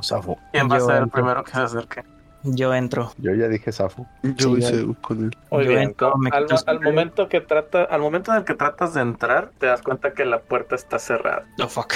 Safo. 0.00 0.38
¿Quién 0.52 0.70
va 0.70 0.76
a 0.76 0.80
ser 0.80 1.02
el 1.02 1.08
primero 1.08 1.42
que 1.44 1.50
se 1.52 1.58
acerque? 1.60 2.04
Yo 2.44 2.72
entro. 2.74 3.12
Yo 3.18 3.34
ya 3.34 3.48
dije 3.48 3.72
Safo. 3.72 4.06
Yo 4.22 4.54
Sí, 4.54 4.58
hice 4.58 4.86
ya. 4.86 4.92
con 5.00 5.24
él. 5.24 5.36
Muy 5.50 5.64
Yo 5.64 5.70
bien. 5.70 5.82
entro, 5.82 6.16
me 6.16 6.30
al, 6.30 6.46
al 6.66 6.80
momento 6.80 7.28
que 7.28 7.40
trata, 7.40 7.82
al 7.84 8.00
momento 8.00 8.30
en 8.32 8.38
el 8.38 8.44
que 8.44 8.54
tratas 8.54 8.94
de 8.94 9.00
entrar, 9.02 9.50
te 9.58 9.66
das 9.66 9.82
cuenta 9.82 10.12
que 10.12 10.24
la 10.24 10.38
puerta 10.40 10.74
está 10.76 10.98
cerrada. 10.98 11.44
Oh, 11.62 11.68
fuck. 11.68 11.94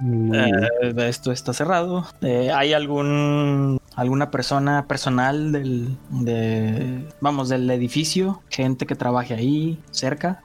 Mm, 0.00 0.34
Eh, 0.34 0.94
esto 1.08 1.32
está 1.32 1.52
cerrado. 1.52 2.04
Eh, 2.20 2.50
¿Hay 2.54 2.72
algún 2.74 3.80
alguna 3.94 4.30
persona 4.30 4.86
personal 4.86 5.52
del 5.52 5.96
de 6.10 7.02
vamos 7.20 7.48
del 7.48 7.70
edificio, 7.70 8.42
gente 8.50 8.86
que 8.86 8.94
trabaje 8.94 9.32
ahí 9.34 9.80
cerca? 9.90 10.42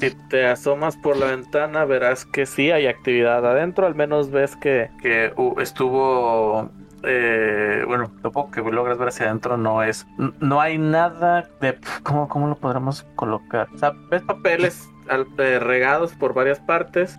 Si 0.00 0.10
te 0.30 0.46
asomas 0.46 0.96
por 0.96 1.16
la 1.18 1.26
ventana, 1.26 1.84
verás 1.84 2.24
que 2.24 2.46
sí 2.46 2.70
hay 2.70 2.86
actividad 2.86 3.44
adentro. 3.46 3.86
Al 3.86 3.94
menos 3.94 4.30
ves 4.30 4.56
que, 4.56 4.90
que 5.02 5.32
uh, 5.36 5.60
estuvo. 5.60 6.70
Eh, 7.06 7.84
bueno, 7.86 8.10
lo 8.22 8.32
poco 8.32 8.50
que 8.50 8.60
logras 8.62 8.98
ver 8.98 9.08
hacia 9.08 9.26
adentro 9.26 9.56
no 9.56 9.82
es. 9.82 10.06
No 10.40 10.60
hay 10.60 10.78
nada 10.78 11.48
de. 11.60 11.78
¿Cómo, 12.02 12.28
cómo 12.28 12.46
lo 12.48 12.56
podremos 12.56 13.04
colocar? 13.16 13.68
O 13.74 13.78
sea, 13.78 13.92
ves 14.10 14.22
papeles 14.22 14.88
al- 15.08 15.26
eh, 15.38 15.58
regados 15.58 16.12
por 16.14 16.34
varias 16.34 16.58
partes. 16.60 17.18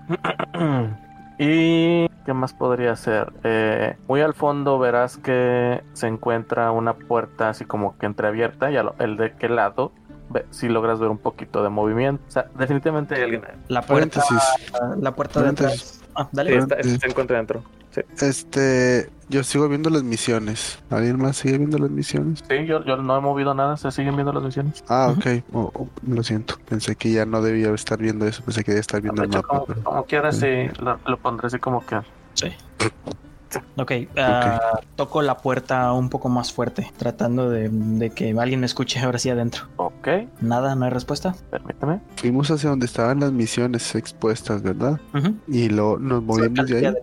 y. 1.40 2.08
¿Qué 2.26 2.34
más 2.34 2.54
podría 2.54 2.96
ser? 2.96 3.32
Eh, 3.44 3.96
muy 4.08 4.22
al 4.22 4.34
fondo 4.34 4.80
verás 4.80 5.18
que 5.18 5.84
se 5.94 6.08
encuentra 6.08 6.72
una 6.72 6.94
puerta 6.96 7.50
así 7.50 7.66
como 7.66 7.98
que 8.00 8.08
entreabierta. 8.08 8.72
Y 8.72 8.78
al- 8.78 8.94
el 9.00 9.16
de 9.18 9.34
qué 9.34 9.48
lado 9.48 9.92
ve- 10.32 10.46
si 10.50 10.68
logras 10.70 11.00
ver 11.00 11.10
un 11.10 11.20
poquito 11.20 11.62
de 11.62 11.70
movimiento. 11.70 12.24
O 12.28 12.32
sea, 12.32 12.48
definitivamente 12.58 13.14
hay 13.16 13.22
alguien. 13.24 13.44
La 13.68 13.82
puerta 13.84 14.22
Paréntesis. 14.22 14.72
la 15.00 15.12
puerta 15.14 15.44
de 15.44 15.50
atrás. 15.50 16.02
Ah, 16.16 16.24
Sí, 16.24 16.30
dale. 16.32 16.56
está- 16.58 16.82
se 16.82 17.08
encuentra 17.08 17.38
dentro. 17.38 17.62
Sí. 17.92 18.02
Este, 18.26 19.10
yo 19.30 19.44
sigo 19.44 19.68
viendo 19.68 19.90
las 19.90 20.04
misiones. 20.04 20.80
¿Alguien 20.90 21.18
más 21.18 21.38
sigue 21.38 21.58
viendo 21.58 21.78
las 21.78 21.90
misiones? 21.90 22.44
Sí, 22.48 22.66
yo, 22.66 22.84
yo 22.86 22.98
no 22.98 23.18
he 23.18 23.22
movido 23.22 23.54
nada, 23.54 23.78
se 23.78 23.92
siguen 23.92 24.16
viendo 24.16 24.32
las 24.34 24.44
misiones. 24.44 24.84
Ah, 24.88 25.14
ok. 25.16 25.44
Oh, 25.54 25.72
oh, 25.74 25.88
lo 26.08 26.24
siento. 26.24 26.56
Pensé 26.68 26.96
que 26.96 27.12
ya 27.12 27.26
no 27.26 27.42
debía 27.42 27.74
estar 27.74 27.98
viendo 27.98 28.26
eso. 28.28 28.44
Pensé 28.44 28.64
que 28.64 28.72
debía 28.72 28.82
estar 28.82 29.02
viendo 29.02 29.22
De 29.22 29.28
el 29.28 29.34
hecho, 29.34 29.42
mapa. 29.42 29.48
como, 29.50 29.66
pero- 29.66 29.84
como 29.84 30.04
quieras, 30.06 30.38
sí, 30.38 30.68
lo, 30.80 31.00
lo 31.06 31.18
pondré 31.18 31.48
así 31.48 31.60
como 31.60 31.86
que. 31.86 32.00
Sí. 32.36 32.48
Ok, 33.78 33.92
ah, 34.18 34.82
toco 34.98 35.22
la 35.22 35.38
puerta 35.38 35.94
un 35.94 36.10
poco 36.10 36.28
más 36.28 36.52
fuerte, 36.52 36.92
tratando 36.98 37.50
de, 37.50 37.70
de 37.70 38.10
que 38.10 38.32
alguien 38.38 38.60
me 38.60 38.66
escuche 38.66 39.00
ahora 39.00 39.18
sí 39.18 39.30
adentro. 39.30 39.68
Ok, 39.78 40.08
Nada, 40.42 40.76
no 40.76 40.84
hay 40.84 40.92
respuesta. 40.92 41.36
permíteme. 41.52 42.02
Fuimos 42.18 42.52
hacia 42.52 42.70
donde 42.72 42.86
estaban 42.86 43.22
las 43.22 43.32
misiones 43.32 43.96
expuestas, 43.96 44.62
¿verdad? 44.62 45.00
Y 45.48 45.70
luego 45.70 45.98
nos 46.00 46.22
movimos 46.22 46.68
de 46.68 46.88
ahí. 46.88 46.94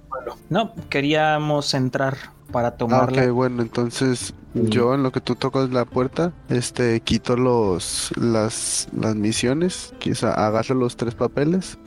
No, 0.51 0.73
queríamos 0.89 1.75
entrar 1.75 2.17
para 2.53 2.69
Ah, 2.69 2.77
tomarla. 2.77 3.23
ok, 3.25 3.31
bueno, 3.31 3.63
entonces 3.63 4.35
Mm. 4.55 4.67
yo 4.67 4.95
en 4.95 5.03
lo 5.03 5.13
que 5.13 5.21
tú 5.23 5.35
tocas 5.35 5.71
la 5.71 5.87
puerta, 5.87 6.33
este, 6.51 7.01
quito 7.01 7.37
los, 7.37 8.13
las, 8.19 8.89
las 8.95 9.15
misiones, 9.15 9.95
quizá 9.99 10.35
agarro 10.47 10.75
los 10.75 10.97
tres 10.99 11.15
papeles 11.15 11.79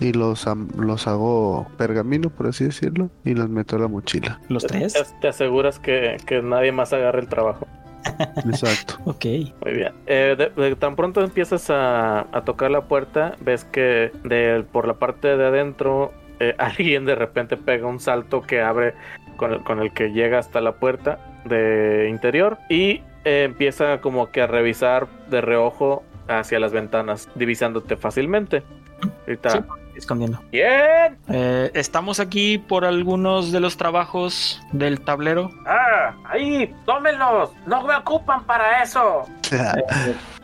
y 0.00 0.12
los, 0.14 0.46
los 0.78 1.06
hago 1.06 1.66
pergamino, 1.76 2.30
por 2.30 2.46
así 2.46 2.64
decirlo, 2.64 3.10
y 3.24 3.34
los 3.34 3.50
meto 3.50 3.76
a 3.76 3.80
la 3.80 3.88
mochila. 3.88 4.40
Los 4.48 4.64
tres. 4.66 4.94
Te, 4.94 5.04
te 5.20 5.28
aseguras 5.28 5.78
que, 5.78 6.16
que 6.26 6.40
nadie 6.40 6.72
más 6.72 6.94
agarre 6.94 7.20
el 7.20 7.28
trabajo. 7.28 7.66
Exacto. 8.46 8.94
Ok. 9.04 9.24
Muy 9.62 9.72
bien. 9.74 9.92
Eh, 10.06 10.36
de- 10.38 10.50
de- 10.62 10.76
tan 10.76 10.96
pronto 10.96 11.22
empiezas 11.22 11.68
a, 11.70 12.20
a 12.34 12.44
tocar 12.44 12.70
la 12.70 12.82
puerta, 12.88 13.36
ves 13.40 13.64
que 13.64 14.10
de, 14.24 14.64
por 14.72 14.86
la 14.86 14.94
parte 14.94 15.36
de 15.36 15.46
adentro 15.46 16.12
eh, 16.40 16.54
alguien 16.58 17.04
de 17.04 17.14
repente 17.14 17.56
pega 17.56 17.86
un 17.86 18.00
salto 18.00 18.42
que 18.42 18.60
abre 18.60 18.94
con 19.36 19.52
el, 19.52 19.62
con 19.62 19.80
el 19.80 19.92
que 19.92 20.12
llega 20.12 20.38
hasta 20.38 20.60
la 20.60 20.72
puerta 20.72 21.18
de 21.44 22.08
interior 22.10 22.58
y 22.68 23.02
eh, 23.24 23.44
empieza 23.44 24.00
como 24.00 24.30
que 24.30 24.42
a 24.42 24.46
revisar 24.46 25.08
de 25.28 25.40
reojo 25.40 26.04
hacia 26.28 26.58
las 26.58 26.72
ventanas, 26.72 27.28
divisándote 27.34 27.96
fácilmente. 27.96 28.62
Ahorita. 29.26 29.50
Sí. 29.50 29.58
Escondiendo. 29.96 30.40
Bien. 30.52 31.16
Eh, 31.28 31.70
estamos 31.72 32.20
aquí 32.20 32.58
por 32.58 32.84
algunos 32.84 33.50
de 33.50 33.60
los 33.60 33.78
trabajos 33.78 34.62
del 34.72 35.00
tablero. 35.00 35.50
Ah, 35.66 36.14
ahí, 36.24 36.74
tómenlos. 36.84 37.50
No 37.66 37.82
me 37.86 37.96
ocupan 37.96 38.44
para 38.44 38.82
eso. 38.82 39.24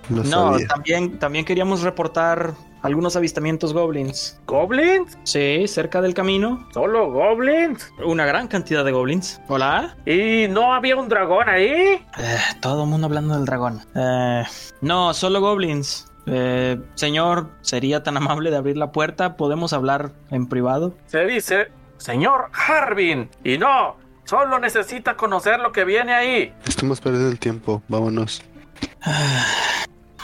No, 0.08 0.24
sabía. 0.24 0.66
también, 0.66 1.18
también 1.20 1.44
queríamos 1.44 1.82
reportar 1.82 2.54
algunos 2.82 3.16
avistamientos 3.16 3.72
goblins. 3.72 4.40
¿Goblins? 4.46 5.16
Sí, 5.24 5.66
cerca 5.68 6.00
del 6.00 6.14
camino. 6.14 6.66
¿Solo 6.72 7.10
goblins? 7.10 7.90
Una 8.04 8.26
gran 8.26 8.48
cantidad 8.48 8.84
de 8.84 8.92
goblins. 8.92 9.40
Hola. 9.48 9.96
¿Y 10.04 10.48
no 10.48 10.74
había 10.74 10.96
un 10.96 11.08
dragón 11.08 11.48
ahí? 11.48 11.70
Eh, 12.18 12.38
todo 12.60 12.84
el 12.84 12.90
mundo 12.90 13.06
hablando 13.06 13.34
del 13.34 13.44
dragón. 13.44 13.80
Eh, 13.94 14.44
no, 14.80 15.14
solo 15.14 15.40
goblins. 15.40 16.08
Eh, 16.26 16.80
señor, 16.94 17.50
¿sería 17.62 18.02
tan 18.02 18.16
amable 18.16 18.50
de 18.50 18.56
abrir 18.56 18.76
la 18.76 18.92
puerta? 18.92 19.36
¿Podemos 19.36 19.72
hablar 19.72 20.12
en 20.30 20.48
privado? 20.48 20.94
Se 21.06 21.24
dice, 21.24 21.68
señor 21.98 22.50
Harbin. 22.52 23.30
Y 23.44 23.58
no, 23.58 23.96
solo 24.24 24.58
necesita 24.58 25.16
conocer 25.16 25.60
lo 25.60 25.72
que 25.72 25.84
viene 25.84 26.12
ahí. 26.14 26.54
Estamos 26.66 27.00
perdiendo 27.00 27.30
el 27.30 27.38
tiempo, 27.38 27.82
vámonos. 27.88 28.42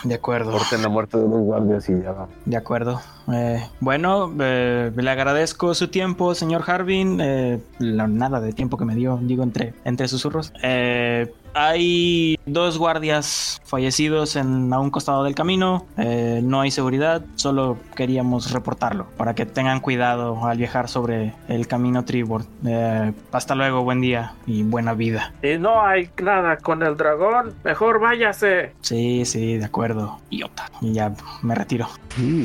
De 0.05 0.15
acuerdo. 0.15 0.53
Corten 0.53 0.83
la 0.83 0.89
muerte 0.89 1.19
de 1.19 1.29
los 1.29 1.41
guardias 1.41 1.89
y 1.89 2.01
ya 2.01 2.13
vamos. 2.13 2.35
De 2.45 2.57
acuerdo. 2.57 3.01
Eh, 3.33 3.63
bueno, 3.81 4.33
eh, 4.41 4.91
le 4.97 5.11
agradezco 5.11 5.75
su 5.75 5.89
tiempo, 5.89 6.35
señor 6.35 6.65
Harbin. 6.67 7.19
Eh, 7.21 7.59
la- 7.79 8.07
nada 8.09 8.41
de 8.41 8.53
tiempo 8.53 8.77
que 8.77 8.85
me 8.85 8.95
dio, 8.95 9.19
digo, 9.23 9.43
entre, 9.43 9.75
entre 9.85 10.09
susurros. 10.09 10.53
Eh, 10.63 11.33
hay 11.55 12.39
dos 12.47 12.79
guardias 12.79 13.61
fallecidos 13.65 14.37
en, 14.37 14.73
a 14.73 14.79
un 14.79 14.91
costado 14.91 15.25
del 15.25 15.35
camino. 15.35 15.87
Eh, 15.97 16.41
no 16.43 16.61
hay 16.61 16.71
seguridad, 16.71 17.23
solo 17.37 17.79
queríamos 17.97 18.53
reportarlo 18.53 19.07
para 19.17 19.35
que 19.35 19.45
tengan 19.47 19.81
cuidado 19.81 20.47
al 20.47 20.59
viajar 20.59 20.89
sobre 20.89 21.35
el 21.49 21.67
camino 21.67 22.05
Tribord. 22.05 22.45
Eh, 22.67 23.13
hasta 23.33 23.55
luego, 23.55 23.83
buen 23.83 24.01
día 24.01 24.35
y 24.47 24.63
buena 24.63 24.95
vida. 24.95 25.33
Y 25.43 25.59
no 25.59 25.85
hay 25.85 26.09
nada 26.23 26.59
con 26.59 26.83
el 26.83 26.97
dragón. 26.97 27.55
Mejor 27.65 27.99
váyase. 28.01 28.73
Sí, 28.83 29.25
sí, 29.25 29.57
de 29.59 29.65
acuerdo. 29.65 30.19
Idiota. 30.31 30.71
Y 30.81 30.93
ya 30.93 31.13
me 31.43 31.55
retiro. 31.55 31.89
Mm. 32.19 32.45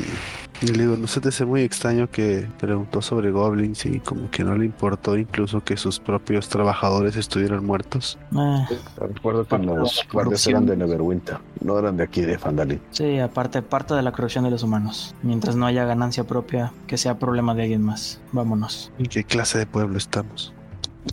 Y 0.63 0.67
le 0.67 0.83
digo, 0.83 0.95
¿no 0.95 1.07
se 1.07 1.19
te 1.19 1.27
hace 1.27 1.43
muy 1.45 1.61
extraño 1.61 2.09
que 2.09 2.47
preguntó 2.57 3.01
sobre 3.01 3.31
goblins 3.31 3.85
y 3.85 3.99
como 3.99 4.31
que 4.31 4.45
no 4.45 4.55
le 4.55 4.63
importó 4.63 5.17
incluso 5.17 5.61
que 5.61 5.75
sus 5.75 5.99
propios 5.99 6.47
trabajadores 6.47 7.17
estuvieran 7.17 7.65
muertos? 7.65 8.17
Eh, 8.33 8.65
Recuerdo 8.95 9.45
que 9.45 9.57
los 9.57 9.97
la 9.97 10.13
guardias 10.13 10.47
eran 10.47 10.65
de 10.65 10.77
Neverwinter, 10.77 11.39
no 11.59 11.77
eran 11.77 11.97
de 11.97 12.03
aquí 12.03 12.21
de 12.21 12.37
Fandalin. 12.37 12.79
Sí, 12.91 13.19
aparte, 13.19 13.61
parte 13.61 13.93
de 13.93 14.03
la 14.03 14.13
corrupción 14.13 14.45
de 14.45 14.51
los 14.51 14.63
humanos. 14.63 15.13
Mientras 15.21 15.57
no 15.57 15.65
haya 15.65 15.83
ganancia 15.83 16.23
propia, 16.23 16.71
que 16.87 16.97
sea 16.97 17.19
problema 17.19 17.53
de 17.53 17.63
alguien 17.63 17.81
más. 17.81 18.21
Vámonos. 18.31 18.89
¿En 18.99 19.07
qué 19.07 19.25
clase 19.25 19.57
de 19.57 19.65
pueblo 19.65 19.97
estamos? 19.97 20.53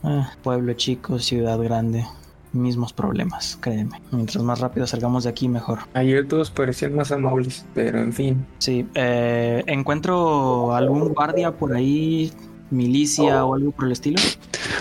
Ah, 0.04 0.30
pueblo 0.44 0.74
chico, 0.74 1.18
ciudad 1.18 1.58
grande. 1.58 2.06
Mismos 2.52 2.92
problemas, 2.92 3.58
créeme. 3.60 4.00
Mientras 4.10 4.42
más 4.42 4.60
rápido 4.60 4.86
salgamos 4.86 5.24
de 5.24 5.30
aquí, 5.30 5.48
mejor. 5.48 5.80
Ayer 5.94 6.26
todos 6.26 6.50
parecían 6.50 6.96
más 6.96 7.12
amables, 7.12 7.64
pero 7.74 8.00
en 8.00 8.12
fin. 8.12 8.44
Sí, 8.58 8.86
eh, 8.94 9.62
encuentro 9.66 10.74
algún 10.74 11.08
guardia 11.10 11.52
por 11.52 11.74
ahí, 11.74 12.32
milicia 12.70 13.44
o 13.44 13.54
algo 13.54 13.70
por 13.70 13.86
el 13.86 13.92
estilo. 13.92 14.20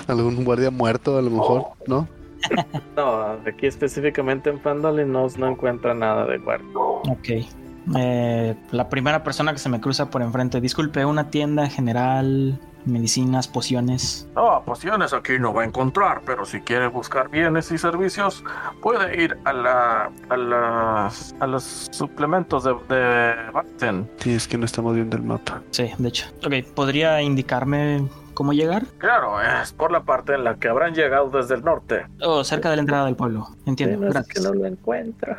¿Algún 0.08 0.44
guardia 0.44 0.72
muerto 0.72 1.18
a 1.18 1.22
lo 1.22 1.30
mejor? 1.30 1.64
¿No? 1.88 2.08
No, 2.96 3.24
aquí 3.46 3.68
específicamente 3.68 4.50
en 4.50 4.60
Fandolin 4.60 5.12
no, 5.12 5.28
no 5.38 5.48
encuentra 5.48 5.94
nada 5.94 6.26
de 6.26 6.38
guardia. 6.38 6.70
Ok. 6.76 7.30
Eh, 7.96 8.56
la 8.72 8.90
primera 8.90 9.24
persona 9.24 9.54
que 9.54 9.60
se 9.60 9.70
me 9.70 9.80
cruza 9.82 10.10
por 10.10 10.22
enfrente, 10.22 10.62
disculpe, 10.62 11.06
una 11.06 11.30
tienda 11.30 11.68
general, 11.70 12.60
medicinas, 12.86 13.48
pociones. 13.48 14.28
No, 14.36 14.64
pociones 14.66 15.14
aquí 15.14 15.40
no 15.40 15.54
va 15.54 15.64
a 15.64 15.66
encontrar, 15.66 16.22
pero 16.26 16.46
si 16.46 16.62
quiere 16.62 16.88
buscar 16.88 17.30
bienes 17.30 17.72
y 17.72 17.78
servicios, 17.78 18.44
puede 18.82 19.22
ir 19.22 19.38
a 19.46 19.54
la 19.54 20.12
a 20.30 20.38
las 20.38 21.36
a 21.40 21.48
los 21.48 21.88
suplementos 21.92 22.64
de, 22.64 22.74
de 22.90 23.52
Barton. 23.52 24.10
Sí, 24.18 24.34
es 24.34 24.48
que 24.48 24.58
no 24.58 24.66
estamos 24.66 24.96
viendo 24.96 25.18
el 25.18 25.24
mapa. 25.24 25.62
Sí, 25.72 25.92
de 25.98 26.10
hecho. 26.10 26.28
Ok, 26.46 26.54
¿podría 26.74 27.22
indicarme 27.22 28.08
cómo 28.34 28.54
llegar? 28.54 28.86
Claro, 28.98 29.42
es 29.42 29.74
por 29.74 29.92
la 29.92 30.04
parte 30.04 30.34
en 30.34 30.44
la 30.44 30.56
que 30.56 30.70
habrán 30.70 30.94
llegado 30.94 31.30
desde 31.30 31.56
el 31.56 31.64
norte. 31.64 32.06
Oh, 32.22 32.44
cerca 32.44 32.70
de 32.70 32.78
la 32.78 32.82
entrada 32.82 33.06
del 33.06 33.16
pueblo. 33.16 33.50
Entiendo, 33.66 34.00
gracias. 34.00 34.46
lo 34.46 34.66
encuentro. 34.66 35.36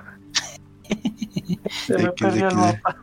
Se 1.86 1.96
me 1.96 2.10
perdió 2.12 2.48
el 2.48 2.56
mapa. 2.56 2.96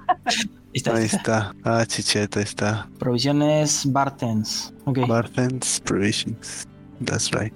Ahí 0.86 1.06
está, 1.06 1.50
Ahí. 1.50 1.58
Ah, 1.64 1.86
chicheta, 1.86 2.40
ahí 2.40 2.44
está. 2.44 2.90
Provisiones 3.00 3.92
Bartens. 3.92 4.74
Ok, 4.86 5.00
Bartens 5.08 5.82
Provisions. 5.86 6.68
That's 7.04 7.32
right. 7.32 7.54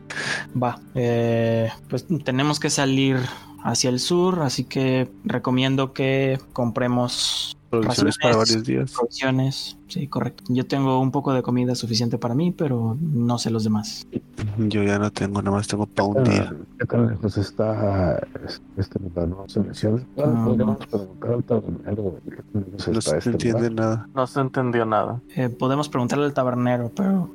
va. 0.62 0.80
Eh, 0.94 1.70
pues 1.90 2.06
tenemos 2.24 2.60
que 2.60 2.70
salir 2.70 3.18
hacia 3.64 3.90
el 3.90 4.00
sur, 4.00 4.42
así 4.42 4.64
que 4.66 5.10
recomiendo 5.24 5.94
que 5.94 6.40
compremos 6.54 7.58
Provisiones 7.72 8.18
para 8.18 8.36
varios 8.36 8.64
días. 8.66 8.92
provisiones. 8.92 9.78
Sí, 9.88 10.06
correcto. 10.08 10.44
Yo 10.50 10.68
tengo 10.68 11.00
un 11.00 11.10
poco 11.12 11.34
de 11.34 11.42
comida 11.42 11.74
suficiente 11.74 12.18
para 12.18 12.36
mí, 12.36 12.52
pero 12.52 12.98
no 13.00 13.38
sé 13.38 13.50
los 13.50 13.64
demás. 13.64 14.06
Yo 14.58 14.84
ya 14.84 15.00
no 15.00 15.10
tengo, 15.12 15.42
nada 15.42 15.56
más 15.56 15.68
tengo 15.68 15.86
para 15.86 16.08
un 16.08 16.24
día. 16.26 16.54
¿Qué 16.78 16.86
tan 16.86 17.08
lejos 17.08 17.38
está 17.38 18.22
este 18.78 19.00
lugar? 19.00 19.30
No 19.30 19.46
se 19.48 19.62
menciona. 19.62 20.04
Ah, 20.18 20.44
podríamos 20.46 20.78
preguntar 20.86 21.32
al 21.32 21.44
tabernero 21.44 22.20
No 22.94 23.02
se 23.02 23.18
este 23.18 23.30
entiende 23.30 23.70
nada. 23.70 24.08
No 24.14 24.28
se 24.28 24.42
entendió 24.42 24.86
nada. 24.86 25.22
Eh, 25.36 25.50
podemos 25.50 25.88
preguntarle 25.88 26.26
al 26.26 26.34
tabernero, 26.34 26.92
pero 26.94 27.32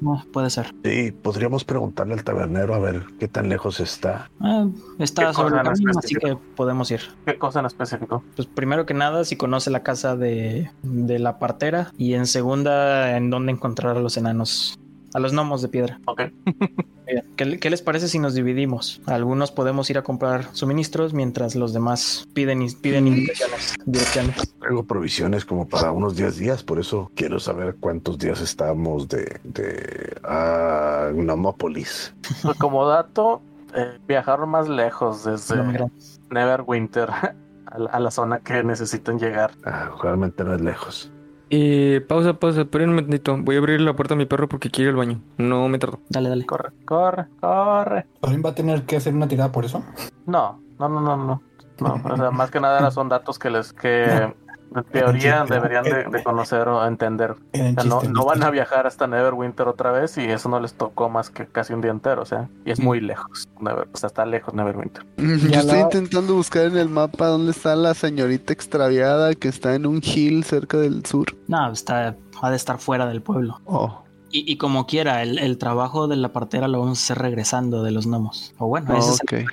no, 0.00 0.24
puede 0.32 0.50
ser. 0.50 0.74
Sí, 0.84 1.12
podríamos 1.12 1.64
preguntarle 1.64 2.14
al 2.14 2.24
tabernero 2.24 2.74
a 2.74 2.78
ver 2.78 3.04
qué 3.18 3.28
tan 3.28 3.48
lejos 3.48 3.80
está. 3.80 4.30
Ah, 4.40 4.66
¿Qué 4.98 5.04
está 5.04 5.32
sobre 5.32 5.56
el 5.56 5.62
camino, 5.62 5.92
así 5.98 6.14
que 6.14 6.36
podemos 6.54 6.90
ir. 6.90 7.00
¿Qué 7.24 7.38
cosa 7.38 7.60
en 7.60 7.66
específico? 7.66 8.22
Pues 8.34 8.48
primero 8.48 8.86
que 8.86 8.94
nada, 8.94 9.24
si 9.24 9.36
conoce 9.36 9.70
la 9.70 9.82
casa 9.82 10.16
de, 10.16 10.70
de 10.82 11.18
la 11.18 11.38
partera 11.38 11.92
y 11.96 12.14
en 12.14 12.26
segunda, 12.26 13.16
en 13.16 13.30
dónde 13.30 13.52
encontrar 13.52 13.96
a 13.96 14.00
los 14.00 14.16
enanos, 14.16 14.78
a 15.16 15.18
los 15.18 15.32
gnomos 15.32 15.62
de 15.62 15.68
piedra. 15.68 15.98
Ok. 16.04 16.24
¿Qué, 17.36 17.58
qué 17.58 17.70
les 17.70 17.80
parece 17.80 18.08
si 18.08 18.18
nos 18.18 18.34
dividimos? 18.34 19.00
Algunos 19.06 19.50
podemos 19.50 19.88
ir 19.88 19.96
a 19.96 20.02
comprar 20.02 20.48
suministros 20.52 21.14
mientras 21.14 21.54
los 21.54 21.72
demás 21.72 22.28
piden, 22.34 22.60
y- 22.62 22.70
piden 22.74 23.06
indicaciones, 23.06 23.74
direcciones. 23.86 24.54
Traigo 24.58 24.84
provisiones 24.84 25.44
como 25.46 25.66
para 25.68 25.90
unos 25.92 26.16
10 26.16 26.36
días, 26.36 26.62
por 26.62 26.78
eso 26.78 27.10
quiero 27.14 27.40
saber 27.40 27.76
cuántos 27.80 28.18
días 28.18 28.40
estamos 28.42 29.08
de, 29.08 29.40
de 29.44 30.16
ah, 30.24 31.10
Gnomópolis. 31.14 32.12
Pues 32.42 32.58
como 32.58 32.86
dato, 32.86 33.40
eh, 33.74 33.98
viajaron 34.06 34.50
más 34.50 34.68
lejos 34.68 35.24
desde 35.24 35.56
No 35.56 35.90
Neverwinter 36.30 37.08
a 37.66 37.78
la, 37.78 37.90
a 37.90 38.00
la 38.00 38.10
zona 38.10 38.40
que 38.40 38.62
necesitan 38.64 39.18
llegar. 39.18 39.52
Ah, 39.64 39.92
realmente 40.02 40.44
no 40.44 40.54
es 40.54 40.60
lejos. 40.60 41.10
Eh, 41.50 42.04
pausa, 42.08 42.34
pausa, 42.34 42.62
esperen 42.62 42.90
un 42.90 42.96
momentito. 42.96 43.36
Voy 43.38 43.56
a 43.56 43.58
abrir 43.58 43.80
la 43.80 43.94
puerta 43.94 44.14
a 44.14 44.16
mi 44.16 44.26
perro 44.26 44.48
porque 44.48 44.70
quiere 44.70 44.90
ir 44.90 44.94
al 44.94 44.96
baño. 44.96 45.20
No 45.38 45.68
me 45.68 45.78
tardo. 45.78 46.00
Dale, 46.08 46.28
dale. 46.28 46.46
Corre, 46.46 46.70
corre, 46.84 47.26
corre. 47.40 48.06
¿Alguien 48.22 48.42
va 48.44 48.50
a 48.50 48.54
tener 48.54 48.82
que 48.82 48.96
hacer 48.96 49.14
una 49.14 49.28
tirada 49.28 49.52
por 49.52 49.64
eso? 49.64 49.84
No, 50.26 50.60
no, 50.78 50.88
no, 50.88 51.00
no, 51.00 51.16
no. 51.16 51.42
No, 51.78 52.00
o 52.02 52.16
sea, 52.16 52.30
más 52.30 52.50
que 52.50 52.58
nada 52.58 52.90
son 52.90 53.08
datos 53.08 53.38
que 53.38 53.50
les 53.50 53.72
que 53.72 54.34
en 54.74 54.84
teoría 54.84 55.44
deberían 55.48 55.84
de, 55.84 56.04
de 56.04 56.22
conocer 56.24 56.68
o 56.68 56.86
entender. 56.86 57.32
O 57.32 57.36
sea, 57.52 57.84
no, 57.84 58.24
van 58.24 58.42
a 58.42 58.50
viajar 58.50 58.86
hasta 58.86 59.06
Neverwinter 59.06 59.68
otra 59.68 59.90
vez 59.92 60.16
y 60.18 60.24
eso 60.24 60.48
no 60.48 60.60
les 60.60 60.74
tocó 60.74 61.08
más 61.08 61.30
que 61.30 61.46
casi 61.46 61.72
un 61.72 61.80
día 61.80 61.90
entero, 61.90 62.22
o 62.22 62.26
sea, 62.26 62.48
y 62.64 62.70
es 62.70 62.80
muy 62.80 63.00
lejos. 63.00 63.48
Never- 63.60 63.88
o 63.92 63.96
sea, 63.96 64.08
está 64.08 64.26
lejos 64.26 64.54
Neverwinter. 64.54 65.04
Yo 65.16 65.60
estoy 65.60 65.80
intentando 65.80 66.34
buscar 66.34 66.64
en 66.66 66.76
el 66.76 66.88
mapa 66.88 67.26
dónde 67.26 67.52
está 67.52 67.74
la 67.76 67.94
señorita 67.94 68.52
extraviada 68.52 69.34
que 69.34 69.48
está 69.48 69.74
en 69.74 69.86
un 69.86 70.00
hill 70.04 70.44
cerca 70.44 70.76
del 70.78 71.04
sur. 71.06 71.26
No, 71.48 71.70
está, 71.72 72.16
ha 72.42 72.50
de 72.50 72.56
estar 72.56 72.78
fuera 72.78 73.06
del 73.06 73.22
pueblo. 73.22 73.60
Oh, 73.64 74.02
Y, 74.30 74.50
y 74.50 74.56
como 74.58 74.86
quiera, 74.86 75.22
el, 75.22 75.38
el 75.38 75.56
trabajo 75.56 76.08
de 76.08 76.16
la 76.16 76.32
partera 76.32 76.68
lo 76.68 76.80
vamos 76.80 76.98
a 76.98 77.02
hacer 77.04 77.18
regresando 77.22 77.82
de 77.82 77.92
los 77.92 78.06
gnomos. 78.06 78.52
O 78.58 78.66
bueno, 78.66 78.96
ese 78.96 79.12
es 79.12 79.20
el- 79.32 79.46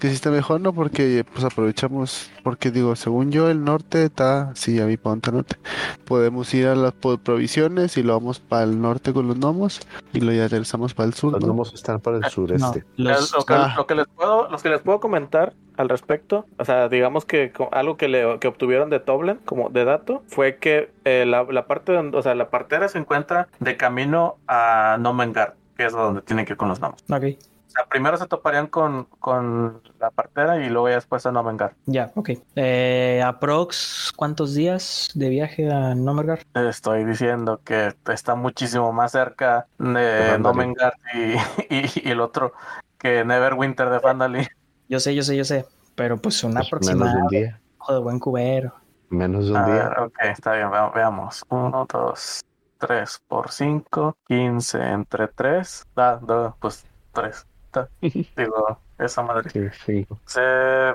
que 0.00 0.08
sí 0.08 0.14
está 0.14 0.30
mejor, 0.30 0.60
¿no? 0.60 0.72
Porque 0.72 1.24
pues 1.32 1.44
aprovechamos, 1.44 2.30
porque 2.42 2.70
digo, 2.70 2.96
según 2.96 3.30
yo 3.30 3.48
el 3.48 3.64
norte 3.64 4.04
está, 4.04 4.52
sí, 4.54 4.80
a 4.80 4.86
mi 4.86 4.96
punta 4.96 5.30
norte. 5.30 5.56
Podemos 6.04 6.52
ir 6.54 6.66
a 6.68 6.74
las 6.74 6.92
provisiones 6.92 7.96
y 7.96 8.02
lo 8.02 8.14
vamos 8.14 8.40
para 8.40 8.64
el 8.64 8.80
norte 8.80 9.12
con 9.12 9.28
los 9.28 9.36
gnomos 9.38 9.80
y 10.12 10.20
lo 10.20 10.32
ya 10.32 10.48
regresamos 10.48 10.94
para 10.94 11.06
el 11.08 11.14
sur, 11.14 11.32
Los 11.32 11.40
¿no? 11.40 11.46
gnomos 11.48 11.74
están 11.74 12.00
para 12.00 12.16
el 12.16 12.22
no, 12.22 12.30
sureste. 12.30 12.84
los- 12.96 13.32
lo, 13.34 13.44
que, 13.44 13.54
ah. 13.54 13.74
lo 13.76 13.86
que 13.86 13.94
les 13.94 14.06
puedo, 14.08 14.48
los 14.50 14.62
que 14.62 14.68
les 14.70 14.80
puedo 14.80 15.00
comentar 15.00 15.52
al 15.76 15.88
respecto, 15.88 16.44
o 16.58 16.64
sea, 16.64 16.88
digamos 16.88 17.24
que 17.24 17.52
algo 17.70 17.96
que, 17.96 18.08
le, 18.08 18.38
que 18.40 18.48
obtuvieron 18.48 18.90
de 18.90 18.98
Toblen 19.00 19.38
como 19.44 19.70
de 19.70 19.84
dato 19.84 20.22
fue 20.26 20.56
que 20.56 20.90
eh, 21.04 21.24
la, 21.26 21.44
la 21.44 21.66
parte, 21.66 21.92
donde, 21.92 22.16
o 22.18 22.22
sea, 22.22 22.34
la 22.34 22.50
partera 22.50 22.88
se 22.88 22.98
encuentra 22.98 23.48
de 23.60 23.76
camino 23.76 24.38
a 24.48 24.96
Nomengar, 24.98 25.54
que 25.76 25.86
es 25.86 25.92
donde 25.92 26.22
tienen 26.22 26.46
que 26.46 26.54
ir 26.54 26.56
con 26.56 26.68
los 26.68 26.80
gnomos. 26.80 27.04
Ok, 27.08 27.38
O 27.68 27.70
sea, 27.70 27.84
primero 27.86 28.16
se 28.16 28.26
toparían 28.26 28.66
con, 28.66 29.04
con 29.20 29.82
la 30.00 30.10
partera 30.10 30.56
y 30.64 30.70
luego 30.70 30.88
ya 30.88 30.94
después 30.94 31.24
a 31.26 31.32
Nomengar. 31.32 31.74
ya, 31.84 32.10
ok. 32.14 32.30
Eh, 32.56 33.22
aprox, 33.24 34.10
¿cuántos 34.16 34.54
días 34.54 35.10
de 35.14 35.28
viaje 35.28 35.70
a 35.70 35.94
Nomergar? 35.94 36.40
Estoy 36.54 37.04
diciendo 37.04 37.60
que 37.62 37.94
está 38.10 38.34
muchísimo 38.34 38.90
más 38.92 39.12
cerca 39.12 39.66
de. 39.78 40.38
Nomengar 40.38 40.94
y, 41.14 41.34
y, 41.74 42.08
y 42.08 42.10
el 42.10 42.20
otro 42.20 42.52
que 42.96 43.22
Neverwinter 43.24 43.90
de 43.90 44.00
Fandalin. 44.00 44.46
Yo 44.88 44.98
sé, 44.98 45.14
yo 45.14 45.22
sé, 45.22 45.36
yo 45.36 45.44
sé. 45.44 45.66
Pero 45.94 46.16
pues 46.16 46.42
un 46.44 46.54
Pues 46.54 46.86
menos 46.86 47.12
de 47.12 47.20
un 47.20 47.28
día. 47.28 47.60
ojo 47.78 47.92
de 47.92 48.00
buen 48.00 48.18
cubero. 48.18 48.72
Menos 49.10 49.44
de 49.46 49.50
un 49.52 49.56
A 49.58 49.66
día. 49.66 49.74
ver, 49.88 50.00
ok, 50.00 50.18
está 50.22 50.54
bien, 50.54 50.70
vea- 50.70 50.90
veamos. 50.94 51.44
1, 51.50 51.86
2, 51.92 52.40
3 52.78 53.20
por 53.28 53.50
5, 53.50 54.16
15 54.26 54.80
entre 54.82 55.28
3. 55.28 55.84
Da, 55.94 56.16
da, 56.22 56.54
pues 56.60 56.86
3. 57.12 57.46
Digo, 58.00 58.80
esa 58.98 59.22
madre. 59.22 59.50
Sí, 59.50 59.60
sí. 59.84 60.06
Se, 60.26 60.40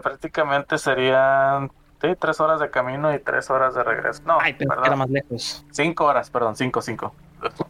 prácticamente 0.01 0.77
serían 0.77 1.71
sí, 2.01 2.09
3 2.19 2.39
horas 2.41 2.59
de 2.59 2.69
camino 2.69 3.13
y 3.13 3.19
3 3.19 3.49
horas 3.49 3.75
de 3.75 3.83
regreso. 3.83 4.21
No, 4.25 4.37
Ay, 4.39 4.55
pero 4.57 4.83
era 4.83 4.95
más 4.95 5.09
lejos. 5.09 5.65
5 5.71 6.03
horas, 6.03 6.29
perdón, 6.29 6.55
5, 6.55 6.81
5. 6.81 7.15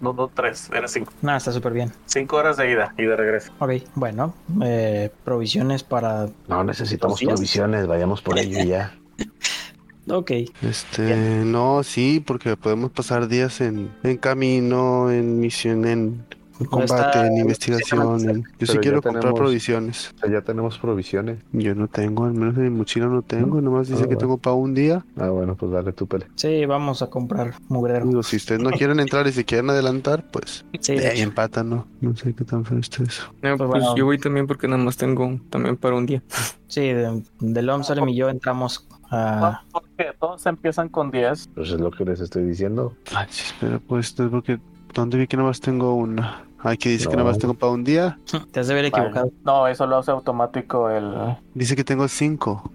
No, 0.02 0.14
no, 0.14 0.28
3, 0.28 0.70
era 0.74 0.88
5. 0.88 1.12
Nada, 1.22 1.38
está 1.38 1.52
súper 1.52 1.74
bien. 1.74 1.92
5 2.06 2.36
horas 2.36 2.58
de 2.58 2.72
ida 2.72 2.94
y 2.98 3.04
de 3.04 3.16
regreso. 3.16 3.52
Ok, 3.60 3.72
bueno, 3.96 4.34
eh, 4.64 5.10
provisiones 5.24 5.84
para... 5.84 6.28
No 6.48 6.64
necesitamos 6.64 7.22
provisiones, 7.22 7.88
vayamos 7.88 8.22
por 8.22 8.38
ello 8.38 8.60
y 8.60 8.68
ya. 8.68 8.96
Ok, 10.10 10.32
Este, 10.62 11.16
no, 11.46 11.82
sí, 11.82 12.20
porque 12.20 12.58
podemos 12.58 12.92
pasar 12.92 13.30
días 13.30 13.62
en, 13.62 13.90
en 14.04 14.18
camino, 14.18 15.10
en 15.10 15.40
misión, 15.40 15.86
en 15.86 16.26
combate, 16.70 16.84
está 16.96 17.28
en 17.28 17.38
investigación. 17.38 18.30
en- 18.30 18.44
Yo 18.60 18.68
sí 18.68 18.78
quiero 18.80 19.02
comprar 19.02 19.22
tenemos- 19.24 19.40
provisiones. 19.40 20.14
O 20.16 20.20
sea, 20.20 20.32
ya 20.32 20.42
tenemos 20.42 20.78
provisiones. 20.78 21.40
Yo 21.52 21.76
no 21.76 21.88
tengo, 21.88 22.26
al 22.26 22.34
menos 22.34 22.56
en 22.58 22.64
mi 22.64 22.70
mochila 22.70 23.08
no 23.08 23.22
tengo, 23.22 23.60
nomás 23.62 23.88
dice 23.88 24.00
Ah, 24.00 24.04
que 24.04 24.16
bueno. 24.16 24.20
tengo 24.20 24.38
para 24.38 24.56
un 24.56 24.74
día. 24.74 25.06
Ah, 25.18 25.30
bueno, 25.30 25.56
pues 25.56 25.72
dale 25.72 25.94
tu 25.94 26.08
pele. 26.08 26.28
sí, 26.36 26.66
vamos 26.66 27.02
a 27.02 27.08
comprar 27.10 27.56
mugrero. 27.70 28.06
Digo, 28.06 28.24
si 28.24 28.38
ustedes 28.38 28.62
no 28.62 28.70
quieren 28.88 29.00
entrar 29.00 29.26
y 29.28 29.32
se 29.32 29.46
quieren 29.46 29.70
adelantar, 29.70 30.30
pues 30.32 30.66
Sí, 30.80 30.94
de 30.94 31.02
de 31.02 31.08
ahí 31.08 31.18
hecho. 31.20 31.30
empatan, 31.30 31.70
¿no? 31.70 31.88
No 32.02 32.16
sé 32.16 32.34
qué 32.34 32.44
tan 32.44 32.66
feo 32.66 32.78
está 32.78 33.04
eso. 33.04 33.24
No, 33.42 33.58
pues 33.58 33.70
bueno. 33.70 33.96
yo 33.96 34.06
voy 34.06 34.18
también 34.18 34.48
porque 34.48 34.68
nada 34.68 34.84
más 34.84 34.98
tengo 34.98 35.40
también 35.50 35.78
para 35.78 35.96
un 35.96 36.06
día. 36.06 36.22
sí, 36.68 36.82
de, 36.82 37.24
de 37.40 37.62
y 38.08 38.16
yo 38.16 38.30
entramos 38.30 38.88
a... 39.10 39.64
Porque 39.72 40.12
todos 40.20 40.46
empiezan 40.46 40.90
con 40.90 41.12
10. 41.12 41.50
Pues 41.54 41.70
es 41.70 41.80
lo 41.80 41.92
que 41.92 42.04
les 42.06 42.20
estoy 42.20 42.44
diciendo. 42.46 42.96
Ay, 43.16 43.28
sí, 43.30 43.54
pero 43.60 43.80
pues 43.80 44.08
es 44.20 44.30
porque 44.30 44.60
¿dónde 44.94 45.18
vi 45.18 45.28
que 45.28 45.38
nomás 45.38 45.60
tengo 45.60 45.94
una? 45.96 46.44
Aquí 46.60 46.90
dice 46.90 47.08
que 47.10 47.16
No. 47.18 47.24
nomás 47.24 47.38
tengo 47.40 47.54
para 47.56 47.72
un 47.74 47.84
día. 47.84 48.18
Te 48.52 48.60
has 48.62 48.68
de 48.68 48.74
ver 48.74 48.86
equivocado. 48.86 49.32
No, 49.44 49.68
eso 49.68 49.86
lo 49.86 49.98
hace 49.98 50.12
automático 50.12 50.90
el, 50.90 51.14
Dice 51.54 51.76
que 51.76 51.84
tengo 51.84 52.08
cinco. 52.08 52.72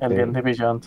el 0.00 0.10
Sí. 0.10 0.14
D&D 0.16 0.40
Beyond. 0.42 0.84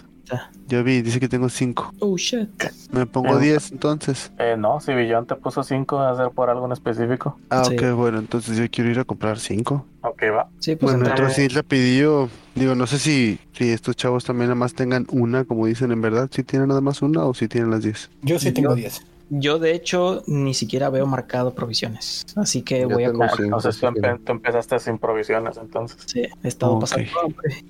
Yo 0.68 0.84
vi, 0.84 1.01
dice 1.01 1.19
que 1.19 1.27
tengo 1.27 1.49
cinco. 1.49 1.91
Oh, 1.99 2.15
shit. 2.15 2.49
Me 2.91 3.07
pongo 3.07 3.39
Eh, 3.39 3.41
10 3.45 3.72
entonces. 3.72 4.31
Eh, 4.38 4.56
no, 4.57 4.80
si 4.80 4.93
Beyond 4.93 5.27
te 5.27 5.35
puso 5.35 5.64
5 5.64 5.97
a 5.97 6.11
hacer 6.11 6.30
por 6.30 6.51
algo 6.51 6.68
en 6.68 6.72
específico. 6.72 7.39
Ah, 7.49 7.64
Sí. 7.65 7.73
ok, 7.73 7.95
bueno, 7.95 8.19
entonces 8.19 8.56
yo 8.56 8.65
quiero 8.69 8.91
ir 8.91 8.99
a 8.99 9.06
comprar 9.06 9.39
cinco. 9.39 9.85
Ok, 10.01 10.22
va. 10.31 10.47
Sí, 10.60 10.76
pues 10.76 10.93
Bueno, 10.93 11.10
entonces 11.10 11.35
sí, 11.35 11.47
rapidillo. 11.47 12.30
Digo, 12.53 12.76
no 12.76 12.85
sé 12.85 12.99
si, 12.99 13.39
si 13.53 13.69
estos 13.72 13.95
chavos 13.95 14.23
también 14.23 14.49
nada 14.49 14.56
más 14.56 14.76
tengan 14.76 15.07
una, 15.11 15.45
como 15.45 15.65
dicen 15.65 15.91
en 15.91 16.01
verdad, 16.01 16.30
si 16.31 16.43
tienen 16.43 16.68
nada 16.68 16.81
más 16.81 17.01
una 17.01 17.23
o 17.26 17.34
si 17.34 17.47
tienen 17.47 17.72
las 17.72 17.81
10. 17.81 18.11
Yo 18.22 18.38
sí 18.38 18.51
tengo 18.51 18.76
10. 18.76 19.03
Yo, 19.30 19.60
de 19.60 19.73
hecho, 19.73 20.23
ni 20.27 20.53
siquiera 20.53 20.89
veo 20.89 21.06
marcado 21.06 21.53
provisiones. 21.53 22.26
Así 22.35 22.64
que 22.64 22.81
Yo 22.81 22.89
voy 22.89 23.03
a 23.03 23.10
cinco, 23.11 23.26
Entonces 23.38 23.80
tú, 23.80 23.85
empe- 23.88 24.11
no. 24.11 24.19
tú 24.19 24.31
empezaste 24.31 24.80
sin 24.80 24.97
provisiones, 24.97 25.57
entonces. 25.57 25.97
Sí, 26.07 26.23
he 26.43 26.47
estado 26.47 26.80
pasando 26.80 27.10
hambre. 27.23 27.64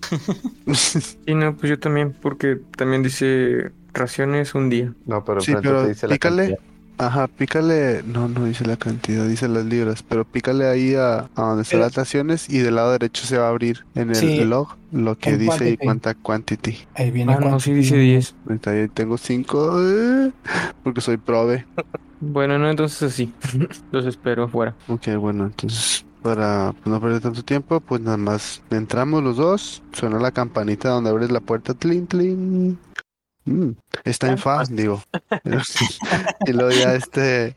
Y 1.26 1.34
no, 1.36 1.56
pues 1.56 1.70
yo 1.70 1.80
también, 1.80 2.14
porque 2.14 2.60
también 2.78 3.04
dice 3.04 3.72
raciones 3.94 4.56
un 4.56 4.70
día. 4.70 4.94
No, 5.06 5.24
pero 5.26 5.42
Sí, 5.42 5.52
enfrente 5.52 5.70
pero 5.70 5.84
te 5.84 5.90
dice 5.90 6.08
la 6.08 6.14
pícale. 6.14 6.38
cantidad. 6.56 6.69
Ajá, 7.02 7.28
pícale, 7.30 8.04
no, 8.04 8.28
no 8.28 8.44
dice 8.44 8.66
la 8.66 8.76
cantidad, 8.76 9.26
dice 9.26 9.48
las 9.48 9.64
libras, 9.64 10.04
pero 10.04 10.26
pícale 10.26 10.68
ahí 10.68 10.96
a, 10.96 11.30
a 11.34 11.42
donde 11.42 11.62
están 11.64 11.80
las 11.80 11.96
raciones 11.96 12.50
y 12.50 12.60
del 12.60 12.76
lado 12.76 12.92
derecho 12.92 13.26
se 13.26 13.38
va 13.38 13.46
a 13.46 13.50
abrir 13.50 13.86
en 13.96 14.10
el 14.10 14.16
Sí. 14.18 14.44
log 14.44 14.68
lo 14.92 15.18
que 15.18 15.30
En 15.30 15.40
dice 15.40 15.70
y 15.70 15.78
quantity. 15.78 15.78
cuánta 15.78 16.14
quantity. 16.16 16.78
Ahí 16.96 17.12
viene 17.12 17.34
Ah, 17.34 17.40
no, 17.40 17.58
sí 17.62 17.74
dice 17.74 17.96
10. 17.96 18.36
Ahorita 18.46 18.72
ahí 18.72 18.90
tengo 18.90 19.18
cinco, 19.18 19.82
eh, 19.82 20.34
porque 20.84 21.00
soy 21.00 21.16
prove. 21.16 21.66
Bueno, 22.20 22.60
no, 22.60 22.70
entonces 22.70 23.02
así. 23.04 23.34
Los 23.92 24.06
espero 24.06 24.44
afuera. 24.44 24.76
Ok, 24.90 25.08
bueno, 25.18 25.46
entonces 25.46 26.06
para 26.22 26.74
pues, 26.74 26.86
no 26.94 27.00
perder 27.00 27.22
tanto 27.22 27.44
tiempo, 27.44 27.80
pues 27.80 28.02
nada 28.02 28.18
más 28.18 28.62
entramos 28.72 29.24
los 29.24 29.38
dos, 29.38 29.82
suena 29.94 30.20
la 30.20 30.32
campanita 30.34 30.90
donde 30.90 31.12
abres 31.12 31.32
la 31.32 31.40
puerta, 31.40 31.74
tlin, 31.74 32.08
tlin. 32.08 32.78
Mm, 33.50 33.72
está 34.04 34.28
en 34.28 34.38
fa, 34.38 34.64
digo. 34.70 35.02
y 36.46 36.54
luego 36.54 36.72
ya 36.72 36.94
este 36.94 37.56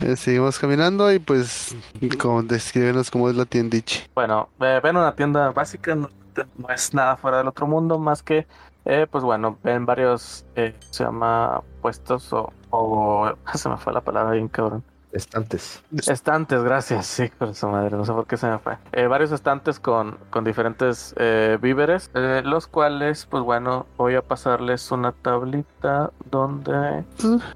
eh, 0.00 0.16
seguimos 0.16 0.58
caminando 0.58 1.12
y 1.12 1.18
pues 1.18 1.76
como 2.18 2.42
descríbenos 2.42 3.10
cómo 3.10 3.28
es 3.28 3.36
la 3.36 3.44
tiendichi. 3.44 4.04
Bueno, 4.14 4.48
eh, 4.60 4.80
ven 4.82 4.96
una 4.96 5.14
tienda 5.14 5.50
básica, 5.50 5.94
no, 5.94 6.08
no 6.56 6.68
es 6.70 6.94
nada 6.94 7.16
fuera 7.16 7.38
del 7.38 7.48
otro 7.48 7.66
mundo, 7.66 7.98
más 7.98 8.22
que, 8.22 8.46
eh, 8.84 9.06
pues 9.10 9.22
bueno, 9.22 9.58
ven 9.62 9.84
varios, 9.84 10.46
eh, 10.56 10.74
se 10.90 11.04
llama 11.04 11.62
puestos 11.82 12.32
o, 12.32 12.52
o- 12.70 13.32
se 13.54 13.68
me 13.68 13.76
fue 13.76 13.92
la 13.92 14.00
palabra 14.00 14.32
bien 14.32 14.48
cabrón. 14.48 14.82
Estantes. 15.12 15.82
Estantes, 16.06 16.62
gracias, 16.62 17.06
sí, 17.06 17.30
por 17.38 17.54
su 17.54 17.66
madre, 17.68 17.96
no 17.96 18.04
sé 18.04 18.12
por 18.12 18.26
qué 18.26 18.36
se 18.36 18.46
me 18.46 18.58
fue. 18.58 18.76
Eh, 18.92 19.06
varios 19.06 19.32
estantes 19.32 19.80
con, 19.80 20.18
con 20.30 20.44
diferentes 20.44 21.14
eh, 21.16 21.58
víveres, 21.60 22.10
eh, 22.14 22.42
los 22.44 22.66
cuales, 22.66 23.26
pues 23.26 23.42
bueno, 23.42 23.86
voy 23.96 24.16
a 24.16 24.22
pasarles 24.22 24.90
una 24.90 25.12
tablita 25.12 26.10
donde... 26.30 27.04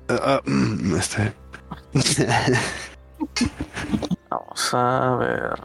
Ah, 0.09 0.41
este. 0.97 1.35
Vamos 4.31 4.74
a 4.74 5.16
ver... 5.16 5.61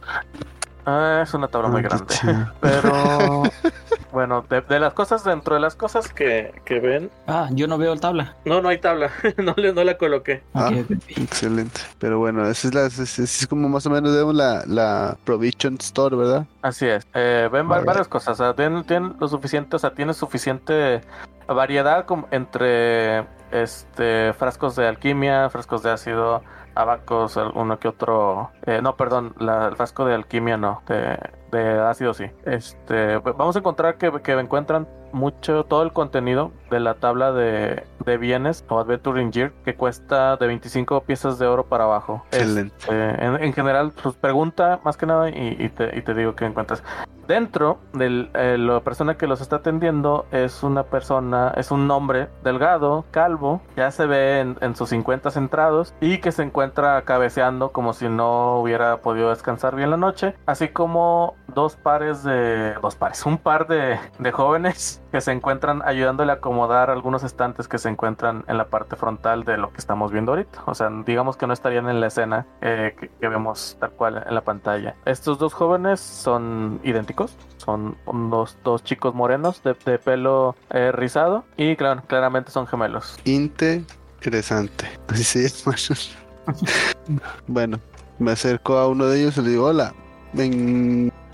Ah, 0.90 1.20
es 1.22 1.34
una 1.34 1.48
tabla 1.48 1.68
muy 1.68 1.80
Ah, 1.80 1.88
grande. 1.88 2.06
chido. 2.14 2.52
Pero 2.60 3.42
bueno, 4.12 4.42
de, 4.48 4.62
de 4.62 4.80
las 4.80 4.94
cosas, 4.94 5.22
dentro 5.22 5.54
de 5.54 5.60
las 5.60 5.74
cosas 5.74 6.08
que, 6.10 6.54
que 6.64 6.80
ven, 6.80 7.10
Ah, 7.26 7.48
yo 7.52 7.66
no 7.66 7.76
veo 7.76 7.92
el 7.92 8.00
tabla. 8.00 8.36
no, 8.46 8.62
no 8.62 8.70
hay 8.70 8.78
tabla, 8.78 9.10
no, 9.36 9.52
le, 9.58 9.74
no 9.74 9.84
la 9.84 9.98
coloqué. 9.98 10.42
Ah. 10.54 10.70
Ok. 10.72 10.90
Excelente. 11.18 11.80
Pero 11.98 12.18
bueno, 12.18 12.48
esa 12.48 12.68
es 12.68 12.74
la, 12.74 12.86
esa 12.86 13.02
es, 13.02 13.18
esa 13.18 13.40
es 13.42 13.46
como 13.46 13.68
más 13.68 13.84
o 13.84 13.90
menos 13.90 14.12
de 14.14 14.32
la, 14.32 14.62
la 14.66 15.16
Provision 15.24 15.74
Store, 15.78 16.16
¿verdad? 16.16 16.46
Así 16.62 16.86
es, 16.86 17.06
eh, 17.14 17.48
ven 17.52 17.68
varias 17.68 18.08
cosas, 18.08 18.40
o 18.40 18.44
sea, 18.44 18.54
tienen, 18.54 18.82
tienen 18.84 19.14
lo 19.20 19.28
suficiente, 19.28 19.76
o 19.76 19.78
sea, 19.78 19.90
tiene 19.90 20.14
suficiente 20.14 21.02
variedad 21.46 22.06
como 22.06 22.28
entre 22.30 23.26
este 23.50 24.32
frascos 24.34 24.76
de 24.76 24.86
alquimia, 24.86 25.48
frascos 25.50 25.82
de 25.82 25.90
ácido, 25.90 26.42
abacos, 26.78 27.36
uno 27.36 27.78
que 27.78 27.88
otro, 27.88 28.50
eh, 28.62 28.80
no, 28.82 28.96
perdón, 28.96 29.34
la- 29.38 29.66
el 29.68 29.76
frasco 29.76 30.04
de 30.04 30.14
alquimia 30.14 30.56
no, 30.56 30.82
de, 30.86 31.18
de 31.50 31.80
ácido 31.80 32.14
sí. 32.14 32.26
Este, 32.44 33.18
vamos 33.18 33.56
a 33.56 33.58
encontrar 33.58 33.96
que, 33.96 34.10
que 34.22 34.32
encuentran 34.32 34.86
mucho, 35.12 35.64
todo 35.64 35.82
el 35.82 35.92
contenido 35.92 36.52
de 36.70 36.80
la 36.80 36.94
tabla 36.94 37.32
de, 37.32 37.84
de 38.04 38.18
bienes 38.18 38.64
o 38.68 38.78
Adventuring 38.78 39.32
Gear 39.32 39.52
que 39.64 39.74
cuesta 39.74 40.36
de 40.36 40.46
25 40.46 41.00
piezas 41.02 41.38
de 41.38 41.46
oro 41.46 41.64
para 41.64 41.84
abajo. 41.84 42.24
Excelente. 42.30 42.74
Este, 42.78 43.24
en, 43.24 43.42
en 43.42 43.52
general, 43.52 43.92
pues 44.02 44.14
pregunta 44.16 44.80
más 44.84 44.96
que 44.96 45.06
nada 45.06 45.30
y, 45.30 45.56
y 45.58 45.68
te, 45.70 45.96
y 45.96 46.02
te 46.02 46.14
digo 46.14 46.34
que 46.34 46.44
encuentras. 46.44 46.82
Dentro 47.26 47.78
de 47.92 48.30
la 48.58 48.80
persona 48.80 49.18
que 49.18 49.26
los 49.26 49.42
está 49.42 49.56
atendiendo 49.56 50.24
es 50.32 50.62
una 50.62 50.84
persona, 50.84 51.52
es 51.56 51.70
un 51.70 51.90
hombre 51.90 52.28
delgado, 52.42 53.04
calvo, 53.10 53.60
ya 53.76 53.90
se 53.90 54.06
ve 54.06 54.40
en, 54.40 54.56
en 54.62 54.74
sus 54.74 54.88
50 54.88 55.30
centrados 55.30 55.92
y 56.00 56.18
que 56.18 56.32
se 56.32 56.42
encuentra 56.42 57.02
cabeceando 57.02 57.70
como 57.70 57.92
si 57.92 58.08
no 58.08 58.60
hubiera 58.60 59.02
podido 59.02 59.28
descansar 59.28 59.76
bien 59.76 59.90
la 59.90 59.98
noche, 59.98 60.36
así 60.46 60.68
como 60.68 61.36
dos 61.54 61.76
pares 61.76 62.22
de, 62.22 62.74
dos 62.74 62.94
pares, 62.94 63.24
un 63.26 63.38
par 63.38 63.66
de, 63.66 63.98
de 64.18 64.32
jóvenes 64.32 65.02
que 65.12 65.20
se 65.20 65.32
encuentran 65.32 65.82
ayudándole 65.84 66.32
a 66.32 66.36
acomodar 66.36 66.90
algunos 66.90 67.24
estantes 67.24 67.68
que 67.68 67.78
se 67.78 67.88
encuentran 67.88 68.44
en 68.48 68.58
la 68.58 68.68
parte 68.68 68.96
frontal 68.96 69.44
de 69.44 69.56
lo 69.56 69.72
que 69.72 69.78
estamos 69.78 70.12
viendo 70.12 70.32
ahorita. 70.32 70.62
O 70.66 70.74
sea, 70.74 70.90
digamos 71.04 71.36
que 71.36 71.46
no 71.46 71.52
estarían 71.52 71.88
en 71.88 72.00
la 72.00 72.08
escena 72.08 72.46
eh, 72.60 72.94
que, 72.98 73.28
vemos 73.28 73.76
tal 73.80 73.90
cual 73.90 74.24
en 74.26 74.34
la 74.34 74.42
pantalla. 74.42 74.96
Estos 75.04 75.38
dos 75.38 75.54
jóvenes 75.54 76.00
son 76.00 76.80
idénticos, 76.82 77.36
son 77.56 77.96
unos 78.06 78.58
dos 78.64 78.82
chicos 78.84 79.14
morenos 79.14 79.62
de, 79.62 79.74
pelo 79.74 80.54
eh, 80.70 80.92
rizado 80.92 81.44
y 81.56 81.76
claro, 81.76 82.02
claramente 82.06 82.50
son 82.50 82.66
gemelos. 82.66 83.18
Interesante. 83.24 84.86
Llama. 85.14 85.76
bueno, 87.46 87.78
me 88.18 88.32
acerco 88.32 88.76
a 88.76 88.88
uno 88.88 89.06
de 89.06 89.20
ellos 89.20 89.36
y 89.36 89.42
le 89.42 89.50
digo, 89.50 89.66
hola, 89.66 89.92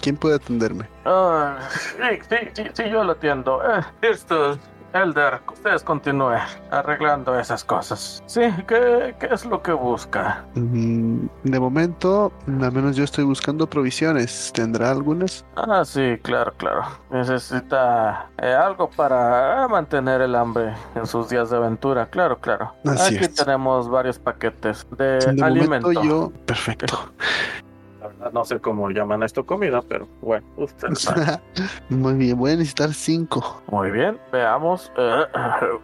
¿quién 0.04 0.16
puede 0.18 0.36
atenderme? 0.36 0.86
Ah, 1.06 1.56
sí, 1.70 2.18
sí, 2.28 2.36
sí, 2.52 2.62
sí, 2.74 2.82
yo 2.90 3.02
lo 3.02 3.14
entiendo. 3.14 3.60
Eh, 3.64 3.80
esto, 4.02 4.58
Elder, 4.92 5.40
ustedes 5.52 5.82
continúen 5.82 6.38
arreglando 6.70 7.36
esas 7.36 7.64
cosas. 7.64 8.22
Sí, 8.26 8.42
¿qué, 8.68 9.14
qué 9.18 9.28
es 9.32 9.44
lo 9.44 9.60
que 9.60 9.72
busca? 9.72 10.44
Mm, 10.54 11.26
De 11.42 11.58
momento, 11.58 12.32
al 12.46 12.70
menos 12.70 12.94
yo 12.94 13.02
estoy 13.02 13.24
buscando 13.24 13.66
provisiones. 13.68 14.52
¿Tendrá 14.54 14.90
algunas? 14.92 15.44
Ah, 15.56 15.82
sí, 15.84 16.16
claro, 16.22 16.52
claro. 16.58 16.82
Necesita 17.10 18.28
eh, 18.38 18.52
algo 18.54 18.88
para 18.90 19.66
mantener 19.68 20.20
el 20.20 20.34
hambre 20.36 20.74
en 20.94 21.06
sus 21.06 21.28
días 21.28 21.50
de 21.50 21.56
aventura. 21.56 22.06
Claro, 22.06 22.38
claro. 22.38 22.72
Así 22.86 23.16
Aquí 23.16 23.24
es. 23.24 23.34
tenemos 23.34 23.88
varios 23.88 24.18
paquetes 24.20 24.86
de, 24.96 25.18
De 25.32 25.42
alimento. 25.44 25.88
momento 25.88 26.02
yo... 26.04 26.32
Perfecto. 26.46 27.12
Verdad, 28.18 28.32
no 28.32 28.44
sé 28.44 28.60
cómo 28.60 28.90
llaman 28.90 29.22
esto 29.22 29.44
comida, 29.44 29.82
pero 29.82 30.08
bueno, 30.20 30.46
usted 30.56 30.94
sabe. 30.94 31.40
Muy 31.88 32.14
bien, 32.14 32.38
voy 32.38 32.52
a 32.52 32.56
necesitar 32.56 32.92
cinco. 32.92 33.62
Muy 33.68 33.90
bien, 33.90 34.18
veamos. 34.32 34.92
Eh, 34.96 35.24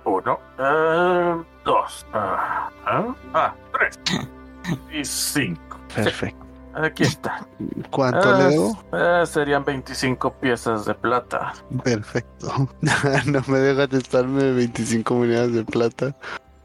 uno, 0.04 0.38
eh, 0.58 1.42
dos, 1.64 2.06
ah, 2.12 2.68
tres 3.72 3.98
y 4.92 5.04
cinco. 5.04 5.78
Perfecto. 5.94 6.46
Aquí 6.74 7.02
está. 7.02 7.46
¿Cuánto 7.90 8.38
le 8.38 8.44
debo? 8.44 8.78
eh, 8.92 9.24
serían 9.26 9.64
25 9.64 10.32
piezas 10.34 10.84
de 10.84 10.94
plata. 10.94 11.52
Perfecto. 11.82 12.68
no 13.26 13.42
me 13.48 13.58
dejas 13.58 13.92
estarme 13.92 14.52
25 14.52 15.14
monedas 15.14 15.52
de 15.52 15.64
plata. 15.64 16.14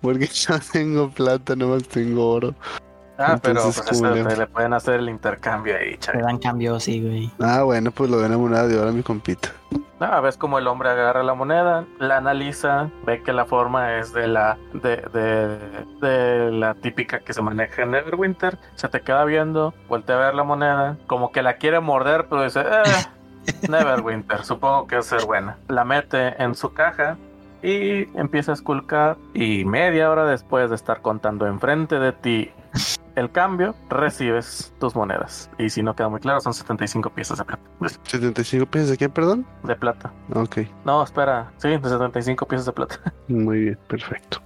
Porque 0.02 0.30
no 0.50 0.60
tengo 0.72 1.10
plata, 1.10 1.56
nomás 1.56 1.88
tengo 1.88 2.30
oro. 2.30 2.56
Ah, 3.18 3.38
pero 3.42 3.62
pues, 3.64 3.82
¿cómo 3.82 4.08
eso 4.08 4.16
le- 4.16 4.24
te 4.26 4.38
le 4.38 4.48
pueden 4.48 4.74
hacer 4.74 4.96
el 4.96 5.10
intercambio 5.10 5.76
ahí, 5.78 5.92
Te 5.92 5.98
chaval. 6.00 6.22
dan 6.24 6.38
cambio, 6.38 6.80
sí, 6.80 7.02
güey. 7.02 7.32
Ah, 7.40 7.64
bueno, 7.64 7.92
pues 7.92 8.10
lo 8.10 8.18
ven 8.18 8.34
a 8.34 8.38
moneda 8.38 8.68
de 8.68 8.78
oro 8.78 8.90
a 8.90 8.92
mi 8.92 9.04
compita. 9.04 9.50
Ah, 10.02 10.20
ves 10.20 10.36
como 10.36 10.58
el 10.60 10.68
hombre 10.68 10.90
agarra 10.90 11.24
la 11.24 11.34
moneda, 11.34 11.86
la 12.00 12.18
analiza, 12.18 12.90
ve 13.06 13.24
que 13.24 13.32
la 13.32 13.46
forma 13.46 13.98
es 13.98 14.12
de 14.12 14.28
la 14.28 14.58
de, 14.74 14.98
de, 15.14 16.06
de 16.06 16.52
la 16.52 16.74
típica 16.76 17.20
que 17.20 17.32
se 17.34 17.42
maneja 17.42 17.84
en 17.84 17.92
Neverwinter, 17.92 18.58
se 18.76 18.90
te 18.90 19.00
queda 19.00 19.24
viendo, 19.24 19.74
voltea 19.88 20.18
a 20.18 20.20
ver 20.20 20.36
la 20.36 20.44
moneda, 20.44 20.98
como 21.08 21.32
que 21.32 21.42
la 21.42 21.56
quiere 21.56 21.80
morder, 21.80 22.26
pero 22.30 22.44
dice, 22.44 22.60
eh, 22.62 23.06
Neverwinter, 23.70 24.44
supongo 24.44 24.86
que 24.88 24.98
es 24.98 25.06
ser 25.06 25.24
buena. 25.24 25.56
La 25.70 25.86
mete 25.86 26.42
en 26.44 26.56
su 26.56 26.74
caja 26.74 27.16
y 27.64 28.10
empieza 28.20 28.52
a 28.52 28.56
esculcar 28.56 29.16
y 29.34 29.64
media 29.64 30.12
hora 30.12 30.26
después 30.26 30.70
de 30.70 30.76
estar 30.76 31.02
contando 31.02 31.48
enfrente 31.48 32.00
de 32.00 32.12
ti 32.12 32.52
el 33.16 33.32
cambio, 33.32 33.76
recibes 33.90 34.74
tus 34.80 34.96
monedas. 34.96 35.50
Y 35.58 35.70
si 35.70 35.82
no 35.82 35.96
queda 35.96 36.10
muy 36.10 36.20
claro, 36.20 36.42
son 36.42 36.54
75 36.54 37.10
piezas 37.10 37.38
de 37.38 37.46
plata. 37.46 37.64
75 38.04 38.66
pesos 38.66 38.90
de 38.90 38.98
qué, 38.98 39.10
perdón? 39.10 39.46
De 39.64 39.76
plata. 39.76 40.12
Ok, 40.34 40.60
No, 40.84 41.04
espera. 41.04 41.52
Sí, 41.58 41.70
de 41.70 41.82
75 41.82 42.48
piezas 42.48 42.66
de 42.68 42.72
plata. 42.74 43.00
muy 43.28 43.60
bien, 43.60 43.80
perfecto. 43.88 44.42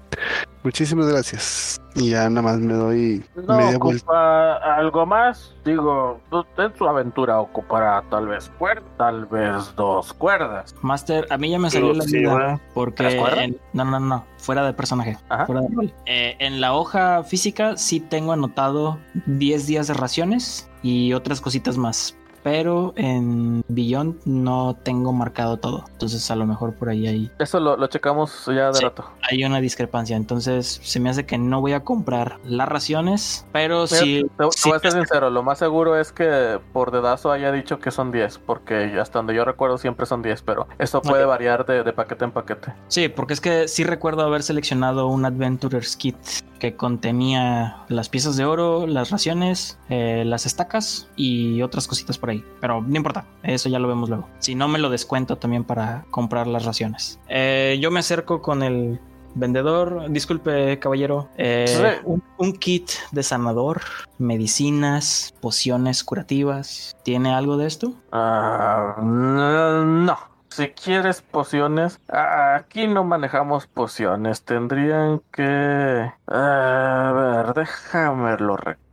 Muchísimas 0.63 1.07
gracias. 1.07 1.79
Y 1.95 2.11
ya 2.11 2.29
nada 2.29 2.41
más 2.43 2.59
me 2.59 2.73
doy 2.73 3.23
No 3.35 3.57
media 3.57 3.77
vuelta. 3.77 4.03
ocupa 4.05 4.53
algo 4.75 5.05
más. 5.05 5.53
Digo, 5.65 6.19
en 6.57 6.77
su 6.77 6.87
aventura 6.87 7.39
ocupará 7.39 8.03
tal 8.09 8.27
vez 8.27 8.49
cuerda, 8.59 8.83
tal 8.97 9.25
vez 9.25 9.73
dos 9.75 10.13
cuerdas. 10.13 10.75
Master, 10.81 11.25
a 11.29 11.37
mí 11.37 11.49
ya 11.49 11.59
me 11.59 11.69
salió 11.69 11.93
la 11.93 12.03
Sí, 12.03 12.21
duda. 12.23 12.59
Porque. 12.73 13.55
No, 13.73 13.85
no, 13.85 13.99
no. 13.99 14.23
Fuera 14.37 14.63
de 14.63 14.73
personaje. 14.73 15.17
Ajá. 15.29 15.45
Fuera 15.47 15.61
de 15.61 15.67
rol. 15.75 15.93
Eh, 16.05 16.35
en 16.39 16.61
la 16.61 16.73
hoja 16.73 17.23
física 17.23 17.75
sí 17.75 17.99
tengo 17.99 18.31
anotado 18.33 18.99
10 19.25 19.65
días 19.67 19.87
de 19.87 19.93
raciones 19.95 20.69
y 20.83 21.13
otras 21.13 21.41
cositas 21.41 21.77
más. 21.77 22.15
Pero 22.43 22.93
en 22.95 23.63
Beyond 23.67 24.21
no 24.25 24.75
tengo 24.83 25.13
marcado 25.13 25.57
todo. 25.57 25.85
Entonces 25.91 26.29
a 26.31 26.35
lo 26.35 26.45
mejor 26.45 26.73
por 26.75 26.89
ahí 26.89 27.07
hay, 27.07 27.31
Eso 27.39 27.59
lo, 27.59 27.77
lo 27.77 27.87
checamos 27.87 28.45
ya 28.47 28.67
de 28.67 28.73
Sí. 28.75 28.83
rato. 28.83 29.05
hay 29.29 29.43
una 29.43 29.59
discrepancia. 29.59 30.15
Entonces 30.17 30.79
se 30.83 30.99
me 30.99 31.09
hace 31.09 31.25
que 31.25 31.37
no 31.37 31.61
voy 31.61 31.73
a 31.73 31.81
comprar 31.83 32.37
las 32.45 32.67
raciones, 32.69 33.45
pero 33.51 33.87
sí... 33.87 34.23
te, 34.37 34.45
te 34.45 34.51
sí 34.57 34.69
voy 34.69 34.77
a 34.77 34.79
ser 34.79 34.91
sincero, 34.93 35.29
lo 35.29 35.43
más 35.43 35.57
seguro 35.59 35.99
es 35.99 36.11
que 36.11 36.59
por 36.73 36.91
dedazo 36.91 37.31
haya 37.31 37.51
dicho 37.51 37.79
que 37.79 37.91
son 37.91 38.11
10, 38.11 38.39
porque 38.39 38.97
hasta 38.99 39.19
donde 39.19 39.35
yo 39.35 39.45
recuerdo 39.45 39.77
siempre 39.77 40.05
son 40.05 40.21
10, 40.21 40.41
pero 40.43 40.67
eso 40.77 41.01
puede 41.01 41.25
variar 41.25 41.65
de, 41.65 41.83
de 41.83 41.93
paquete 41.93 42.25
en 42.25 42.31
paquete. 42.31 42.73
Sí, 42.87 43.09
porque 43.09 43.33
es 43.33 43.41
que 43.41 43.67
sí 43.67 43.83
recuerdo 43.83 44.21
haber 44.23 44.43
seleccionado 44.43 45.07
un 45.07 45.25
Adventurer's 45.25 45.95
Kit 45.95 46.15
que 46.59 46.75
contenía 46.75 47.77
las 47.87 48.09
piezas 48.09 48.35
de 48.35 48.45
oro, 48.45 48.85
las 48.85 49.11
raciones, 49.11 49.79
eh, 49.89 50.23
las 50.25 50.45
estacas 50.45 51.07
y 51.15 51.61
otras 51.61 51.87
cositas 51.87 52.17
por 52.29 52.35
ahí. 52.35 52.45
Pero 52.61 52.81
no 52.81 52.95
importa, 52.95 53.25
eso 53.43 53.69
ya 53.69 53.79
lo 53.79 53.87
vemos 53.87 54.09
luego. 54.09 54.27
Si 54.39 54.55
no, 54.55 54.67
me 54.67 54.79
lo 54.79 54.89
descuento 54.89 55.37
también 55.37 55.63
para 55.63 56.05
comprar 56.11 56.47
las 56.47 56.65
raciones. 56.65 57.19
Eh, 57.27 57.79
yo 57.81 57.91
me 57.91 57.99
acerco 57.99 58.41
con 58.41 58.61
el 58.63 58.99
vendedor. 59.35 60.09
Disculpe, 60.09 60.77
caballero. 60.79 61.29
Eh, 61.37 61.99
un, 62.03 62.23
un 62.37 62.53
kit 62.53 62.89
de 63.11 63.23
sanador, 63.23 63.81
medicinas, 64.17 65.33
pociones 65.41 66.03
curativas. 66.03 66.95
¿Tiene 67.03 67.33
algo 67.33 67.57
de 67.57 67.67
esto? 67.67 67.93
Ah, 68.11 68.95
no. 69.01 70.17
Si 70.49 70.69
quieres 70.69 71.21
pociones, 71.21 71.99
aquí 72.09 72.87
no 72.87 73.03
manejamos 73.03 73.67
pociones. 73.67 74.43
Tendrían 74.43 75.21
que... 75.31 76.11
A 76.27 77.11
ver, 77.15 77.53
déjame 77.53 78.35
lo 78.37 78.57
recuerdo. 78.57 78.88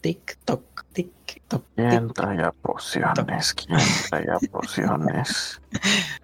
Tic 0.00 0.38
toc, 0.44 0.84
tic 0.92 1.42
toc. 1.48 1.64
¿Quién 1.74 2.12
traía 2.12 2.50
pociones? 2.50 3.54
¿Quién 3.54 3.78
traía 4.10 4.38
pociones? 4.50 5.60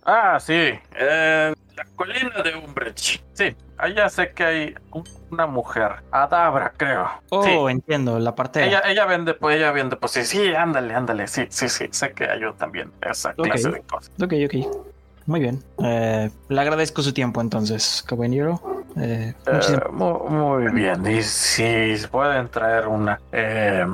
Ah, 0.05 0.41
sí. 0.41 0.53
eh, 0.97 1.55
la 1.77 1.85
colina 1.95 2.43
de 2.43 2.57
Umbridge. 2.57 3.23
Sí, 3.35 3.55
allá 3.79 4.09
sé 4.09 4.31
que 4.33 4.45
hay 4.45 4.75
un- 4.91 5.05
una 5.31 5.47
mujer. 5.47 6.03
Adabra, 6.11 6.73
creo. 6.77 7.09
Oh, 7.31 7.45
Sí. 7.45 7.51
entiendo, 7.71 8.19
la 8.19 8.35
parte. 8.35 8.65
Ella, 8.65 8.83
ella 8.87 9.05
vende, 9.07 9.35
pues 9.35 9.57
ella 9.57 9.71
vende, 9.71 9.97
pues 9.97 10.13
sí, 10.13 10.25
sí, 10.25 10.55
ándale, 10.55 10.93
ándale, 10.95 11.27
sí, 11.29 11.47
sí, 11.51 11.69
sí, 11.69 11.87
sé 11.93 12.13
que 12.13 12.25
ayuda 12.25 12.55
también 12.55 12.91
esa 13.01 13.33
clase 13.35 13.71
de 13.71 13.81
cosas. 13.83 14.11
Ok, 14.21 14.33
ok. 14.47 14.87
Muy 15.27 15.41
bien. 15.41 15.63
Eh, 15.83 16.31
le 16.49 16.61
agradezco 16.61 17.03
su 17.03 17.13
tiempo 17.13 17.41
entonces, 17.41 18.03
caballero. 18.07 18.61
Eh, 18.97 19.35
Eh, 19.47 19.81
mu- 19.91 20.29
muy, 20.29 20.71
bien, 20.73 21.07
y 21.07 21.23
si 21.23 21.95
pueden 22.11 22.49
traer 22.49 22.87
una, 22.89 23.21
eh, 23.33 23.87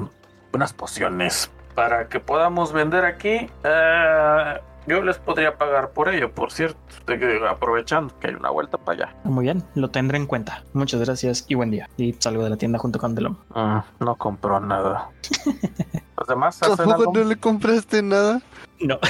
unas 0.52 0.72
pociones 0.72 1.50
para 1.74 2.08
que 2.08 2.18
podamos 2.18 2.72
vender 2.72 3.04
aquí, 3.04 3.48
eh, 3.62 4.60
yo 4.88 5.02
les 5.02 5.18
podría 5.18 5.56
pagar 5.56 5.90
por 5.90 6.08
ello, 6.08 6.32
por 6.32 6.50
cierto, 6.50 6.78
aprovechando 7.48 8.18
que 8.18 8.28
hay 8.28 8.34
una 8.34 8.50
vuelta 8.50 8.76
para 8.78 9.04
allá. 9.06 9.14
Muy 9.24 9.44
bien, 9.44 9.62
lo 9.74 9.90
tendré 9.90 10.16
en 10.18 10.26
cuenta. 10.26 10.64
Muchas 10.72 11.00
gracias 11.00 11.44
y 11.46 11.54
buen 11.54 11.70
día. 11.70 11.88
Y 11.96 12.14
salgo 12.18 12.42
de 12.42 12.50
la 12.50 12.56
tienda 12.56 12.78
junto 12.78 12.98
con 12.98 13.14
Delom. 13.14 13.36
Mm, 13.54 13.78
no 14.00 14.14
compró 14.16 14.58
nada. 14.60 15.08
¿Los 16.18 16.26
demás 16.26 16.60
hacen 16.62 16.76
¿Tampoco 16.76 17.00
algo? 17.02 17.12
no 17.12 17.24
le 17.24 17.36
compraste 17.36 18.02
nada? 18.02 18.40
No. 18.80 18.98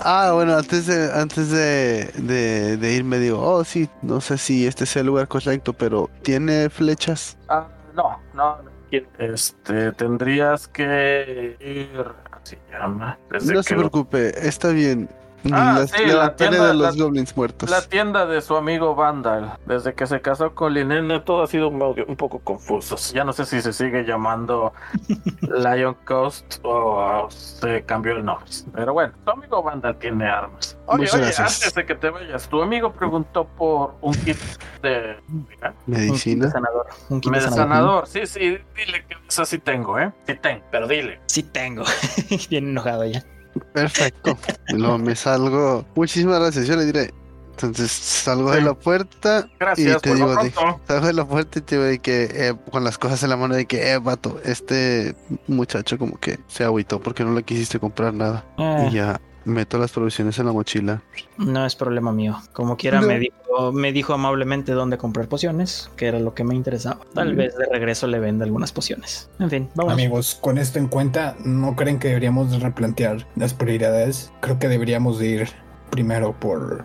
Ah, 0.00 0.30
bueno, 0.32 0.56
antes 0.56 0.86
de, 0.86 1.10
antes 1.12 1.50
de, 1.50 2.04
de, 2.18 2.76
de 2.76 2.92
irme 2.94 3.18
digo, 3.18 3.40
oh 3.42 3.64
sí, 3.64 3.88
no 4.02 4.20
sé 4.20 4.38
si 4.38 4.64
este 4.64 4.86
sea 4.86 5.00
el 5.00 5.08
lugar 5.08 5.26
correcto, 5.26 5.72
pero 5.72 6.08
¿tiene 6.22 6.70
flechas? 6.70 7.36
Ah, 7.48 7.66
no, 7.96 8.16
no. 8.32 8.62
no. 8.62 8.70
Este, 9.18 9.90
tendrías 9.92 10.68
que 10.68 11.56
ir. 11.60 12.04
Así 12.30 12.54
se 12.70 12.78
llama. 12.78 13.18
Desde 13.28 13.52
no 13.52 13.58
que 13.58 13.62
se 13.64 13.74
lo- 13.74 13.80
preocupe, 13.80 14.46
está 14.48 14.68
bien. 14.68 15.10
Ah, 15.52 15.76
Las- 15.80 15.90
sí, 15.90 16.04
la 16.06 16.34
tienda- 16.36 16.66
de 16.66 16.74
los 16.74 16.96
la- 16.96 17.04
goblins 17.04 17.36
muertos. 17.36 17.70
La 17.70 17.80
tienda 17.82 18.26
de 18.26 18.40
su 18.40 18.56
amigo 18.56 18.94
Vandal. 18.94 19.56
Desde 19.66 19.94
que 19.94 20.06
se 20.06 20.20
casó 20.20 20.54
con 20.54 20.74
Linena, 20.74 21.24
todo 21.24 21.42
ha 21.44 21.46
sido 21.46 21.68
un, 21.68 21.80
un 21.82 22.16
poco 22.16 22.40
confuso. 22.40 22.96
Ya 23.14 23.24
no 23.24 23.32
sé 23.32 23.44
si 23.46 23.60
se 23.62 23.72
sigue 23.72 24.04
llamando 24.04 24.72
Lion 25.42 25.94
Coast 26.04 26.56
o 26.64 27.28
se 27.30 27.84
cambió 27.84 28.12
el 28.16 28.24
nombre. 28.24 28.46
Pero 28.74 28.92
bueno, 28.92 29.12
tu 29.24 29.30
amigo 29.30 29.62
Vandal 29.62 29.96
tiene 29.98 30.28
armas. 30.28 30.76
Oye, 30.86 30.98
Muchas 31.02 31.14
oye, 31.14 31.22
gracias. 31.24 31.56
antes 31.56 31.74
de 31.74 31.86
que 31.86 31.94
te 31.94 32.10
vayas, 32.10 32.48
tu 32.48 32.62
amigo 32.62 32.92
preguntó 32.92 33.44
por 33.46 33.94
un 34.00 34.14
kit 34.14 34.36
de. 34.82 35.16
Un 35.28 35.46
kit 35.46 35.58
Medicina. 35.86 36.46
de 36.46 36.52
sanador. 36.52 36.86
Un 37.10 37.20
kit 37.20 37.32
de 37.32 37.38
de 37.38 37.44
sanador. 37.44 37.68
sanador. 37.68 38.06
Sí, 38.08 38.26
sí, 38.26 38.40
dile 38.76 39.04
que 39.08 39.16
eso 39.28 39.44
sí 39.44 39.58
tengo, 39.58 39.98
¿eh? 39.98 40.12
Sí 40.26 40.34
tengo, 40.34 40.64
pero 40.70 40.88
dile. 40.88 41.20
Sí 41.26 41.42
tengo. 41.44 41.84
Bien 42.50 42.68
enojado 42.68 43.04
ya. 43.04 43.22
Perfecto. 43.60 44.36
No, 44.74 44.98
me 44.98 45.14
salgo. 45.16 45.84
Muchísimas 45.94 46.40
gracias, 46.40 46.66
yo 46.66 46.76
le 46.76 46.84
diré. 46.84 47.14
Entonces 47.52 47.90
salgo 47.90 48.52
de 48.52 48.60
la 48.62 48.74
puerta 48.74 49.48
Gracias, 49.58 49.96
y 49.96 50.00
te 50.00 50.14
digo, 50.14 50.36
de- 50.36 50.52
salgo 50.86 51.06
de 51.08 51.12
la 51.12 51.24
puerta 51.24 51.58
y 51.58 51.62
te 51.62 51.74
digo 51.74 51.86
de 51.88 51.98
que 51.98 52.28
eh, 52.32 52.54
con 52.70 52.84
las 52.84 52.98
cosas 52.98 53.20
en 53.24 53.30
la 53.30 53.36
mano 53.36 53.56
de 53.56 53.66
que, 53.66 53.90
eh, 53.90 53.98
vato, 53.98 54.40
este 54.44 55.16
muchacho 55.48 55.98
como 55.98 56.20
que 56.20 56.38
se 56.46 56.62
agüitó 56.62 57.00
porque 57.00 57.24
no 57.24 57.32
le 57.34 57.42
quisiste 57.42 57.80
comprar 57.80 58.14
nada. 58.14 58.44
Eh, 58.58 58.88
Y 58.90 58.94
ya 58.94 59.20
meto 59.48 59.78
las 59.78 59.90
provisiones 59.92 60.38
en 60.38 60.46
la 60.46 60.52
mochila. 60.52 61.02
no 61.38 61.64
es 61.66 61.74
problema 61.76 62.12
mío. 62.12 62.36
Como 62.52 62.76
quiera, 62.76 63.00
No. 63.00 63.06
me, 63.08 63.18
dijo, 63.18 63.72
me 63.72 63.92
dijo 63.92 64.12
amablemente 64.14 64.72
dónde 64.72 64.98
comprar 64.98 65.28
pociones, 65.28 65.90
que 65.96 66.06
era 66.06 66.18
lo 66.20 66.34
que 66.34 66.44
me 66.44 66.54
interesaba. 66.54 67.00
Tal 67.14 67.34
Mm. 67.34 67.36
vez 67.36 67.56
de 67.56 67.66
regreso 67.66 68.06
le 68.06 68.18
venda 68.18 68.44
algunas 68.44 68.72
pociones. 68.72 69.30
En 69.38 69.50
fin, 69.50 69.68
vamos. 69.74 69.92
Amigos, 69.92 70.38
con 70.40 70.58
esto 70.58 70.78
en 70.78 70.88
cuenta, 70.88 71.36
¿no 71.44 71.74
creen 71.76 71.98
que 71.98 72.08
deberíamos 72.08 72.50
de 72.50 72.58
replantear 72.58 73.26
las 73.36 73.54
prioridades? 73.54 74.32
Creo 74.40 74.58
que 74.58 74.68
deberíamos 74.68 75.18
de 75.18 75.26
ir 75.28 75.48
primero 75.90 76.38
por, 76.38 76.84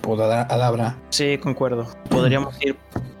por 0.00 0.20
Ada- 0.22 0.46
Adabra. 0.50 0.96
Sí, 1.10 1.38
concuerdo. 1.38 1.86
Podríamos 2.08 2.54
ir 2.62 2.76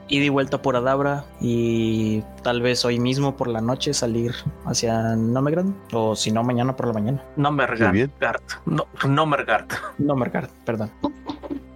ida 0.08 0.24
y 0.24 0.28
vuelta 0.28 0.62
por 0.62 0.76
Adabra 0.76 1.24
y 1.40 2.22
tal 2.42 2.62
vez 2.62 2.84
hoy 2.84 2.98
mismo 2.98 3.36
por 3.36 3.48
la 3.48 3.60
noche 3.60 3.94
salir 3.94 4.34
hacia 4.64 5.16
Nomegrad 5.16 5.66
o 5.92 6.16
si 6.16 6.30
no 6.30 6.42
mañana 6.42 6.76
por 6.76 6.86
la 6.86 6.92
mañana. 6.92 7.24
No 7.36 7.52
Muy 7.52 7.66
bien. 7.92 8.12
Mergard. 8.20 8.42
No, 8.66 8.86
no 9.06 9.26
Mergard. 9.26 9.68
Nomergard, 9.98 10.50
perdón. 10.64 10.90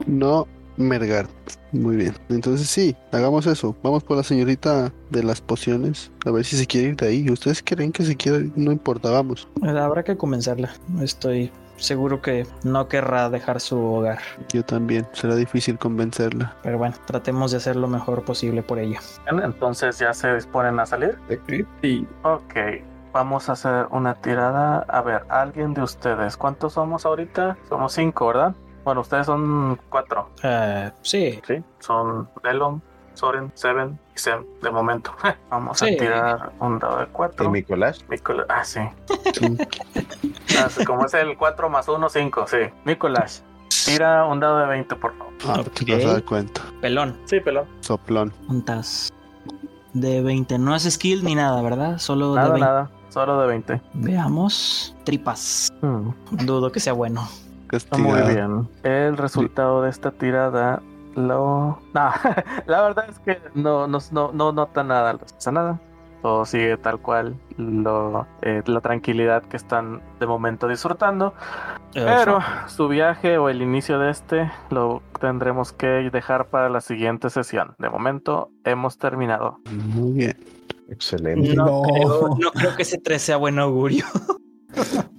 No 0.06 0.46
Mergard. 0.76 1.28
Muy 1.72 1.96
bien. 1.96 2.14
Entonces 2.28 2.68
sí, 2.68 2.94
hagamos 3.12 3.46
eso. 3.46 3.76
Vamos 3.82 4.04
por 4.04 4.16
la 4.16 4.22
señorita 4.22 4.92
de 5.10 5.22
las 5.22 5.40
pociones. 5.40 6.10
A 6.26 6.30
ver 6.30 6.44
si 6.44 6.56
se 6.56 6.66
quiere 6.66 6.88
ir 6.88 6.96
de 6.96 7.08
ahí. 7.08 7.30
¿Ustedes 7.30 7.62
creen 7.62 7.92
que 7.92 8.04
se 8.04 8.16
quiere 8.16 8.38
ir? 8.38 8.52
No 8.56 8.72
importa, 8.72 9.10
vamos. 9.10 9.48
Habrá 9.62 10.02
que 10.02 10.16
convencerla. 10.16 10.72
Estoy 11.00 11.50
seguro 11.82 12.20
que 12.22 12.46
no 12.64 12.88
querrá 12.88 13.28
dejar 13.28 13.60
su 13.60 13.78
hogar. 13.84 14.18
Yo 14.52 14.64
también. 14.64 15.06
Será 15.12 15.34
difícil 15.34 15.78
convencerla. 15.78 16.54
Pero 16.62 16.78
bueno, 16.78 16.94
tratemos 17.06 17.50
de 17.50 17.58
hacer 17.58 17.76
lo 17.76 17.88
mejor 17.88 18.24
posible 18.24 18.62
por 18.62 18.78
ella. 18.78 19.00
Bien, 19.30 19.42
Entonces 19.44 19.98
ya 19.98 20.14
se 20.14 20.34
disponen 20.34 20.78
a 20.80 20.86
salir. 20.86 21.18
Sí. 21.82 22.06
Ok, 22.22 22.54
vamos 23.12 23.48
a 23.48 23.52
hacer 23.52 23.86
una 23.90 24.14
tirada. 24.14 24.84
A 24.88 25.02
ver, 25.02 25.24
alguien 25.28 25.74
de 25.74 25.82
ustedes, 25.82 26.36
¿cuántos 26.36 26.74
somos 26.74 27.04
ahorita? 27.04 27.56
Somos 27.68 27.92
cinco, 27.92 28.28
¿verdad? 28.28 28.54
Bueno, 28.84 29.02
ustedes 29.02 29.26
son 29.26 29.78
cuatro, 29.90 30.30
Eh, 30.42 30.90
sí, 31.02 31.40
¿sí? 31.46 31.62
Son 31.78 32.28
Delon, 32.42 32.82
Soren, 33.14 33.50
Seven 33.54 33.98
y 34.14 34.18
Sem, 34.18 34.44
de 34.62 34.70
momento. 34.70 35.12
Vamos 35.50 35.78
Sí. 35.78 35.94
a 35.94 35.98
tirar 35.98 36.52
un 36.60 36.78
dado 36.78 36.98
de 36.98 37.04
¿Y 37.04 37.06
cuatro. 37.12 37.50
Nicolás? 37.50 38.04
Nicolás, 38.08 38.46
ah, 38.48 38.64
sí. 38.64 38.80
Sí. 39.34 39.56
Ah, 40.58 40.68
Como 40.86 41.06
es 41.06 41.14
el 41.14 41.36
4 41.38 41.70
más 41.70 41.88
1, 41.88 42.08
5, 42.10 42.46
sí. 42.46 42.58
Nicolás, 42.84 43.42
tira 43.86 44.26
un 44.26 44.38
dado 44.38 44.58
de 44.58 44.66
20, 44.66 44.96
por 44.96 45.16
favor. 45.16 45.32
Ah, 45.48 45.60
Ok. 45.60 45.72
te 45.86 45.94
vas 45.96 46.04
a 46.04 46.12
dar 46.12 46.24
cuenta. 46.24 46.60
pelón. 46.82 47.18
Sí, 47.24 47.40
pelón. 47.40 47.64
Soplón. 47.80 48.32
Juntas. 48.46 49.10
De 49.94 50.20
20. 50.22 50.58
No 50.58 50.74
es 50.74 50.82
skill 50.84 51.24
ni 51.24 51.34
nada, 51.34 51.60
¿verdad? 51.62 51.98
Solo 51.98 52.30
de 52.34 52.36
Nada, 52.36 52.48
20. 52.50 52.66
nada. 52.66 52.90
Solo 53.08 53.40
de 53.40 53.46
20. 53.46 53.80
Veamos. 53.94 54.94
Tripas. 55.04 55.72
Hmm. 55.80 56.10
Dudo 56.44 56.70
que 56.70 56.80
sea 56.80 56.92
bueno. 56.92 57.26
Está 57.70 57.96
muy 57.96 58.20
bien. 58.22 58.68
El 58.82 59.16
resultado 59.16 59.80
de 59.82 59.88
esta 59.90 60.10
tirada 60.10 60.82
lo. 61.14 61.78
No, 61.94 62.10
la 62.66 62.82
verdad 62.82 63.06
es 63.08 63.18
que 63.20 63.40
no, 63.54 63.86
no, 63.86 63.98
no, 64.10 64.32
no 64.32 64.52
nota 64.52 64.82
nada, 64.82 65.12
no 65.14 65.18
pasa 65.20 65.52
nada. 65.52 65.80
Todo 66.22 66.44
sigue 66.44 66.76
tal 66.76 67.00
cual 67.00 67.36
lo, 67.56 68.28
eh, 68.42 68.62
la 68.66 68.80
tranquilidad 68.80 69.42
que 69.42 69.56
están 69.56 70.00
de 70.20 70.26
momento 70.26 70.68
disfrutando. 70.68 71.34
Pero 71.92 72.38
su 72.68 72.86
viaje 72.86 73.38
o 73.38 73.48
el 73.48 73.60
inicio 73.60 73.98
de 73.98 74.10
este 74.10 74.50
lo 74.70 75.02
tendremos 75.20 75.72
que 75.72 75.86
dejar 76.12 76.46
para 76.46 76.68
la 76.68 76.80
siguiente 76.80 77.28
sesión. 77.28 77.74
De 77.78 77.90
momento 77.90 78.50
hemos 78.64 78.98
terminado. 78.98 79.58
Muy 79.68 80.12
bien. 80.12 80.36
Excelente. 80.88 81.54
No, 81.54 81.64
No. 81.64 81.82
Creo, 81.82 82.36
no 82.38 82.52
creo 82.52 82.76
que 82.76 82.82
ese 82.82 82.98
3 82.98 83.20
sea 83.20 83.36
buen 83.36 83.58
augurio. 83.58 84.04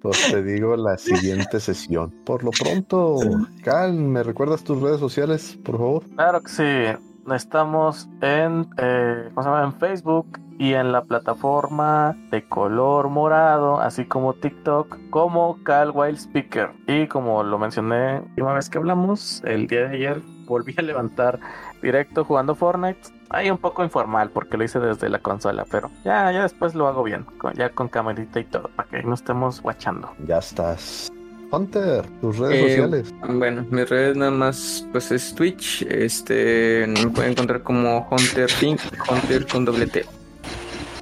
Pues 0.00 0.30
te 0.30 0.42
digo 0.42 0.76
la 0.76 0.98
siguiente 0.98 1.60
sesión. 1.60 2.12
Por 2.24 2.42
lo 2.44 2.50
pronto, 2.50 3.18
Cal, 3.62 3.94
¿me 3.94 4.22
recuerdas 4.22 4.64
tus 4.64 4.80
redes 4.80 5.00
sociales, 5.00 5.58
por 5.64 5.78
favor? 5.78 6.02
Claro 6.16 6.42
que 6.42 6.50
sí. 6.50 7.32
estamos 7.32 8.08
en, 8.20 8.66
eh, 8.78 9.28
¿cómo 9.34 9.42
se 9.42 9.48
llama? 9.48 9.64
en 9.64 9.74
Facebook 9.74 10.26
y 10.58 10.74
en 10.74 10.92
la 10.92 11.02
plataforma 11.02 12.16
de 12.30 12.48
color 12.48 13.08
morado, 13.08 13.80
así 13.80 14.04
como 14.04 14.34
TikTok, 14.34 14.98
como 15.10 15.58
Cal 15.64 15.90
Wild 15.94 16.18
Speaker. 16.18 16.70
Y 16.86 17.06
como 17.06 17.42
lo 17.42 17.58
mencioné 17.58 18.14
la 18.14 18.20
última 18.20 18.54
vez 18.54 18.68
que 18.68 18.78
hablamos, 18.78 19.42
el 19.44 19.66
día 19.66 19.88
de 19.88 19.96
ayer 19.96 20.22
volví 20.46 20.74
a 20.76 20.82
levantar 20.82 21.40
directo 21.82 22.24
jugando 22.24 22.54
Fortnite. 22.54 23.00
Ahí 23.30 23.50
un 23.50 23.58
poco 23.58 23.82
informal 23.82 24.30
porque 24.30 24.56
lo 24.56 24.64
hice 24.64 24.78
desde 24.78 25.08
la 25.08 25.18
consola, 25.18 25.64
pero 25.70 25.90
ya, 26.04 26.30
ya 26.32 26.42
después 26.42 26.74
lo 26.74 26.86
hago 26.86 27.02
bien, 27.02 27.24
con- 27.38 27.54
ya 27.54 27.70
con 27.70 27.88
camarita 27.88 28.40
y 28.40 28.44
todo, 28.44 28.70
para 28.76 28.88
que 28.88 29.02
no 29.02 29.14
estemos 29.14 29.60
watchando. 29.64 30.10
Ya 30.26 30.38
estás. 30.38 31.10
Hunter, 31.50 32.06
tus 32.22 32.38
redes 32.38 32.56
Eh, 32.56 32.68
sociales. 32.68 33.14
Bueno, 33.28 33.66
mis 33.70 33.88
redes 33.88 34.16
nada 34.16 34.30
más 34.30 34.86
pues 34.92 35.10
es 35.12 35.34
Twitch, 35.34 35.82
este 35.82 36.86
me 36.86 37.10
pueden 37.10 37.32
encontrar 37.32 37.62
como 37.62 38.08
Hunter 38.10 38.48
Pink, 38.58 38.80
Hunter 39.10 39.46
con 39.46 39.64
doble 39.66 39.86
T. 39.86 40.06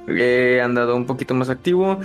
He 0.07 0.59
andado 0.61 0.95
un 0.95 1.05
poquito 1.05 1.33
más 1.35 1.49
activo 1.49 1.99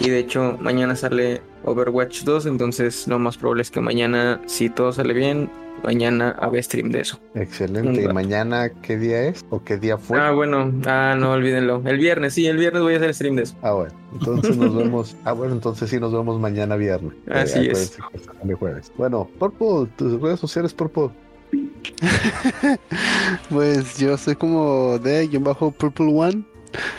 y 0.00 0.10
de 0.10 0.18
hecho 0.18 0.58
mañana 0.60 0.94
sale 0.96 1.40
Overwatch 1.64 2.24
2, 2.24 2.46
entonces 2.46 3.06
lo 3.08 3.18
más 3.18 3.38
probable 3.38 3.62
es 3.62 3.70
que 3.70 3.80
mañana, 3.80 4.40
si 4.46 4.68
todo 4.68 4.92
sale 4.92 5.14
bien, 5.14 5.48
mañana 5.84 6.30
haga 6.40 6.62
stream 6.62 6.90
de 6.90 7.00
eso. 7.00 7.18
Excelente. 7.34 8.02
¿Y 8.02 8.08
mañana 8.08 8.68
qué 8.82 8.98
día 8.98 9.24
es? 9.24 9.44
¿O 9.50 9.62
qué 9.62 9.76
día 9.76 9.98
fue? 9.98 10.18
Ah, 10.18 10.32
bueno, 10.32 10.72
ah, 10.86 11.14
no 11.18 11.32
olvídenlo. 11.32 11.82
El 11.84 11.98
viernes, 11.98 12.34
sí, 12.34 12.46
el 12.46 12.56
viernes 12.56 12.82
voy 12.82 12.94
a 12.94 12.96
hacer 12.98 13.14
stream 13.14 13.36
de 13.36 13.42
eso. 13.44 13.54
Ah, 13.62 13.72
bueno. 13.72 13.92
Entonces 14.12 14.56
nos 14.56 14.74
vemos. 14.76 15.16
Ah, 15.24 15.32
bueno, 15.32 15.54
entonces 15.54 15.88
sí 15.90 15.98
nos 16.00 16.12
vemos 16.12 16.40
mañana 16.40 16.76
viernes. 16.76 17.12
Así 17.30 17.60
Eh, 17.66 17.72
es. 17.72 17.96
sale 18.40 18.54
jueves. 18.54 18.92
Bueno, 18.96 19.28
Purple, 19.38 19.90
tus 19.96 20.20
redes 20.20 20.40
sociales, 20.40 20.72
Purple. 20.74 21.10
Pues 23.48 23.98
yo 23.98 24.16
soy 24.16 24.34
como 24.34 24.98
de 24.98 25.26
guion 25.28 25.44
bajo 25.44 25.70
Purple 25.70 26.12
One 26.12 26.44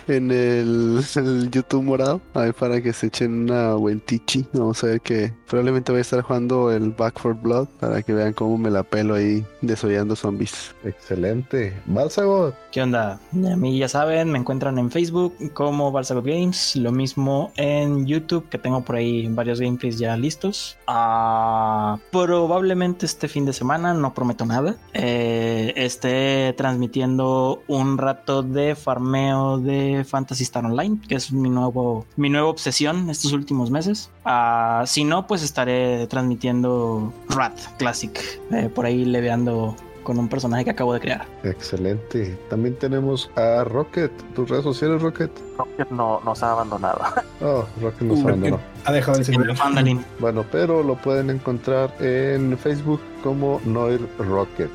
en 0.08 0.32
el, 0.32 1.02
el 1.16 1.52
YouTube 1.52 1.84
morado. 1.84 2.22
A 2.34 2.42
ver, 2.42 2.54
para 2.54 2.82
que 2.82 2.94
se 2.94 3.08
echen 3.08 3.44
una 3.44 3.74
buen 3.74 4.00
tichi. 4.00 4.46
Vamos 4.54 4.84
a 4.84 4.88
ver 4.88 5.02
que 5.02 5.34
probablemente 5.48 5.92
voy 5.92 6.00
a 6.00 6.02
estar 6.02 6.22
jugando 6.22 6.72
el 6.72 6.92
Back 6.92 7.20
for 7.20 7.34
Blood 7.34 7.68
para 7.80 8.02
que 8.02 8.14
vean 8.14 8.34
cómo 8.34 8.58
me 8.58 8.70
la 8.70 8.84
pelo 8.84 9.16
ahí 9.16 9.46
desollando 9.62 10.16
zombies. 10.16 10.76
Excelente. 10.84 11.74
Balsagot. 11.86 12.56
¿Qué 12.72 12.82
onda? 12.82 13.20
A 13.34 13.56
mí 13.56 13.78
ya 13.78 13.88
saben, 13.88 14.32
me 14.32 14.40
encuentran 14.40 14.78
en 14.78 14.92
Facebook 14.92 15.36
como 15.54 15.92
Balsagot 15.92 16.26
Games, 16.26 16.76
lo 16.76 16.92
mismo 16.92 17.52
en 17.56 18.06
YouTube, 18.06 18.48
que 18.50 18.58
tengo 18.58 18.82
por 18.82 18.98
ahí 18.98 19.28
varios 19.30 19.60
gameplays 19.60 19.98
ya 19.98 20.16
listos. 20.18 20.78
Ah, 20.88 21.98
probablemente 22.12 23.06
este 23.06 23.28
fin 23.28 23.46
de 23.46 23.54
semana, 23.54 23.94
no 23.94 24.14
prometo 24.14 24.46
nada, 24.46 24.76
eh, 24.94 25.74
esté 25.76 26.54
transmitiendo 26.58 27.64
un 27.68 27.98
rato 27.98 28.44
de 28.44 28.76
farmeo 28.76 29.58
de 29.58 30.06
Fantasy 30.08 30.44
Star 30.44 30.66
Online, 30.66 31.00
que 31.08 31.16
es 31.16 31.32
mi 31.32 31.50
nuevo 31.50 32.06
mi 32.16 32.30
nueva 32.30 32.48
obsesión 32.48 33.10
estos 33.10 33.32
últimos 33.32 33.72
meses. 33.72 34.10
Ah, 34.26 34.84
si 34.86 35.04
no, 35.04 35.26
pues 35.26 35.37
estaré 35.44 36.08
transmitiendo 36.08 37.14
Rat 37.30 37.58
Classic, 37.78 38.20
eh, 38.52 38.70
por 38.74 38.86
ahí 38.86 39.06
leveando 39.06 39.76
con 40.04 40.18
un 40.20 40.30
personaje 40.30 40.64
que 40.64 40.70
acabo 40.70 40.94
de 40.94 41.02
crear. 41.02 41.26
Excelente. 41.44 42.38
También 42.50 42.76
tenemos 42.76 43.30
a 43.36 43.66
Rocket. 43.66 44.12
¿Tus 44.34 44.50
redes 44.50 44.64
sociales, 44.64 45.02
Rocket? 45.02 45.30
Rocket 45.58 45.90
no, 45.90 46.22
nos 46.24 46.42
ha 46.44 46.52
abandonado. 46.54 47.02
Oh, 47.42 47.66
Rocket 47.82 48.02
nos 48.02 48.20
Porque 48.20 48.38
abandonó. 48.38 48.60
ha 48.86 48.92
dejado 48.94 49.20
el. 49.20 50.00
Bueno, 50.20 50.46
pero 50.52 50.82
lo 50.82 50.96
pueden 50.96 51.30
encontrar 51.30 51.94
en 52.00 52.58
Facebook 52.58 53.02
como 53.22 53.60
Noir 53.66 54.00
Rocket. 54.18 54.72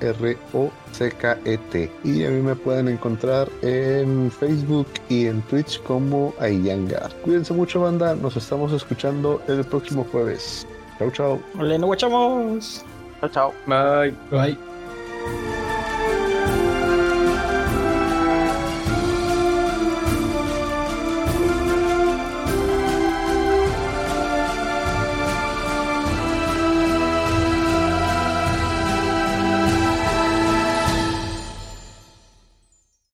N-O-I-R-R-O-C-K-E-T. 0.00 1.90
Y 2.04 2.24
a 2.24 2.30
mí 2.30 2.40
me 2.40 2.54
pueden 2.54 2.88
encontrar 2.88 3.48
en 3.62 4.30
Facebook 4.30 4.86
y 5.08 5.26
en 5.26 5.42
Twitch 5.42 5.82
como 5.82 6.34
Ayangar. 6.40 7.12
Cuídense 7.22 7.52
mucho, 7.54 7.80
banda. 7.80 8.14
Nos 8.14 8.36
estamos 8.36 8.72
escuchando 8.72 9.42
el 9.48 9.64
próximo 9.64 10.04
jueves. 10.10 10.66
Chau, 10.98 11.10
chau. 11.10 11.40
¡Ole, 11.58 11.78
no 11.78 11.86
guachamos! 11.86 12.84
Chao, 13.20 13.28
chao. 13.30 13.52
Bye. 13.66 14.14
Bye. 14.30 14.58